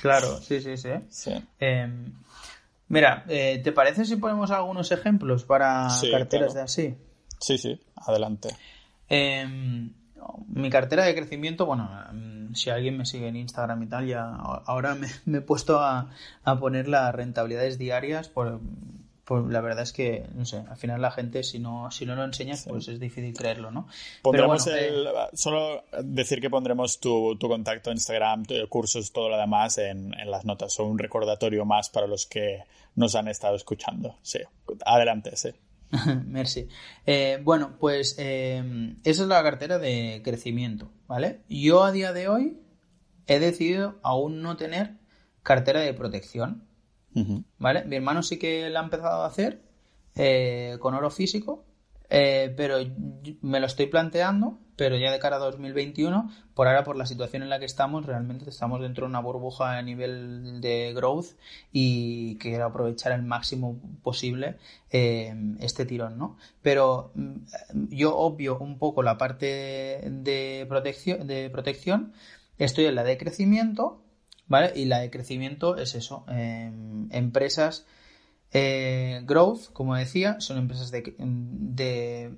claro, 0.01 0.41
sí, 0.41 0.61
sí, 0.61 0.77
sí. 0.77 1.33
Em, 1.59 2.13
mira, 2.89 3.25
eh, 3.29 3.61
¿te 3.63 3.73
parece 3.73 4.05
si 4.05 4.17
ponemos 4.17 4.51
algunos 4.51 4.93
ejemplos 4.93 5.45
para 5.45 5.89
carteras 6.11 6.55
de 6.55 6.61
así? 6.61 6.95
Sí, 7.41 7.59
sí, 7.59 7.81
adelante. 7.97 8.51
Em, 9.09 9.93
mi 10.49 10.71
cartera 10.71 11.05
de 11.05 11.15
crecimiento, 11.15 11.67
bueno, 11.67 11.91
em, 12.11 12.55
si 12.55 12.69
alguien 12.69 12.99
me 12.99 13.07
sigue 13.07 13.29
en 13.29 13.37
Instagram 13.37 13.83
y 13.83 13.87
tal, 13.87 14.07
ya 14.07 14.35
ahora 14.67 14.95
me, 14.95 15.39
he 15.39 15.41
puesto 15.41 15.81
a, 15.81 16.11
a, 16.45 16.59
poner 16.61 16.89
las 16.89 17.15
rentabilidades 17.15 17.79
diarias 17.79 18.29
por, 18.29 18.61
pues 19.25 19.45
la 19.47 19.61
verdad 19.61 19.83
es 19.83 19.93
que, 19.93 20.27
no 20.35 20.45
sé, 20.45 20.65
al 20.69 20.77
final 20.77 21.01
la 21.01 21.11
gente, 21.11 21.43
si 21.43 21.59
no, 21.59 21.91
si 21.91 22.07
no 22.07 22.15
lo 22.15 22.25
enseñas, 22.25 22.67
pues 22.69 22.89
es 22.89 22.99
difícil 22.99 23.35
creerlo, 23.35 23.71
¿no? 23.71 23.89
Pondremos 24.23 24.67
el, 24.67 25.07
eh, 25.07 25.11
solo 25.35 25.85
decir 26.03 26.41
que 26.41 26.51
pondremos 26.51 26.99
tu, 26.99 27.37
tu 27.37 27.49
contacto, 27.49 27.93
Instagram, 27.93 28.45
cursos, 28.69 29.13
todo 29.13 29.29
lo 29.29 29.39
demás 29.39 29.79
en, 29.79 30.13
en 30.19 30.31
las 30.31 30.45
notas, 30.45 30.79
o 30.81 30.85
un 30.85 30.99
recordatorio 30.99 31.65
más 31.65 31.89
para 31.89 32.07
los 32.07 32.27
que 32.27 32.65
nos 32.97 33.15
han 33.15 33.29
estado 33.29 33.57
escuchando. 33.57 34.17
Sí, 34.23 34.41
adelante, 34.85 35.37
sí. 35.37 35.51
Merci. 36.27 36.69
Eh, 37.07 37.39
bueno, 37.43 37.77
pues 37.79 38.17
eh, 38.19 38.95
esa 39.05 39.23
es 39.23 39.29
la 39.29 39.43
cartera 39.43 39.79
de 39.79 40.23
crecimiento, 40.25 40.91
¿vale? 41.07 41.41
Yo 41.49 41.85
a 41.85 41.93
día 41.93 42.13
de 42.13 42.29
hoy 42.29 42.59
he 43.27 43.39
decidido 43.39 43.99
aún 44.03 44.43
no 44.43 44.57
tener 44.57 44.95
cartera 45.43 45.81
de 45.81 45.95
protección, 45.95 46.67
¿Vale? 47.59 47.85
Mi 47.85 47.97
hermano 47.97 48.23
sí 48.23 48.39
que 48.39 48.71
la 48.71 48.81
ha 48.81 48.85
empezado 48.85 49.23
a 49.23 49.27
hacer 49.27 49.61
eh, 50.15 50.77
con 50.81 50.95
oro 50.95 51.11
físico, 51.11 51.65
eh, 52.11 52.53
pero 52.57 52.77
me 53.41 53.61
lo 53.61 53.67
estoy 53.67 53.87
planteando, 53.87 54.59
pero 54.77 54.97
ya 54.97 55.11
de 55.11 55.19
cara 55.19 55.37
a 55.37 55.39
2021, 55.39 56.31
por 56.55 56.69
ahora 56.69 56.85
por 56.85 56.97
la 56.97 57.07
situación 57.07 57.43
en 57.43 57.49
la 57.49 57.59
que 57.59 57.65
estamos, 57.65 58.05
realmente 58.05 58.49
estamos 58.51 58.83
dentro 58.83 59.07
de 59.07 59.11
una 59.11 59.21
burbuja 59.21 59.79
a 59.79 59.83
nivel 59.83 60.61
de 60.61 60.93
growth 60.95 61.29
y 61.73 62.37
quiero 62.37 62.67
aprovechar 62.67 63.13
el 63.13 63.23
máximo 63.23 63.81
posible 64.03 64.57
eh, 64.91 65.35
este 65.61 65.87
tirón, 65.87 66.19
¿no? 66.19 66.37
Pero 66.61 67.13
mm, 67.15 67.89
yo 67.89 68.17
obvio 68.19 68.59
un 68.59 68.79
poco 68.79 69.03
la 69.03 69.17
parte 69.17 70.03
de 70.05 70.67
protección, 70.69 71.27
de 71.27 71.49
protección, 71.49 72.13
estoy 72.59 72.85
en 72.87 72.95
la 72.95 73.05
de 73.05 73.17
crecimiento 73.17 74.02
¿vale? 74.53 74.71
Y 74.77 74.85
la 74.85 74.99
de 74.99 75.11
crecimiento 75.11 75.79
es 75.79 75.95
eso, 75.95 76.27
em, 76.29 77.09
empresas 77.11 77.87
eh, 78.53 79.23
growth, 79.25 79.73
como 79.73 79.95
decía, 79.95 80.41
son 80.41 80.59
empresas 80.59 80.91
de, 80.91 82.37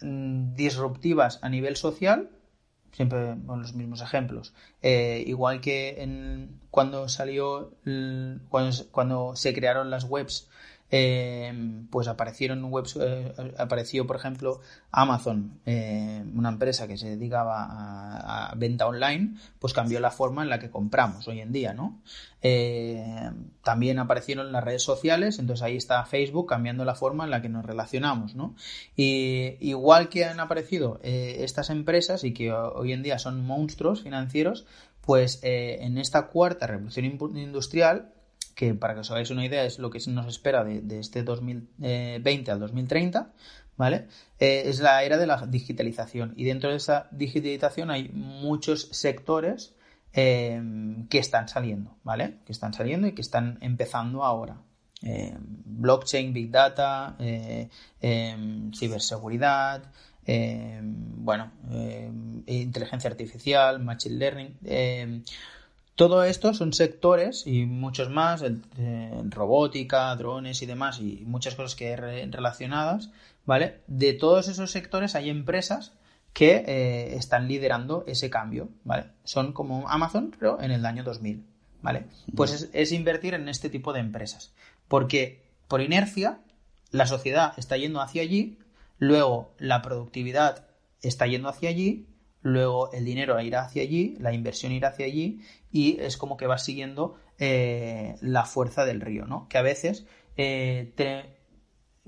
mm, 0.00 0.54
disruptivas 0.54 1.38
a 1.42 1.50
nivel 1.50 1.76
social, 1.76 2.30
siempre 2.92 3.36
con 3.46 3.60
los 3.60 3.74
mismos 3.74 4.00
ejemplos. 4.00 4.54
Eh, 4.80 5.24
igual 5.26 5.60
que 5.60 6.02
en, 6.02 6.58
cuando 6.70 7.06
salió, 7.10 7.74
cuando, 8.48 8.70
cuando 8.90 9.36
se 9.36 9.52
crearon 9.52 9.90
las 9.90 10.04
webs 10.04 10.48
Em, 10.88 11.88
pues 11.88 12.06
aparecieron 12.06 12.64
webs, 12.66 12.96
eh, 13.00 13.34
apareció 13.58 14.06
por 14.06 14.14
ejemplo 14.14 14.60
Amazon, 14.92 15.58
eh, 15.66 16.24
una 16.32 16.50
empresa 16.50 16.86
que 16.86 16.96
se 16.96 17.10
dedicaba 17.10 17.66
a, 18.50 18.54
venta 18.54 18.86
online, 18.86 19.34
pues 19.58 19.72
cambió 19.72 19.98
la 19.98 20.12
forma 20.12 20.44
en 20.44 20.48
la 20.48 20.60
que 20.60 20.70
compramos 20.70 21.26
hoy 21.26 21.40
en 21.40 21.50
día, 21.50 21.74
¿no? 21.74 22.00
Eh, 22.40 23.30
también 23.64 23.98
aparecieron 23.98 24.52
las 24.52 24.62
redes 24.62 24.84
sociales, 24.84 25.40
entonces 25.40 25.64
ahí 25.64 25.76
está 25.76 26.04
Facebook 26.04 26.46
cambiando 26.48 26.84
la 26.84 26.94
forma 26.94 27.24
en 27.24 27.30
la 27.30 27.42
que 27.42 27.48
nos 27.48 27.66
relacionamos, 27.66 28.36
¿no? 28.36 28.54
Y 28.94 29.56
igual 29.60 30.08
que 30.08 30.24
han 30.24 30.38
aparecido 30.38 31.00
estas 31.02 31.70
empresas 31.70 32.22
y 32.22 32.32
que 32.32 32.52
hoy 32.52 32.92
en 32.92 33.02
día 33.02 33.18
son 33.18 33.44
monstruos 33.44 34.02
financieros, 34.02 34.66
pues 35.00 35.40
en 35.42 35.98
esta 35.98 36.28
cuarta 36.28 36.68
revolución 36.68 37.06
industrial 37.06 38.12
que 38.56 38.74
para 38.74 38.94
que 38.94 39.00
os 39.00 39.10
hagáis 39.10 39.30
una 39.30 39.44
idea 39.44 39.64
es 39.64 39.78
lo 39.78 39.90
que 39.90 40.00
nos 40.08 40.26
espera 40.26 40.64
de, 40.64 40.98
este 40.98 41.22
2020 41.22 42.50
al 42.50 42.58
2030, 42.58 43.30
¿vale? 43.76 44.08
Eh, 44.40 44.62
es 44.64 44.80
la 44.80 45.04
era 45.04 45.18
de 45.18 45.26
la 45.26 45.46
digitalización 45.46 46.32
y 46.36 46.44
dentro 46.44 46.70
de 46.70 46.76
esa 46.76 47.06
digitalización 47.12 47.90
hay 47.90 48.08
muchos 48.08 48.88
sectores 48.92 49.76
eh, 50.14 50.60
que 51.10 51.18
están 51.18 51.48
saliendo, 51.48 51.98
¿vale? 52.02 52.38
Que 52.46 52.52
están 52.52 52.72
saliendo 52.72 53.06
y 53.06 53.12
que 53.12 53.20
están 53.20 53.58
empezando 53.60 54.24
ahora. 54.24 54.56
blockchain, 55.02 56.32
big 56.32 56.50
data, 56.50 57.14
em, 58.00 58.72
ciberseguridad, 58.72 59.82
bueno, 60.26 61.52
inteligencia 62.46 63.10
artificial, 63.10 63.78
machine 63.80 64.16
learning. 64.16 65.24
Todo 65.96 66.24
esto 66.24 66.52
son 66.52 66.74
sectores 66.74 67.46
y 67.46 67.64
muchos 67.64 68.10
más, 68.10 68.44
robótica, 69.30 70.14
drones 70.14 70.60
y 70.60 70.66
demás, 70.66 71.00
y 71.00 71.24
muchas 71.26 71.54
cosas 71.54 71.74
que 71.74 71.88
hay 71.88 71.96
relacionadas, 72.30 73.10
¿vale? 73.46 73.80
De 73.86 74.12
todos 74.12 74.48
esos 74.48 74.70
sectores 74.70 75.14
hay 75.14 75.30
empresas 75.30 75.92
que 76.34 76.64
eh, 76.66 77.16
están 77.16 77.48
liderando 77.48 78.04
ese 78.06 78.28
cambio, 78.28 78.68
¿vale? 78.84 79.06
Son 79.24 79.54
como 79.54 79.88
Amazon, 79.88 80.34
pero 80.38 80.60
en 80.60 80.70
el 80.70 80.84
año 80.84 81.02
2000, 81.02 81.42
¿vale? 81.80 82.04
Pues 82.34 82.68
es, 82.74 82.92
invertir 82.92 83.32
en 83.32 83.48
este 83.48 83.70
tipo 83.70 83.94
de 83.94 84.00
empresas, 84.00 84.52
porque 84.88 85.46
por 85.66 85.80
inercia 85.80 86.40
la 86.90 87.06
sociedad 87.06 87.54
está 87.56 87.78
yendo 87.78 88.02
hacia 88.02 88.20
allí, 88.20 88.58
luego 88.98 89.54
la 89.56 89.80
productividad 89.80 90.66
está 91.00 91.26
yendo 91.26 91.48
hacia 91.48 91.70
allí, 91.70 92.06
luego 92.46 92.92
el 92.92 93.04
dinero 93.04 93.40
irá 93.40 93.62
hacia 93.62 93.82
allí, 93.82 94.16
la 94.20 94.32
inversión 94.32 94.72
irá 94.72 94.88
hacia 94.88 95.06
allí 95.06 95.40
y 95.70 95.98
es 96.00 96.16
como 96.16 96.36
que 96.36 96.46
va 96.46 96.58
siguiendo 96.58 97.16
eh, 97.38 98.16
la 98.20 98.44
fuerza 98.44 98.84
del 98.84 99.00
río, 99.00 99.26
¿no? 99.26 99.48
Que 99.48 99.58
a 99.58 99.62
veces 99.62 100.06
eh, 100.36 100.92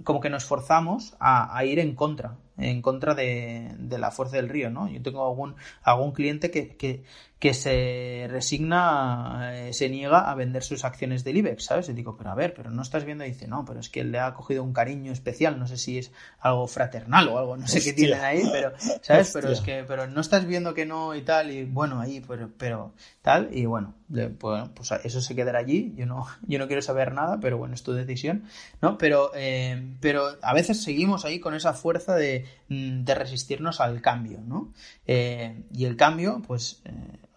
como 0.05 0.21
que 0.21 0.31
nos 0.31 0.45
forzamos 0.45 1.17
a, 1.19 1.65
ir 1.65 1.81
en 1.81 1.95
contra, 1.95 2.39
en 2.59 2.83
contra 2.83 3.15
de, 3.15 3.75
la 3.89 4.11
fuerza 4.11 4.37
del 4.37 4.49
río, 4.49 4.71
¿no? 4.71 4.89
Yo 4.89 5.01
tengo 5.03 5.27
algún, 5.27 5.55
algún 5.83 6.13
cliente 6.13 6.51
que, 6.51 6.77
que, 6.77 7.05
que 7.39 7.55
se 7.55 8.27
resigna, 8.29 9.51
eh, 9.53 9.73
se 9.73 9.89
niega 9.89 10.29
a 10.29 10.35
vender 10.35 10.65
sus 10.65 10.85
acciones 10.85 11.23
del 11.23 11.37
IBEX, 11.37 11.67
¿sabes? 11.67 11.89
Y 11.89 11.93
digo, 11.93 12.17
pero 12.17 12.31
a 12.31 12.35
ver, 12.35 12.53
pero 12.53 12.71
no 12.71 12.83
estás 12.83 13.05
viendo, 13.05 13.25
y 13.25 13.29
dice, 13.29 13.47
no, 13.47 13.65
pero 13.65 13.79
es 13.79 13.89
que 13.89 14.03
le 14.03 14.19
ha 14.19 14.35
cogido 14.35 14.65
un 14.65 14.73
cariño 14.73 15.13
especial, 15.13 15.59
no 15.59 15.69
sé 15.69 15.77
si 15.77 15.99
es 15.99 16.11
algo 16.41 16.67
fraternal 16.67 17.29
o 17.29 17.39
algo, 17.39 17.57
no 17.57 17.69
sé 17.69 17.81
qué 17.81 17.93
tienen 17.93 18.21
ahí, 18.21 18.43
pero, 18.51 18.73
¿sabes? 19.03 19.31
Pero 19.33 19.53
es 19.53 19.61
que, 19.61 19.85
pero 19.87 20.09
no 20.09 20.21
estás 20.21 20.47
viendo 20.47 20.75
que 20.75 20.85
no 20.85 21.15
y 21.15 21.23
tal, 21.23 21.53
y 21.53 21.65
bueno, 21.65 22.01
ahí, 22.01 22.21
pero, 22.27 22.51
pero 22.59 22.93
tal, 23.23 23.51
y 23.53 23.67
bueno, 23.67 23.95
pues, 24.39 24.69
pues, 24.75 24.91
eso 25.05 25.21
se 25.21 25.37
quedará 25.37 25.61
allí, 25.61 25.95
yo 25.97 26.07
no, 26.07 26.27
yo 26.43 26.59
no 26.59 26.67
quiero 26.67 26.83
saber 26.83 27.13
nada, 27.13 27.39
pero 27.41 27.57
bueno, 27.57 27.75
es 27.75 27.85
tu 27.85 27.93
decisión, 27.93 28.45
¿no? 28.83 28.99
Pero, 28.99 29.31
eh, 29.37 29.95
pero 30.01 30.27
a 30.43 30.55
veces 30.55 30.83
seguimos 30.83 31.25
ahí 31.25 31.39
con 31.39 31.55
esa 31.55 31.73
fuerza 31.73 32.17
de, 32.17 32.47
de 32.69 33.15
resistirnos 33.15 33.81
al 33.81 34.01
cambio, 34.03 34.41
¿no? 34.41 34.73
Eh, 35.07 35.63
y 35.73 35.85
el 35.85 35.97
cambio, 35.97 36.43
pues, 36.47 36.83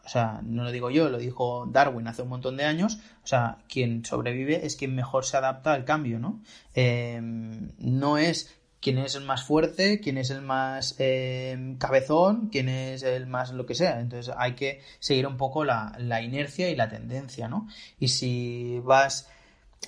o 0.06 0.10
sea, 0.10 0.42
no 0.44 0.64
lo 0.64 0.72
digo 0.72 0.90
yo, 0.90 1.10
lo 1.10 1.18
dijo 1.18 1.68
Darwin 1.72 2.08
hace 2.08 2.24
un 2.24 2.30
montón 2.30 2.58
de 2.58 2.66
años, 2.66 3.00
o 3.24 3.28
sea, 3.28 3.60
quien 3.70 4.04
sobrevive 4.04 4.66
es 4.66 4.76
quien 4.76 4.96
mejor 4.96 5.26
se 5.26 5.38
adapta 5.38 5.74
al 5.74 5.86
cambio, 5.86 6.20
¿no? 6.20 6.42
Em, 6.74 7.72
no 7.78 8.18
es 8.18 8.58
quién 8.82 8.98
es 8.98 9.16
el 9.16 9.24
más 9.24 9.44
fuerte, 9.44 10.00
quién 10.00 10.18
es 10.18 10.32
el 10.32 10.42
más 10.42 10.96
em, 10.98 11.78
cabezón, 11.78 12.50
quién 12.52 12.68
es 12.68 13.04
el 13.04 13.28
más 13.28 13.52
lo 13.52 13.66
que 13.66 13.76
sea. 13.76 14.00
Entonces 14.00 14.34
hay 14.38 14.54
que 14.56 14.82
seguir 15.00 15.28
un 15.28 15.38
poco 15.38 15.64
la, 15.64 15.96
la 16.00 16.22
inercia 16.22 16.70
y 16.70 16.76
la 16.76 16.90
tendencia, 16.90 17.48
¿no? 17.48 17.68
Y 18.00 18.08
si 18.08 18.80
vas 18.84 19.30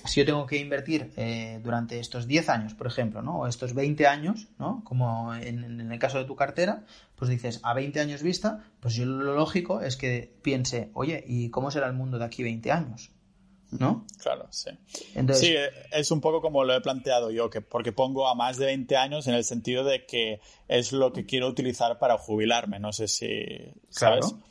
si 0.04 0.20
yo 0.20 0.26
tengo 0.26 0.46
que 0.46 0.58
invertir 0.58 1.12
eh, 1.16 1.60
durante 1.62 1.98
estos 1.98 2.26
10 2.26 2.48
años, 2.48 2.74
por 2.74 2.86
ejemplo, 2.86 3.22
¿no? 3.22 3.40
o 3.40 3.46
estos 3.46 3.74
20 3.74 4.06
años, 4.06 4.48
¿no? 4.58 4.82
como 4.84 5.34
en, 5.34 5.80
el 5.80 5.98
caso 5.98 6.18
de 6.18 6.24
tu 6.24 6.36
cartera, 6.36 6.84
pues 7.16 7.30
dices, 7.30 7.60
a 7.62 7.74
20 7.74 8.00
años 8.00 8.22
vista, 8.22 8.64
pues 8.80 8.94
yo 8.94 9.06
lo 9.06 9.34
lógico 9.34 9.80
es 9.80 9.96
que 9.96 10.34
piense, 10.42 10.90
oye, 10.94 11.24
¿y 11.26 11.50
cómo 11.50 11.70
será 11.70 11.86
el 11.86 11.94
mundo 11.94 12.18
de 12.18 12.24
aquí 12.24 12.42
20 12.42 12.72
años? 12.72 13.10
¿No? 13.70 14.06
Claro, 14.18 14.46
sí. 14.50 14.70
Entonces, 15.16 15.48
sí, 15.48 15.56
es 15.90 16.10
un 16.12 16.20
poco 16.20 16.40
como 16.40 16.62
lo 16.62 16.76
he 16.76 16.80
planteado 16.80 17.32
yo, 17.32 17.50
que 17.50 17.60
porque 17.60 17.90
pongo 17.90 18.28
a 18.28 18.36
más 18.36 18.56
de 18.56 18.66
20 18.66 18.96
años 18.96 19.26
en 19.26 19.34
el 19.34 19.42
sentido 19.42 19.82
de 19.82 20.06
que 20.06 20.40
es 20.68 20.92
lo 20.92 21.12
que 21.12 21.26
quiero 21.26 21.48
utilizar 21.48 21.98
para 21.98 22.16
jubilarme. 22.16 22.78
No 22.78 22.92
sé 22.92 23.08
si. 23.08 23.74
¿Sabes? 23.88 24.26
Claro. 24.26 24.42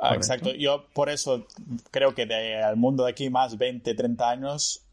Ah, 0.00 0.16
exacto. 0.16 0.52
Yo 0.52 0.86
por 0.92 1.08
eso 1.08 1.46
creo 1.92 2.16
que 2.16 2.26
del 2.26 2.74
mundo 2.74 3.04
de 3.04 3.12
aquí 3.12 3.30
más 3.30 3.58
20, 3.58 3.94
30 3.94 4.28
años 4.28 4.83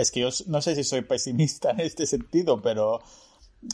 es 0.00 0.10
que 0.10 0.20
yo 0.20 0.28
no 0.46 0.62
sé 0.62 0.74
si 0.74 0.84
soy 0.84 1.02
pesimista 1.02 1.70
en 1.70 1.80
este 1.80 2.06
sentido, 2.06 2.60
pero 2.60 3.00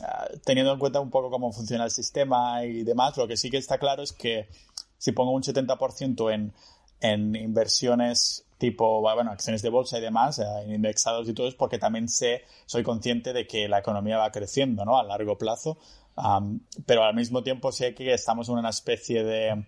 ah, 0.02 0.28
teniendo 0.44 0.72
en 0.72 0.78
cuenta 0.78 1.00
un 1.00 1.10
poco 1.10 1.30
cómo 1.30 1.52
funciona 1.52 1.84
el 1.84 1.90
sistema 1.90 2.64
y 2.64 2.82
demás, 2.82 3.16
lo 3.16 3.26
que 3.26 3.36
sí 3.36 3.50
que 3.50 3.58
está 3.58 3.78
claro 3.78 4.02
es 4.02 4.12
que 4.12 4.48
si 4.98 5.12
pongo 5.12 5.32
un 5.32 5.42
70% 5.42 6.32
en, 6.32 6.52
en 7.00 7.36
inversiones 7.36 8.46
tipo, 8.58 9.00
bueno, 9.00 9.30
acciones 9.30 9.62
de 9.62 9.68
bolsa 9.68 9.98
y 9.98 10.00
demás, 10.00 10.38
en 10.38 10.72
indexados 10.72 11.28
y 11.28 11.34
todo, 11.34 11.46
es 11.46 11.54
porque 11.54 11.78
también 11.78 12.08
sé, 12.08 12.44
soy 12.64 12.82
consciente 12.82 13.32
de 13.32 13.46
que 13.46 13.68
la 13.68 13.78
economía 13.78 14.18
va 14.18 14.32
creciendo, 14.32 14.84
¿no? 14.84 14.98
A 14.98 15.04
largo 15.04 15.36
plazo. 15.36 15.78
pero 16.86 17.04
al 17.04 17.14
mismo 17.14 17.42
tiempo 17.42 17.72
sé 17.72 17.94
que 17.94 18.14
estamos 18.14 18.48
en 18.48 18.56
una 18.56 18.70
especie 18.70 19.24
de 19.24 19.66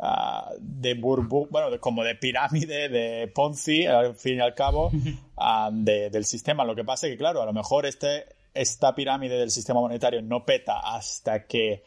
Ah, 0.00 0.52
de 0.60 0.94
burbu, 0.94 1.48
bueno, 1.50 1.80
como 1.80 2.04
de 2.04 2.14
pirámide, 2.14 2.88
de 2.88 3.26
Ponzi, 3.34 3.84
al 3.84 4.14
fin 4.14 4.36
y 4.36 4.40
al 4.40 4.54
cabo, 4.54 4.92
ah, 5.36 5.70
del 5.72 6.24
sistema. 6.24 6.64
Lo 6.64 6.76
que 6.76 6.84
pasa 6.84 7.06
es 7.06 7.12
que, 7.12 7.18
claro, 7.18 7.42
a 7.42 7.46
lo 7.46 7.52
mejor 7.52 7.84
este, 7.84 8.26
esta 8.54 8.94
pirámide 8.94 9.36
del 9.38 9.50
sistema 9.50 9.80
monetario 9.80 10.22
no 10.22 10.44
peta 10.44 10.78
hasta 10.78 11.46
que, 11.46 11.82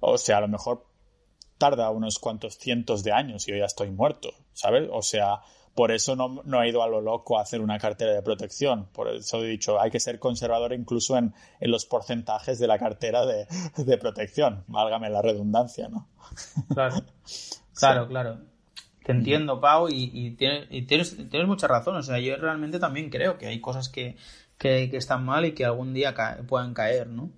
o 0.00 0.18
sea, 0.18 0.38
a 0.38 0.40
lo 0.40 0.48
mejor 0.48 0.86
tarda 1.56 1.90
unos 1.90 2.18
cuantos 2.18 2.56
cientos 2.56 3.04
de 3.04 3.12
años 3.12 3.46
y 3.46 3.52
yo 3.52 3.58
ya 3.58 3.66
estoy 3.66 3.90
muerto, 3.90 4.30
¿sabes? 4.52 4.88
O 4.90 5.02
sea, 5.02 5.42
por 5.80 5.92
eso 5.92 6.14
no, 6.14 6.42
no, 6.44 6.62
he 6.62 6.68
ido 6.68 6.82
a 6.82 6.88
lo 6.88 7.00
loco 7.00 7.38
a 7.38 7.40
hacer 7.40 7.62
una 7.62 7.78
cartera 7.78 8.12
de 8.12 8.20
protección. 8.20 8.88
Por 8.92 9.08
eso 9.08 9.42
he 9.42 9.48
dicho, 9.48 9.80
hay 9.80 9.90
que 9.90 9.98
ser 9.98 10.18
conservador 10.18 10.74
incluso 10.74 11.16
en, 11.16 11.32
los 11.62 11.86
porcentajes 11.86 12.58
de 12.58 12.66
la 12.66 12.78
cartera 12.78 13.24
de, 13.24 13.96
protección. 13.96 14.62
Válgame 14.66 15.08
la 15.08 15.22
redundancia, 15.22 15.88
¿no? 15.88 16.06
Claro, 16.74 16.96
claro, 17.74 18.08
claro. 18.08 18.40
Te 19.06 19.12
entiendo, 19.12 19.58
Pau, 19.58 19.88
y, 19.88 20.32
tienes, 20.32 20.68
tienes, 21.30 21.46
mucha 21.46 21.66
razón. 21.66 21.96
O 21.96 22.02
sea, 22.02 22.18
yo 22.18 22.36
realmente 22.36 22.78
también 22.78 23.08
creo 23.08 23.38
que 23.38 23.46
hay 23.46 23.62
cosas 23.62 23.88
que, 23.88 24.18
están 24.58 25.24
mal 25.24 25.46
y 25.46 25.52
que 25.52 25.64
algún 25.64 25.94
día 25.94 26.14
puedan 26.46 26.74
caer, 26.74 27.06
¿no? 27.06 27.30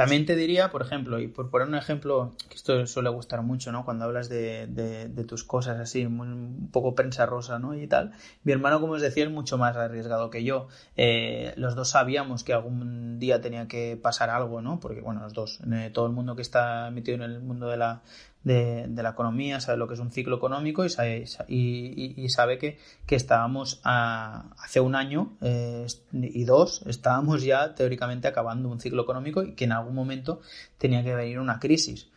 También 0.00 0.24
te 0.24 0.34
diría, 0.34 0.70
por 0.70 0.80
ejemplo, 0.80 1.20
y 1.20 1.28
por 1.28 1.50
poner 1.50 1.68
un 1.68 1.74
ejemplo, 1.74 2.32
que 2.48 2.54
esto 2.54 2.86
suele 2.86 3.10
gustar 3.10 3.42
mucho, 3.42 3.70
¿no? 3.70 3.84
Cuando 3.84 4.06
hablas 4.06 4.30
de, 4.30 4.66
de, 4.66 5.24
tus 5.24 5.44
cosas 5.44 5.78
así, 5.78 6.06
un 6.06 6.70
poco 6.72 6.94
prensa 6.94 7.26
rosa, 7.26 7.58
¿no? 7.58 7.74
Y 7.74 7.86
tal. 7.86 8.12
Mi 8.42 8.52
hermano, 8.52 8.80
como 8.80 8.94
os 8.94 9.02
decía, 9.02 9.24
es 9.24 9.30
mucho 9.30 9.58
más 9.58 9.76
arriesgado 9.76 10.30
que 10.30 10.42
yo. 10.42 10.68
Eh, 10.96 11.52
los 11.56 11.74
dos 11.74 11.90
sabíamos 11.90 12.44
que 12.44 12.54
algún 12.54 13.18
día 13.18 13.42
tenía 13.42 13.68
que 13.68 13.98
pasar 14.02 14.30
algo, 14.30 14.62
¿no? 14.62 14.80
Porque, 14.80 15.02
bueno, 15.02 15.20
los 15.20 15.34
dos, 15.34 15.60
eh, 15.70 15.90
todo 15.92 16.06
el 16.06 16.12
mundo 16.12 16.34
que 16.34 16.42
está 16.42 16.90
metido 16.90 17.16
en 17.16 17.22
el 17.22 17.40
mundo 17.40 17.68
de 17.68 17.76
la, 17.76 18.00
de, 18.44 18.88
la 19.02 19.10
economía, 19.10 19.60
sabe 19.60 19.78
lo 19.78 19.86
que 19.86 19.94
es 19.94 20.00
un 20.00 20.10
ciclo 20.10 20.36
económico 20.36 20.84
y 20.84 20.90
sabe, 20.90 21.24
y, 21.48 22.28
sabe 22.30 22.58
que, 22.58 22.78
que 23.06 23.16
estábamos 23.16 23.80
hace 23.84 24.80
un 24.80 24.94
año 24.94 25.36
eh, 25.40 25.86
y 26.12 26.44
dos, 26.44 26.82
estábamos 26.86 27.42
ya 27.42 27.74
teóricamente 27.74 28.28
acabando 28.28 28.68
un 28.68 28.80
ciclo 28.80 29.02
económico 29.02 29.42
y 29.42 29.52
que 29.54 29.64
en 29.64 29.72
algún 29.72 29.94
momento 29.94 30.40
tenía 30.78 31.04
que 31.04 31.14
venir 31.14 31.38
una 31.38 31.60
crisis. 31.60 32.10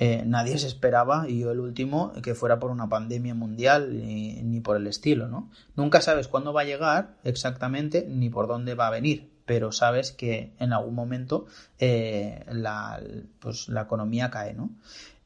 Eh, 0.00 0.22
nadie 0.24 0.56
se 0.58 0.68
esperaba, 0.68 1.28
y 1.28 1.40
yo 1.40 1.50
el 1.50 1.58
último, 1.58 2.12
que 2.22 2.36
fuera 2.36 2.60
por 2.60 2.70
una 2.70 2.88
pandemia 2.88 3.34
mundial 3.34 3.90
ni, 3.98 4.60
por 4.60 4.76
el 4.76 4.86
estilo, 4.86 5.26
¿no? 5.26 5.50
Nunca 5.74 6.00
sabes 6.00 6.28
cuándo 6.28 6.52
va 6.52 6.60
a 6.60 6.64
llegar 6.64 7.16
exactamente 7.24 8.06
ni 8.08 8.30
por 8.30 8.46
dónde 8.46 8.76
va 8.76 8.86
a 8.86 8.90
venir, 8.90 9.28
pero 9.44 9.72
sabes 9.72 10.12
que 10.12 10.52
en 10.60 10.72
algún 10.72 10.94
momento 10.94 11.46
eh, 11.80 12.44
la, 12.48 13.02
pues, 13.40 13.68
la 13.68 13.82
economía 13.82 14.30
cae, 14.30 14.54
¿no? 14.54 14.70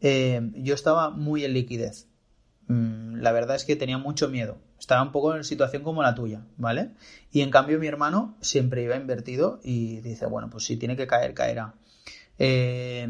Eh, 0.02 0.50
yo 0.56 0.74
estaba 0.74 1.10
muy 1.10 1.44
en 1.44 1.54
liquidez. 1.54 2.08
Mm, 2.66 3.20
la 3.20 3.32
verdad 3.32 3.56
es 3.56 3.64
que 3.64 3.76
tenía 3.76 3.98
mucho 3.98 4.28
miedo. 4.28 4.58
Estaba 4.78 5.02
un 5.02 5.12
poco 5.12 5.34
en 5.36 5.44
situación 5.44 5.84
como 5.84 6.02
la 6.02 6.14
tuya, 6.14 6.44
¿vale? 6.56 6.90
Y 7.30 7.40
en 7.40 7.50
cambio 7.50 7.78
mi 7.78 7.86
hermano 7.86 8.36
siempre 8.40 8.82
iba 8.82 8.96
invertido 8.96 9.60
y 9.62 10.00
dice, 10.00 10.26
bueno, 10.26 10.50
pues 10.50 10.64
si 10.64 10.76
tiene 10.76 10.96
que 10.96 11.06
caer, 11.06 11.34
caerá. 11.34 11.74
Eh, 12.38 13.08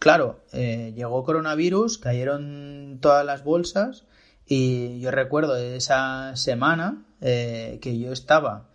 claro, 0.00 0.44
eh, 0.52 0.92
llegó 0.96 1.22
coronavirus, 1.22 1.98
cayeron 1.98 2.98
todas 3.00 3.24
las 3.24 3.44
bolsas 3.44 4.04
y 4.46 4.98
yo 4.98 5.12
recuerdo 5.12 5.56
esa 5.56 6.34
semana 6.34 7.04
que 7.20 7.98
yo 7.98 8.12
estaba 8.12 8.68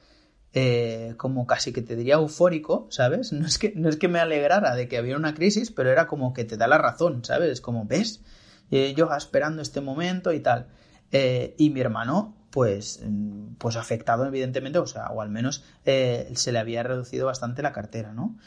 eh, 0.53 1.13
como 1.15 1.47
casi 1.47 1.71
que 1.71 1.81
te 1.81 1.95
diría 1.95 2.15
eufórico, 2.15 2.87
¿sabes? 2.89 3.31
No 3.31 3.47
es, 3.47 3.57
que, 3.57 3.71
no 3.75 3.87
es 3.87 3.95
que 3.95 4.09
me 4.09 4.19
alegrara 4.19 4.75
de 4.75 4.89
que 4.89 4.97
había 4.97 5.15
una 5.15 5.33
crisis, 5.33 5.71
pero 5.71 5.89
era 5.89 6.07
como 6.07 6.33
que 6.33 6.43
te 6.43 6.57
da 6.57 6.67
la 6.67 6.77
razón, 6.77 7.23
¿sabes? 7.23 7.61
Como, 7.61 7.85
¿ves? 7.85 8.21
Eh, 8.69 8.93
yo 8.95 9.09
esperando 9.13 9.61
este 9.61 9.79
momento 9.79 10.33
y 10.33 10.41
tal. 10.41 10.67
Eh, 11.13 11.55
y 11.57 11.69
mi 11.69 11.79
hermano, 11.79 12.35
pues, 12.51 12.99
mm, 13.01 13.53
pues 13.59 13.77
afectado 13.77 14.25
evidentemente, 14.25 14.79
o 14.79 14.87
sea, 14.87 15.07
o 15.07 15.21
al 15.21 15.29
menos 15.29 15.63
se 15.83 16.51
le 16.51 16.59
había 16.59 16.83
reducido 16.83 17.27
bastante 17.27 17.61
la 17.61 17.71
cartera, 17.71 18.13
¿no? 18.13 18.37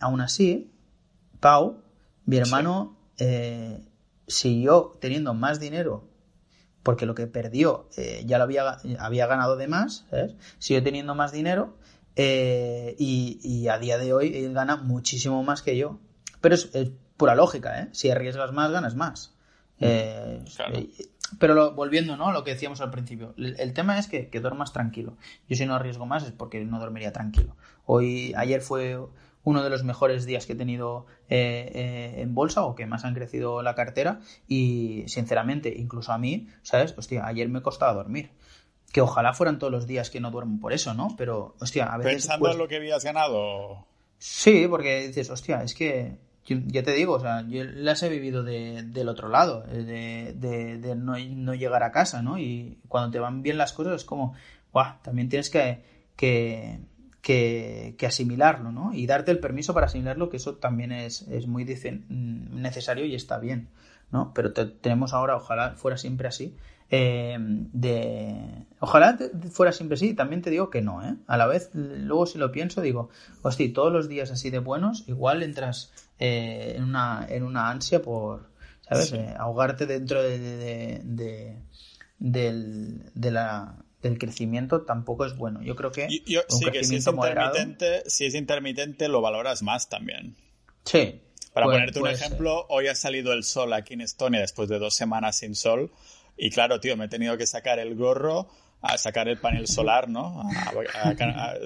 aún 0.00 0.20
así, 0.20 0.72
Pau, 1.40 1.82
mi 2.26 2.38
hermano, 2.38 2.96
siguió 4.26 4.98
teniendo 5.00 5.34
más 5.34 5.60
dinero 5.60 6.13
porque 6.84 7.06
lo 7.06 7.16
que 7.16 7.26
perdió 7.26 7.88
eh, 7.96 8.22
ya 8.26 8.38
lo 8.38 8.44
había, 8.44 8.78
había 9.00 9.26
ganado 9.26 9.56
de 9.56 9.66
más, 9.66 10.06
¿sabes? 10.10 10.36
Sigue 10.58 10.82
teniendo 10.82 11.16
más 11.16 11.32
dinero 11.32 11.74
eh, 12.14 12.94
y, 12.98 13.66
a 13.68 13.78
día 13.78 13.98
de 13.98 14.12
hoy 14.12 14.36
él 14.36 14.52
gana 14.52 14.76
muchísimo 14.76 15.42
más 15.42 15.62
que 15.62 15.76
yo. 15.76 15.98
Pero 16.40 16.54
es, 16.54 16.70
pura 17.16 17.34
lógica, 17.34 17.80
¿eh? 17.80 17.88
Si 17.92 18.10
arriesgas 18.10 18.52
más, 18.52 18.70
ganas 18.70 18.94
más. 18.94 19.34
Mm, 19.78 19.84
eh, 19.86 20.44
pero 21.40 21.72
volviendo, 21.72 22.16
¿no? 22.16 22.30
Lo 22.32 22.44
que 22.44 22.52
decíamos 22.52 22.82
al 22.82 22.90
principio. 22.90 23.34
El, 23.38 23.72
tema 23.72 23.98
es 23.98 24.06
que, 24.06 24.28
que, 24.28 24.40
duermas 24.40 24.72
tranquilo. 24.72 25.16
Yo 25.48 25.56
si 25.56 25.64
no 25.64 25.74
arriesgo 25.74 26.04
más 26.04 26.22
es 26.24 26.32
porque 26.32 26.62
no 26.64 26.78
dormiría 26.78 27.12
tranquilo. 27.12 27.56
Hoy, 27.86 28.34
ayer 28.36 28.60
fue 28.60 28.98
uno 29.44 29.62
de 29.62 29.70
los 29.70 29.84
mejores 29.84 30.26
días 30.26 30.46
que 30.46 30.54
he 30.54 30.56
tenido 30.56 31.06
eh, 31.28 31.70
eh, 31.74 32.22
en 32.22 32.34
bolsa 32.34 32.64
o 32.64 32.74
que 32.74 32.86
más 32.86 33.04
han 33.04 33.14
crecido 33.14 33.62
la 33.62 33.74
cartera 33.74 34.20
y 34.48 35.04
sinceramente, 35.06 35.72
incluso 35.76 36.12
a 36.12 36.18
mí, 36.18 36.48
¿sabes? 36.62 36.94
Hostia, 36.96 37.26
ayer 37.26 37.48
me 37.48 37.62
costaba 37.62 37.92
dormir. 37.92 38.30
Que 38.92 39.00
ojalá 39.00 39.34
fueran 39.34 39.58
todos 39.58 39.72
los 39.72 39.86
días 39.86 40.08
que 40.08 40.20
no 40.20 40.30
duermo 40.30 40.60
por 40.60 40.72
eso, 40.72 40.94
¿no? 40.94 41.14
Pero, 41.18 41.56
hostia, 41.60 41.86
a 41.86 41.98
veces... 41.98 42.26
Pensando 42.26 42.50
en 42.50 42.58
lo 42.58 42.68
que 42.68 42.76
habías 42.76 43.04
ganado. 43.04 43.86
Sí, 44.18 44.66
porque 44.68 45.08
dices, 45.08 45.30
hostia, 45.30 45.62
es 45.62 45.74
que 45.74 46.16
ya 46.44 46.82
te 46.82 46.92
digo, 46.92 47.14
o 47.14 47.20
sea, 47.20 47.46
yo 47.48 47.64
las 47.64 48.02
he 48.02 48.08
vivido 48.08 48.42
del 48.42 49.08
otro 49.08 49.28
lado, 49.28 49.64
eh, 49.70 50.34
de, 50.36 50.94
no, 50.94 51.54
llegar 51.54 51.82
a 51.82 51.90
casa, 51.90 52.22
¿no? 52.22 52.38
Y 52.38 52.78
cuando 52.88 53.10
te 53.10 53.18
van 53.18 53.42
bien 53.42 53.56
las 53.56 53.72
cosas 53.72 53.96
es 53.96 54.04
como, 54.04 54.34
guau, 54.72 54.94
también 55.02 55.28
tienes 55.28 55.48
que, 55.48 55.82
que, 56.16 56.80
que, 57.24 57.96
asimilarlo, 58.06 58.70
¿no? 58.70 58.92
Y 58.92 59.06
darte 59.06 59.30
el 59.30 59.38
permiso 59.38 59.72
para 59.72 59.86
asimilarlo, 59.86 60.28
que 60.28 60.36
eso 60.36 60.56
también 60.56 60.92
es, 60.92 61.22
es 61.22 61.46
muy 61.46 61.64
mm, 61.64 62.60
necesario 62.60 63.06
y 63.06 63.14
está 63.14 63.38
bien, 63.38 63.70
¿no? 64.12 64.32
Pero 64.34 64.52
tenemos 64.52 65.14
ahora, 65.14 65.34
ojalá 65.34 65.74
fuera 65.74 65.96
siempre 65.96 66.28
así, 66.28 66.54
eh, 66.90 67.38
de... 67.40 68.66
Ojalá 68.78 69.18
fuera 69.50 69.72
siempre 69.72 69.94
así, 69.94 70.12
también 70.12 70.42
te 70.42 70.50
digo 70.50 70.68
que 70.68 70.82
no, 70.82 71.02
¿eh? 71.02 71.16
A 71.26 71.38
la 71.38 71.46
vez, 71.46 71.70
luego 71.72 72.26
si 72.26 72.36
lo 72.36 72.52
pienso, 72.52 72.82
digo, 72.82 73.08
hostia, 73.40 73.72
todos 73.72 73.90
los 73.90 74.06
días 74.06 74.30
así 74.30 74.50
de 74.50 74.58
buenos, 74.58 75.08
igual 75.08 75.42
entras 75.42 75.92
eh, 76.18 76.74
en, 76.76 76.84
una, 76.84 77.26
en 77.26 77.42
una 77.42 77.70
ansia 77.70 78.02
por, 78.02 78.50
¿sabes? 78.82 79.14
Eh, 79.14 79.34
ahogarte 79.38 79.86
dentro 79.86 80.22
de, 80.22 81.00
de, 81.02 81.56
de 82.18 83.30
la 83.30 83.83
del 84.04 84.18
crecimiento 84.18 84.82
tampoco 84.82 85.26
es 85.26 85.36
bueno. 85.36 85.62
Yo 85.62 85.74
creo 85.74 85.90
que 85.90 86.08
sí, 86.08 86.22
que 86.72 86.84
si 86.84 86.96
es 86.96 87.06
intermitente, 87.06 88.02
si 88.06 88.26
es 88.26 88.34
intermitente 88.34 89.08
lo 89.08 89.20
valoras 89.20 89.62
más 89.62 89.88
también. 89.88 90.36
Sí. 90.84 91.20
Para 91.52 91.66
ponerte 91.66 92.00
un 92.00 92.08
ejemplo, 92.08 92.66
hoy 92.68 92.88
ha 92.88 92.94
salido 92.94 93.32
el 93.32 93.44
sol 93.44 93.72
aquí 93.72 93.94
en 93.94 94.00
Estonia 94.00 94.40
después 94.40 94.68
de 94.68 94.78
dos 94.78 94.94
semanas 94.94 95.38
sin 95.38 95.54
sol 95.54 95.90
y 96.36 96.50
claro, 96.50 96.80
tío, 96.80 96.96
me 96.96 97.06
he 97.06 97.08
tenido 97.08 97.36
que 97.38 97.46
sacar 97.46 97.78
el 97.78 97.94
gorro 97.94 98.48
a 98.82 98.98
sacar 98.98 99.28
el 99.28 99.38
panel 99.38 99.66
solar, 99.66 100.10
¿no? 100.10 100.46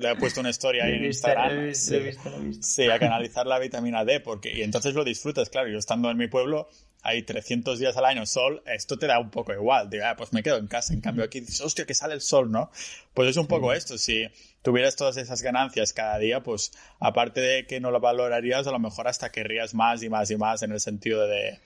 le 0.01 0.11
he 0.11 0.17
puesto 0.17 0.41
una 0.41 0.51
historia 0.51 0.85
ahí 0.85 0.95
en 0.95 1.05
Instagram. 1.07 1.75
sí, 1.75 2.89
a 2.89 2.99
canalizar 3.01 3.47
la 3.47 3.59
vitamina 3.59 4.05
D, 4.05 4.21
porque 4.21 4.57
y 4.57 4.63
entonces 4.63 4.95
lo 4.95 5.03
disfrutas, 5.03 5.51
claro. 5.51 5.69
Yo 5.69 5.79
estando 5.79 6.11
en 6.11 6.17
mi 6.17 6.29
pueblo, 6.29 6.69
hay 7.03 7.23
300 7.23 7.79
días 7.79 7.97
al 7.97 8.05
año 8.05 8.27
sol, 8.27 8.63
esto 8.67 8.99
te 8.99 9.07
da 9.07 9.19
un 9.19 9.31
poco 9.31 9.53
igual. 9.53 9.89
Digo, 9.89 10.05
ah, 10.07 10.17
pues 10.17 10.33
me 10.33 10.43
quedo 10.43 10.57
en 10.57 10.67
casa. 10.67 10.93
En 10.93 11.01
cambio, 11.01 11.25
aquí 11.25 11.41
dices, 11.41 11.61
hostia, 11.61 11.87
que 11.87 11.95
sale 11.95 12.15
el 12.15 12.21
sol, 12.21 12.51
¿no? 12.51 12.71
Pues 13.15 13.29
es 13.31 13.37
un 13.37 13.47
poco 13.47 13.73
esto. 13.73 13.97
Si 13.99 14.27
tuvieras 14.63 14.97
todas 14.97 15.17
esas 15.17 15.43
ganancias 15.43 15.93
cada 15.93 16.19
día, 16.19 16.43
pues 16.43 16.73
aparte 16.99 17.41
de 17.41 17.67
que 17.67 17.81
no 17.81 17.91
lo 17.91 18.01
valorarías, 18.01 18.67
a 18.67 18.73
lo 18.73 18.79
mejor 18.79 19.09
hasta 19.09 19.31
querrías 19.31 19.75
más 19.75 20.03
y 20.03 20.09
más 20.09 20.31
y 20.31 20.37
más 20.37 20.63
en 20.63 20.73
el 20.73 20.81
sentido 20.81 21.27
de. 21.27 21.59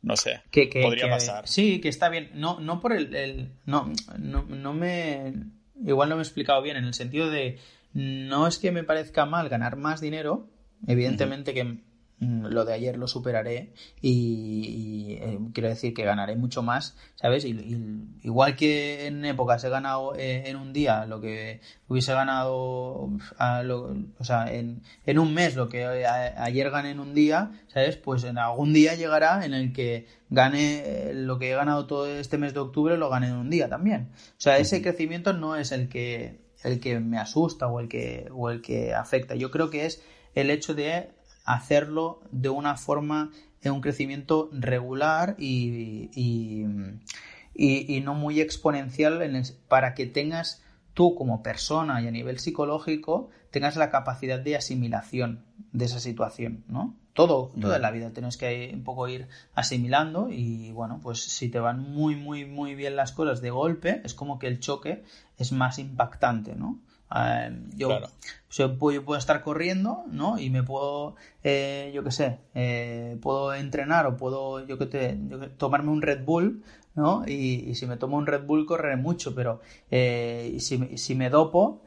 No 0.00 0.16
sé, 0.16 0.42
que, 0.52 0.68
podría 0.80 1.10
pasar. 1.10 1.48
Sí, 1.48 1.80
que 1.80 1.88
está 1.88 2.08
bien. 2.08 2.30
No, 2.34 2.60
no 2.60 2.80
por 2.80 2.92
el. 2.92 3.14
el 3.16 3.50
no, 3.66 3.92
no, 4.16 4.44
no 4.44 4.72
me. 4.72 5.34
Igual 5.84 6.08
no 6.08 6.16
me 6.16 6.22
he 6.22 6.24
explicado 6.24 6.62
bien, 6.62 6.76
en 6.76 6.84
el 6.84 6.94
sentido 6.94 7.30
de. 7.30 7.58
No 7.94 8.46
es 8.46 8.58
que 8.58 8.70
me 8.70 8.84
parezca 8.84 9.26
mal 9.26 9.48
ganar 9.48 9.76
más 9.76 10.00
dinero, 10.00 10.46
evidentemente 10.86 11.52
que 11.52 11.64
Mm, 11.64 11.78
lo 12.20 12.64
de 12.64 12.72
ayer 12.72 12.96
lo 12.96 13.06
superaré 13.06 13.72
y, 14.00 15.18
eh, 15.20 15.38
quiero 15.52 15.68
decir 15.68 15.94
que 15.94 16.04
ganaré 16.04 16.34
mucho 16.34 16.62
más, 16.62 16.96
¿sabes? 17.14 17.44
Y, 17.44 17.50
igual 18.22 18.56
que 18.56 19.06
en 19.06 19.24
épocas 19.24 19.62
he 19.62 19.68
ganado 19.68 20.14
eh, 20.16 20.44
en 20.46 20.56
un 20.56 20.72
día 20.72 21.06
lo 21.06 21.20
que 21.20 21.60
hubiese 21.86 22.12
ganado, 22.12 22.56
o 22.58 24.24
sea, 24.24 24.52
en, 24.52 24.82
en, 25.06 25.18
un 25.18 25.32
mes 25.32 25.54
lo 25.54 25.68
que 25.68 25.86
ayer 25.86 26.70
gané 26.70 26.90
en 26.90 27.00
un 27.00 27.14
día, 27.14 27.52
¿sabes? 27.68 27.96
Pues 27.96 28.24
en 28.24 28.38
algún 28.38 28.72
día 28.72 28.94
llegará 28.94 29.44
en 29.44 29.54
el 29.54 29.72
que 29.72 30.06
gane 30.28 30.82
eh, 30.84 31.12
lo 31.14 31.38
que 31.38 31.50
he 31.50 31.54
ganado 31.54 31.86
todo 31.86 32.06
este 32.08 32.36
mes 32.36 32.52
de 32.52 32.60
octubre, 32.60 32.96
lo 32.96 33.10
gane 33.10 33.28
en 33.28 33.36
un 33.36 33.50
día 33.50 33.68
también. 33.68 34.10
O 34.12 34.40
sea, 34.40 34.58
ese 34.58 34.82
crecimiento 34.82 35.32
no 35.32 35.54
es 35.54 35.70
el 35.70 35.88
que, 35.88 36.40
el 36.64 36.80
que 36.80 36.98
me 36.98 37.18
asusta 37.18 37.68
o 37.68 37.78
el 37.78 37.88
que, 37.88 38.28
o 38.32 38.50
el 38.50 38.60
que 38.60 38.94
afecta. 38.94 39.36
Yo 39.36 39.52
creo 39.52 39.70
que 39.70 39.86
es 39.86 40.02
el 40.34 40.50
hecho 40.50 40.74
de 40.74 41.10
hacerlo 41.54 42.20
de 42.30 42.50
una 42.50 42.76
forma 42.76 43.30
en 43.62 43.72
un 43.72 43.80
crecimiento 43.80 44.50
regular 44.52 45.34
y, 45.38 46.10
y, 46.14 48.00
no 48.02 48.14
muy 48.14 48.40
exponencial 48.40 49.42
para 49.68 49.94
que 49.94 50.06
tengas 50.06 50.62
tú 50.94 51.14
como 51.14 51.42
persona 51.42 52.00
y 52.02 52.06
a 52.06 52.10
nivel 52.10 52.38
psicológico 52.38 53.30
tengas 53.50 53.76
la 53.76 53.90
capacidad 53.90 54.38
de 54.38 54.56
asimilación 54.56 55.44
de 55.72 55.86
esa 55.86 56.00
situación, 56.00 56.64
¿no? 56.68 56.96
Todo, 57.14 57.50
toda 57.60 57.80
la 57.80 57.90
vida 57.90 58.12
tienes 58.12 58.36
que 58.36 58.70
un 58.72 58.84
poco 58.84 59.08
ir 59.08 59.26
asimilando 59.54 60.28
y 60.30 60.70
bueno, 60.70 61.00
pues 61.02 61.20
si 61.20 61.48
te 61.48 61.58
van 61.58 61.80
muy, 61.80 62.14
muy, 62.14 62.44
muy 62.44 62.76
bien 62.76 62.94
las 62.94 63.10
cosas 63.10 63.40
de 63.40 63.50
golpe, 63.50 64.02
es 64.04 64.14
como 64.14 64.38
que 64.38 64.46
el 64.46 64.60
choque 64.60 65.02
es 65.36 65.50
más 65.50 65.80
impactante, 65.80 66.54
¿no? 66.54 66.78
Em, 67.14 67.70
yo, 67.74 68.00
puedo, 68.78 69.16
estar 69.16 69.42
corriendo, 69.42 70.04
¿no? 70.10 70.38
Y 70.38 70.50
me 70.50 70.62
puedo, 70.62 71.16
eh, 71.42 71.90
yo 71.94 72.04
qué 72.04 72.10
sé, 72.10 72.38
eh, 72.54 73.16
puedo 73.22 73.54
entrenar 73.54 74.06
o 74.06 74.16
puedo, 74.16 74.66
yo 74.66 74.78
que 74.78 74.86
te, 74.86 75.18
tomarme 75.56 75.90
un 75.90 76.02
Red 76.02 76.24
Bull, 76.24 76.62
¿no? 76.94 77.24
Y, 77.26 77.74
si 77.74 77.86
me 77.86 77.96
tomo 77.96 78.18
un 78.18 78.26
Red 78.26 78.44
Bull 78.44 78.66
correré 78.66 78.96
mucho, 78.96 79.34
pero 79.34 79.60
eh, 79.90 80.56
si, 80.60 80.98
si, 80.98 81.14
me 81.14 81.30
dopo, 81.30 81.82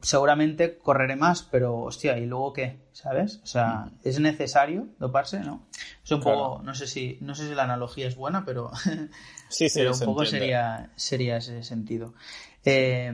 seguramente 0.00 0.76
correré 0.76 1.16
más, 1.16 1.44
pero 1.44 1.78
hostia, 1.78 2.18
¿y 2.18 2.26
luego 2.26 2.52
qué? 2.52 2.80
¿Sabes? 2.92 3.40
O 3.42 3.46
sea, 3.46 3.90
¿es 4.02 4.20
necesario 4.20 4.88
doparse? 4.98 5.40
¿No? 5.40 5.66
Es 6.04 6.10
un 6.10 6.20
poco, 6.20 6.60
no 6.62 6.74
sé 6.74 6.86
si, 6.86 7.16
no 7.22 7.34
sé 7.34 7.48
si 7.48 7.54
la 7.54 7.62
analogía 7.62 8.06
es 8.06 8.16
buena, 8.16 8.44
pero, 8.44 8.70
sí, 9.48 9.70
sí, 9.70 9.74
pero 9.74 9.92
un 9.94 10.00
poco 10.00 10.26
sería, 10.26 10.90
sería 10.96 11.38
ese 11.38 11.62
sentido. 11.62 12.12
Eh, 12.64 13.12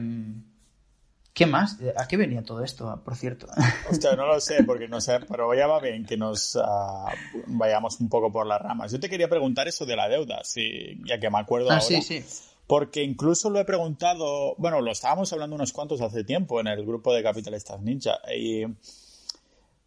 ¿Qué 1.39 1.45
más? 1.45 1.77
¿A 1.95 2.05
qué 2.05 2.17
venía 2.17 2.43
todo 2.43 2.65
esto, 2.65 3.01
por 3.05 3.15
cierto? 3.15 3.47
Hostia, 3.89 4.13
no 4.17 4.27
lo 4.27 4.41
sé, 4.41 4.61
porque 4.65 4.89
no 4.89 4.99
sé, 4.99 5.21
pero 5.21 5.53
ya 5.53 5.67
va 5.67 5.79
bien 5.79 6.05
que 6.05 6.17
nos 6.17 6.59
ah, 6.61 7.13
vayamos 7.47 8.01
un 8.01 8.09
poco 8.09 8.29
por 8.29 8.45
las 8.45 8.61
ramas. 8.61 8.91
Yo 8.91 8.99
te 8.99 9.09
quería 9.09 9.29
preguntar 9.29 9.65
eso 9.65 9.85
de 9.85 9.95
la 9.95 10.09
deuda, 10.09 10.41
sí, 10.43 10.99
ya 11.05 11.17
que 11.17 11.29
me 11.29 11.39
acuerdo 11.39 11.69
ah, 11.69 11.75
ahora. 11.75 11.85
Sí, 11.85 12.01
sí. 12.01 12.25
Porque 12.67 13.03
incluso 13.03 13.49
lo 13.49 13.57
he 13.57 13.63
preguntado, 13.63 14.53
bueno, 14.57 14.81
lo 14.81 14.91
estábamos 14.91 15.31
hablando 15.31 15.55
unos 15.55 15.71
cuantos 15.71 16.01
hace 16.01 16.25
tiempo 16.25 16.59
en 16.59 16.67
el 16.67 16.85
grupo 16.85 17.13
de 17.13 17.23
capitalistas 17.23 17.79
ninja, 17.79 18.19
y 18.37 18.65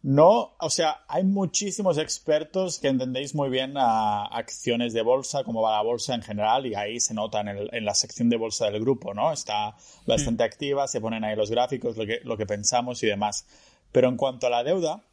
no, 0.03 0.57
o 0.59 0.69
sea, 0.69 1.05
hay 1.07 1.23
muchísimos 1.23 1.97
expertos 1.97 2.77
que 2.77 2.89
entendéis 2.89 3.33
muy 3.33 3.49
bien 3.49 3.77
a 3.77 4.25
acciones 4.25 4.91
de 4.91 5.01
bolsa, 5.01 5.45
cómo 5.45 5.61
va 5.61 5.77
la 5.77 5.81
bolsa 5.81 6.13
en 6.13 6.21
general, 6.21 6.65
y 6.65 6.75
ahí 6.75 6.99
se 6.99 7.13
nota 7.13 7.39
en, 7.39 7.85
la 7.85 7.95
sección 7.95 8.29
de 8.29 8.35
bolsa 8.35 8.69
del 8.69 8.81
grupo, 8.81 9.13
¿no? 9.13 9.31
Está 9.31 9.77
bastante 10.05 10.43
activa, 10.43 10.89
se 10.89 10.99
ponen 10.99 11.23
ahí 11.23 11.37
los 11.37 11.49
gráficos, 11.49 11.95
lo 11.95 12.05
que, 12.05 12.19
lo 12.25 12.35
que 12.35 12.45
pensamos 12.45 13.01
y 13.01 13.07
demás. 13.07 13.45
Pero 13.93 14.09
en 14.09 14.17
cuanto 14.17 14.47
a 14.47 14.49
la 14.49 14.65
deuda, 14.65 15.05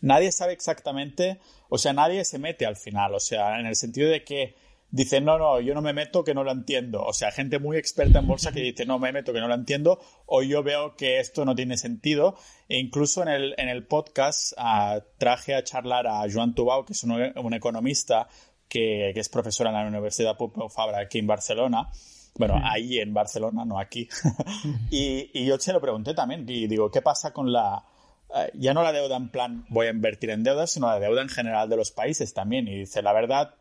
nadie 0.00 0.30
sabe 0.30 0.52
exactamente, 0.52 1.40
o 1.68 1.76
sea, 1.76 1.92
nadie 1.92 2.24
se 2.24 2.38
mete 2.38 2.66
al 2.66 2.76
final, 2.76 3.14
o 3.14 3.20
sea, 3.20 3.58
en 3.58 3.66
el 3.66 3.74
sentido 3.74 4.08
de 4.08 4.22
que 4.22 4.54
dicen, 4.94 5.24
no, 5.24 5.38
no, 5.38 5.60
yo 5.60 5.74
no 5.74 5.82
me 5.82 5.92
meto 5.92 6.22
que 6.22 6.34
no 6.34 6.44
lo 6.44 6.52
entiendo. 6.52 7.02
O 7.02 7.12
sea, 7.12 7.32
gente 7.32 7.58
muy 7.58 7.76
experta 7.76 8.20
en 8.20 8.28
bolsa 8.28 8.52
que 8.52 8.60
dice, 8.60 8.86
no 8.86 9.00
me 9.00 9.10
meto 9.10 9.32
que 9.32 9.40
no 9.40 9.48
lo 9.48 9.54
entiendo, 9.54 9.98
o 10.26 10.42
yo 10.42 10.62
veo 10.62 10.94
que 10.94 11.18
esto 11.18 11.44
no 11.44 11.56
tiene 11.56 11.76
sentido. 11.76 12.36
E 12.68 12.78
incluso 12.78 13.22
en 13.22 13.28
el, 13.28 13.54
en 13.58 13.68
el 13.68 13.84
podcast 13.84 14.52
ah, 14.56 15.00
traje 15.18 15.56
a 15.56 15.64
charlar 15.64 16.06
a 16.06 16.24
Joan 16.32 16.54
Tubau, 16.54 16.84
que 16.84 16.92
es 16.92 17.02
un, 17.02 17.54
economista 17.54 18.28
que, 18.68 19.10
es 19.10 19.28
profesor 19.28 19.66
en 19.66 19.72
la 19.72 19.84
Universidad 19.84 20.36
Pompeu 20.36 20.68
Fabra 20.68 21.00
aquí 21.00 21.18
en 21.18 21.26
Barcelona. 21.26 21.90
Bueno, 22.36 22.60
ahí 22.62 23.00
en 23.00 23.12
Barcelona, 23.12 23.64
no 23.64 23.80
aquí. 23.80 24.08
y, 24.92 25.28
y 25.34 25.44
yo 25.44 25.58
se 25.58 25.72
lo 25.72 25.80
pregunté 25.80 26.14
también, 26.14 26.44
y 26.48 26.68
digo, 26.68 26.88
¿qué 26.92 27.02
pasa 27.02 27.32
con 27.32 27.52
la, 27.52 27.84
eh, 28.32 28.52
ya 28.54 28.74
no 28.74 28.84
la 28.84 28.92
deuda 28.92 29.16
en 29.16 29.28
plan 29.28 29.64
voy 29.70 29.88
a 29.88 29.90
invertir 29.90 30.30
en 30.30 30.44
deuda, 30.44 30.68
sino 30.68 30.86
la 30.86 31.00
deuda 31.00 31.20
en 31.20 31.28
general 31.28 31.68
de 31.68 31.76
los 31.76 31.90
países 31.90 32.32
también. 32.32 32.68
Y 32.68 32.78
dice, 32.78 33.02
la 33.02 33.12
verdad, 33.12 33.54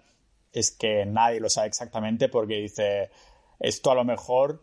es 0.54 0.72
que 0.72 1.06
nadie 1.06 1.40
lo 1.40 1.50
sabe 1.50 1.68
exactamente 1.68 2.30
porque 2.30 2.56
dice, 2.56 3.10
esto 3.60 3.92
a 3.92 3.96
lo 3.96 4.06
mejor... 4.06 4.62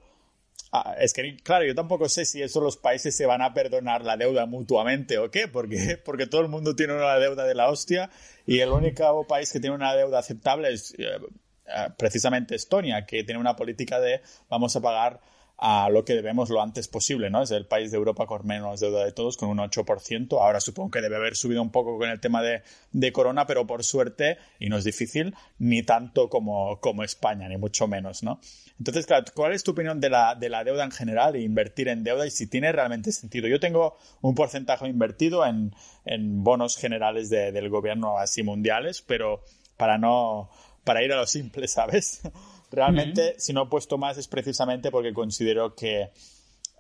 Ah, 0.72 0.94
es 1.00 1.12
que, 1.12 1.36
claro, 1.38 1.64
yo 1.64 1.74
tampoco 1.74 2.08
sé 2.08 2.24
si 2.24 2.40
eso 2.42 2.60
los 2.60 2.76
países 2.76 3.16
se 3.16 3.26
van 3.26 3.42
a 3.42 3.52
perdonar 3.52 4.04
la 4.04 4.16
deuda 4.16 4.46
mutuamente 4.46 5.18
o 5.18 5.28
qué, 5.28 5.48
porque, 5.48 5.98
porque 6.04 6.28
todo 6.28 6.42
el 6.42 6.48
mundo 6.48 6.76
tiene 6.76 6.94
una 6.94 7.16
deuda 7.16 7.44
de 7.44 7.56
la 7.56 7.68
hostia 7.68 8.08
y 8.46 8.60
el 8.60 8.70
único 8.70 9.26
país 9.26 9.52
que 9.52 9.58
tiene 9.58 9.74
una 9.74 9.96
deuda 9.96 10.20
aceptable 10.20 10.72
es, 10.72 10.94
eh, 10.96 11.88
precisamente 11.96 12.54
Estonia, 12.54 13.04
que 13.04 13.24
tiene 13.24 13.40
una 13.40 13.56
política 13.56 13.98
de 13.98 14.20
vamos 14.48 14.74
a 14.76 14.80
pagar 14.80 15.20
a 15.62 15.90
lo 15.90 16.06
que 16.06 16.14
debemos 16.14 16.48
lo 16.48 16.62
antes 16.62 16.88
posible, 16.88 17.28
¿no? 17.28 17.42
Es 17.42 17.50
el 17.50 17.66
país 17.66 17.90
de 17.90 17.98
Europa 17.98 18.26
con 18.26 18.46
menos 18.46 18.80
deuda 18.80 19.04
de 19.04 19.12
todos, 19.12 19.36
con 19.36 19.50
un 19.50 19.58
8%. 19.58 20.40
Ahora 20.40 20.58
supongo 20.58 20.90
que 20.90 21.02
debe 21.02 21.16
haber 21.16 21.36
subido 21.36 21.60
un 21.60 21.70
poco 21.70 21.98
con 21.98 22.08
el 22.08 22.18
tema 22.18 22.42
de, 22.42 22.62
de 22.92 23.12
Corona, 23.12 23.46
pero 23.46 23.66
por 23.66 23.84
suerte, 23.84 24.38
y 24.58 24.70
no 24.70 24.78
es 24.78 24.84
difícil, 24.84 25.34
ni 25.58 25.82
tanto 25.82 26.30
como, 26.30 26.80
como 26.80 27.04
España, 27.04 27.46
ni 27.46 27.58
mucho 27.58 27.86
menos, 27.86 28.22
¿no? 28.22 28.40
Entonces, 28.78 29.04
claro, 29.04 29.26
¿cuál 29.34 29.52
es 29.52 29.62
tu 29.62 29.72
opinión 29.72 30.00
de 30.00 30.08
la, 30.08 30.34
de 30.34 30.48
la 30.48 30.64
deuda 30.64 30.82
en 30.82 30.92
general 30.92 31.36
e 31.36 31.42
invertir 31.42 31.88
en 31.88 32.04
deuda 32.04 32.26
y 32.26 32.30
si 32.30 32.46
tiene 32.46 32.72
realmente 32.72 33.12
sentido? 33.12 33.46
Yo 33.46 33.60
tengo 33.60 33.98
un 34.22 34.34
porcentaje 34.34 34.88
invertido 34.88 35.44
en, 35.44 35.74
en 36.06 36.42
bonos 36.42 36.78
generales 36.78 37.28
de, 37.28 37.52
del 37.52 37.68
gobierno 37.68 38.16
así 38.16 38.42
mundiales, 38.42 39.02
pero 39.02 39.44
para 39.76 39.98
no, 39.98 40.48
para 40.84 41.02
ir 41.02 41.12
a 41.12 41.16
lo 41.16 41.26
simple, 41.26 41.68
¿sabes? 41.68 42.22
Realmente, 42.70 43.34
si 43.38 43.52
no 43.52 43.64
he 43.64 43.66
puesto 43.66 43.98
más 43.98 44.16
es 44.16 44.28
precisamente 44.28 44.90
porque 44.90 45.12
considero 45.12 45.74
que, 45.74 46.10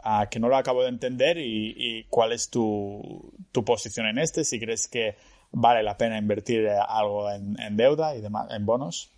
ah, 0.04 0.28
que 0.30 0.38
no 0.38 0.48
lo 0.48 0.56
acabo 0.56 0.82
de 0.82 0.88
entender 0.88 1.36
y, 1.38 2.06
cuál 2.08 2.32
es 2.32 2.48
tu, 2.48 3.32
tu, 3.50 3.64
posición 3.64 4.06
en 4.06 4.18
este, 4.18 4.44
si 4.44 4.60
crees 4.60 4.86
que 4.86 5.16
vale 5.50 5.82
la 5.82 5.96
pena 5.96 6.18
invertir 6.18 6.68
algo 6.68 7.30
en, 7.30 7.76
deuda 7.76 8.14
y 8.14 8.20
demás, 8.20 8.48
en 8.50 8.64
bonos. 8.66 9.10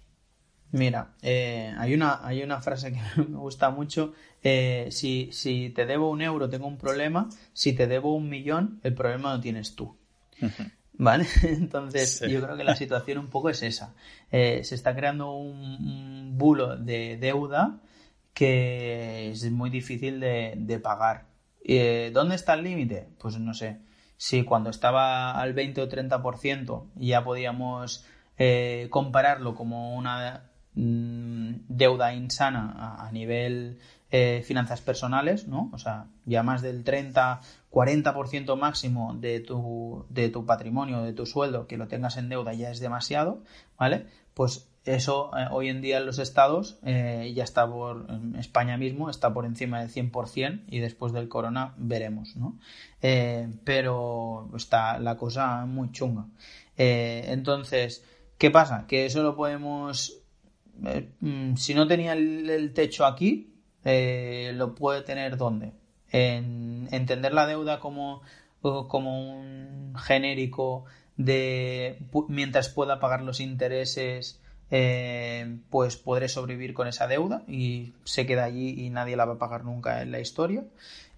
Mira, 0.70 1.12
eh, 1.20 1.74
hay, 1.76 1.92
una, 1.92 2.26
hay 2.26 2.42
una 2.42 2.62
frase 2.62 2.92
que 2.92 3.22
me 3.28 3.36
gusta 3.36 3.68
mucho. 3.68 4.14
Eh, 4.42 4.88
si, 4.90 5.28
si 5.32 5.68
te 5.70 5.84
debo 5.84 6.10
un 6.10 6.22
euro, 6.22 6.48
tengo 6.48 6.66
un 6.66 6.78
problema. 6.78 7.28
Si 7.52 7.74
te 7.74 7.86
debo 7.86 8.14
un 8.14 8.30
millón, 8.30 8.80
el 8.82 8.94
problema 8.94 9.34
lo 9.34 9.40
tienes 9.40 9.76
tú. 9.76 9.98
¿Vale? 11.02 11.26
Entonces, 11.42 12.20
yo 12.20 12.40
creo 12.40 12.56
que 12.56 12.62
la 12.62 12.76
situación 12.76 13.18
un 13.18 13.26
poco 13.26 13.50
es 13.50 13.64
esa. 13.64 13.92
Eh, 14.30 14.62
se 14.62 14.76
está 14.76 14.94
creando 14.94 15.32
un, 15.32 16.38
bulo 16.38 16.76
de 16.76 17.16
deuda 17.16 17.80
que 18.32 19.32
es 19.32 19.50
muy 19.50 19.68
difícil 19.68 20.20
de, 20.20 20.80
pagar. 20.80 21.26
Eh, 21.64 22.12
¿Dónde 22.14 22.36
está 22.36 22.54
el 22.54 22.62
límite? 22.62 23.08
Pues 23.18 23.36
no 23.40 23.52
sé. 23.52 23.78
Si 24.16 24.44
cuando 24.44 24.70
estaba 24.70 25.32
al 25.32 25.54
20 25.54 25.82
o 25.82 25.88
30% 25.88 26.84
ya 26.94 27.24
podíamos 27.24 28.04
eh, 28.38 28.86
compararlo 28.88 29.56
como 29.56 29.96
una 29.96 30.50
mm, 30.74 31.54
deuda 31.66 32.14
insana 32.14 32.74
a, 32.76 33.08
a 33.08 33.10
nivel 33.10 33.80
eh, 34.14 34.42
finanzas 34.44 34.82
personales, 34.82 35.48
¿no? 35.48 35.70
O 35.72 35.78
sea, 35.78 36.04
ya 36.26 36.42
más 36.42 36.60
del 36.60 36.84
30, 36.84 37.40
40% 37.72 38.56
máximo 38.56 39.14
de 39.14 39.40
tu, 39.40 40.06
de 40.10 40.28
tu 40.28 40.46
patrimonio, 40.46 41.02
de 41.02 41.12
tu 41.12 41.26
sueldo, 41.26 41.66
que 41.66 41.76
lo 41.76 41.88
tengas 41.88 42.16
en 42.16 42.28
deuda 42.28 42.52
ya 42.52 42.70
es 42.70 42.78
demasiado, 42.80 43.42
¿vale? 43.78 44.06
Pues 44.34 44.68
eso 44.84 45.30
eh, 45.36 45.46
hoy 45.50 45.68
en 45.68 45.80
día 45.80 45.98
en 45.98 46.06
los 46.06 46.18
estados 46.18 46.78
eh, 46.84 47.32
ya 47.34 47.44
está 47.44 47.68
por, 47.68 48.06
en 48.10 48.36
España 48.36 48.76
mismo 48.76 49.08
está 49.08 49.32
por 49.32 49.46
encima 49.46 49.80
del 49.80 49.90
100% 49.90 50.64
y 50.68 50.80
después 50.80 51.12
del 51.12 51.28
corona 51.28 51.74
veremos, 51.76 52.36
¿no? 52.36 52.58
pero 53.64 54.48
está 54.54 54.98
la 55.00 55.16
cosa 55.16 55.66
muy 55.66 55.90
chunga. 55.90 56.26
entonces, 56.76 58.04
¿qué 58.38 58.50
pasa? 58.50 58.86
Que 58.86 59.06
eso 59.06 59.22
lo 59.22 59.34
podemos... 59.34 60.18
Mm, 61.20 61.56
si 61.56 61.74
no 61.74 61.86
tenía 61.86 62.12
el 62.12 62.72
techo 62.74 63.04
aquí, 63.04 63.52
eh, 63.84 64.52
lo 64.54 64.74
puede 64.74 65.02
tener 65.02 65.36
dónde? 65.36 65.72
En 66.12 66.88
entender 66.92 67.32
la 67.32 67.46
deuda 67.46 67.80
como, 67.80 68.22
como 68.60 69.40
un 69.40 69.94
genérico 69.98 70.84
de 71.16 71.98
mientras 72.28 72.68
pueda 72.68 73.00
pagar 73.00 73.22
los 73.22 73.40
intereses, 73.40 74.40
eh, 74.70 75.58
pues 75.68 75.96
podré 75.96 76.28
sobrevivir 76.28 76.72
con 76.72 76.88
esa 76.88 77.06
deuda 77.06 77.42
y 77.46 77.92
se 78.04 78.24
queda 78.24 78.44
allí 78.44 78.86
y 78.86 78.88
nadie 78.88 79.16
la 79.16 79.26
va 79.26 79.34
a 79.34 79.38
pagar 79.38 79.64
nunca 79.64 80.00
en 80.02 80.12
la 80.12 80.20
historia. 80.20 80.64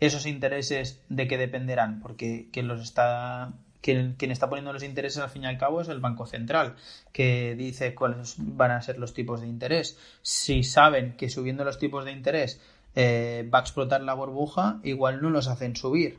Esos 0.00 0.26
intereses 0.26 1.00
de 1.08 1.28
qué 1.28 1.38
dependerán, 1.38 2.00
porque 2.00 2.48
quien 2.52 2.66
los 2.66 2.82
está 2.82 3.52
quien, 3.80 4.14
quien, 4.14 4.30
está 4.30 4.48
poniendo 4.48 4.72
los 4.72 4.82
intereses 4.82 5.22
al 5.22 5.30
fin 5.30 5.44
y 5.44 5.46
al 5.46 5.58
cabo 5.58 5.82
es 5.82 5.88
el 5.88 6.00
Banco 6.00 6.26
Central, 6.26 6.74
que 7.12 7.54
dice 7.54 7.94
cuáles 7.94 8.34
van 8.38 8.72
a 8.72 8.82
ser 8.82 8.98
los 8.98 9.14
tipos 9.14 9.40
de 9.40 9.46
interés. 9.46 9.98
Si 10.22 10.64
saben 10.64 11.16
que 11.16 11.28
subiendo 11.28 11.64
los 11.64 11.78
tipos 11.78 12.04
de 12.04 12.12
interés 12.12 12.60
eh, 12.94 13.48
va 13.52 13.58
a 13.58 13.62
explotar 13.62 14.02
la 14.02 14.14
burbuja, 14.14 14.80
igual 14.82 15.22
no 15.22 15.30
los 15.30 15.48
hacen 15.48 15.76
subir. 15.76 16.18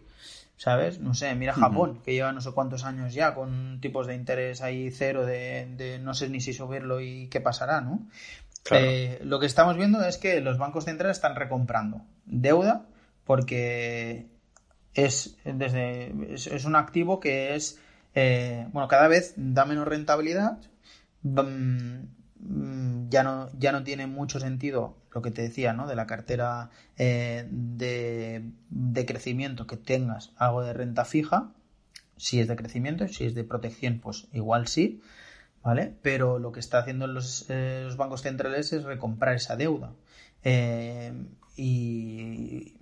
¿Sabes? 0.58 1.00
No 1.00 1.14
sé, 1.14 1.36
mira 1.36 1.54
Japón, 1.54 2.00
que 2.06 2.14
lleva 2.14 2.32
no 2.32 2.40
sé 2.40 2.52
cuántos 2.52 2.86
años 2.86 3.14
ya 3.14 3.36
con 3.36 3.82
tipos 3.82 4.08
de 4.08 4.16
interés 4.16 4.62
ahí 4.62 4.90
cero 4.90 5.26
de, 5.26 6.00
no 6.02 6.14
sé 6.14 6.30
ni 6.30 6.40
si 6.40 6.54
subirlo 6.54 7.02
y 7.02 7.28
qué 7.28 7.42
pasará, 7.42 7.82
¿no? 7.82 8.08
Eh, 8.72 9.20
lo 9.24 9.40
que 9.40 9.48
estamos 9.48 9.76
viendo 9.76 10.02
es 10.04 10.18
que 10.18 10.40
los 10.40 10.58
bancos 10.58 10.86
centrales 10.86 11.18
están 11.18 11.36
recomprando 11.36 12.02
deuda 12.26 12.86
porque 13.26 14.28
es, 14.94 15.38
desde, 15.44 16.34
es, 16.34 16.66
un 16.66 16.76
activo 16.76 17.20
que 17.20 17.56
es, 17.56 17.78
eh, 18.16 18.66
bueno, 18.72 18.88
cada 18.88 19.10
vez 19.10 19.34
da 19.36 19.66
menos 19.66 19.88
rentabilidad, 19.88 20.58
mm, 21.22 22.00
mm, 22.40 23.10
ya, 23.10 23.24
no, 23.24 23.50
ya 23.60 23.74
no 23.74 23.84
tiene 23.84 24.08
mucho 24.08 24.40
sentido 24.40 24.96
lo 25.16 25.22
que 25.22 25.32
te 25.32 25.42
decía, 25.42 25.74
¿no? 25.74 25.88
De 25.88 25.96
la 25.96 26.06
cartera 26.06 26.70
eh, 26.98 27.48
de, 27.50 28.44
de, 28.70 29.06
crecimiento 29.06 29.66
que 29.66 29.78
tengas 29.78 30.34
algo 30.36 30.62
de 30.62 30.74
renta 30.74 31.06
fija, 31.06 31.54
si 32.18 32.42
es 32.42 32.50
de 32.50 32.58
crecimiento, 32.58 33.08
si 33.08 33.26
es 33.26 33.34
de 33.34 33.46
protección, 33.46 34.00
pues 34.00 34.28
igual 34.34 34.68
sí, 34.68 35.02
¿vale? 35.64 35.96
Pero 36.02 36.38
lo 36.38 36.52
que 36.52 36.60
está 36.60 36.80
haciendo 36.80 37.08
los, 37.08 37.46
eh, 37.50 37.84
los 37.86 37.96
bancos 37.96 38.22
centrales 38.24 38.74
es 38.74 38.84
recomprar 38.84 39.36
esa 39.36 39.56
deuda. 39.56 39.94
y 41.56 42.76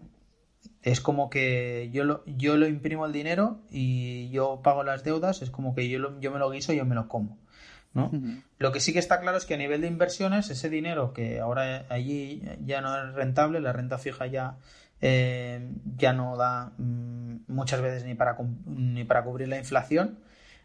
es 0.81 0.99
como 0.99 1.29
que 1.29 1.89
yo 1.93 2.03
lo, 2.03 2.23
yo 2.25 2.57
lo 2.57 2.67
imprimo 2.67 3.05
el 3.05 3.13
dinero 3.13 3.61
y 3.71 4.29
yo 4.31 4.61
pago 4.63 4.83
las 4.83 5.03
deudas, 5.03 5.41
es 5.41 5.49
como 5.49 5.75
que 5.75 5.87
yo, 5.87 6.19
yo 6.19 6.31
me 6.31 6.39
lo 6.39 6.49
guiso 6.49 6.73
y 6.73 6.77
yo 6.77 6.85
me 6.85 6.95
lo 6.95 7.07
como. 7.07 7.37
¿No? 7.93 8.11
Lo 8.57 8.71
que 8.71 8.79
sí 8.79 8.93
que 8.93 8.99
está 8.99 9.19
claro 9.19 9.37
es 9.37 9.45
que 9.45 9.53
a 9.53 9.57
nivel 9.57 9.81
de 9.81 9.87
inversiones, 9.87 10.49
ese 10.49 10.69
dinero 10.69 11.13
que 11.13 11.39
ahora 11.39 11.85
allí 11.89 12.41
ya 12.65 12.81
no 12.81 12.95
es 12.97 13.13
rentable, 13.13 13.59
la 13.61 13.73
renta 13.73 13.97
fija 13.97 14.25
ya, 14.25 14.57
eh, 15.01 15.71
ya 15.95 16.13
no 16.13 16.35
da 16.37 16.71
mm, 16.77 17.41
muchas 17.47 17.81
veces 17.81 18.05
ni 18.05 18.15
para, 18.15 18.37
ni 18.65 19.03
para 19.03 19.23
cubrir 19.23 19.47
la 19.47 19.57
inflación, 19.57 20.19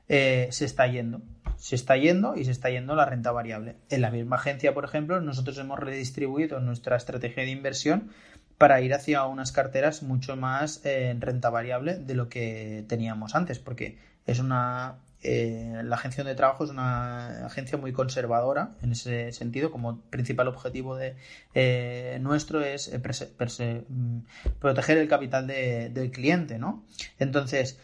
eh, 0.09 0.48
se 0.50 0.64
está 0.64 0.86
yendo. 0.86 1.20
Se 1.56 1.74
está 1.74 1.96
yendo 1.96 2.36
y 2.36 2.44
se 2.44 2.52
está 2.52 2.70
yendo 2.70 2.94
la 2.94 3.05
renta 3.05 3.32
variable. 3.32 3.76
En 3.90 4.00
la 4.00 4.10
misma 4.10 4.36
agencia, 4.36 4.72
por 4.72 4.84
ejemplo, 4.84 5.20
nosotros 5.20 5.59
hemos 5.59 5.78
redistribuido 5.78 6.60
nuestra 6.60 6.96
estrategia 6.96 7.42
de 7.42 7.50
inversión 7.50 8.10
para 8.59 8.80
ir 8.80 8.94
hacia 8.94 9.24
unas 9.24 9.52
carteras 9.52 10.02
mucho 10.02 10.36
más 10.36 10.84
en 10.84 11.16
eh, 11.16 11.20
renta 11.20 11.50
variable 11.50 11.96
de 11.96 12.14
lo 12.14 12.28
que 12.28 12.84
teníamos 12.88 13.34
antes, 13.34 13.59
porque 13.59 13.98
es 14.26 14.40
una 14.40 14.96
eh, 15.23 15.81
la 15.85 15.97
agencia 15.97 16.24
de 16.24 16.35
trabajo 16.35 16.65
es 16.65 16.70
una 16.70 17.47
agencia 17.47 17.78
muy 17.78 17.93
conservadora 17.93 18.77
en 18.82 18.93
ese 18.93 19.32
sentido, 19.32 19.70
como 19.70 20.01
principal 20.03 20.49
objetivo 20.49 20.97
de 20.97 21.16
eh, 21.55 22.19
nuestro 22.20 22.61
es 22.61 22.90
mm, 22.93 24.19
proteger 24.61 24.99
el 24.99 25.09
capital 25.09 25.47
del 25.47 26.11
cliente, 26.11 26.59
¿no? 26.59 26.85
Entonces, 27.19 27.78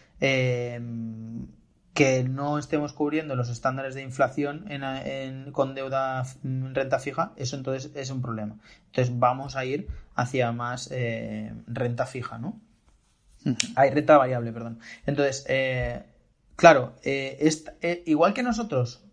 que 1.94 2.24
no 2.24 2.58
estemos 2.58 2.92
cubriendo 2.92 3.36
los 3.36 3.48
estándares 3.48 3.94
de 3.94 4.02
inflación 4.02 4.66
con 5.52 5.74
deuda 5.74 6.24
renta 6.42 6.98
fija, 6.98 7.32
eso 7.36 7.56
entonces 7.56 7.92
es 7.94 8.10
un 8.10 8.20
problema. 8.20 8.56
Entonces 8.86 9.18
vamos 9.18 9.56
a 9.56 9.64
ir 9.64 9.88
hacia 10.16 10.52
más 10.52 10.90
eh, 10.92 11.52
renta 11.66 12.06
fija, 12.06 12.38
¿no? 12.38 12.60
Hay 13.76 13.90
renta 13.90 14.16
variable, 14.16 14.52
perdón. 14.52 14.80
Entonces, 15.06 15.44
eh, 15.48 16.02
claro, 16.56 16.94
eh, 17.02 18.02
igual 18.06 18.34
que 18.34 18.42
nosotros 18.42 19.04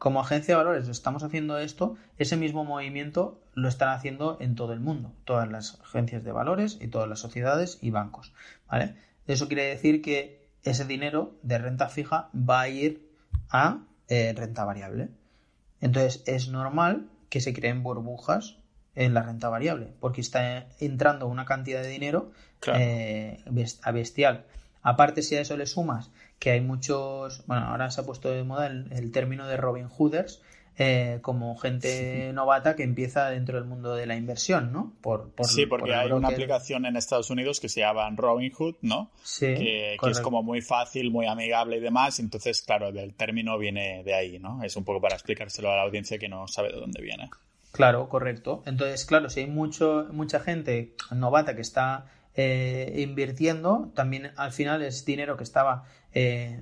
como 0.00 0.20
agencia 0.20 0.54
de 0.54 0.64
valores 0.64 0.88
estamos 0.88 1.22
haciendo 1.22 1.58
esto, 1.58 1.96
ese 2.16 2.38
mismo 2.38 2.64
movimiento 2.64 3.38
lo 3.52 3.68
están 3.68 3.90
haciendo 3.90 4.38
en 4.40 4.54
todo 4.54 4.72
el 4.72 4.80
mundo, 4.80 5.12
todas 5.24 5.50
las 5.50 5.78
agencias 5.82 6.24
de 6.24 6.32
valores 6.32 6.78
y 6.80 6.88
todas 6.88 7.06
las 7.06 7.18
sociedades 7.18 7.78
y 7.82 7.90
bancos, 7.90 8.32
¿vale? 8.66 8.94
Eso 9.26 9.46
quiere 9.46 9.64
decir 9.64 10.00
que 10.00 10.48
ese 10.62 10.86
dinero 10.86 11.34
de 11.42 11.58
renta 11.58 11.90
fija 11.90 12.30
va 12.34 12.62
a 12.62 12.68
ir 12.68 13.10
a 13.50 13.80
eh, 14.08 14.32
renta 14.34 14.64
variable. 14.64 15.10
Entonces 15.82 16.22
es 16.26 16.48
normal 16.48 17.10
que 17.28 17.42
se 17.42 17.52
creen 17.52 17.82
burbujas 17.82 18.56
en 18.94 19.12
la 19.12 19.22
renta 19.22 19.50
variable, 19.50 19.92
porque 20.00 20.20
está 20.22 20.66
entrando 20.80 21.26
una 21.26 21.44
cantidad 21.44 21.82
de 21.82 21.88
dinero 21.88 22.32
eh, 22.74 23.44
a 23.82 23.92
bestial. 23.92 24.46
Aparte, 24.82 25.22
si 25.22 25.36
a 25.36 25.42
eso 25.42 25.56
le 25.56 25.66
sumas 25.66 26.10
que 26.40 26.50
hay 26.50 26.60
muchos, 26.62 27.46
bueno, 27.46 27.66
ahora 27.66 27.90
se 27.90 28.00
ha 28.00 28.04
puesto 28.04 28.30
de 28.30 28.42
moda 28.42 28.66
el, 28.66 29.12
término 29.12 29.46
de 29.46 29.58
Robin 29.58 29.88
Hooders, 29.88 30.42
eh, 30.78 31.18
como 31.20 31.54
gente 31.58 32.32
novata 32.32 32.74
que 32.74 32.82
empieza 32.82 33.28
dentro 33.28 33.58
del 33.58 33.68
mundo 33.68 33.94
de 33.94 34.06
la 34.06 34.16
inversión, 34.16 34.72
¿no? 34.72 34.94
Por, 35.02 35.32
sí, 35.42 35.66
porque 35.66 35.94
hay 35.94 36.10
una 36.10 36.28
aplicación 36.28 36.86
en 36.86 36.96
Estados 36.96 37.28
Unidos 37.28 37.60
que 37.60 37.68
se 37.68 37.80
llama 37.80 38.08
Robinhood, 38.16 38.76
¿no? 38.80 39.10
Sí. 39.22 39.54
Que, 39.54 39.96
es 40.10 40.20
como 40.20 40.42
muy 40.42 40.62
fácil, 40.62 41.10
muy 41.10 41.26
amigable 41.26 41.76
y 41.76 41.80
demás. 41.80 42.18
Entonces, 42.20 42.62
claro, 42.62 42.88
el 42.88 43.14
término 43.14 43.58
viene 43.58 44.02
de 44.02 44.14
ahí, 44.14 44.38
¿no? 44.38 44.62
Es 44.62 44.76
un 44.76 44.84
poco 44.84 45.02
para 45.02 45.16
explicárselo 45.16 45.70
a 45.70 45.76
la 45.76 45.82
audiencia 45.82 46.18
que 46.18 46.30
no 46.30 46.48
sabe 46.48 46.72
de 46.72 46.80
dónde 46.80 47.02
viene. 47.02 47.28
Claro, 47.72 48.08
correcto. 48.08 48.62
Entonces, 48.64 49.04
claro, 49.04 49.28
si 49.28 49.40
hay 49.40 49.46
mucho, 49.46 50.06
mucha 50.10 50.40
gente 50.40 50.94
novata 51.10 51.54
que 51.54 51.60
está 51.60 52.06
eh, 52.42 53.02
invirtiendo, 53.02 53.92
también 53.94 54.32
al 54.36 54.50
final 54.50 54.80
es 54.80 55.04
dinero 55.04 55.36
que 55.36 55.44
estaba 55.44 55.84
eh, 56.14 56.58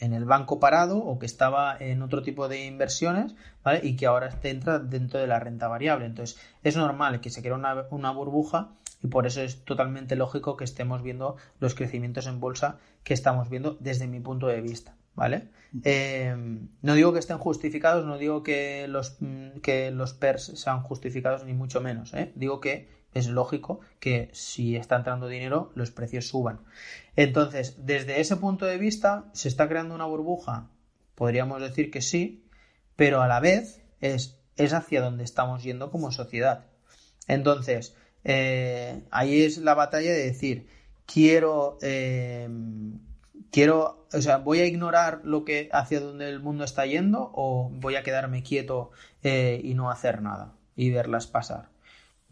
en 0.00 0.12
el 0.12 0.24
banco 0.24 0.58
parado 0.58 0.98
o 0.98 1.20
que 1.20 1.26
estaba 1.26 1.76
en 1.78 2.02
otro 2.02 2.22
tipo 2.22 2.48
de 2.48 2.66
inversiones. 2.66 3.36
Y 3.84 3.94
que 3.94 4.06
ahora 4.06 4.36
entra 4.42 4.80
dentro 4.80 5.20
de 5.20 5.28
la 5.28 5.38
renta 5.38 5.68
variable. 5.68 6.06
Entonces, 6.06 6.36
es 6.64 6.76
normal 6.76 7.20
que 7.20 7.30
se 7.30 7.42
crea 7.42 7.54
una, 7.54 8.10
burbuja 8.10 8.72
y 9.04 9.06
por 9.06 9.28
eso 9.28 9.40
es 9.40 9.64
totalmente 9.64 10.16
lógico 10.16 10.56
que 10.56 10.64
estemos 10.64 11.00
viendo 11.00 11.36
los 11.60 11.76
crecimientos 11.76 12.26
en 12.26 12.40
bolsa 12.40 12.78
que 13.04 13.14
estamos 13.14 13.50
viendo 13.50 13.76
desde 13.78 14.08
mi 14.08 14.18
punto 14.18 14.48
de 14.48 14.60
vista. 14.60 14.96
¿Vale? 15.14 15.50
Eh, 15.84 16.34
no 16.80 16.94
digo 16.94 17.12
que 17.12 17.18
estén 17.20 17.38
justificados, 17.38 18.04
no 18.04 18.18
digo 18.18 18.42
que 18.42 18.88
los, 18.88 19.18
que 19.62 19.92
los 19.92 20.14
PERS 20.14 20.58
sean 20.58 20.82
justificados, 20.82 21.44
ni 21.44 21.52
mucho 21.52 21.80
menos. 21.80 22.14
¿eh? 22.14 22.32
Digo 22.34 22.60
que 22.60 23.01
es 23.14 23.26
lógico 23.28 23.80
que 24.00 24.30
si 24.32 24.76
está 24.76 24.96
entrando 24.96 25.28
dinero, 25.28 25.70
los 25.74 25.90
precios 25.90 26.28
suban. 26.28 26.60
Entonces, 27.16 27.86
desde 27.86 28.20
ese 28.20 28.36
punto 28.36 28.66
de 28.66 28.78
vista, 28.78 29.26
¿se 29.32 29.48
está 29.48 29.68
creando 29.68 29.94
una 29.94 30.06
burbuja? 30.06 30.70
Podríamos 31.14 31.60
decir 31.60 31.90
que 31.90 32.00
sí, 32.00 32.44
pero 32.96 33.20
a 33.20 33.28
la 33.28 33.40
vez 33.40 33.82
es, 34.00 34.40
es 34.56 34.72
hacia 34.72 35.02
donde 35.02 35.24
estamos 35.24 35.62
yendo 35.62 35.90
como 35.90 36.10
sociedad. 36.10 36.66
Entonces, 37.28 37.96
eh, 38.24 39.04
ahí 39.10 39.42
es 39.42 39.58
la 39.58 39.74
batalla 39.74 40.12
de 40.12 40.24
decir, 40.24 40.68
quiero, 41.06 41.78
eh, 41.82 42.48
quiero, 43.50 44.06
o 44.12 44.20
sea, 44.20 44.38
voy 44.38 44.60
a 44.60 44.66
ignorar 44.66 45.20
lo 45.24 45.44
que 45.44 45.68
hacia 45.72 46.00
donde 46.00 46.28
el 46.28 46.40
mundo 46.40 46.64
está 46.64 46.86
yendo 46.86 47.30
o 47.34 47.70
voy 47.72 47.96
a 47.96 48.02
quedarme 48.02 48.42
quieto 48.42 48.90
eh, 49.22 49.60
y 49.62 49.74
no 49.74 49.90
hacer 49.90 50.22
nada 50.22 50.54
y 50.76 50.90
verlas 50.90 51.26
pasar. 51.26 51.71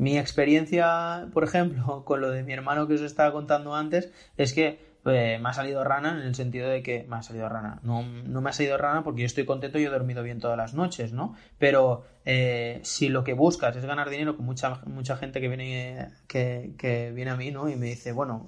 Mi 0.00 0.16
experiencia, 0.18 1.28
por 1.34 1.44
ejemplo, 1.44 2.04
con 2.06 2.22
lo 2.22 2.30
de 2.30 2.42
mi 2.42 2.54
hermano 2.54 2.88
que 2.88 2.94
os 2.94 3.02
estaba 3.02 3.32
contando 3.32 3.74
antes, 3.74 4.10
es 4.38 4.54
que 4.54 4.78
eh, 5.04 5.38
me 5.42 5.48
ha 5.50 5.52
salido 5.52 5.84
rana 5.84 6.12
en 6.12 6.26
el 6.26 6.34
sentido 6.34 6.70
de 6.70 6.82
que 6.82 7.04
me 7.06 7.16
ha 7.16 7.22
salido 7.22 7.50
rana. 7.50 7.80
No, 7.82 8.02
no, 8.02 8.40
me 8.40 8.48
ha 8.48 8.52
salido 8.54 8.78
rana 8.78 9.04
porque 9.04 9.20
yo 9.20 9.26
estoy 9.26 9.44
contento 9.44 9.78
y 9.78 9.84
he 9.84 9.90
dormido 9.90 10.22
bien 10.22 10.40
todas 10.40 10.56
las 10.56 10.72
noches, 10.72 11.12
¿no? 11.12 11.34
Pero 11.58 12.06
eh, 12.24 12.80
si 12.82 13.10
lo 13.10 13.24
que 13.24 13.34
buscas 13.34 13.76
es 13.76 13.84
ganar 13.84 14.08
dinero, 14.08 14.38
con 14.38 14.46
mucha, 14.46 14.80
mucha 14.86 15.18
gente 15.18 15.38
que 15.38 15.48
viene, 15.48 16.08
que, 16.26 16.74
que, 16.78 17.12
viene 17.12 17.32
a 17.32 17.36
mí, 17.36 17.50
¿no? 17.50 17.68
Y 17.68 17.76
me 17.76 17.84
dice, 17.84 18.12
bueno, 18.12 18.46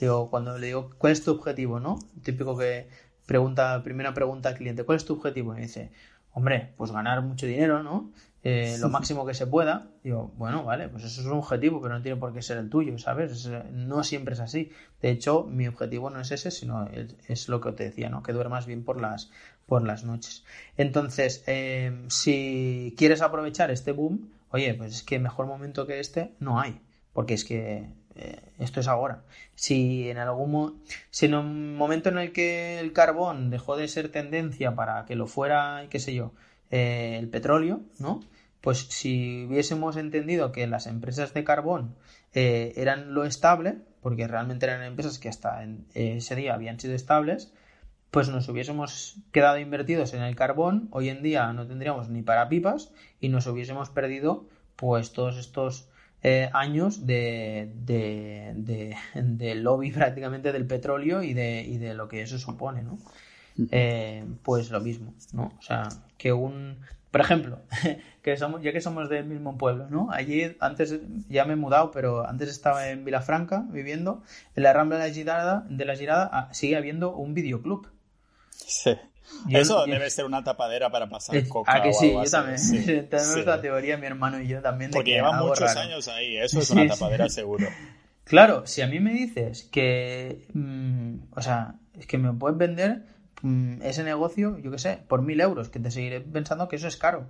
digo, 0.00 0.28
cuando 0.28 0.58
le 0.58 0.66
digo, 0.66 0.90
¿cuál 0.98 1.12
es 1.12 1.22
tu 1.22 1.30
objetivo, 1.30 1.78
no? 1.78 2.00
Típico 2.24 2.58
que 2.58 2.88
pregunta, 3.26 3.80
primera 3.84 4.12
pregunta 4.12 4.48
al 4.48 4.56
cliente, 4.56 4.82
¿cuál 4.82 4.96
es 4.96 5.04
tu 5.04 5.12
objetivo? 5.14 5.52
Y 5.52 5.56
me 5.56 5.62
dice, 5.62 5.92
hombre, 6.32 6.74
pues 6.76 6.90
ganar 6.90 7.22
mucho 7.22 7.46
dinero, 7.46 7.84
¿no? 7.84 8.10
Eh, 8.44 8.76
lo 8.80 8.90
máximo 8.90 9.24
que 9.24 9.32
se 9.32 9.46
pueda, 9.46 9.88
digo, 10.04 10.32
bueno, 10.36 10.64
vale, 10.64 10.88
pues 10.88 11.04
eso 11.04 11.22
es 11.22 11.26
un 11.26 11.38
objetivo, 11.38 11.80
pero 11.80 11.94
no 11.94 12.02
tiene 12.02 12.20
por 12.20 12.32
qué 12.34 12.42
ser 12.42 12.58
el 12.58 12.68
tuyo, 12.68 12.96
¿sabes? 12.98 13.48
no 13.72 14.04
siempre 14.04 14.34
es 14.34 14.40
así. 14.40 14.70
De 15.00 15.10
hecho, 15.10 15.44
mi 15.44 15.66
objetivo 15.66 16.10
no 16.10 16.20
es 16.20 16.30
ese, 16.30 16.50
sino 16.50 16.86
es, 17.26 17.48
lo 17.48 17.60
que 17.60 17.72
te 17.72 17.84
decía, 17.84 18.10
¿no? 18.10 18.22
Que 18.22 18.34
duermas 18.34 18.66
bien 18.66 18.84
por 18.84 19.00
las, 19.00 19.30
por 19.66 19.82
las 19.82 20.04
noches. 20.04 20.44
Entonces, 20.76 21.42
eh, 21.46 22.04
si 22.08 22.94
quieres 22.98 23.22
aprovechar 23.22 23.70
este 23.70 23.92
boom, 23.92 24.30
oye, 24.50 24.74
pues 24.74 24.94
es 24.94 25.02
que 25.02 25.18
mejor 25.18 25.46
momento 25.46 25.86
que 25.86 25.98
este 25.98 26.34
no 26.38 26.60
hay, 26.60 26.80
porque 27.14 27.32
es 27.32 27.46
que 27.46 27.88
eh, 28.14 28.40
esto 28.58 28.80
es 28.80 28.88
ahora. 28.88 29.22
Si 29.54 30.10
en 30.10 30.18
algún 30.18 30.82
si 31.10 31.26
en 31.26 31.34
un 31.34 31.76
momento 31.76 32.10
en 32.10 32.18
el 32.18 32.32
que 32.32 32.78
el 32.78 32.92
carbón 32.92 33.48
dejó 33.48 33.76
de 33.76 33.88
ser 33.88 34.10
tendencia 34.10 34.74
para 34.74 35.06
que 35.06 35.16
lo 35.16 35.26
fuera, 35.26 35.86
qué 35.88 35.98
sé 35.98 36.14
yo, 36.14 36.32
el 36.70 37.28
petróleo, 37.28 37.80
¿no? 37.98 38.20
Pues 38.64 38.78
si 38.88 39.44
hubiésemos 39.44 39.98
entendido 39.98 40.50
que 40.50 40.66
las 40.66 40.86
empresas 40.86 41.34
de 41.34 41.44
carbón 41.44 41.96
eh, 42.32 42.72
eran 42.76 43.12
lo 43.12 43.26
estable, 43.26 43.76
porque 44.00 44.26
realmente 44.26 44.64
eran 44.64 44.82
empresas 44.82 45.18
que 45.18 45.28
hasta 45.28 45.62
en 45.62 45.84
ese 45.92 46.34
día 46.34 46.54
habían 46.54 46.80
sido 46.80 46.94
estables, 46.94 47.52
pues 48.10 48.30
nos 48.30 48.48
hubiésemos 48.48 49.16
quedado 49.32 49.58
invertidos 49.58 50.14
en 50.14 50.22
el 50.22 50.34
carbón, 50.34 50.88
hoy 50.92 51.10
en 51.10 51.22
día 51.22 51.52
no 51.52 51.66
tendríamos 51.66 52.08
ni 52.08 52.22
para 52.22 52.48
pipas 52.48 52.90
y 53.20 53.28
nos 53.28 53.46
hubiésemos 53.46 53.90
perdido 53.90 54.46
pues 54.76 55.12
todos 55.12 55.36
estos 55.36 55.90
eh, 56.22 56.48
años 56.54 57.04
de, 57.04 57.70
de, 57.84 59.54
lobby 59.56 59.92
prácticamente 59.92 60.52
del 60.52 60.66
petróleo 60.66 61.22
y 61.22 61.34
de, 61.34 61.64
y 61.64 61.76
de 61.76 61.92
lo 61.92 62.08
que 62.08 62.22
eso 62.22 62.38
supone, 62.38 62.82
¿no? 62.82 62.98
Eh, 63.70 64.24
pues 64.42 64.70
lo 64.70 64.80
mismo, 64.80 65.12
¿no? 65.34 65.52
O 65.58 65.62
sea, 65.62 65.90
que 66.16 66.32
un 66.32 66.78
por 67.14 67.20
ejemplo, 67.20 67.60
que 68.22 68.36
somos, 68.36 68.60
ya 68.60 68.72
que 68.72 68.80
somos 68.80 69.08
del 69.08 69.24
mismo 69.24 69.56
pueblo, 69.56 69.86
¿no? 69.88 70.08
Allí 70.10 70.56
antes 70.58 70.98
ya 71.28 71.44
me 71.44 71.52
he 71.52 71.56
mudado, 71.56 71.92
pero 71.92 72.28
antes 72.28 72.48
estaba 72.48 72.88
en 72.88 73.04
Vilafranca 73.04 73.66
viviendo. 73.68 74.24
En 74.56 74.64
la 74.64 74.72
Rambla 74.72 74.98
de 74.98 75.08
la 75.08 75.14
Girada, 75.14 75.64
de 75.68 75.84
la 75.84 75.94
Girada 75.94 76.28
ah, 76.32 76.48
sigue 76.50 76.76
habiendo 76.76 77.14
un 77.14 77.32
videoclub. 77.32 77.86
Sí. 78.50 78.96
Eso 79.48 79.86
debe 79.86 80.10
ser 80.10 80.24
una 80.24 80.42
tapadera 80.42 80.90
para 80.90 81.08
pasar 81.08 81.46
coca. 81.46 81.72
Ah, 81.72 81.82
que 81.82 81.92
sí, 81.92 82.12
yo 82.12 82.28
también. 82.28 82.58
Tenemos 83.08 83.46
la 83.46 83.60
teoría, 83.60 83.96
mi 83.96 84.06
hermano 84.06 84.40
y 84.40 84.48
yo 84.48 84.60
también. 84.60 84.90
Porque 84.90 85.12
llevan 85.12 85.38
muchos 85.38 85.76
años 85.76 86.08
ahí, 86.08 86.36
eso 86.36 86.58
es 86.58 86.70
una 86.70 86.88
tapadera 86.88 87.28
seguro. 87.28 87.68
Claro, 88.24 88.66
si 88.66 88.82
a 88.82 88.88
mí 88.88 88.98
me 88.98 89.12
dices 89.12 89.68
que. 89.70 90.48
Mm, 90.52 91.26
o 91.30 91.40
sea, 91.40 91.76
es 91.96 92.08
que 92.08 92.18
me 92.18 92.32
puedes 92.32 92.58
vender 92.58 93.13
Mm, 93.44 93.82
ese 93.82 94.02
negocio, 94.04 94.56
yo 94.56 94.70
qué 94.70 94.78
sé, 94.78 95.00
por 95.06 95.20
mil 95.20 95.38
euros, 95.38 95.68
que 95.68 95.78
te 95.78 95.90
seguiré 95.90 96.22
pensando 96.22 96.66
que 96.66 96.76
eso 96.76 96.88
es 96.88 96.96
caro. 96.96 97.26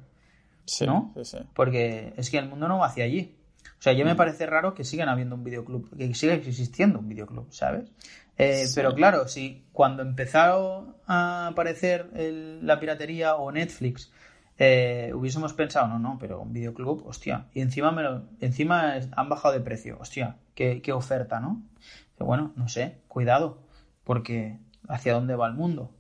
¿No? 0.87 1.13
Porque 1.55 2.15
es 2.17 2.31
que 2.31 2.39
el 2.39 2.49
mundo 2.49 2.69
no 2.69 2.79
va 2.79 2.87
hacia 2.87 3.05
allí. 3.05 3.37
O 3.65 3.83
sea, 3.83 3.93
ya 3.95 4.05
me 4.05 4.15
mm. 4.15 4.17
parece 4.17 4.47
raro 4.47 4.75
que 4.75 4.85
sigan 4.85 5.09
habiendo 5.09 5.35
un 5.35 5.43
videoclub, 5.43 5.91
que 5.97 6.15
siga 6.15 6.35
existiendo 6.35 7.01
un 7.01 7.09
videoclub, 7.09 7.53
¿sabes? 7.53 7.91
Eh, 8.39 8.65
pero 8.77 8.95
claro, 8.95 9.27
si 9.27 9.65
cuando 9.73 10.03
empezaron 10.03 10.95
a 11.09 11.49
aparecer 11.49 12.11
la 12.63 12.79
piratería 12.79 13.35
o 13.35 13.51
Netflix 13.51 14.13
eh, 14.57 15.13
hubiésemos 15.15 15.53
pensado, 15.53 15.89
no, 15.89 15.99
no, 15.99 16.17
pero 16.21 16.41
un 16.41 16.53
videoclub, 16.53 17.05
hostia, 17.09 17.47
y 17.53 17.61
encima, 17.61 17.91
me 17.91 18.03
lo, 18.03 18.23
encima 18.41 19.01
han 19.17 19.29
bajado 19.29 19.55
de 19.55 19.61
precio, 19.61 19.99
hostia, 20.01 20.37
qué, 20.55 20.81
qué 20.81 20.93
oferta, 20.93 21.41
¿no? 21.41 21.61
Bueno, 22.19 22.53
no 22.55 22.69
sé, 22.69 22.99
cuidado, 23.09 23.59
porque 24.05 24.59
hacia 24.89 25.15
dónde 25.15 25.35
va 25.35 25.49
el 25.49 25.55
mundo. 25.55 25.91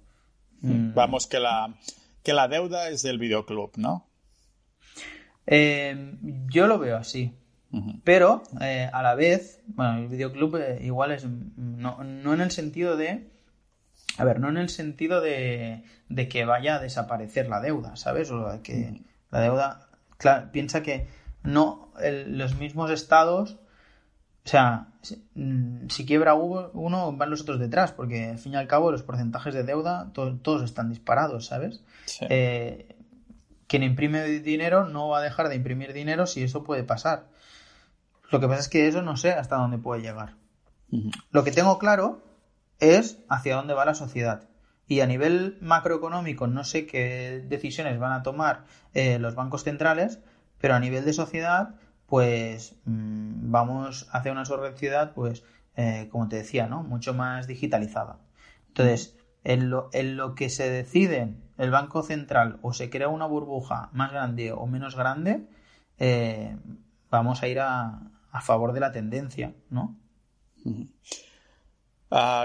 Mm. 0.64 0.94
Vamos, 0.94 1.26
que 1.26 1.38
la, 1.38 1.74
que 2.22 2.32
la 2.32 2.48
deuda 2.48 2.88
es 2.88 3.02
del 3.02 3.18
videoclub, 3.18 3.72
¿no? 3.76 4.06
Eh, 5.46 6.16
yo 6.48 6.66
lo 6.66 6.78
veo 6.78 6.96
así. 6.96 7.32
Pero 8.04 8.44
eh, 8.60 8.88
a 8.92 9.02
la 9.02 9.16
vez, 9.16 9.60
bueno, 9.66 9.98
el 9.98 10.06
videoclub 10.06 10.56
eh, 10.56 10.78
igual 10.82 11.10
es. 11.10 11.26
No, 11.26 12.00
en 12.00 12.40
el 12.40 12.52
sentido 12.52 12.96
de. 12.96 13.28
A 14.16 14.24
ver, 14.24 14.38
no 14.38 14.48
en 14.48 14.58
el 14.58 14.68
sentido 14.68 15.20
de, 15.20 15.82
de 16.08 16.28
que 16.28 16.44
vaya 16.44 16.76
a 16.76 16.78
desaparecer 16.78 17.48
la 17.48 17.60
deuda, 17.60 17.96
¿sabes? 17.96 18.30
O 18.30 18.48
de 18.48 18.62
que 18.62 19.02
la 19.32 19.40
deuda. 19.40 19.88
Claro, 20.18 20.52
piensa 20.52 20.84
que 20.84 21.08
no 21.42 21.92
los 22.00 22.54
mismos 22.54 22.92
estados 22.92 23.58
o 24.44 24.48
sea, 24.48 24.88
mm, 25.34 25.88
si 25.88 26.04
quiebra 26.04 26.34
uno, 26.34 27.12
van 27.12 27.30
los 27.30 27.40
otros 27.40 27.58
detrás, 27.58 27.92
porque 27.92 28.30
al 28.30 28.38
fin 28.38 28.52
y 28.52 28.56
al 28.56 28.66
cabo 28.66 28.90
los 28.90 29.02
porcentajes 29.02 29.54
de 29.54 29.62
deuda 29.62 30.10
todos 30.12 30.62
están 30.62 30.90
disparados, 30.90 31.46
¿sabes? 31.46 31.82
Eh, 32.28 32.94
quien 33.66 33.82
imprime 33.82 34.22
dinero 34.24 34.86
no 34.86 35.08
va 35.08 35.18
a 35.18 35.22
dejar 35.22 35.48
de 35.48 35.56
imprimir 35.56 35.94
dinero 35.94 36.26
si 36.26 36.42
eso 36.42 36.62
puede 36.62 36.84
pasar. 36.84 37.28
Lo 38.30 38.38
que 38.38 38.46
pasa 38.46 38.60
es 38.60 38.68
que 38.68 38.86
eso 38.86 39.00
no 39.00 39.16
sé 39.16 39.32
hasta 39.32 39.56
dónde 39.56 39.78
puede 39.78 40.02
llegar. 40.02 40.34
Lo 41.30 41.42
que 41.42 41.50
tengo 41.50 41.78
claro 41.78 42.22
es 42.80 43.18
hacia 43.28 43.56
dónde 43.56 43.74
va 43.74 43.84
la 43.86 43.94
sociedad. 43.94 44.48
Y 44.86 45.00
a 45.00 45.06
nivel 45.06 45.56
macroeconómico 45.62 46.46
no 46.46 46.64
sé 46.64 46.86
qué 46.86 47.42
decisiones 47.48 47.98
van 47.98 48.12
a 48.12 48.22
tomar 48.22 48.66
eh, 48.92 49.18
los 49.18 49.34
bancos 49.34 49.64
centrales, 49.64 50.18
pero 50.58 50.74
a 50.74 50.80
nivel 50.80 51.06
de 51.06 51.14
sociedad 51.14 51.76
pues 52.14 52.76
mm, 52.84 53.50
vamos 53.50 54.06
hacia 54.12 54.30
una 54.30 54.44
sociedad, 54.44 55.14
pues, 55.14 55.42
eh, 55.74 56.06
como 56.12 56.28
te 56.28 56.36
decía, 56.36 56.68
¿no? 56.68 56.84
Mucho 56.84 57.12
más 57.12 57.48
digitalizada. 57.48 58.20
Entonces, 58.68 59.18
en 59.42 59.68
lo, 59.68 59.90
en 59.92 60.16
lo 60.16 60.36
que 60.36 60.48
se 60.48 60.70
decide 60.70 61.34
el 61.58 61.72
Banco 61.72 62.04
Central 62.04 62.60
o 62.62 62.72
se 62.72 62.88
crea 62.88 63.08
una 63.08 63.26
burbuja 63.26 63.90
más 63.92 64.12
grande 64.12 64.52
o 64.52 64.64
menos 64.68 64.94
grande, 64.94 65.48
eh, 65.98 66.56
vamos 67.10 67.42
a 67.42 67.48
ir 67.48 67.58
a, 67.58 68.12
a, 68.30 68.40
favor 68.42 68.74
de 68.74 68.78
la 68.78 68.92
tendencia, 68.92 69.52
¿no? 69.70 69.96
Uh, 70.64 70.86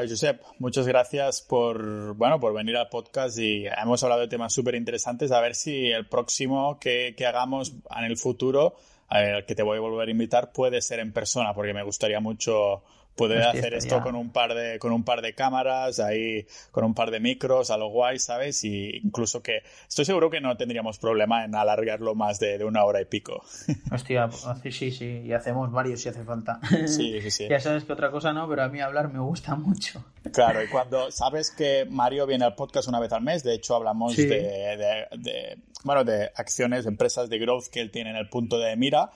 Josep, 0.09 0.41
muchas 0.57 0.87
gracias 0.87 1.43
por, 1.43 2.15
bueno, 2.15 2.39
por 2.39 2.55
venir 2.55 2.75
al 2.75 2.89
podcast 2.89 3.37
y 3.37 3.67
hemos 3.67 4.01
hablado 4.01 4.21
de 4.21 4.29
temas 4.29 4.51
súper 4.51 4.73
interesantes. 4.73 5.31
A 5.31 5.39
ver 5.41 5.53
si 5.53 5.91
el 5.91 6.07
próximo 6.07 6.79
que 6.79 7.13
hagamos 7.27 7.75
en 7.95 8.05
el 8.05 8.17
futuro, 8.17 8.73
al 9.09 9.45
que 9.45 9.55
te 9.55 9.63
voy 9.63 9.77
a 9.77 9.81
volver 9.81 10.07
a 10.07 10.11
invitar, 10.11 10.51
puede 10.51 10.81
ser 10.81 10.99
en 10.99 11.11
persona, 11.11 11.53
porque 11.53 11.73
me 11.73 11.83
gustaría 11.83 12.19
mucho 12.19 12.83
poder 13.19 13.43
hacer 13.43 13.73
esto 13.73 14.01
con 14.01 14.15
un 14.15 14.29
par 14.31 14.53
de 14.53 14.79
con 14.79 14.93
un 14.93 15.03
par 15.03 15.21
de 15.21 15.35
cámaras 15.35 15.99
ahí 15.99 16.47
con 16.71 16.85
un 16.85 16.93
par 16.93 17.11
de 17.11 17.19
micros 17.19 17.69
a 17.69 17.75
lo 17.75 17.89
guay 17.89 18.17
sabes 18.17 18.63
y 18.63 18.97
incluso 19.03 19.43
que 19.43 19.61
estoy 19.87 20.05
seguro 20.05 20.29
que 20.29 20.39
no 20.39 20.55
tendríamos 20.55 20.99
problema 20.99 21.43
en 21.43 21.53
alargarlo 21.53 22.15
más 22.15 22.39
de, 22.39 22.63
una 22.63 22.85
hora 22.85 23.01
y 23.01 23.05
pico. 23.05 23.43
Hostia 23.91 24.29
sí 24.71 24.91
sí 24.91 25.21
y 25.25 25.33
hacemos 25.33 25.69
varios 25.71 26.01
si 26.01 26.09
hace 26.09 26.23
falta. 26.23 26.61
Sí 26.87 27.19
sí 27.21 27.29
sí. 27.29 27.47
Ya 27.49 27.59
sabes 27.59 27.83
que 27.83 27.91
otra 27.91 28.09
cosa 28.09 28.31
no 28.31 28.47
pero 28.47 28.63
a 28.63 28.69
mí 28.69 28.79
hablar 28.79 29.11
me 29.11 29.19
gusta 29.19 29.55
mucho. 29.55 30.05
Claro 30.31 30.63
y 30.63 30.67
cuando 30.67 31.11
sabes 31.11 31.51
que 31.51 31.85
Mario 31.89 32.25
viene 32.25 32.45
al 32.45 32.55
podcast 32.55 32.87
una 32.87 33.01
vez 33.01 33.11
al 33.11 33.21
mes 33.21 33.43
de 33.43 33.53
hecho 33.53 33.75
hablamos 33.75 34.15
de, 34.15 34.27
de, 34.27 35.57
bueno 35.83 36.05
de 36.05 36.31
acciones 36.35 36.85
empresas 36.85 37.29
de 37.29 37.37
growth 37.37 37.67
que 37.67 37.81
él 37.81 37.91
tiene 37.91 38.11
en 38.11 38.15
el 38.15 38.29
punto 38.29 38.59
de 38.59 38.77
mira 38.77 39.11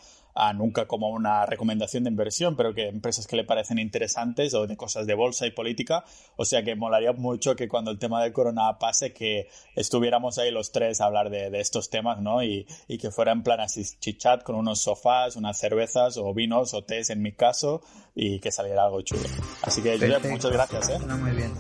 nunca 0.54 0.88
como 0.88 1.10
una 1.10 1.46
recomendación 1.46 2.04
de 2.04 2.10
inversión, 2.10 2.56
pero 2.56 2.74
que 2.74 2.88
empresas 2.88 3.28
que 3.28 3.36
le 3.36 3.44
parecen 3.44 3.80
interesantes 3.80 4.54
o 4.54 4.68
de 4.68 4.78
cosas 4.78 5.06
de 5.06 5.14
bolsa 5.14 5.46
y 5.46 5.52
política. 5.52 6.04
O 6.36 6.46
sea 6.46 6.64
que 6.64 6.76
molaría 6.76 7.14
mucho 7.14 7.56
que 7.56 7.68
cuando 7.68 7.92
el 7.92 8.00
tema 8.00 8.24
del 8.24 8.34
corona 8.34 8.78
pase, 8.80 9.14
que 9.14 9.48
estuviéramos 9.76 10.38
ahí 10.38 10.52
los 10.52 10.72
tres 10.72 11.02
a 11.02 11.06
hablar 11.06 11.30
de, 11.30 11.54
estos 11.60 11.90
temas, 11.90 12.20
¿no? 12.20 12.44
Y, 12.44 12.66
y, 12.88 12.98
que 12.98 13.12
fuera 13.12 13.32
en 13.32 13.44
plan 13.44 13.60
así 13.60 13.84
chichat 14.00 14.44
con 14.44 14.56
unos 14.56 14.82
sofás, 14.82 15.36
unas 15.36 15.58
cervezas 15.58 16.18
o 16.18 16.34
vinos 16.34 16.74
o 16.74 16.84
tés 16.84 17.10
en 17.10 17.22
mi 17.22 17.34
caso 17.34 17.82
y 18.16 18.40
que 18.40 18.52
saliera 18.52 18.86
algo 18.86 19.02
chulo. 19.02 19.24
Así 19.62 19.82
que 19.82 19.98
muchas 20.30 20.52
gracias, 20.52 20.90
¿eh? 20.90 21.00
muy 21.00 21.32
bien. 21.32 21.54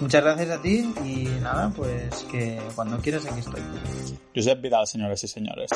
Muchas 0.00 0.22
gracias 0.22 0.50
a 0.50 0.62
ti 0.62 0.92
y 1.04 1.24
nada, 1.40 1.72
pues 1.74 2.24
que 2.30 2.60
cuando 2.74 2.98
quieras 2.98 3.24
aquí 3.26 3.40
estoy. 3.40 3.62
Josep 4.34 4.60
Vidal, 4.60 4.86
señores 4.86 5.24
y 5.24 5.28
señores. 5.28 5.70